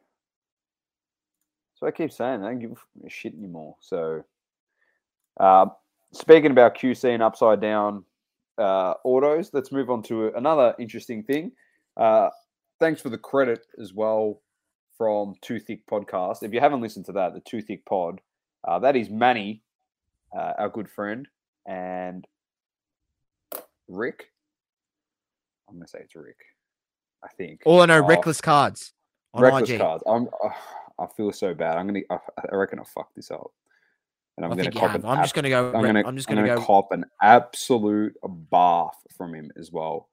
So 1.77 1.87
I 1.87 1.93
keep 1.93 2.13
saying 2.13 2.41
they 2.41 2.49
don't 2.49 2.59
give 2.59 2.85
a 3.07 3.09
shit 3.09 3.35
anymore. 3.35 3.77
So, 3.81 4.25
uh, 5.39 5.67
speaking 6.13 6.51
about 6.51 6.77
QC 6.77 7.05
and 7.05 7.23
upside 7.23 7.61
down 7.61 8.05
uh, 8.59 8.95
autos, 9.05 9.51
let's 9.53 9.71
move 9.71 9.89
on 9.89 10.03
to 10.05 10.35
another 10.35 10.75
interesting 10.81 11.23
thing. 11.23 11.53
Uh, 11.97 12.31
thanks 12.81 13.01
for 13.01 13.09
the 13.09 13.19
credit 13.19 13.67
as 13.81 13.93
well 13.93 14.41
from 14.97 15.35
Too 15.41 15.61
Thick 15.61 15.87
Podcast. 15.87 16.43
If 16.43 16.53
you 16.53 16.61
haven't 16.61 16.81
listened 16.81 17.07
to 17.07 17.13
that, 17.13 17.35
the 17.35 17.41
Too 17.41 17.61
Thick 17.61 17.85
Pod, 17.85 18.21
uh, 18.67 18.79
that 18.81 18.97
is 18.97 19.11
Manny, 19.11 19.63
uh, 20.37 20.55
our 20.59 20.69
good 20.69 20.89
friend, 20.89 21.29
and 21.67 22.27
Rick. 23.89 24.31
I'm 25.69 25.77
gonna 25.77 25.89
say 25.89 26.01
it's 26.03 26.15
Rick. 26.15 26.39
I 27.25 27.29
think. 27.29 27.63
All 27.65 27.83
I 27.83 27.87
know, 27.87 28.03
oh, 28.03 28.07
reckless 28.07 28.41
cards. 28.41 28.93
reckless 29.35 29.71
IG. 29.71 29.81
cards. 29.81 30.03
I'm. 30.07 30.29
Oh, 30.43 30.51
I 30.99 31.07
feel 31.17 31.33
so 31.33 31.55
bad. 31.55 31.77
I'm 31.77 31.87
gonna. 31.87 32.01
I 32.11 32.57
reckon 32.57 32.81
I 32.81 32.85
fuck 32.85 33.15
this 33.15 33.31
up. 33.31 33.53
And 34.37 34.47
I'm 34.47 34.53
I 34.53 34.57
gonna 34.57 34.71
cop. 34.71 34.95
an 34.95 35.05
I'm 35.05 35.23
just 35.23 35.35
gonna 35.35 35.49
go. 35.49 35.73
I'm 35.73 35.83
gonna. 35.83 36.03
I'm 36.07 36.17
just 36.17 36.29
gonna, 36.29 36.47
gonna 36.47 36.61
go. 36.61 36.65
cop 36.65 36.93
an 36.93 37.05
absolute 37.23 38.15
bath 38.51 38.97
from 39.17 39.35
him 39.35 39.51
as 39.57 39.73
well. 39.73 40.09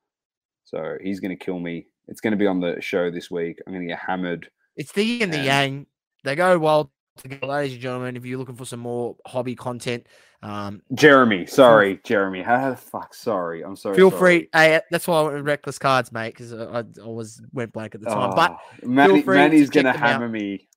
So 0.66 0.98
he's 1.02 1.20
gonna 1.20 1.36
kill 1.36 1.60
me. 1.60 1.88
It's 2.08 2.22
gonna 2.22 2.36
be 2.36 2.48
on 2.48 2.60
the 2.60 2.82
show 2.82 3.10
this 3.10 3.32
week. 3.32 3.60
I'm 3.66 3.74
gonna 3.74 3.86
get 3.86 4.00
hammered. 4.00 4.50
It's 4.76 4.92
the 4.92 5.04
yin 5.04 5.24
and 5.24 5.34
the 5.34 5.40
yang. 5.40 5.86
They 6.24 6.36
go 6.36 6.58
well 6.60 6.92
together, 7.18 7.48
ladies 7.48 7.74
and 7.74 7.82
gentlemen. 7.82 8.18
If 8.18 8.26
you're 8.26 8.40
looking 8.40 8.56
for 8.56 8.66
some 8.66 8.80
more 8.82 9.16
hobby 9.26 9.56
content, 9.56 10.08
um, 10.42 10.82
Jeremy, 10.94 11.46
sorry, 11.46 12.00
Jeremy. 12.04 12.42
How 12.42 12.70
the 12.70 12.76
fuck? 12.76 13.14
Sorry, 13.14 13.64
I'm 13.64 13.76
sorry. 13.76 13.96
Feel 13.96 14.12
sorry. 14.12 14.20
free. 14.20 14.50
Hey, 14.54 14.82
that's 14.92 15.08
why 15.08 15.20
I 15.20 15.24
went 15.24 15.46
reckless 15.46 15.80
cards, 15.80 16.12
mate, 16.12 16.34
because 16.36 16.54
I, 16.54 16.80
I, 16.80 16.84
was 17.08 17.42
went 17.54 17.72
blank 17.74 17.96
at 17.96 18.02
the 18.02 18.10
time. 18.10 18.32
Oh, 18.32 18.36
but 18.36 18.60
Manny, 18.84 19.24
Manny's 19.24 19.70
to 19.70 19.82
gonna 19.82 19.98
hammer 19.98 20.26
out. 20.26 20.32
me. 20.32 20.68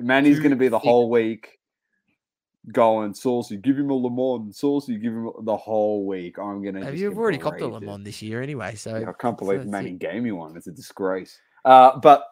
Manny's 0.00 0.40
gonna 0.40 0.56
be 0.56 0.68
the 0.68 0.78
whole 0.78 1.10
week 1.10 1.58
going 2.72 3.14
saucy. 3.14 3.56
Give 3.56 3.78
him 3.78 3.90
a 3.90 3.94
Le 3.94 4.10
Mans, 4.10 4.58
saucy. 4.58 4.96
Give 4.96 5.12
him 5.12 5.30
the 5.42 5.56
whole 5.56 6.06
week. 6.06 6.38
I'm 6.38 6.62
gonna. 6.62 6.84
Have 6.84 6.96
you 6.96 7.12
already 7.12 7.38
copped 7.38 7.60
a 7.60 7.66
Le 7.66 7.80
Mans 7.80 8.04
this 8.04 8.22
year 8.22 8.42
anyway? 8.42 8.74
So 8.74 8.96
yeah, 8.96 9.10
I 9.10 9.12
can't 9.12 9.38
believe 9.38 9.64
so 9.70 9.82
gave 9.98 10.22
me 10.22 10.32
one. 10.32 10.56
It's 10.56 10.66
a 10.66 10.72
disgrace. 10.72 11.38
Uh, 11.64 11.98
but 11.98 12.26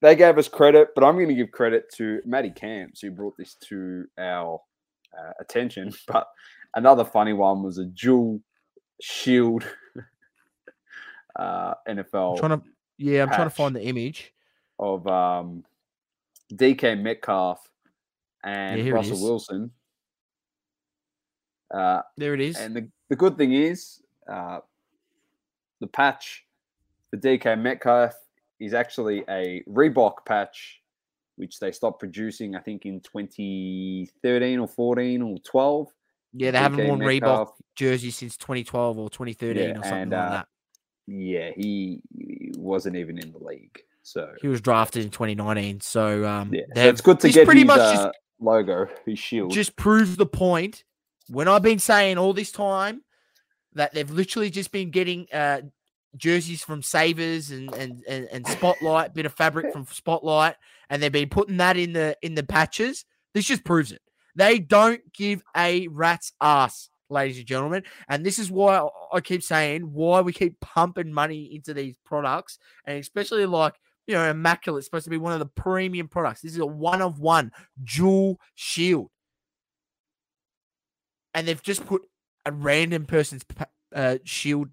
they 0.00 0.16
gave 0.16 0.38
us 0.38 0.48
credit, 0.48 0.88
but 0.94 1.04
I'm 1.04 1.14
going 1.14 1.28
to 1.28 1.34
give 1.34 1.50
credit 1.50 1.92
to 1.96 2.20
Matty 2.24 2.50
Camps 2.50 3.00
who 3.00 3.10
brought 3.10 3.36
this 3.36 3.54
to 3.68 4.06
our 4.18 4.60
uh, 5.18 5.32
attention. 5.40 5.92
But 6.06 6.26
another 6.74 7.04
funny 7.04 7.32
one 7.32 7.62
was 7.62 7.78
a 7.78 7.84
dual 7.84 8.40
shield 9.00 9.64
uh, 11.36 11.74
NFL. 11.88 12.32
I'm 12.32 12.38
trying 12.38 12.60
to, 12.60 12.66
yeah, 12.98 13.22
I'm 13.22 13.28
trying 13.28 13.48
to 13.48 13.54
find 13.54 13.76
the 13.76 13.84
image 13.84 14.32
of 14.78 15.06
um, 15.06 15.64
DK 16.54 17.00
Metcalf 17.00 17.69
and 18.44 18.84
yeah, 18.84 18.92
Russell 18.92 19.22
Wilson. 19.22 19.70
Uh, 21.72 22.02
there 22.16 22.34
it 22.34 22.40
is. 22.40 22.56
And 22.56 22.74
the, 22.74 22.88
the 23.08 23.16
good 23.16 23.38
thing 23.38 23.52
is, 23.52 24.02
uh, 24.30 24.58
the 25.80 25.86
patch 25.86 26.44
the 27.10 27.16
DK 27.16 27.58
Metcalf 27.60 28.14
is 28.60 28.74
actually 28.74 29.24
a 29.28 29.62
Reebok 29.68 30.24
patch, 30.26 30.80
which 31.36 31.58
they 31.58 31.72
stopped 31.72 31.98
producing, 31.98 32.54
I 32.54 32.60
think, 32.60 32.86
in 32.86 33.00
2013 33.00 34.58
or 34.58 34.68
14 34.68 35.22
or 35.22 35.38
12. 35.38 35.88
Yeah, 36.32 36.50
they 36.50 36.58
DK 36.58 36.60
haven't 36.60 36.86
worn 36.86 36.98
Metcalf. 37.00 37.48
Reebok 37.48 37.52
jersey 37.74 38.10
since 38.10 38.36
2012 38.36 38.98
or 38.98 39.10
2013 39.10 39.56
yeah, 39.56 39.70
or 39.70 39.74
something 39.74 39.92
and, 39.92 40.10
like 40.10 40.20
uh, 40.20 40.30
that. 40.30 40.46
Yeah, 41.06 41.50
he, 41.56 42.00
wasn't 42.56 42.94
even 42.94 43.18
in 43.18 43.32
the 43.32 43.38
league. 43.38 43.80
So 44.02 44.32
he 44.40 44.48
was 44.48 44.60
drafted 44.60 45.04
in 45.04 45.10
2019. 45.10 45.80
So 45.80 46.26
um, 46.26 46.52
yeah, 46.52 46.62
so 46.74 46.88
it's 46.88 47.00
good 47.00 47.20
to 47.20 47.30
get 47.30 47.46
pretty 47.46 47.62
his, 47.62 47.68
much 47.68 47.80
uh, 47.80 47.92
just, 47.94 48.18
logo, 48.40 48.88
his 49.06 49.18
shield. 49.18 49.52
Just 49.52 49.76
proves 49.76 50.16
the 50.16 50.26
point. 50.26 50.84
When 51.28 51.46
I've 51.46 51.62
been 51.62 51.78
saying 51.78 52.18
all 52.18 52.32
this 52.32 52.50
time 52.50 53.02
that 53.74 53.94
they've 53.94 54.10
literally 54.10 54.50
just 54.50 54.72
been 54.72 54.90
getting 54.90 55.26
uh, 55.32 55.62
jerseys 56.16 56.62
from 56.62 56.82
Savers 56.82 57.50
and, 57.50 57.72
and 57.74 58.02
and 58.08 58.28
and 58.32 58.46
Spotlight, 58.46 59.14
bit 59.14 59.26
of 59.26 59.34
fabric 59.34 59.72
from 59.72 59.86
Spotlight, 59.86 60.56
and 60.88 61.02
they've 61.02 61.12
been 61.12 61.28
putting 61.28 61.58
that 61.58 61.76
in 61.76 61.92
the 61.92 62.16
in 62.22 62.34
the 62.34 62.42
patches. 62.42 63.04
This 63.32 63.46
just 63.46 63.64
proves 63.64 63.92
it. 63.92 64.02
They 64.34 64.58
don't 64.58 65.00
give 65.12 65.42
a 65.56 65.86
rat's 65.88 66.32
ass, 66.40 66.88
ladies 67.08 67.38
and 67.38 67.46
gentlemen. 67.46 67.84
And 68.08 68.24
this 68.24 68.38
is 68.38 68.50
why 68.50 68.88
I 69.12 69.20
keep 69.20 69.42
saying 69.42 69.82
why 69.92 70.20
we 70.20 70.32
keep 70.32 70.58
pumping 70.60 71.12
money 71.12 71.54
into 71.54 71.74
these 71.74 71.96
products, 72.04 72.58
and 72.84 72.98
especially 72.98 73.46
like 73.46 73.74
you 74.10 74.16
know, 74.16 74.28
immaculate. 74.28 74.80
It's 74.80 74.86
supposed 74.88 75.04
to 75.04 75.10
be 75.10 75.18
one 75.18 75.32
of 75.32 75.38
the 75.38 75.46
premium 75.46 76.08
products. 76.08 76.40
This 76.40 76.54
is 76.54 76.58
a 76.58 76.66
one 76.66 77.00
of 77.00 77.20
one 77.20 77.52
dual 77.84 78.40
shield. 78.56 79.08
And 81.32 81.46
they've 81.46 81.62
just 81.62 81.86
put 81.86 82.02
a 82.44 82.50
random 82.50 83.06
person's 83.06 83.44
uh, 83.94 84.16
shield 84.24 84.70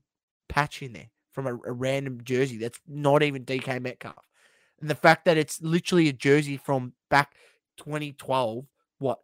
patch 0.50 0.82
in 0.82 0.94
there 0.94 1.12
from 1.34 1.46
a, 1.46 1.54
a 1.54 1.72
random 1.72 2.22
jersey 2.24 2.58
that's 2.58 2.80
not 2.88 3.22
even 3.22 3.46
DK 3.46 3.80
Metcalf. 3.80 4.26
And 4.82 4.90
the 4.90 4.96
fact 4.96 5.26
that 5.26 5.38
it's 5.38 5.62
literally 5.62 6.10
a 6.10 6.14
jersey 6.14 6.58
from 6.58 6.94
back 7.12 7.34
2012, 7.78 8.66
what, 8.98 9.20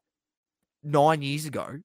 nine 0.84 1.24
years 1.24 1.48
ago? 1.48 1.80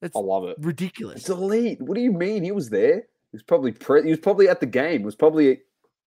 That's 0.00 0.16
I 0.16 0.20
love 0.20 0.44
it. 0.44 0.56
Ridiculous. 0.60 1.20
It's 1.20 1.28
elite. 1.28 1.82
What 1.82 1.94
do 1.94 2.00
you 2.00 2.12
mean? 2.12 2.42
He 2.42 2.52
was 2.52 2.70
there. 2.70 2.96
He 3.32 3.34
was 3.34 3.42
probably 3.42 3.72
pre- 3.72 4.04
he 4.04 4.10
was 4.10 4.20
probably 4.20 4.48
at 4.48 4.60
the 4.60 4.66
game. 4.66 5.02
It 5.02 5.04
was 5.04 5.14
probably 5.14 5.60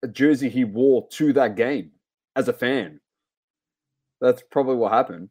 a 0.04 0.08
jersey 0.08 0.48
he 0.48 0.64
wore 0.64 1.08
to 1.08 1.32
that 1.32 1.56
game 1.56 1.90
as 2.36 2.48
a 2.48 2.52
fan. 2.52 3.00
That's 4.20 4.42
probably 4.50 4.76
what 4.76 4.92
happened. 4.92 5.30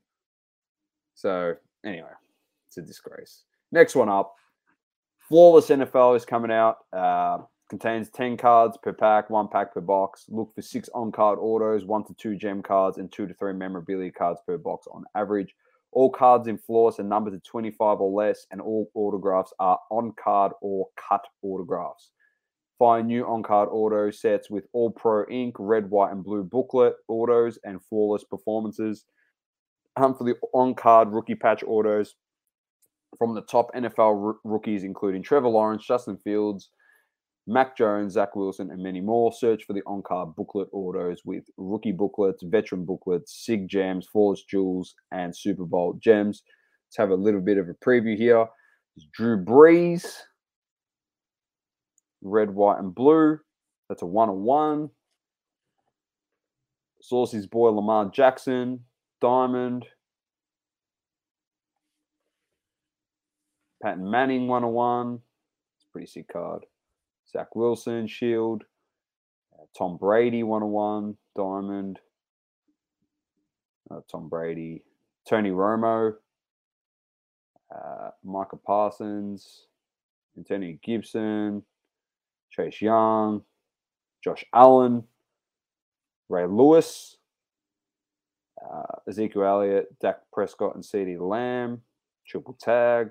So, 1.15 1.55
anyway, 1.85 2.09
it's 2.67 2.77
a 2.77 2.81
disgrace. 2.81 3.43
Next 3.71 3.95
one 3.95 4.09
up 4.09 4.35
Flawless 5.29 5.69
NFL 5.69 6.17
is 6.17 6.25
coming 6.25 6.51
out. 6.51 6.79
Uh, 6.91 7.39
contains 7.69 8.09
10 8.09 8.35
cards 8.37 8.77
per 8.83 8.93
pack, 8.93 9.29
one 9.29 9.47
pack 9.47 9.73
per 9.73 9.81
box. 9.81 10.25
Look 10.27 10.53
for 10.53 10.61
six 10.61 10.89
on 10.93 11.11
card 11.11 11.39
autos, 11.39 11.85
one 11.85 12.03
to 12.05 12.13
two 12.15 12.35
gem 12.35 12.61
cards, 12.61 12.97
and 12.97 13.11
two 13.11 13.25
to 13.25 13.33
three 13.33 13.53
memorabilia 13.53 14.11
cards 14.11 14.41
per 14.45 14.57
box 14.57 14.85
on 14.91 15.05
average. 15.15 15.55
All 15.91 16.09
cards 16.09 16.47
in 16.47 16.57
Flawless 16.57 16.99
are 16.99 17.03
numbered 17.03 17.33
to 17.33 17.49
25 17.49 18.01
or 18.01 18.11
less, 18.11 18.45
and 18.51 18.59
all 18.59 18.91
autographs 18.95 19.53
are 19.59 19.79
on 19.89 20.13
card 20.21 20.51
or 20.61 20.87
cut 20.97 21.23
autographs. 21.41 22.11
Find 22.79 23.07
new 23.07 23.25
on 23.25 23.43
card 23.43 23.69
auto 23.71 24.11
sets 24.11 24.49
with 24.49 24.65
All 24.73 24.91
Pro 24.91 25.25
Ink, 25.29 25.55
red, 25.59 25.89
white, 25.89 26.11
and 26.11 26.23
blue 26.23 26.43
booklet 26.43 26.95
autos 27.07 27.59
and 27.63 27.79
flawless 27.85 28.23
performances. 28.23 29.05
Hunt 29.97 30.17
for 30.17 30.23
the 30.23 30.35
on 30.53 30.73
card 30.73 31.09
rookie 31.09 31.35
patch 31.35 31.63
autos 31.63 32.15
from 33.17 33.35
the 33.35 33.41
top 33.43 33.73
NFL 33.75 34.25
r- 34.25 34.35
rookies, 34.43 34.83
including 34.83 35.21
Trevor 35.21 35.49
Lawrence, 35.49 35.85
Justin 35.85 36.17
Fields, 36.23 36.69
Mac 37.45 37.77
Jones, 37.77 38.13
Zach 38.13 38.35
Wilson, 38.35 38.71
and 38.71 38.81
many 38.81 39.01
more. 39.01 39.31
Search 39.31 39.65
for 39.65 39.73
the 39.73 39.83
on 39.85 40.01
card 40.01 40.35
booklet 40.35 40.69
autos 40.71 41.21
with 41.25 41.43
rookie 41.57 41.91
booklets, 41.91 42.41
veteran 42.43 42.85
booklets, 42.85 43.43
SIG 43.45 43.67
gems, 43.67 44.07
flawless 44.11 44.43
jewels, 44.43 44.95
and 45.11 45.35
Super 45.35 45.65
Bowl 45.65 45.99
gems. 46.01 46.43
Let's 46.87 46.97
have 46.97 47.11
a 47.11 47.21
little 47.21 47.41
bit 47.41 47.57
of 47.57 47.69
a 47.69 47.73
preview 47.85 48.17
here. 48.17 48.47
Drew 49.13 49.43
Brees 49.43 50.17
red, 52.23 52.51
white, 52.51 52.79
and 52.79 52.95
blue. 52.95 53.39
That's 53.89 54.01
a 54.01 54.05
one 54.05 54.29
on 54.29 54.43
one. 54.43 54.89
Saucy's 57.01 57.45
boy 57.45 57.69
Lamar 57.69 58.05
Jackson, 58.05 58.85
diamond. 59.21 59.85
Peyton 63.83 64.09
Manning 64.09 64.47
one 64.47 64.63
on 64.63 64.71
one. 64.71 65.19
It's 65.75 65.85
a 65.85 65.91
pretty 65.91 66.07
sick 66.07 66.29
card. 66.31 66.65
Zach 67.29 67.55
Wilson, 67.55 68.07
shield. 68.07 68.63
Uh, 69.53 69.65
Tom 69.77 69.97
Brady 69.97 70.43
one 70.43 70.63
on 70.63 70.69
one, 70.69 71.17
diamond. 71.35 71.99
Uh, 73.91 73.99
Tom 74.09 74.29
Brady. 74.29 74.83
Tony 75.27 75.51
Romo. 75.51 76.13
Uh, 77.73 78.09
Micah 78.23 78.57
Parsons. 78.57 79.67
Antonio 80.37 80.77
Gibson. 80.83 81.63
Chase 82.55 82.81
Young, 82.81 83.41
Josh 84.23 84.45
Allen, 84.53 85.03
Ray 86.29 86.45
Lewis, 86.45 87.17
uh, 88.63 88.99
Ezekiel 89.07 89.43
Elliott, 89.43 89.99
Dak 89.99 90.19
Prescott, 90.31 90.75
and 90.75 90.83
CeeDee 90.83 91.19
Lamb, 91.19 91.81
triple 92.27 92.57
tag, 92.59 93.09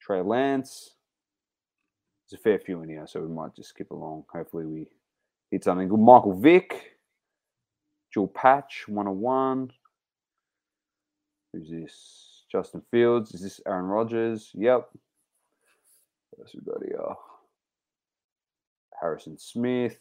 Trey 0.00 0.20
Lance. 0.20 0.94
There's 2.30 2.40
a 2.40 2.42
fair 2.42 2.58
few 2.58 2.82
in 2.82 2.88
here, 2.88 3.06
so 3.06 3.20
we 3.20 3.28
might 3.28 3.54
just 3.56 3.70
skip 3.70 3.90
along. 3.90 4.24
Hopefully, 4.32 4.66
we 4.66 4.86
hit 5.50 5.64
something 5.64 5.88
good. 5.88 5.98
Michael 5.98 6.38
Vick, 6.38 6.96
Joe 8.12 8.28
Patch, 8.28 8.84
101. 8.86 9.70
Who's 11.52 11.70
this? 11.70 12.44
Justin 12.50 12.82
Fields. 12.90 13.34
Is 13.34 13.42
this 13.42 13.60
Aaron 13.66 13.86
Rodgers? 13.86 14.50
Yep. 14.54 14.90
Else 16.38 16.54
we 16.54 16.60
got 16.60 16.82
here? 16.84 17.29
Harrison 19.00 19.38
Smith, 19.38 19.96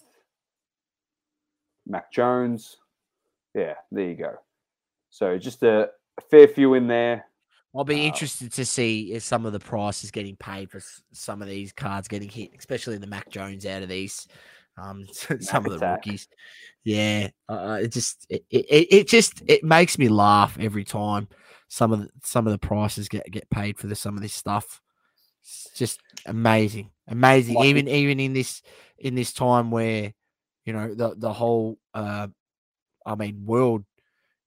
Mac 1.88 2.12
Jones. 2.12 2.78
Yeah, 3.56 3.76
there 3.92 4.10
you 4.10 4.16
go. 4.16 4.36
So 5.10 5.38
just 5.38 5.64
a, 5.64 5.90
a 6.18 6.22
fair 6.30 6.48
few 6.48 6.76
in 6.76 6.88
there. 6.88 7.26
I'll 7.76 7.84
be 7.84 8.02
uh, 8.02 8.06
interested 8.06 8.52
to 8.54 8.66
see 8.66 9.14
if 9.14 9.24
some 9.24 9.46
of 9.46 9.54
the 9.54 9.60
prices 9.60 10.12
getting 10.12 10.36
paid 10.36 10.72
for 10.72 10.82
some 11.14 11.42
of 11.42 11.48
these 11.48 11.72
cards 11.72 12.08
getting 12.08 12.30
hit, 12.30 12.52
especially 12.58 12.98
the 12.98 13.08
Mac 13.08 13.30
Jones 13.30 13.66
out 13.66 13.84
of 13.84 13.90
these. 13.90 14.28
Um, 14.78 15.06
some 15.40 15.66
of 15.66 15.72
the 15.72 15.78
attack. 15.78 16.06
rookies. 16.06 16.28
Yeah, 16.84 17.30
uh, 17.48 17.80
it 17.82 17.92
just 17.92 18.26
it, 18.30 18.46
it, 18.50 18.88
it 18.90 19.08
just 19.08 19.44
it 19.48 19.64
makes 19.64 19.98
me 19.98 20.08
laugh 20.08 20.58
every 20.60 20.84
time 20.84 21.28
some 21.68 21.92
of 21.92 22.00
the, 22.00 22.10
some 22.24 22.48
of 22.48 22.52
the 22.52 22.58
prices 22.58 23.10
get 23.10 23.30
get 23.30 23.50
paid 23.50 23.78
for 23.78 23.88
the, 23.88 23.96
some 23.96 24.16
of 24.16 24.22
this 24.22 24.34
stuff. 24.34 24.82
It's 25.42 25.70
just 25.76 26.00
amazing, 26.26 26.92
amazing. 27.10 27.56
Like 27.56 27.66
even 27.66 27.88
even 27.88 28.20
in 28.20 28.34
this 28.34 28.62
in 28.98 29.16
this 29.16 29.34
time 29.34 29.72
where 29.72 30.14
you 30.66 30.74
know 30.74 30.94
the 30.94 31.16
the 31.18 31.34
whole 31.34 31.78
uh, 31.94 32.28
I 33.06 33.16
mean 33.16 33.46
world 33.46 33.84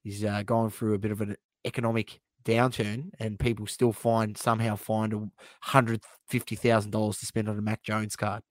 is 0.05 0.25
uh, 0.25 0.43
going 0.43 0.71
through 0.71 0.95
a 0.95 0.99
bit 0.99 1.11
of 1.11 1.21
an 1.21 1.37
economic 1.65 2.21
downturn, 2.45 3.11
and 3.19 3.39
people 3.39 3.67
still 3.67 3.93
find 3.93 4.37
somehow 4.37 4.77
find 4.77 5.13
a 5.13 5.29
hundred 5.61 6.03
fifty 6.29 6.57
thousand 6.57 6.91
dollars 6.91 7.19
to 7.19 7.27
spend 7.27 7.49
on 7.49 7.59
a 7.59 7.63
Mac 7.63 7.83
Jones 7.83 8.17
card. 8.17 8.43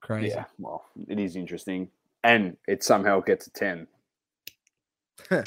Crazy. 0.00 0.28
Yeah, 0.28 0.44
well, 0.58 0.84
it 1.08 1.18
is 1.18 1.36
interesting, 1.36 1.88
and 2.24 2.56
it 2.66 2.82
somehow 2.84 3.20
gets 3.20 3.46
a 3.46 3.50
ten. 3.50 3.86
so. 5.28 5.42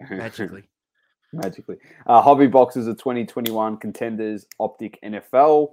Magically. 0.10 0.64
Magically. 1.32 1.78
Uh, 2.06 2.20
Hobby 2.20 2.46
Boxes 2.46 2.86
of 2.86 2.98
2021 2.98 3.78
Contenders 3.78 4.46
Optic 4.60 4.98
NFL 5.02 5.70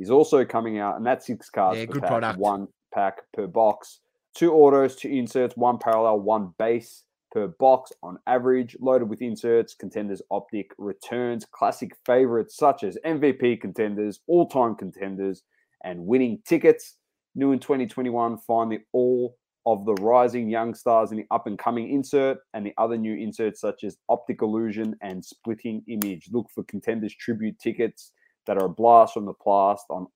is 0.00 0.10
also 0.10 0.44
coming 0.44 0.78
out, 0.78 0.96
and 0.96 1.06
that's 1.06 1.26
six 1.26 1.50
cards. 1.50 1.78
Yeah, 1.78 1.84
good 1.84 2.02
pack, 2.02 2.10
product. 2.10 2.38
One 2.38 2.66
pack 2.92 3.18
per 3.34 3.46
box. 3.46 4.00
Two 4.34 4.52
autos, 4.52 4.96
two 4.96 5.08
inserts, 5.08 5.56
one 5.56 5.78
parallel, 5.78 6.20
one 6.20 6.54
base 6.58 7.04
per 7.30 7.48
box 7.48 7.92
on 8.02 8.18
average, 8.26 8.76
loaded 8.80 9.08
with 9.08 9.22
inserts, 9.22 9.74
contenders, 9.74 10.22
optic, 10.30 10.70
returns, 10.78 11.44
classic 11.52 11.92
favorites 12.06 12.56
such 12.56 12.82
as 12.82 12.96
MVP 13.04 13.60
contenders, 13.60 14.20
all 14.26 14.48
time 14.48 14.74
contenders, 14.74 15.42
and 15.84 16.06
winning 16.06 16.40
tickets. 16.46 16.96
New 17.34 17.52
in 17.52 17.60
2021, 17.60 18.38
find 18.38 18.72
the 18.72 18.80
all 18.92 19.36
of 19.66 19.84
the 19.84 19.94
rising 19.94 20.48
young 20.48 20.74
stars 20.74 21.12
in 21.12 21.18
the 21.18 21.26
up 21.30 21.46
and 21.46 21.58
coming 21.58 21.90
insert 21.90 22.38
and 22.54 22.64
the 22.64 22.72
other 22.78 22.96
new 22.96 23.14
inserts 23.14 23.60
such 23.60 23.84
as 23.84 23.98
Optic 24.08 24.40
Illusion 24.40 24.96
and 25.02 25.22
Splitting 25.22 25.82
Image. 25.86 26.30
Look 26.32 26.46
for 26.54 26.64
contenders 26.64 27.14
tribute 27.14 27.58
tickets 27.58 28.12
that 28.50 28.60
are 28.60 28.68
blast 28.68 29.14
from 29.14 29.26
the 29.26 29.32
past 29.34 29.86
on 29.90 30.08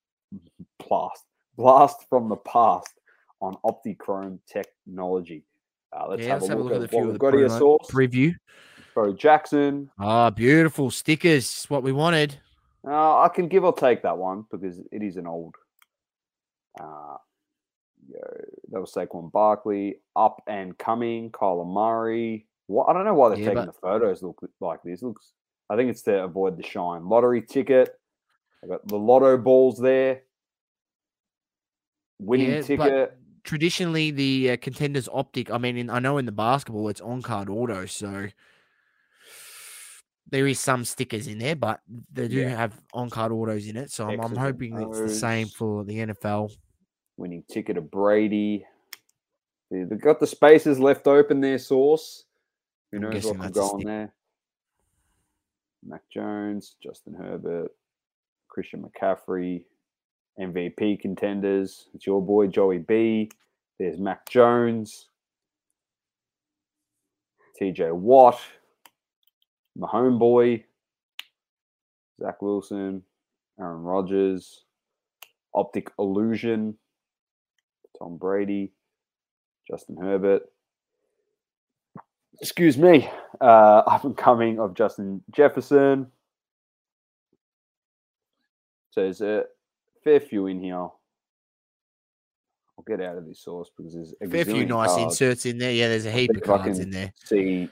blast 0.89 1.23
blast 1.57 2.05
from 2.09 2.29
the 2.29 2.35
past 2.35 2.93
on 3.41 3.57
Optichrome 3.65 4.41
technology. 4.45 5.45
Uh, 5.93 6.07
let's, 6.09 6.23
yeah, 6.23 6.31
have, 6.31 6.41
let's 6.41 6.49
a 6.49 6.57
have 6.57 6.59
a 6.59 6.63
look, 6.65 6.73
at, 6.73 6.83
at 6.83 6.91
the 6.91 6.97
what 6.97 7.07
we've 7.07 7.19
got 7.19 7.35
here. 7.35 7.49
Sauce 7.49 7.89
preview. 7.89 8.35
Bo 8.93 9.13
Jackson. 9.13 9.89
Ah, 10.01 10.31
beautiful 10.31 10.91
stickers. 10.91 11.65
What 11.69 11.85
we 11.85 11.93
wanted. 11.93 12.37
Uh, 12.85 13.21
I 13.21 13.29
can 13.29 13.47
give 13.47 13.63
or 13.63 13.73
take 13.73 14.03
that 14.03 14.19
one 14.19 14.47
because 14.51 14.81
it 14.91 15.03
is 15.05 15.17
an 15.17 15.29
old. 15.29 15.55
Uh, 16.81 17.19
yo, 18.09 18.19
that 18.73 18.81
was 18.81 18.93
Saquon 18.93 19.31
Barkley, 19.31 19.99
up 20.17 20.43
and 20.49 20.77
coming, 20.77 21.31
Kyler 21.31 21.73
Murray. 21.73 22.49
What 22.67 22.89
I 22.89 22.95
don't 22.95 23.05
know 23.05 23.15
why 23.15 23.29
they're 23.29 23.39
yeah, 23.39 23.45
taking 23.51 23.67
but... 23.67 23.67
the 23.67 23.81
photos 23.81 24.25
look 24.25 24.41
like 24.61 24.83
this. 24.83 25.03
Looks, 25.03 25.31
I 25.71 25.77
think 25.77 25.89
it's 25.89 26.03
to 26.03 26.25
avoid 26.25 26.57
the 26.57 26.65
shine. 26.65 27.09
Lottery 27.09 27.41
ticket. 27.41 27.97
I 28.65 28.67
got 28.67 28.89
the 28.89 28.97
lotto 28.97 29.37
balls 29.37 29.79
there. 29.79 30.23
Winning 32.19 32.51
yeah, 32.51 32.63
ticket 32.63 33.19
traditionally 33.45 34.11
the 34.11 34.53
uh, 34.53 34.57
contenders 34.57 35.09
optic. 35.13 35.51
I 35.51 35.59
mean, 35.59 35.77
in, 35.77 35.91
I 35.91 36.01
know 36.01 36.19
in 36.19 36.27
the 36.27 36.33
basketball 36.33 36.89
it's 36.89 37.01
on 37.01 37.23
card 37.23 37.49
auto, 37.49 37.87
so 37.87 38.29
there 40.31 40.47
is 40.47 40.59
some 40.59 40.85
stickers 40.85 41.29
in 41.29 41.39
there, 41.39 41.55
but 41.55 41.81
they 42.13 42.27
do 42.27 42.41
yeah. 42.41 42.49
have 42.49 42.81
on 42.93 43.11
card 43.11 43.31
autos 43.31 43.69
in 43.69 43.77
it. 43.77 43.91
So 43.91 44.09
I'm, 44.09 44.21
I'm, 44.21 44.35
hoping 44.35 44.81
it's 44.81 44.99
the 44.99 45.09
same 45.09 45.47
for 45.47 45.85
the 45.85 45.99
NFL. 45.99 46.51
Winning 47.17 47.45
ticket 47.49 47.77
of 47.77 47.91
Brady. 47.91 48.67
They've 49.71 50.01
got 50.01 50.21
the 50.21 50.27
spaces 50.27 50.81
left 50.81 51.07
open 51.07 51.41
there, 51.41 51.59
Sauce. 51.59 52.25
Who 52.91 52.99
knows 53.01 53.25
what 53.25 53.41
can 53.41 53.53
go 53.53 53.71
on 53.71 53.83
there? 53.83 54.15
Mac 55.87 56.03
Jones, 56.11 56.77
Justin 56.83 57.15
Herbert, 57.15 57.71
Christian 58.55 58.85
McCaffrey, 58.85 59.65
MVP 60.41 61.01
contenders. 61.01 61.89
It's 61.93 62.07
your 62.07 62.23
boy 62.23 62.47
Joey 62.47 62.79
B. 62.79 63.29
There's 63.81 63.99
Mac 63.99 64.29
Jones, 64.29 65.09
TJ 67.61 67.93
Watt, 67.93 68.39
my 69.77 69.89
homeboy, 69.89 70.63
Zach 72.23 72.41
Wilson, 72.41 73.03
Aaron 73.59 73.83
Rodgers, 73.83 74.63
Optic 75.53 75.91
Illusion, 75.99 76.77
Tom 77.99 78.17
Brady, 78.17 78.73
Justin 79.69 79.97
Herbert. 80.01 80.43
Excuse 82.41 82.79
me, 82.79 83.11
uh, 83.41 83.45
up 83.87 84.05
and 84.05 84.17
coming 84.17 84.61
of 84.61 84.75
Justin 84.75 85.25
Jefferson. 85.33 86.07
So 88.95 89.01
there's 89.01 89.23
a 89.23 89.45
fair 90.05 90.21
few 90.21 90.47
in 90.47 90.61
here. 90.61 90.77
I'll 90.77 90.95
get 92.87 93.01
out 93.01 93.19
of 93.19 93.27
this 93.27 93.41
Sauce 93.41 93.69
because 93.77 93.93
there's 93.93 94.15
a 94.21 94.29
fair 94.29 94.45
few 94.45 94.65
nice 94.67 94.91
cards. 94.91 95.03
inserts 95.03 95.47
in 95.47 95.59
there. 95.59 95.73
Yeah, 95.73 95.89
there's 95.89 96.07
a 96.07 96.13
heap 96.13 96.31
of 96.31 96.43
cards 96.43 96.79
in 96.79 96.91
there. 96.91 97.13
See 97.25 97.69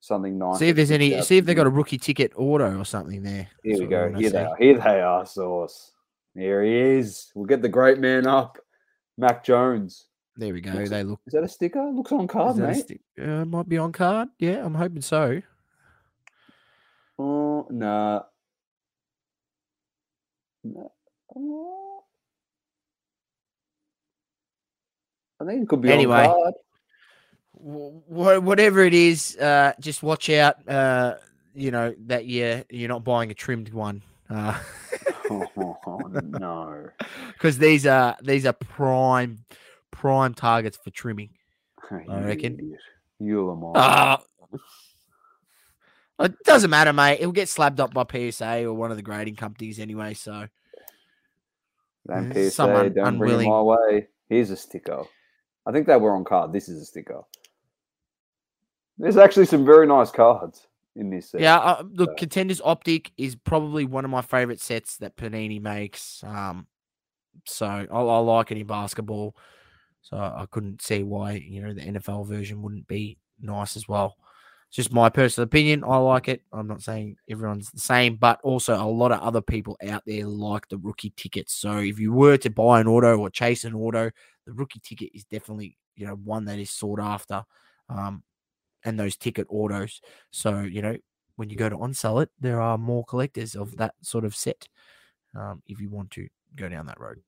something 0.00 0.36
nice. 0.36 0.58
See 0.58 0.68
if 0.68 0.74
there's 0.74 0.90
any. 0.90 1.22
See 1.22 1.36
if 1.36 1.44
they 1.44 1.54
got 1.54 1.68
a 1.68 1.70
rookie 1.70 1.96
ticket 1.96 2.32
auto 2.34 2.76
or 2.76 2.84
something 2.84 3.22
there. 3.22 3.46
Here 3.62 3.78
we 3.78 3.86
go. 3.86 4.12
Here 4.14 4.30
they 4.30 4.44
are. 4.44 4.56
Here 4.56 4.78
they 4.78 5.00
are. 5.00 5.24
Sauce. 5.24 5.92
There 6.34 6.64
he 6.64 6.74
is. 6.74 7.30
We'll 7.36 7.46
get 7.46 7.62
the 7.62 7.68
great 7.68 8.00
man 8.00 8.26
up, 8.26 8.58
Mac 9.16 9.44
Jones. 9.44 10.06
There 10.36 10.52
we 10.52 10.60
go. 10.60 10.72
Looks, 10.72 10.90
they 10.90 11.04
look. 11.04 11.20
Is 11.24 11.34
that 11.34 11.44
a 11.44 11.48
sticker? 11.48 11.84
Looks 11.84 12.10
on 12.10 12.26
card, 12.26 12.56
mate. 12.56 13.00
Uh, 13.16 13.44
might 13.44 13.68
be 13.68 13.78
on 13.78 13.92
card. 13.92 14.30
Yeah, 14.40 14.66
I'm 14.66 14.74
hoping 14.74 15.02
so. 15.02 15.40
Oh 17.16 17.68
no. 17.70 18.24
I 25.40 25.44
think 25.44 25.62
it 25.62 25.68
could 25.68 25.80
be 25.80 25.92
anyway. 25.92 26.32
whatever 27.54 28.80
it 28.80 28.94
is, 28.94 29.36
uh, 29.36 29.72
just 29.80 30.02
watch 30.02 30.30
out. 30.30 30.68
Uh, 30.68 31.14
you 31.54 31.70
know 31.70 31.94
that 32.06 32.26
you're 32.26 32.64
you're 32.70 32.88
not 32.88 33.04
buying 33.04 33.30
a 33.30 33.34
trimmed 33.34 33.72
one. 33.72 34.02
Uh, 34.30 34.58
oh, 35.30 35.46
no, 36.24 36.88
because 37.32 37.58
these 37.58 37.86
are 37.86 38.16
these 38.22 38.46
are 38.46 38.52
prime 38.52 39.38
prime 39.90 40.34
targets 40.34 40.76
for 40.76 40.90
trimming. 40.90 41.30
I 41.90 42.20
reckon. 42.20 42.76
You 43.18 43.50
uh, 43.74 44.18
it 46.20 46.34
doesn't 46.44 46.70
matter, 46.70 46.92
mate. 46.92 47.18
It'll 47.20 47.32
get 47.32 47.48
slabbed 47.48 47.80
up 47.80 47.94
by 47.94 48.04
PSA 48.04 48.64
or 48.64 48.74
one 48.74 48.90
of 48.90 48.96
the 48.96 49.02
grading 49.02 49.36
companies 49.36 49.78
anyway. 49.78 50.14
So 50.14 50.48
don't 52.08 52.32
PSA, 52.32 52.50
Someone 52.50 52.92
don't 52.92 53.06
unwilling. 53.06 53.36
bring 53.36 53.48
it 53.48 53.50
my 53.50 53.62
way. 53.62 54.08
Here's 54.28 54.50
a 54.50 54.56
sticker. 54.56 55.04
I 55.66 55.72
think 55.72 55.86
they 55.86 55.96
were 55.96 56.14
on 56.14 56.24
card. 56.24 56.52
This 56.52 56.68
is 56.68 56.82
a 56.82 56.84
sticker. 56.84 57.20
There's 58.98 59.16
actually 59.16 59.46
some 59.46 59.64
very 59.64 59.86
nice 59.86 60.10
cards 60.10 60.66
in 60.96 61.10
this 61.10 61.30
set. 61.30 61.40
Yeah, 61.40 61.58
uh, 61.58 61.84
look, 61.92 62.10
so. 62.10 62.14
Contenders 62.16 62.60
Optic 62.64 63.12
is 63.16 63.36
probably 63.36 63.84
one 63.84 64.04
of 64.04 64.10
my 64.10 64.22
favorite 64.22 64.60
sets 64.60 64.96
that 64.98 65.16
Panini 65.16 65.60
makes. 65.60 66.24
Um, 66.24 66.66
so 67.46 67.66
I, 67.66 67.86
I 67.90 68.18
like 68.18 68.50
it 68.50 68.58
in 68.58 68.66
basketball. 68.66 69.36
So 70.02 70.16
I 70.16 70.46
couldn't 70.50 70.82
see 70.82 71.02
why 71.02 71.32
you 71.32 71.62
know 71.62 71.74
the 71.74 71.82
NFL 71.82 72.26
version 72.26 72.62
wouldn't 72.62 72.88
be 72.88 73.18
nice 73.40 73.76
as 73.76 73.86
well. 73.86 74.16
It's 74.68 74.76
just 74.76 74.92
my 74.92 75.08
personal 75.08 75.44
opinion. 75.44 75.82
I 75.82 75.96
like 75.96 76.28
it. 76.28 76.42
I'm 76.52 76.66
not 76.66 76.82
saying 76.82 77.16
everyone's 77.28 77.70
the 77.70 77.80
same, 77.80 78.16
but 78.16 78.38
also 78.42 78.74
a 78.74 78.84
lot 78.84 79.12
of 79.12 79.20
other 79.20 79.40
people 79.40 79.78
out 79.88 80.02
there 80.06 80.26
like 80.26 80.68
the 80.68 80.76
rookie 80.76 81.14
tickets. 81.16 81.54
So 81.54 81.78
if 81.78 81.98
you 81.98 82.12
were 82.12 82.36
to 82.36 82.50
buy 82.50 82.80
an 82.80 82.86
auto 82.86 83.16
or 83.16 83.30
chase 83.30 83.64
an 83.64 83.74
auto, 83.74 84.10
the 84.46 84.52
rookie 84.52 84.80
ticket 84.80 85.10
is 85.14 85.24
definitely 85.24 85.78
you 85.96 86.06
know 86.06 86.14
one 86.14 86.44
that 86.44 86.58
is 86.58 86.70
sought 86.70 87.00
after, 87.00 87.44
um, 87.88 88.22
and 88.84 89.00
those 89.00 89.16
ticket 89.16 89.46
autos. 89.48 90.02
So 90.30 90.60
you 90.60 90.82
know 90.82 90.96
when 91.36 91.48
you 91.48 91.56
go 91.56 91.70
to 91.70 91.78
on 91.78 91.94
sell 91.94 92.18
it, 92.18 92.30
there 92.38 92.60
are 92.60 92.76
more 92.76 93.04
collectors 93.04 93.54
of 93.54 93.76
that 93.78 93.94
sort 94.02 94.24
of 94.24 94.36
set. 94.36 94.68
Um, 95.34 95.62
if 95.66 95.80
you 95.80 95.88
want 95.88 96.10
to 96.12 96.28
go 96.56 96.68
down 96.68 96.86
that 96.86 97.00
road. 97.00 97.20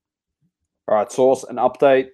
All 0.89 0.97
right, 0.97 1.11
Sauce 1.11 1.45
an 1.45 1.57
update 1.57 2.09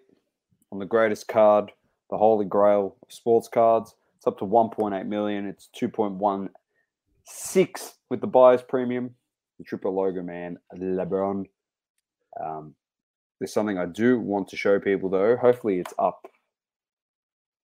on 0.71 0.79
the 0.79 0.85
greatest 0.85 1.27
card, 1.27 1.73
the 2.11 2.19
holy 2.19 2.45
grail 2.45 2.97
of 3.03 3.13
sports 3.13 3.49
cards. 3.49 3.95
It's 4.27 4.33
up 4.33 4.39
to 4.41 4.45
1.8 4.45 5.07
million. 5.07 5.47
It's 5.47 5.69
2.16 5.81 7.93
with 8.11 8.21
the 8.21 8.27
buyer's 8.27 8.61
premium. 8.61 9.15
The 9.59 9.65
triple 9.65 9.95
logo 9.95 10.21
man, 10.21 10.59
LeBron. 10.77 11.45
Um, 12.45 12.75
there's 13.39 13.53
something 13.53 13.79
I 13.79 13.87
do 13.87 14.19
want 14.19 14.49
to 14.49 14.57
show 14.57 14.81
people 14.81 15.11
though. 15.11 15.37
Hopefully, 15.37 15.79
it's 15.79 15.95
up 15.97 16.27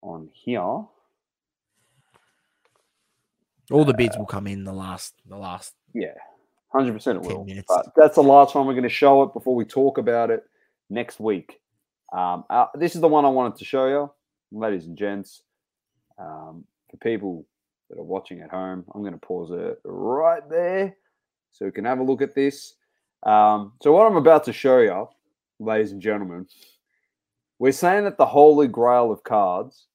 on 0.03 0.29
here. 0.33 0.85
All 3.71 3.83
the 3.83 3.95
bids 3.95 4.15
uh, 4.15 4.19
will 4.19 4.27
come 4.27 4.45
in 4.45 4.63
the 4.63 4.71
last, 4.71 5.15
the 5.27 5.37
last. 5.37 5.73
Yeah, 5.95 6.13
hundred 6.71 6.93
percent 6.93 7.17
it 7.17 7.23
will. 7.23 7.43
Minutes. 7.43 7.73
But 7.75 7.87
that's 7.95 8.13
the 8.15 8.21
last 8.21 8.53
time 8.53 8.67
we're 8.67 8.73
going 8.73 8.83
to 8.83 8.89
show 8.89 9.23
it 9.23 9.33
before 9.33 9.55
we 9.55 9.65
talk 9.65 9.97
about 9.97 10.29
it 10.29 10.43
next 10.91 11.19
week. 11.19 11.59
Um, 12.13 12.43
uh, 12.51 12.67
this 12.75 12.93
is 12.93 13.01
the 13.01 13.07
one 13.07 13.25
I 13.25 13.29
wanted 13.29 13.57
to 13.57 13.65
show 13.65 13.87
you, 13.87 14.11
ladies 14.51 14.85
and 14.85 14.95
gents. 14.95 15.41
Um, 16.21 16.65
for 16.89 16.97
people 16.97 17.45
that 17.89 17.99
are 17.99 18.03
watching 18.03 18.41
at 18.41 18.51
home, 18.51 18.85
I'm 18.93 19.01
going 19.01 19.13
to 19.13 19.19
pause 19.19 19.51
it 19.51 19.79
right 19.83 20.47
there 20.49 20.95
so 21.51 21.65
we 21.65 21.71
can 21.71 21.85
have 21.85 21.99
a 21.99 22.03
look 22.03 22.21
at 22.21 22.35
this. 22.35 22.75
Um, 23.23 23.73
so, 23.81 23.91
what 23.91 24.07
I'm 24.07 24.17
about 24.17 24.43
to 24.45 24.53
show 24.53 24.79
you, 24.79 25.07
ladies 25.59 25.91
and 25.91 26.01
gentlemen, 26.01 26.47
we're 27.59 27.71
saying 27.71 28.03
that 28.05 28.17
the 28.17 28.25
holy 28.25 28.67
grail 28.67 29.11
of 29.11 29.23
cards 29.23 29.87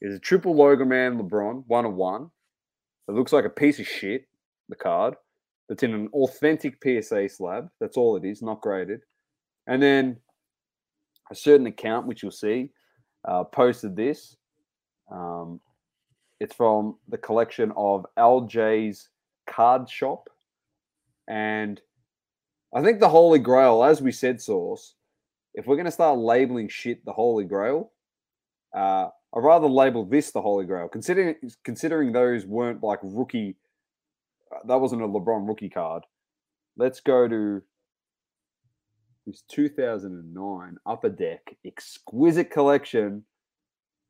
is 0.00 0.14
a 0.14 0.18
triple 0.18 0.54
logo 0.54 0.84
man 0.84 1.18
LeBron, 1.18 1.64
one 1.66 1.84
of 1.84 1.94
one. 1.94 2.30
It 3.08 3.12
looks 3.12 3.32
like 3.32 3.44
a 3.44 3.50
piece 3.50 3.78
of 3.78 3.86
shit, 3.86 4.26
the 4.68 4.76
card. 4.76 5.14
That's 5.68 5.82
in 5.82 5.94
an 5.94 6.08
authentic 6.12 6.76
PSA 6.82 7.28
slab. 7.28 7.68
That's 7.80 7.96
all 7.96 8.16
it 8.16 8.24
is, 8.24 8.42
not 8.42 8.60
graded. 8.60 9.00
And 9.66 9.82
then 9.82 10.16
a 11.30 11.34
certain 11.34 11.66
account, 11.66 12.06
which 12.06 12.22
you'll 12.22 12.30
see, 12.30 12.70
uh, 13.26 13.44
posted 13.44 13.96
this. 13.96 14.36
Um, 15.10 15.60
it's 16.40 16.54
from 16.54 16.96
the 17.08 17.18
collection 17.18 17.72
of 17.76 18.06
LJ's 18.18 19.08
Card 19.46 19.88
Shop. 19.88 20.28
And 21.28 21.80
I 22.74 22.82
think 22.82 23.00
the 23.00 23.08
Holy 23.08 23.38
Grail, 23.38 23.82
as 23.82 24.02
we 24.02 24.12
said, 24.12 24.40
Sauce, 24.40 24.94
if 25.54 25.66
we're 25.66 25.76
going 25.76 25.86
to 25.86 25.90
start 25.90 26.18
labeling 26.18 26.68
shit 26.68 27.04
the 27.04 27.12
Holy 27.12 27.44
Grail, 27.44 27.90
uh, 28.74 29.08
I'd 29.34 29.44
rather 29.44 29.66
label 29.66 30.04
this 30.04 30.30
the 30.30 30.42
Holy 30.42 30.66
Grail, 30.66 30.88
considering 30.88 31.34
considering 31.64 32.12
those 32.12 32.44
weren't 32.46 32.82
like 32.82 33.00
rookie. 33.02 33.56
Uh, 34.54 34.58
that 34.66 34.80
wasn't 34.80 35.02
a 35.02 35.06
LeBron 35.06 35.48
rookie 35.48 35.68
card. 35.68 36.04
Let's 36.76 37.00
go 37.00 37.26
to 37.26 37.62
this 39.26 39.42
2009 39.48 40.76
Upper 40.86 41.08
Deck 41.08 41.56
exquisite 41.64 42.50
collection, 42.50 43.24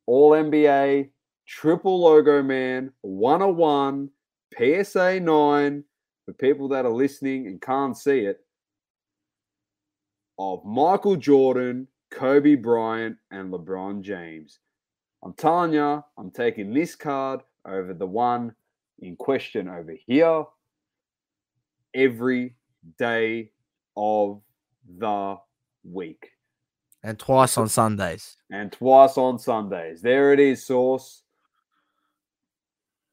All 0.06 0.30
NBA, 0.32 1.10
Triple 1.46 2.00
Logo 2.00 2.42
Man, 2.42 2.92
101, 3.02 4.10
PSA 4.56 5.20
9. 5.20 5.84
For 6.24 6.32
people 6.32 6.68
that 6.70 6.84
are 6.84 6.90
listening 6.90 7.46
and 7.46 7.62
can't 7.62 7.96
see 7.96 8.20
it, 8.20 8.40
of 10.40 10.64
Michael 10.64 11.14
Jordan, 11.14 11.86
Kobe 12.10 12.56
Bryant, 12.56 13.16
and 13.30 13.52
LeBron 13.52 14.02
James. 14.02 14.58
I'm 15.24 15.34
telling 15.34 15.72
you, 15.72 16.02
I'm 16.18 16.30
taking 16.30 16.74
this 16.74 16.94
card 16.94 17.40
over 17.64 17.94
the 17.94 18.06
one 18.06 18.54
in 18.98 19.16
question 19.16 19.68
over 19.68 19.94
here 20.06 20.44
every 21.94 22.56
day 22.98 23.50
of 23.96 24.40
the 24.98 25.36
week. 25.84 26.30
And 27.06 27.16
twice 27.20 27.56
on 27.56 27.68
Sundays. 27.68 28.36
And 28.50 28.72
twice 28.72 29.16
on 29.16 29.38
Sundays. 29.38 30.02
There 30.02 30.32
it 30.32 30.40
is, 30.40 30.66
Sauce. 30.66 31.22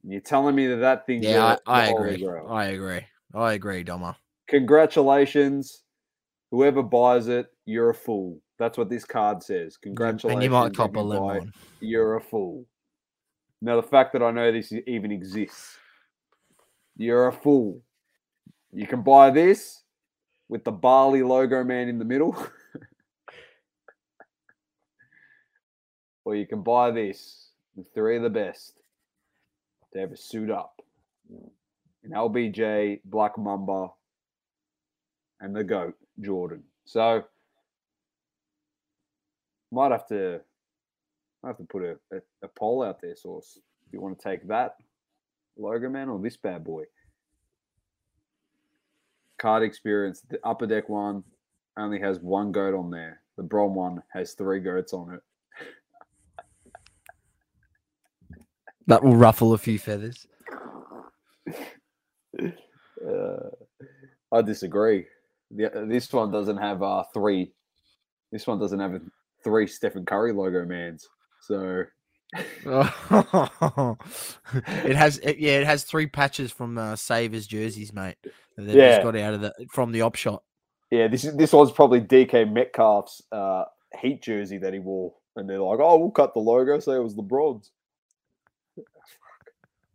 You're 0.03 0.19
telling 0.19 0.55
me 0.55 0.65
that 0.65 0.77
that 0.77 1.05
thing. 1.05 1.21
Yeah, 1.21 1.57
I, 1.67 1.81
I 1.81 1.85
agree. 1.91 2.27
I 2.49 2.65
agree. 2.65 3.01
I 3.35 3.53
agree, 3.53 3.83
Doma. 3.83 4.15
Congratulations. 4.47 5.83
Whoever 6.49 6.81
buys 6.81 7.27
it, 7.27 7.45
you're 7.65 7.91
a 7.91 7.93
fool. 7.93 8.41
That's 8.57 8.79
what 8.79 8.89
this 8.89 9.05
card 9.05 9.43
says. 9.43 9.77
Congratulations. 9.77 10.37
And 10.37 10.43
you 10.43 10.49
might 10.49 10.75
cop 10.75 10.95
a 10.95 10.99
lemon. 10.99 11.53
You're 11.79 12.15
a 12.15 12.21
fool. 12.21 12.65
Now, 13.61 13.75
the 13.75 13.87
fact 13.87 14.13
that 14.13 14.23
I 14.23 14.31
know 14.31 14.51
this 14.51 14.73
even 14.87 15.11
exists, 15.11 15.77
you're 16.97 17.27
a 17.27 17.31
fool. 17.31 17.83
You 18.71 18.87
can 18.87 19.03
buy 19.03 19.29
this 19.29 19.83
with 20.49 20.63
the 20.63 20.71
Bali 20.71 21.21
logo 21.21 21.63
man 21.63 21.89
in 21.89 21.99
the 21.99 22.05
middle. 22.05 22.35
or 26.25 26.35
you 26.35 26.45
can 26.45 26.61
buy 26.61 26.91
this 26.91 27.49
with 27.75 27.87
three 27.93 28.17
of 28.17 28.23
the 28.23 28.29
best 28.29 28.79
to 29.93 30.03
a 30.03 30.17
suit 30.17 30.49
up. 30.49 30.81
An 32.03 32.11
LBJ, 32.11 33.01
Black 33.05 33.37
Mamba, 33.37 33.89
and 35.39 35.55
the 35.55 35.63
GOAT, 35.63 35.95
Jordan. 36.21 36.63
So 36.85 37.23
might 39.71 39.91
have 39.91 40.07
to 40.07 40.41
I 41.43 41.47
have 41.47 41.57
to 41.57 41.63
put 41.63 41.83
a, 41.83 41.97
a, 42.15 42.21
a, 42.43 42.47
poll 42.47 42.83
out 42.83 43.01
there, 43.01 43.15
Sauce. 43.15 43.59
If 43.87 43.93
you 43.93 43.99
want 43.99 44.17
to 44.17 44.23
take 44.23 44.47
that 44.47 44.75
logo 45.57 45.89
man 45.89 46.07
or 46.09 46.19
this 46.19 46.37
bad 46.37 46.63
boy. 46.63 46.83
Card 49.37 49.63
experience, 49.63 50.21
the 50.29 50.39
upper 50.45 50.65
deck 50.65 50.87
one 50.87 51.23
only 51.77 51.99
has 51.99 52.19
one 52.19 52.53
goat 52.53 52.73
on 52.73 52.91
there. 52.91 53.21
The 53.35 53.43
Bron 53.43 53.73
one 53.73 54.01
has 54.13 54.33
three 54.33 54.61
goats 54.61 54.93
on 54.93 55.13
it. 55.15 55.19
That 58.87 59.03
will 59.03 59.15
ruffle 59.15 59.53
a 59.53 59.57
few 59.57 59.79
feathers. 59.79 60.27
Uh, 62.39 63.49
I 64.31 64.41
disagree. 64.41 65.05
The, 65.51 65.85
this 65.87 66.11
one 66.11 66.31
doesn't 66.31 66.57
have 66.57 66.81
uh, 66.81 67.03
three. 67.13 67.53
This 68.31 68.47
one 68.47 68.59
doesn't 68.59 68.79
have 68.79 68.95
a 68.95 69.01
three 69.43 69.67
Stephen 69.67 70.05
Curry 70.05 70.33
logo 70.33 70.65
mans. 70.65 71.07
So 71.41 71.83
it 72.33 72.45
has 74.95 75.19
it, 75.19 75.37
yeah, 75.37 75.59
it 75.59 75.65
has 75.65 75.83
three 75.83 76.07
patches 76.07 76.51
from 76.51 76.77
uh, 76.77 76.95
Savers 76.95 77.45
jerseys, 77.45 77.93
mate. 77.93 78.15
That 78.57 78.75
yeah, 78.75 79.03
got 79.03 79.15
out 79.15 79.35
of 79.35 79.41
the 79.41 79.53
from 79.71 79.91
the 79.91 80.01
op 80.01 80.15
shot. 80.15 80.43
Yeah, 80.89 81.07
this 81.07 81.25
is 81.25 81.35
this 81.35 81.53
was 81.53 81.71
probably 81.71 82.01
DK 82.01 82.51
Metcalf's 82.51 83.21
uh, 83.31 83.65
Heat 84.01 84.23
jersey 84.23 84.57
that 84.57 84.73
he 84.73 84.79
wore, 84.79 85.13
and 85.35 85.47
they're 85.47 85.59
like, 85.59 85.79
"Oh, 85.79 85.99
we'll 85.99 86.11
cut 86.11 86.33
the 86.33 86.39
logo, 86.39 86.79
say 86.79 86.93
it 86.93 87.03
was 87.03 87.15
the 87.15 87.21
LeBron's." 87.21 87.71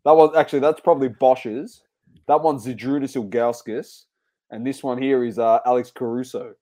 That 0.09 0.17
was 0.17 0.35
actually 0.35 0.61
that's 0.61 0.81
probably 0.81 1.09
Bosh's. 1.09 1.83
That 2.29 2.41
one's 2.41 2.65
Zydrunas 2.65 3.15
Ilgauskas, 3.15 4.05
and 4.51 4.67
this 4.67 4.83
one 4.83 4.97
here 4.97 5.23
is 5.23 5.39
uh, 5.39 5.59
Alex 5.67 5.91
Caruso. 5.95 6.55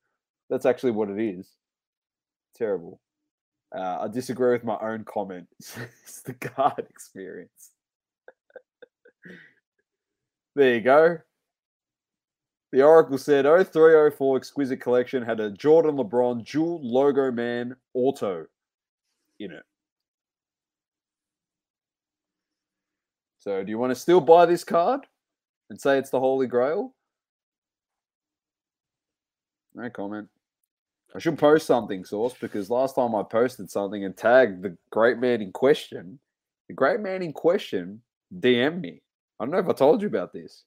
That's 0.50 0.66
actually 0.66 0.90
what 0.90 1.10
it 1.10 1.20
is. 1.20 1.48
Terrible. 2.56 3.00
Uh, 3.72 3.98
I 4.00 4.08
disagree 4.08 4.50
with 4.50 4.64
my 4.64 4.76
own 4.80 5.04
comment. 5.04 5.46
it's 5.60 6.22
the 6.22 6.34
card 6.34 6.86
experience. 6.90 7.70
there 10.56 10.74
you 10.74 10.80
go. 10.80 11.18
The 12.72 12.82
Oracle 12.82 13.16
said 13.16 13.44
0304 13.44 14.38
Exquisite 14.38 14.80
Collection 14.80 15.22
had 15.22 15.38
a 15.38 15.52
Jordan 15.52 15.98
LeBron 15.98 16.44
dual 16.44 16.80
logo 16.82 17.30
man 17.30 17.76
auto 17.94 18.46
in 19.38 19.52
it. 19.52 19.62
So, 23.46 23.62
do 23.62 23.70
you 23.70 23.78
want 23.78 23.92
to 23.92 23.94
still 23.94 24.20
buy 24.20 24.44
this 24.44 24.64
card 24.64 25.06
and 25.70 25.80
say 25.80 25.98
it's 25.98 26.10
the 26.10 26.18
Holy 26.18 26.48
Grail? 26.48 26.92
No 29.72 29.88
comment. 29.88 30.28
I 31.14 31.20
should 31.20 31.38
post 31.38 31.64
something, 31.64 32.04
Sauce, 32.04 32.34
because 32.40 32.70
last 32.70 32.96
time 32.96 33.14
I 33.14 33.22
posted 33.22 33.70
something 33.70 34.04
and 34.04 34.16
tagged 34.16 34.62
the 34.62 34.76
great 34.90 35.18
man 35.18 35.42
in 35.42 35.52
question, 35.52 36.18
the 36.66 36.74
great 36.74 36.98
man 36.98 37.22
in 37.22 37.32
question 37.32 38.02
DM 38.36 38.80
me. 38.80 39.00
I 39.38 39.44
don't 39.44 39.52
know 39.52 39.58
if 39.58 39.68
I 39.68 39.74
told 39.74 40.02
you 40.02 40.08
about 40.08 40.32
this. 40.32 40.64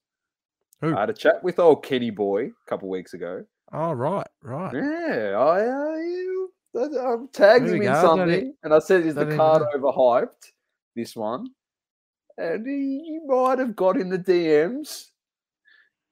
Who? 0.80 0.96
I 0.96 1.02
had 1.02 1.10
a 1.10 1.14
chat 1.14 1.44
with 1.44 1.60
old 1.60 1.84
Kenny 1.84 2.12
Boy 2.12 2.46
a 2.46 2.70
couple 2.70 2.88
weeks 2.88 3.14
ago. 3.14 3.44
Oh, 3.74 3.92
right, 3.92 4.28
right. 4.42 4.74
Yeah, 4.74 5.38
I, 5.38 5.68
uh, 6.80 6.86
I 6.86 7.18
tagged 7.34 7.68
him 7.68 7.82
in 7.82 7.92
go. 7.92 8.02
something, 8.02 8.54
and 8.64 8.74
I 8.74 8.80
said, 8.80 9.06
"Is 9.06 9.16
the 9.16 9.36
card 9.36 9.64
overhyped?" 9.76 10.54
This 10.96 11.16
one, 11.16 11.50
and 12.40 12.66
he, 12.66 13.04
he 13.06 13.20
might 13.26 13.60
have 13.60 13.76
got 13.76 13.98
in 13.98 14.10
the 14.10 14.18
DMs 14.18 15.08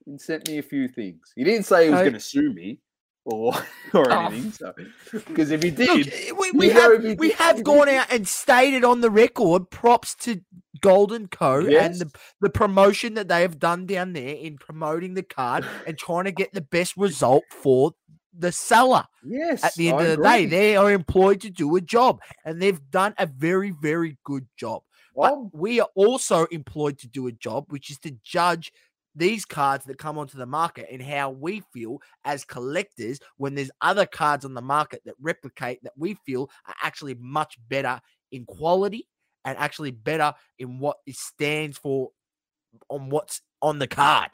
and 0.06 0.20
sent 0.20 0.48
me 0.48 0.58
a 0.58 0.64
few 0.64 0.88
things. 0.88 1.32
He 1.36 1.44
didn't 1.44 1.66
say 1.66 1.86
he 1.86 1.92
was 1.92 2.02
going 2.02 2.14
to 2.14 2.20
sue 2.20 2.54
me 2.54 2.80
or 3.26 3.54
or 3.94 4.12
oh. 4.12 4.26
anything. 4.26 4.52
So, 4.52 4.74
because 5.12 5.52
if 5.52 5.64
he 5.64 5.72
did, 5.72 5.88
Look, 5.88 6.08
eh, 6.08 6.32
we, 6.38 6.52
we 6.52 6.70
have 6.70 7.02
did, 7.02 7.20
we 7.20 7.32
have 7.32 7.64
gone 7.64 7.90
out 7.90 8.12
and 8.12 8.28
stated 8.28 8.84
on 8.84 9.02
the 9.02 9.10
record 9.10 9.70
props 9.70 10.16
to 10.16 10.42
Goldin 10.82 11.32
Co 11.32 11.60
yes. 11.60 11.86
and 11.86 12.02
the, 12.02 12.20
the 12.42 12.50
promotion 12.50 13.14
that 13.16 13.28
they 13.28 13.42
have 13.42 13.60
done 13.60 13.86
down 13.86 14.14
there 14.14 14.36
in 14.36 14.58
promoting 14.58 15.14
the 15.14 15.24
card 15.24 15.66
and 15.86 15.98
trying 15.98 16.26
to 16.26 16.32
get 16.32 16.54
the 16.54 16.62
best 16.62 16.96
result 16.98 17.44
for 17.50 17.94
the 18.38 18.52
seller. 18.52 19.06
Yes. 19.26 19.64
At 19.64 19.74
the 19.76 19.90
end 19.90 20.00
I 20.00 20.02
of 20.02 20.08
the 20.08 20.14
agree. 20.14 20.26
day, 20.26 20.46
they 20.46 20.76
are 20.76 20.92
employed 20.92 21.42
to 21.42 21.50
do 21.50 21.76
a 21.76 21.82
job 21.82 22.20
and 22.46 22.62
they've 22.62 22.80
done 22.92 23.14
a 23.18 23.26
very, 23.26 23.72
very 23.72 24.18
good 24.24 24.46
job. 24.58 24.84
Well, 25.18 25.50
but 25.52 25.60
we 25.60 25.80
are 25.80 25.90
also 25.96 26.46
employed 26.46 27.00
to 27.00 27.08
do 27.08 27.28
a 27.28 27.32
job, 27.32 27.66
which 27.70 27.90
is 27.90 27.98
to 28.00 28.12
judge 28.24 28.72
these 29.16 29.46
cards 29.46 29.84
that 29.86 29.98
come 29.98 30.18
onto 30.20 30.38
the 30.38 30.46
market 30.46 30.88
and 30.92 31.02
how 31.02 31.32
we 31.32 31.64
feel 31.74 32.00
as 32.24 32.46
collectors 32.46 33.20
when 33.38 33.56
there's 33.56 33.72
other 33.82 34.06
cards 34.06 34.46
on 34.46 34.54
the 34.54 34.62
market 34.62 35.02
that 35.06 35.16
replicate 35.20 35.80
that 35.82 35.94
we 35.98 36.14
feel 36.26 36.52
are 36.68 36.76
actually 36.84 37.16
much 37.20 37.58
better 37.68 38.00
in 38.32 38.46
quality 38.46 39.08
and 39.44 39.58
actually 39.58 39.90
better 39.90 40.34
in 40.60 40.78
what 40.78 40.98
it 41.08 41.16
stands 41.16 41.80
for 41.80 42.12
on 42.90 43.10
what's 43.10 43.42
on 43.62 43.80
the 43.80 43.88
card 43.88 44.30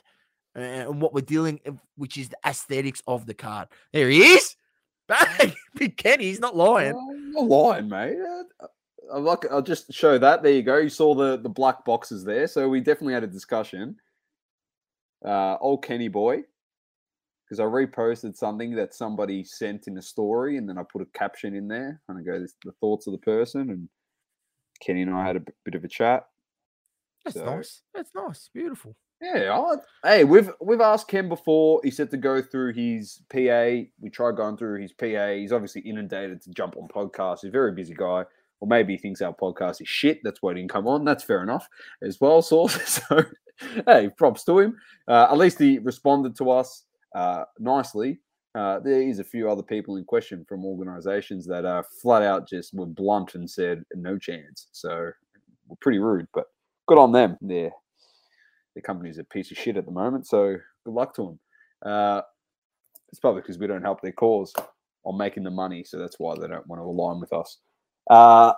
and 0.54 1.02
what 1.02 1.14
we're 1.14 1.22
dealing, 1.22 1.62
uh, 1.66 1.72
which 1.96 2.18
is 2.18 2.28
the 2.28 2.38
aesthetics 2.46 3.02
of 3.08 3.26
the 3.26 3.34
card. 3.34 3.70
There 3.94 4.10
he 4.10 4.22
is. 4.22 4.56
Bang! 5.08 5.54
Big 5.76 5.98
Kenny, 5.98 6.26
he's 6.26 6.40
not 6.40 6.56
lying. 6.56 6.96
I'm 6.96 7.32
not 7.32 7.48
lying, 7.48 7.90
mate. 7.90 8.18
Uh, 8.60 8.68
I'll, 9.12 9.22
look, 9.22 9.46
I'll 9.52 9.62
just 9.62 9.94
show 9.94 10.18
that. 10.18 10.44
There 10.44 10.52
you 10.54 10.64
go. 10.64 10.78
You 10.78 10.90
saw 10.90 11.14
the, 11.16 11.38
the 11.38 11.50
black 11.50 11.86
boxes 11.86 12.24
there. 12.24 12.48
So 12.48 12.70
we 12.70 12.80
definitely 12.80 13.14
had 13.14 13.24
a 13.24 13.28
discussion. 13.28 13.98
Uh, 15.26 15.58
old 15.62 15.84
Kenny 15.84 16.10
boy, 16.10 16.44
because 17.46 17.60
I 17.60 17.64
reposted 17.64 18.36
something 18.36 18.76
that 18.76 18.94
somebody 18.94 19.44
sent 19.44 19.88
in 19.88 19.98
a 19.98 20.02
story, 20.02 20.58
and 20.58 20.68
then 20.68 20.78
I 20.78 20.84
put 20.84 21.02
a 21.02 21.18
caption 21.18 21.56
in 21.56 21.68
there, 21.68 22.02
and 22.10 22.18
I 22.18 22.22
go, 22.22 22.40
"This 22.40 22.56
the 22.66 22.74
thoughts 22.82 23.08
of 23.08 23.14
the 23.14 23.20
person." 23.20 23.70
And 23.70 23.88
Kenny 24.82 25.02
and 25.02 25.14
I 25.14 25.26
had 25.26 25.38
a 25.38 25.44
bit 25.64 25.76
of 25.76 25.84
a 25.86 25.88
chat. 25.88 26.28
That's 27.24 27.38
so, 27.38 27.46
nice. 27.46 27.84
That's 27.94 28.12
nice. 28.14 28.50
Beautiful. 28.54 28.98
Yeah. 29.22 29.58
I, 29.58 29.76
hey, 30.08 30.24
we've 30.26 30.50
we've 30.60 30.82
asked 30.82 31.08
Ken 31.08 31.30
before. 31.30 31.80
He 31.84 31.92
said 31.92 32.12
to 32.12 32.18
go 32.18 32.42
through 32.42 32.74
his 32.74 33.22
PA. 33.32 33.86
We 34.02 34.10
tried 34.12 34.36
going 34.36 34.58
through 34.58 34.82
his 34.82 34.92
PA. 34.92 35.30
He's 35.30 35.54
obviously 35.54 35.82
inundated 35.82 36.42
to 36.42 36.52
jump 36.52 36.76
on 36.76 36.90
podcasts. 36.90 37.40
He's 37.42 37.50
a 37.50 37.52
very 37.52 37.72
busy 37.72 37.94
guy. 37.94 38.26
Or 38.64 38.68
maybe 38.68 38.94
he 38.94 38.98
thinks 38.98 39.22
our 39.22 39.36
podcast 39.36 39.82
is 39.82 39.90
shit. 39.90 40.22
That's 40.24 40.42
why 40.42 40.54
he 40.54 40.62
didn't 40.62 40.72
come 40.72 40.88
on. 40.88 41.04
That's 41.04 41.26
fair 41.26 41.44
enough 41.44 41.68
as 42.02 42.22
well, 42.22 42.42
Sauce. 42.42 43.02
So, 43.10 43.26
hey, 43.88 44.10
props 44.18 44.46
to 44.46 44.58
him. 44.58 44.78
Uh, 45.06 45.28
at 45.30 45.38
least 45.38 45.60
he 45.60 45.80
responded 45.80 46.34
to 46.38 46.50
us 46.50 46.86
uh, 47.14 47.44
nicely. 47.60 48.22
Uh, 48.56 48.80
there 48.80 49.02
is 49.02 49.20
a 49.20 49.24
few 49.24 49.52
other 49.52 49.64
people 49.64 49.98
in 49.98 50.06
question 50.06 50.46
from 50.48 50.64
organisations 50.64 51.46
that 51.48 51.66
are 51.66 51.86
flat 52.02 52.22
out 52.22 52.48
just 52.48 52.74
were 52.74 52.86
blunt 52.86 53.36
and 53.36 53.50
said 53.50 53.84
no 53.96 54.18
chance. 54.18 54.70
So, 54.72 55.12
we're 55.68 55.76
pretty 55.82 56.00
rude, 56.00 56.28
but 56.34 56.46
good 56.88 56.98
on 56.98 57.12
them. 57.12 57.38
Their 57.42 57.70
their 58.76 58.82
company's 58.82 59.18
a 59.18 59.26
piece 59.26 59.52
of 59.52 59.58
shit 59.58 59.76
at 59.76 59.86
the 59.86 59.92
moment. 59.92 60.26
So 60.26 60.56
good 60.86 60.94
luck 60.94 61.14
to 61.16 61.22
them. 61.24 61.40
Uh, 61.92 62.22
it's 63.10 63.20
probably 63.20 63.42
because 63.42 63.60
we 63.60 63.68
don't 63.68 63.84
help 63.84 64.02
their 64.02 64.14
cause 64.14 64.54
on 65.04 65.18
making 65.18 65.44
the 65.44 65.52
money, 65.52 65.84
so 65.84 66.00
that's 66.00 66.18
why 66.18 66.34
they 66.40 66.48
don't 66.48 66.66
want 66.68 66.80
to 66.80 66.86
align 66.86 67.20
with 67.20 67.34
us. 67.34 67.60
Uh, 68.10 68.54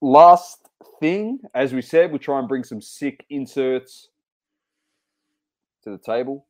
last 0.00 0.68
thing, 1.00 1.38
as 1.54 1.72
we 1.72 1.82
said, 1.82 2.10
we'll 2.10 2.18
try 2.18 2.38
and 2.38 2.48
bring 2.48 2.64
some 2.64 2.80
sick 2.80 3.24
inserts 3.30 4.08
to 5.84 5.90
the 5.90 5.98
table. 5.98 6.46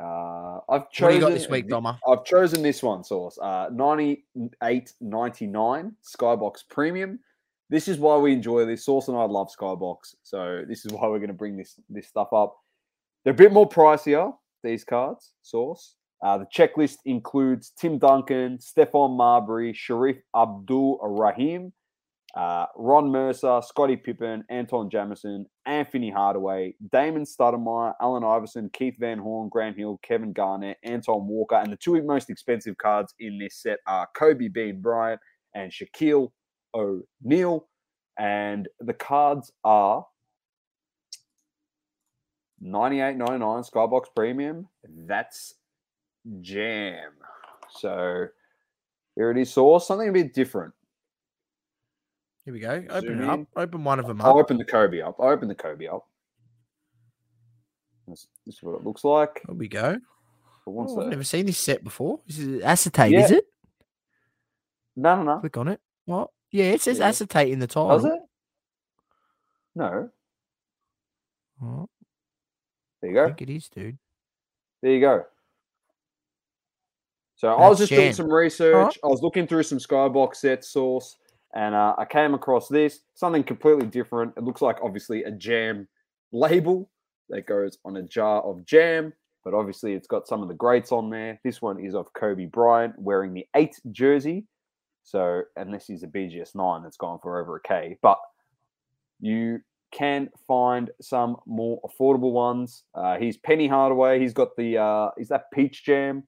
Uh, 0.00 0.60
I've 0.68 0.90
chosen 0.90 1.32
this 1.32 1.48
week, 1.48 1.68
Doma. 1.68 1.98
I've 2.06 2.24
chosen 2.24 2.62
this 2.62 2.82
one 2.82 3.02
Sauce. 3.02 3.38
Uh, 3.38 3.70
ninety 3.72 4.26
eight 4.62 4.92
ninety 5.00 5.46
nine 5.46 5.92
Skybox 6.04 6.68
Premium 6.68 7.18
this 7.68 7.88
is 7.88 7.98
why 7.98 8.16
we 8.16 8.32
enjoy 8.32 8.64
this. 8.64 8.84
Sauce 8.84 9.08
and 9.08 9.16
I 9.16 9.24
love 9.24 9.50
Skybox, 9.50 10.14
so 10.22 10.64
this 10.68 10.84
is 10.84 10.92
why 10.92 11.08
we're 11.08 11.18
going 11.18 11.28
to 11.28 11.34
bring 11.34 11.56
this 11.56 11.80
this 11.88 12.06
stuff 12.06 12.32
up. 12.32 12.56
They're 13.24 13.32
a 13.32 13.36
bit 13.36 13.52
more 13.52 13.68
pricier. 13.68 14.32
These 14.62 14.84
cards, 14.84 15.32
Sauce. 15.42 15.95
Uh, 16.22 16.38
the 16.38 16.46
checklist 16.46 16.98
includes 17.04 17.72
Tim 17.78 17.98
Duncan, 17.98 18.58
Stephon 18.58 19.16
Marbury, 19.16 19.72
Sharif 19.74 20.16
Abdul 20.34 20.98
Rahim, 21.02 21.72
uh, 22.36 22.66
Ron 22.76 23.10
Mercer, 23.10 23.60
Scottie 23.64 23.96
Pippen, 23.96 24.44
Antawn 24.50 24.90
Jamison, 24.90 25.46
Anthony 25.64 26.10
Hardaway, 26.10 26.74
Damon 26.92 27.24
Stoudemire, 27.24 27.94
Allen 28.00 28.24
Iverson, 28.24 28.70
Keith 28.72 28.94
Van 28.98 29.18
Horn, 29.18 29.48
Grant 29.48 29.76
Hill, 29.76 29.98
Kevin 30.02 30.32
Garnett, 30.32 30.76
Antoine 30.86 31.26
Walker, 31.26 31.56
and 31.56 31.72
the 31.72 31.76
two 31.76 32.00
most 32.02 32.28
expensive 32.28 32.76
cards 32.76 33.14
in 33.18 33.38
this 33.38 33.56
set 33.56 33.78
are 33.86 34.08
Kobe 34.14 34.48
Bean 34.48 34.80
Bryant 34.82 35.20
and 35.54 35.72
Shaquille 35.72 36.30
O'Neal. 36.74 37.68
And 38.18 38.68
the 38.80 38.94
cards 38.94 39.52
are 39.64 40.04
98.99 42.62 43.70
Skybox 43.70 44.04
Premium. 44.14 44.68
That's 45.06 45.54
jam. 46.40 47.12
So 47.70 48.26
here 49.14 49.30
it 49.30 49.38
is, 49.38 49.52
Sauce. 49.52 49.86
Something 49.86 50.08
a 50.08 50.12
bit 50.12 50.34
different. 50.34 50.72
Here 52.44 52.54
we 52.54 52.60
go. 52.60 52.84
Open 52.90 53.24
up. 53.24 53.40
Open 53.56 53.84
one 53.84 53.98
of 53.98 54.06
them 54.06 54.20
up. 54.20 54.26
I'll 54.28 54.38
open 54.38 54.56
the 54.56 54.64
Kobe 54.64 55.00
up. 55.00 55.16
I'll 55.18 55.30
open 55.30 55.48
the 55.48 55.54
Kobe 55.54 55.86
up. 55.88 56.06
This, 58.06 58.28
this 58.44 58.56
is 58.56 58.62
what 58.62 58.76
it 58.76 58.84
looks 58.84 59.02
like. 59.02 59.42
Here 59.46 59.54
we 59.54 59.68
go. 59.68 59.98
Oh, 60.68 61.00
I've 61.00 61.08
never 61.08 61.24
seen 61.24 61.46
this 61.46 61.58
set 61.58 61.84
before. 61.84 62.20
This 62.26 62.38
is 62.38 62.62
acetate, 62.62 63.12
yeah. 63.12 63.24
is 63.24 63.30
it? 63.30 63.44
No, 64.96 65.16
no, 65.16 65.22
no. 65.22 65.38
Click 65.40 65.56
on 65.56 65.68
it. 65.68 65.80
What? 66.06 66.30
Yeah, 66.50 66.66
it 66.66 66.82
says 66.82 66.98
yeah. 66.98 67.08
acetate 67.08 67.52
in 67.52 67.58
the 67.58 67.66
title. 67.66 67.88
Does 67.90 68.04
it? 68.04 68.20
No. 69.74 70.10
Oh. 71.62 71.88
There 73.00 73.10
you 73.10 73.16
go. 73.16 73.24
I 73.24 73.26
think 73.26 73.42
it 73.42 73.50
is, 73.50 73.68
dude. 73.68 73.98
There 74.82 74.92
you 74.92 75.00
go. 75.00 75.24
So 77.36 77.48
That's 77.48 77.60
I 77.60 77.68
was 77.68 77.78
just 77.78 77.90
doing 77.90 78.12
some 78.12 78.32
research. 78.32 78.98
I 79.04 79.06
was 79.06 79.20
looking 79.22 79.46
through 79.46 79.64
some 79.64 79.78
Skybox 79.78 80.36
set 80.36 80.64
Sauce, 80.64 81.16
and 81.54 81.74
uh, 81.74 81.94
I 81.98 82.06
came 82.06 82.34
across 82.34 82.68
this 82.68 83.00
something 83.14 83.44
completely 83.44 83.86
different. 83.86 84.32
It 84.36 84.42
looks 84.42 84.62
like 84.62 84.78
obviously 84.82 85.22
a 85.24 85.30
jam 85.30 85.86
label 86.32 86.90
that 87.28 87.46
goes 87.46 87.78
on 87.84 87.96
a 87.96 88.02
jar 88.02 88.40
of 88.42 88.64
jam, 88.64 89.12
but 89.44 89.52
obviously 89.52 89.92
it's 89.92 90.06
got 90.06 90.26
some 90.26 90.42
of 90.42 90.48
the 90.48 90.54
greats 90.54 90.92
on 90.92 91.10
there. 91.10 91.38
This 91.44 91.60
one 91.60 91.78
is 91.78 91.94
of 91.94 92.12
Kobe 92.14 92.46
Bryant 92.46 92.94
wearing 92.98 93.34
the 93.34 93.46
eight 93.54 93.78
jersey. 93.92 94.46
So 95.02 95.42
unless 95.56 95.86
he's 95.86 96.02
a 96.02 96.08
BGS 96.08 96.54
nine 96.54 96.82
that's 96.82 96.96
gone 96.96 97.18
for 97.22 97.40
over 97.40 97.56
a 97.56 97.60
K, 97.60 97.98
but 98.02 98.18
you 99.20 99.60
can 99.92 100.30
find 100.48 100.90
some 101.00 101.36
more 101.46 101.80
affordable 101.82 102.32
ones. 102.32 102.84
Uh, 102.94 103.16
he's 103.18 103.36
Penny 103.36 103.68
Hardaway. 103.68 104.20
He's 104.20 104.32
got 104.32 104.56
the 104.56 104.78
uh, 104.78 105.10
is 105.18 105.28
that 105.28 105.44
peach 105.52 105.84
jam? 105.84 106.24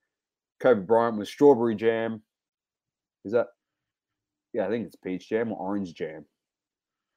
Kobe 0.60 0.82
Bryant 0.82 1.18
with 1.18 1.28
strawberry 1.28 1.74
jam. 1.74 2.22
Is 3.24 3.32
that? 3.32 3.48
Yeah, 4.52 4.66
I 4.66 4.70
think 4.70 4.86
it's 4.86 4.96
peach 4.96 5.28
jam 5.28 5.52
or 5.52 5.58
orange 5.58 5.94
jam. 5.94 6.24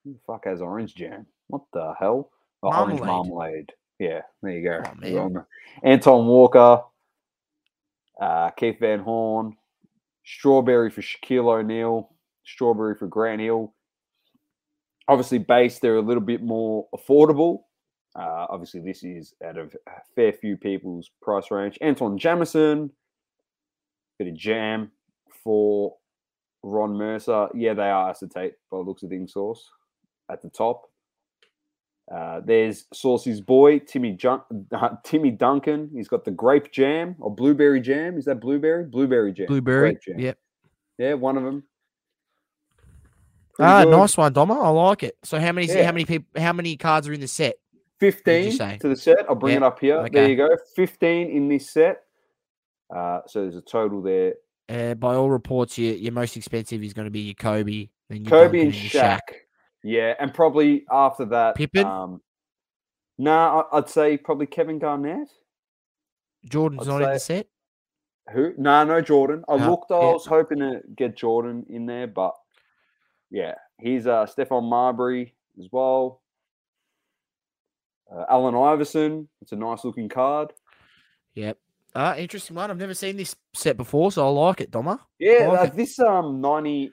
Who 0.04 0.14
the 0.14 0.20
fuck 0.28 0.46
has 0.46 0.62
orange 0.62 0.96
jam? 0.96 1.26
What 1.48 1.62
the 1.74 1.94
hell? 2.00 2.32
Oh, 2.64 2.70
orange 2.70 3.02
marmalade. 3.02 3.72
Yeah, 4.00 4.22
there 4.42 4.52
you 4.52 4.64
go. 4.64 4.84
Oh, 5.06 5.46
Antoine 5.88 6.26
Walker, 6.26 6.82
uh, 8.20 8.50
Keith 8.52 8.80
Van 8.80 9.00
Horn, 9.00 9.56
Strawberry 10.26 10.90
for 10.90 11.02
Shaquille 11.02 11.60
O'Neal, 11.60 12.10
Strawberry 12.44 12.96
for 12.96 13.08
Grant 13.08 13.42
Hill. 13.42 13.74
Obviously, 15.08 15.38
base 15.38 15.80
they're 15.80 15.98
a 15.98 16.02
little 16.02 16.24
bit 16.24 16.42
more 16.42 16.88
affordable. 16.96 17.64
Uh, 18.16 18.48
obviously, 18.50 18.82
this 18.82 19.04
is 19.04 19.34
out 19.46 19.58
of 19.58 19.76
a 19.88 19.92
fair 20.16 20.34
few 20.34 20.58
people's 20.58 21.12
price 21.22 21.52
range. 21.52 21.78
Antawn 21.82 22.18
Jamison, 22.18 22.92
bit 24.24 24.32
of 24.32 24.38
jam 24.38 24.92
for 25.44 25.96
Ron 26.64 26.94
Mercer. 26.94 27.48
Yeah, 27.56 27.74
they 27.74 27.90
are 27.90 28.10
acetate 28.10 28.54
by 28.70 28.78
the 28.78 28.84
looks 28.84 29.04
of 29.04 29.10
things. 29.10 29.34
Sauce 29.34 29.70
at 30.32 30.42
the 30.42 30.50
top. 30.50 30.88
Uh, 32.14 32.42
there's 32.44 32.86
Saucy's 32.94 33.42
boy, 33.42 33.80
Timmy 33.80 34.12
Jun- 34.12 34.42
uh, 34.72 34.90
Timmy 35.04 35.32
Duncan. 35.32 35.90
He's 35.94 36.08
got 36.08 36.26
the 36.26 36.32
grape 36.32 36.72
jam 36.72 37.16
or 37.20 37.34
blueberry 37.34 37.82
jam. 37.82 38.18
Is 38.18 38.26
that 38.26 38.40
blueberry? 38.42 38.86
Blueberry 38.86 39.32
jam. 39.32 39.48
Blueberry. 39.48 39.98
Jam. 40.06 40.20
Yep. 40.20 40.38
Yeah, 40.98 41.14
one 41.14 41.38
of 41.38 41.44
them. 41.44 41.64
Pretty 43.56 43.72
ah, 43.72 43.84
good. 43.84 43.92
nice 43.92 44.18
one, 44.18 44.34
Doma. 44.34 44.64
I 44.64 44.70
like 44.70 45.04
it. 45.04 45.18
So 45.24 45.40
how 45.40 45.52
many 45.52 45.68
yeah. 45.68 45.84
how 45.84 45.92
many 45.92 46.06
people 46.06 46.42
how 46.42 46.54
many 46.54 46.78
cards 46.78 47.08
are 47.08 47.14
in 47.14 47.22
the 47.22 47.28
set? 47.28 47.56
15 48.00 48.80
to 48.80 48.88
the 48.90 48.96
set. 48.96 49.26
I'll 49.30 49.36
bring 49.36 49.58
it 49.58 49.64
up 49.64 49.80
here. 49.80 49.98
Okay. 49.98 50.10
There 50.12 50.30
you 50.30 50.36
go. 50.36 50.50
15 50.76 51.30
in 51.30 51.48
this 51.48 51.70
set. 51.70 52.04
Uh, 52.94 53.22
so 53.28 53.42
there's 53.42 53.56
a 53.56 53.62
total 53.62 54.02
there. 54.02 54.34
Uh, 54.70 54.94
by 54.96 55.16
all 55.16 55.30
reports, 55.30 55.78
your, 55.78 55.96
your 55.96 56.14
most 56.14 56.38
expensive 56.38 56.84
is 56.84 56.94
going 56.94 57.06
to 57.06 57.12
be 57.12 57.22
your 57.22 57.36
Kobe. 57.36 57.90
Then 58.10 58.24
your 58.26 58.30
Kobe 58.30 58.62
and 58.62 58.74
Shaq. 58.74 58.92
Shaq. 58.92 59.20
Yeah, 59.84 60.14
and 60.20 60.34
probably 60.34 60.86
after 60.92 61.26
that, 61.26 61.56
Pippen. 61.56 61.86
Um, 61.86 62.22
no, 63.18 63.32
nah, 63.32 63.64
I'd 63.74 63.90
say 63.90 64.18
probably 64.18 64.46
Kevin 64.46 64.80
Garnett. 64.80 65.30
Jordan's 66.50 66.88
I'd 66.88 66.92
not 66.92 67.00
say, 67.00 67.04
in 67.04 67.14
the 67.14 67.20
set. 67.20 67.48
Who? 68.34 68.54
No, 68.58 68.70
nah, 68.70 68.84
no 68.84 69.02
Jordan. 69.02 69.44
I 69.50 69.58
no, 69.58 69.72
looked. 69.72 69.92
I 69.92 69.96
was 69.96 70.26
hoping 70.26 70.60
to 70.60 70.82
get 70.96 71.18
Jordan 71.18 71.66
in 71.70 71.86
there, 71.86 72.08
but 72.08 72.34
yeah, 73.30 73.56
he's 73.80 74.08
uh 74.08 74.26
Stephon 74.26 74.70
Marbury 74.70 75.34
as 75.60 75.68
well. 75.72 76.22
Uh, 78.14 78.26
Allen 78.30 78.56
Iverson. 78.56 79.28
It's 79.42 79.52
a 79.52 79.56
nice 79.56 79.84
looking 79.84 80.10
card. 80.10 80.54
Yep. 81.36 81.58
Uh, 81.94 82.16
interesting 82.18 82.56
one. 82.56 82.72
I've 82.72 82.78
never 82.78 82.94
seen 82.94 83.18
this 83.18 83.36
set 83.54 83.78
before, 83.78 84.12
so 84.12 84.26
I 84.26 84.30
like 84.30 84.62
it, 84.62 84.72
Doma. 84.72 85.00
Yeah, 85.20 85.48
like 85.48 85.60
uh, 85.60 85.64
it. 85.64 85.76
this 85.76 86.00
um 86.00 86.40
ninety 86.40 86.92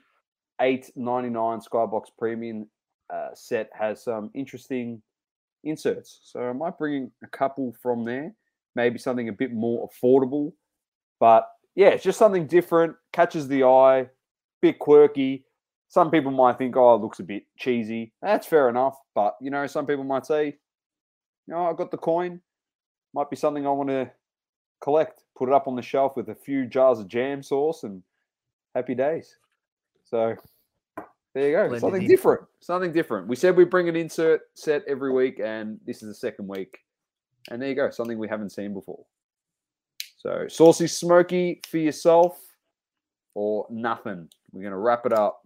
eight 0.59 0.91
ninety 0.95 1.29
nine 1.29 1.59
Skybox 1.59 2.07
Premium 2.17 2.67
uh, 3.13 3.29
set 3.33 3.69
has 3.77 4.03
some 4.03 4.29
interesting 4.33 5.01
inserts. 5.63 6.19
So 6.23 6.41
I 6.41 6.53
might 6.53 6.77
bring 6.77 7.11
a 7.23 7.27
couple 7.27 7.73
from 7.81 8.03
there, 8.03 8.33
maybe 8.75 8.97
something 8.97 9.29
a 9.29 9.33
bit 9.33 9.53
more 9.53 9.89
affordable. 9.89 10.53
But 11.19 11.47
yeah, 11.75 11.89
it's 11.89 12.03
just 12.03 12.19
something 12.19 12.47
different, 12.47 12.95
catches 13.13 13.47
the 13.47 13.63
eye, 13.63 14.07
bit 14.61 14.79
quirky. 14.79 15.45
some 15.89 16.11
people 16.11 16.31
might 16.31 16.57
think, 16.57 16.77
oh, 16.77 16.95
it 16.95 17.01
looks 17.01 17.19
a 17.19 17.23
bit 17.23 17.43
cheesy. 17.57 18.13
That's 18.21 18.45
fair 18.45 18.69
enough. 18.69 18.95
But, 19.15 19.35
you 19.41 19.49
know, 19.49 19.65
some 19.65 19.87
people 19.87 20.03
might 20.03 20.25
say, 20.25 20.45
you 20.45 21.53
know, 21.53 21.65
I 21.65 21.73
got 21.73 21.89
the 21.89 21.97
coin. 21.97 22.41
Might 23.13 23.29
be 23.31 23.35
something 23.35 23.65
I 23.65 23.71
want 23.71 23.89
to 23.89 24.11
collect, 24.81 25.23
put 25.37 25.49
it 25.49 25.55
up 25.55 25.67
on 25.67 25.75
the 25.75 25.81
shelf 25.81 26.15
with 26.15 26.29
a 26.29 26.35
few 26.35 26.65
jars 26.65 26.99
of 26.99 27.07
jam 27.07 27.43
sauce 27.43 27.83
and 27.83 28.03
happy 28.75 28.95
days. 28.95 29.37
So 30.05 30.35
there 31.33 31.49
you 31.49 31.55
go. 31.55 31.63
Blended 31.63 31.81
something 31.81 32.01
in. 32.03 32.07
different. 32.07 32.41
Something 32.59 32.91
different. 32.91 33.27
We 33.27 33.35
said 33.35 33.55
we 33.55 33.65
bring 33.65 33.89
an 33.89 33.95
insert 33.95 34.41
set 34.55 34.83
every 34.87 35.11
week, 35.11 35.39
and 35.43 35.79
this 35.85 36.01
is 36.01 36.09
the 36.09 36.15
second 36.15 36.47
week. 36.47 36.79
And 37.51 37.61
there 37.61 37.69
you 37.69 37.75
go. 37.75 37.89
Something 37.89 38.17
we 38.17 38.27
haven't 38.27 38.51
seen 38.51 38.73
before. 38.73 39.05
So 40.17 40.47
saucy 40.49 40.87
smoky 40.87 41.61
for 41.69 41.77
yourself 41.77 42.37
or 43.35 43.65
nothing. 43.69 44.27
We're 44.51 44.61
going 44.61 44.71
to 44.71 44.77
wrap 44.77 45.05
it 45.05 45.13
up 45.13 45.41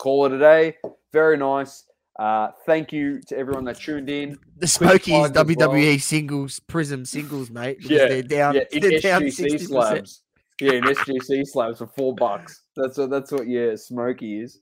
call 0.00 0.26
it 0.26 0.32
a 0.32 0.38
day. 0.38 0.76
Very 1.12 1.36
nice. 1.36 1.84
Uh, 2.20 2.50
thank 2.66 2.92
you 2.92 3.18
to 3.18 3.34
everyone 3.34 3.64
that 3.64 3.80
tuned 3.80 4.10
in. 4.10 4.38
The 4.58 4.66
Smokies 4.66 5.30
WWE 5.30 5.68
well. 5.68 5.98
singles, 5.98 6.60
Prizm 6.68 7.06
singles, 7.06 7.50
mate. 7.50 7.78
Yeah, 7.80 8.08
they're 8.08 8.22
down. 8.22 8.56
Yeah, 8.56 8.64
in 8.72 8.82
they're 8.82 9.00
SGC 9.00 9.48
down 9.48 9.58
slabs. 9.58 10.22
Yeah, 10.60 10.72
in 10.72 10.84
SGC 10.84 11.48
slabs 11.48 11.78
for 11.78 11.86
four 11.86 12.14
bucks. 12.14 12.64
That's 12.76 12.98
what 12.98 13.08
that's 13.08 13.32
what 13.32 13.48
yeah, 13.48 13.74
Smoky 13.74 14.42
is. 14.42 14.60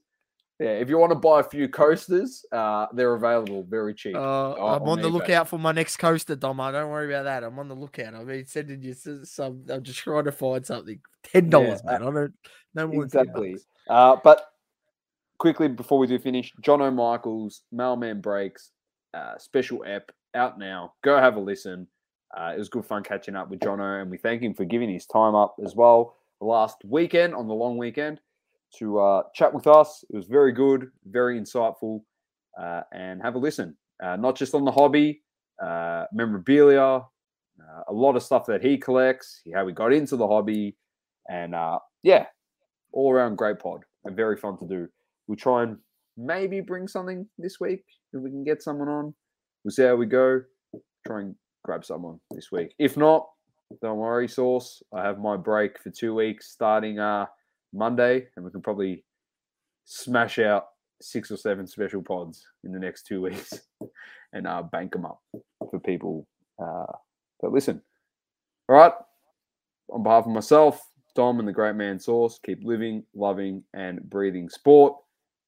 Yeah, 0.57 0.69
if 0.69 0.87
you 0.87 0.97
want 0.97 1.11
to 1.11 1.19
buy 1.19 1.41
a 1.41 1.43
few 1.43 1.67
coasters, 1.67 2.45
uh, 2.53 2.87
they're 2.93 3.13
available 3.13 3.63
very 3.63 3.93
cheap. 3.93 4.15
Uh, 4.15 4.53
I'm 4.53 4.83
on, 4.83 4.89
on 4.89 5.01
the 5.01 5.09
lookout 5.09 5.49
for 5.49 5.59
my 5.59 5.73
next 5.73 5.97
coaster, 5.97 6.37
Dom. 6.37 6.61
I 6.61 6.71
don't 6.71 6.89
worry 6.89 7.13
about 7.13 7.23
that. 7.23 7.43
I'm 7.43 7.59
on 7.59 7.67
the 7.67 7.75
lookout. 7.75 8.15
I 8.15 8.23
mean, 8.23 8.45
sending 8.45 8.81
you 8.81 8.93
some. 8.93 9.65
I'm 9.69 9.83
just 9.83 9.99
trying 9.99 10.23
to 10.23 10.31
find 10.31 10.65
something. 10.65 11.01
Ten 11.23 11.49
dollars, 11.49 11.81
yeah, 11.83 11.91
man. 11.91 12.03
I 12.03 12.11
don't. 12.11 12.33
No 12.73 12.87
more 12.87 13.03
exactly. 13.03 13.57
Uh, 13.89 14.15
but 14.23 14.45
quickly 15.39 15.67
before 15.67 15.97
we 15.97 16.07
do 16.07 16.19
finish, 16.19 16.53
John 16.61 16.81
O'Michael's 16.81 17.63
Mailman 17.71 18.21
Breaks 18.21 18.71
uh, 19.13 19.37
special 19.37 19.83
ep 19.87 20.11
out 20.35 20.59
now. 20.59 20.93
Go 21.03 21.17
have 21.17 21.37
a 21.37 21.39
listen. 21.39 21.87
Uh, 22.37 22.51
it 22.53 22.59
was 22.59 22.69
good 22.69 22.85
fun 22.85 23.03
catching 23.03 23.35
up 23.35 23.49
with 23.49 23.61
John 23.61 23.81
O, 23.81 24.01
and 24.01 24.11
we 24.11 24.17
thank 24.17 24.43
him 24.43 24.53
for 24.53 24.65
giving 24.65 24.89
his 24.89 25.07
time 25.07 25.33
up 25.33 25.55
as 25.65 25.75
well 25.75 26.15
last 26.41 26.77
weekend 26.85 27.33
on 27.33 27.47
the 27.47 27.53
long 27.53 27.77
weekend 27.77 28.19
to 28.77 28.99
uh, 28.99 29.23
chat 29.33 29.51
with 29.51 29.65
us. 29.65 30.05
It 30.09 30.15
was 30.15 30.27
very 30.27 30.51
good, 30.51 30.91
very 31.09 31.39
insightful, 31.39 32.01
uh, 32.61 32.81
and 32.93 33.21
have 33.21 33.35
a 33.35 33.39
listen. 33.39 33.75
Uh, 34.03 34.15
not 34.15 34.35
just 34.35 34.53
on 34.53 34.63
the 34.63 34.71
hobby, 34.71 35.23
uh, 35.61 36.05
memorabilia, 36.13 37.01
a 37.89 37.93
lot 37.93 38.15
of 38.15 38.23
stuff 38.23 38.45
that 38.45 38.63
he 38.63 38.77
collects, 38.77 39.41
how 39.53 39.67
he 39.67 39.73
got 39.73 39.91
into 39.91 40.15
the 40.15 40.27
hobby, 40.27 40.77
and 41.29 41.53
yeah, 42.03 42.25
all 42.93 43.11
around 43.11 43.35
great 43.35 43.59
pod 43.59 43.81
and 44.05 44.15
very 44.15 44.37
fun 44.37 44.57
to 44.59 44.67
do. 44.67 44.87
We'll 45.29 45.35
try 45.35 45.61
and 45.61 45.77
maybe 46.17 46.59
bring 46.59 46.87
something 46.87 47.27
this 47.37 47.59
week 47.59 47.83
if 48.13 48.19
we 48.19 48.31
can 48.31 48.43
get 48.43 48.63
someone 48.63 48.89
on. 48.89 49.13
We'll 49.63 49.71
see 49.71 49.83
how 49.83 49.95
we 49.95 50.07
go. 50.07 50.41
Try 51.05 51.21
and 51.21 51.35
grab 51.63 51.85
someone 51.85 52.19
this 52.31 52.51
week. 52.51 52.73
If 52.79 52.97
not, 52.97 53.29
don't 53.79 53.99
worry, 53.99 54.27
Sauce. 54.27 54.81
I 54.91 55.03
have 55.03 55.19
my 55.19 55.37
break 55.37 55.79
for 55.79 55.91
two 55.91 56.15
weeks 56.15 56.49
starting 56.49 56.97
uh 56.97 57.27
Monday, 57.71 58.25
and 58.35 58.43
we 58.43 58.49
can 58.49 58.63
probably 58.63 59.05
smash 59.85 60.39
out 60.39 60.65
six 60.99 61.29
or 61.29 61.37
seven 61.37 61.67
special 61.67 62.01
pods 62.01 62.43
in 62.63 62.71
the 62.71 62.79
next 62.79 63.03
two 63.03 63.21
weeks 63.27 63.53
and 64.33 64.47
uh, 64.47 64.63
bank 64.63 64.93
them 64.93 65.05
up 65.05 65.19
for 65.69 65.79
people 65.85 66.27
uh, 66.59 66.91
that 67.41 67.51
listen. 67.51 67.83
All 68.67 68.77
right. 68.77 68.93
On 69.91 70.01
behalf 70.01 70.25
of 70.25 70.31
myself, 70.31 70.81
Dom, 71.15 71.37
and 71.37 71.47
the 71.47 71.53
great 71.53 71.75
man 71.75 71.99
Sauce, 71.99 72.39
keep 72.43 72.61
living, 72.63 73.03
loving, 73.13 73.63
and 73.75 74.01
breathing 74.09 74.49
sport. 74.49 74.95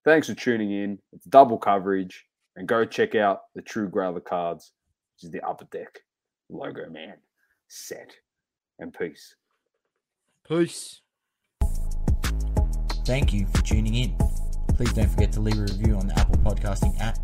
Thanks 0.04 0.28
for 0.28 0.34
tuning 0.34 0.72
in. 0.72 1.00
It's 1.14 1.26
double 1.26 1.58
coverage. 1.58 2.26
And 2.56 2.68
go 2.68 2.86
check 2.86 3.16
out 3.16 3.42
the 3.56 3.62
True 3.62 3.88
Growler 3.88 4.20
cards, 4.20 4.74
which 5.16 5.26
is 5.26 5.32
the 5.32 5.42
upper 5.42 5.66
deck 5.66 6.00
logo 6.50 6.90
man 6.90 7.16
set. 7.68 8.12
And 8.80 8.94
peace. 8.94 9.36
Peace. 10.48 11.02
Thank 13.06 13.34
you 13.34 13.46
for 13.48 13.62
tuning 13.62 13.96
in. 13.96 14.18
Please 14.76 14.94
don't 14.94 15.10
forget 15.10 15.32
to 15.34 15.40
leave 15.40 15.58
a 15.58 15.62
review 15.62 15.96
on 15.96 16.08
the 16.08 16.20
Apple 16.20 16.38
Podcasting 16.38 17.00
app. 17.00 17.18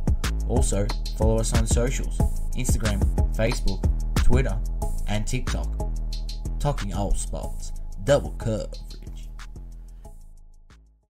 Also, 0.47 0.87
follow 1.17 1.39
us 1.39 1.53
on 1.57 1.67
socials 1.67 2.17
Instagram, 2.55 3.01
Facebook, 3.35 3.83
Twitter, 4.15 4.57
and 5.07 5.25
TikTok. 5.27 5.67
Talking 6.59 6.93
all 6.93 7.13
spots, 7.13 7.71
double 8.03 8.31
coverage. 8.31 8.96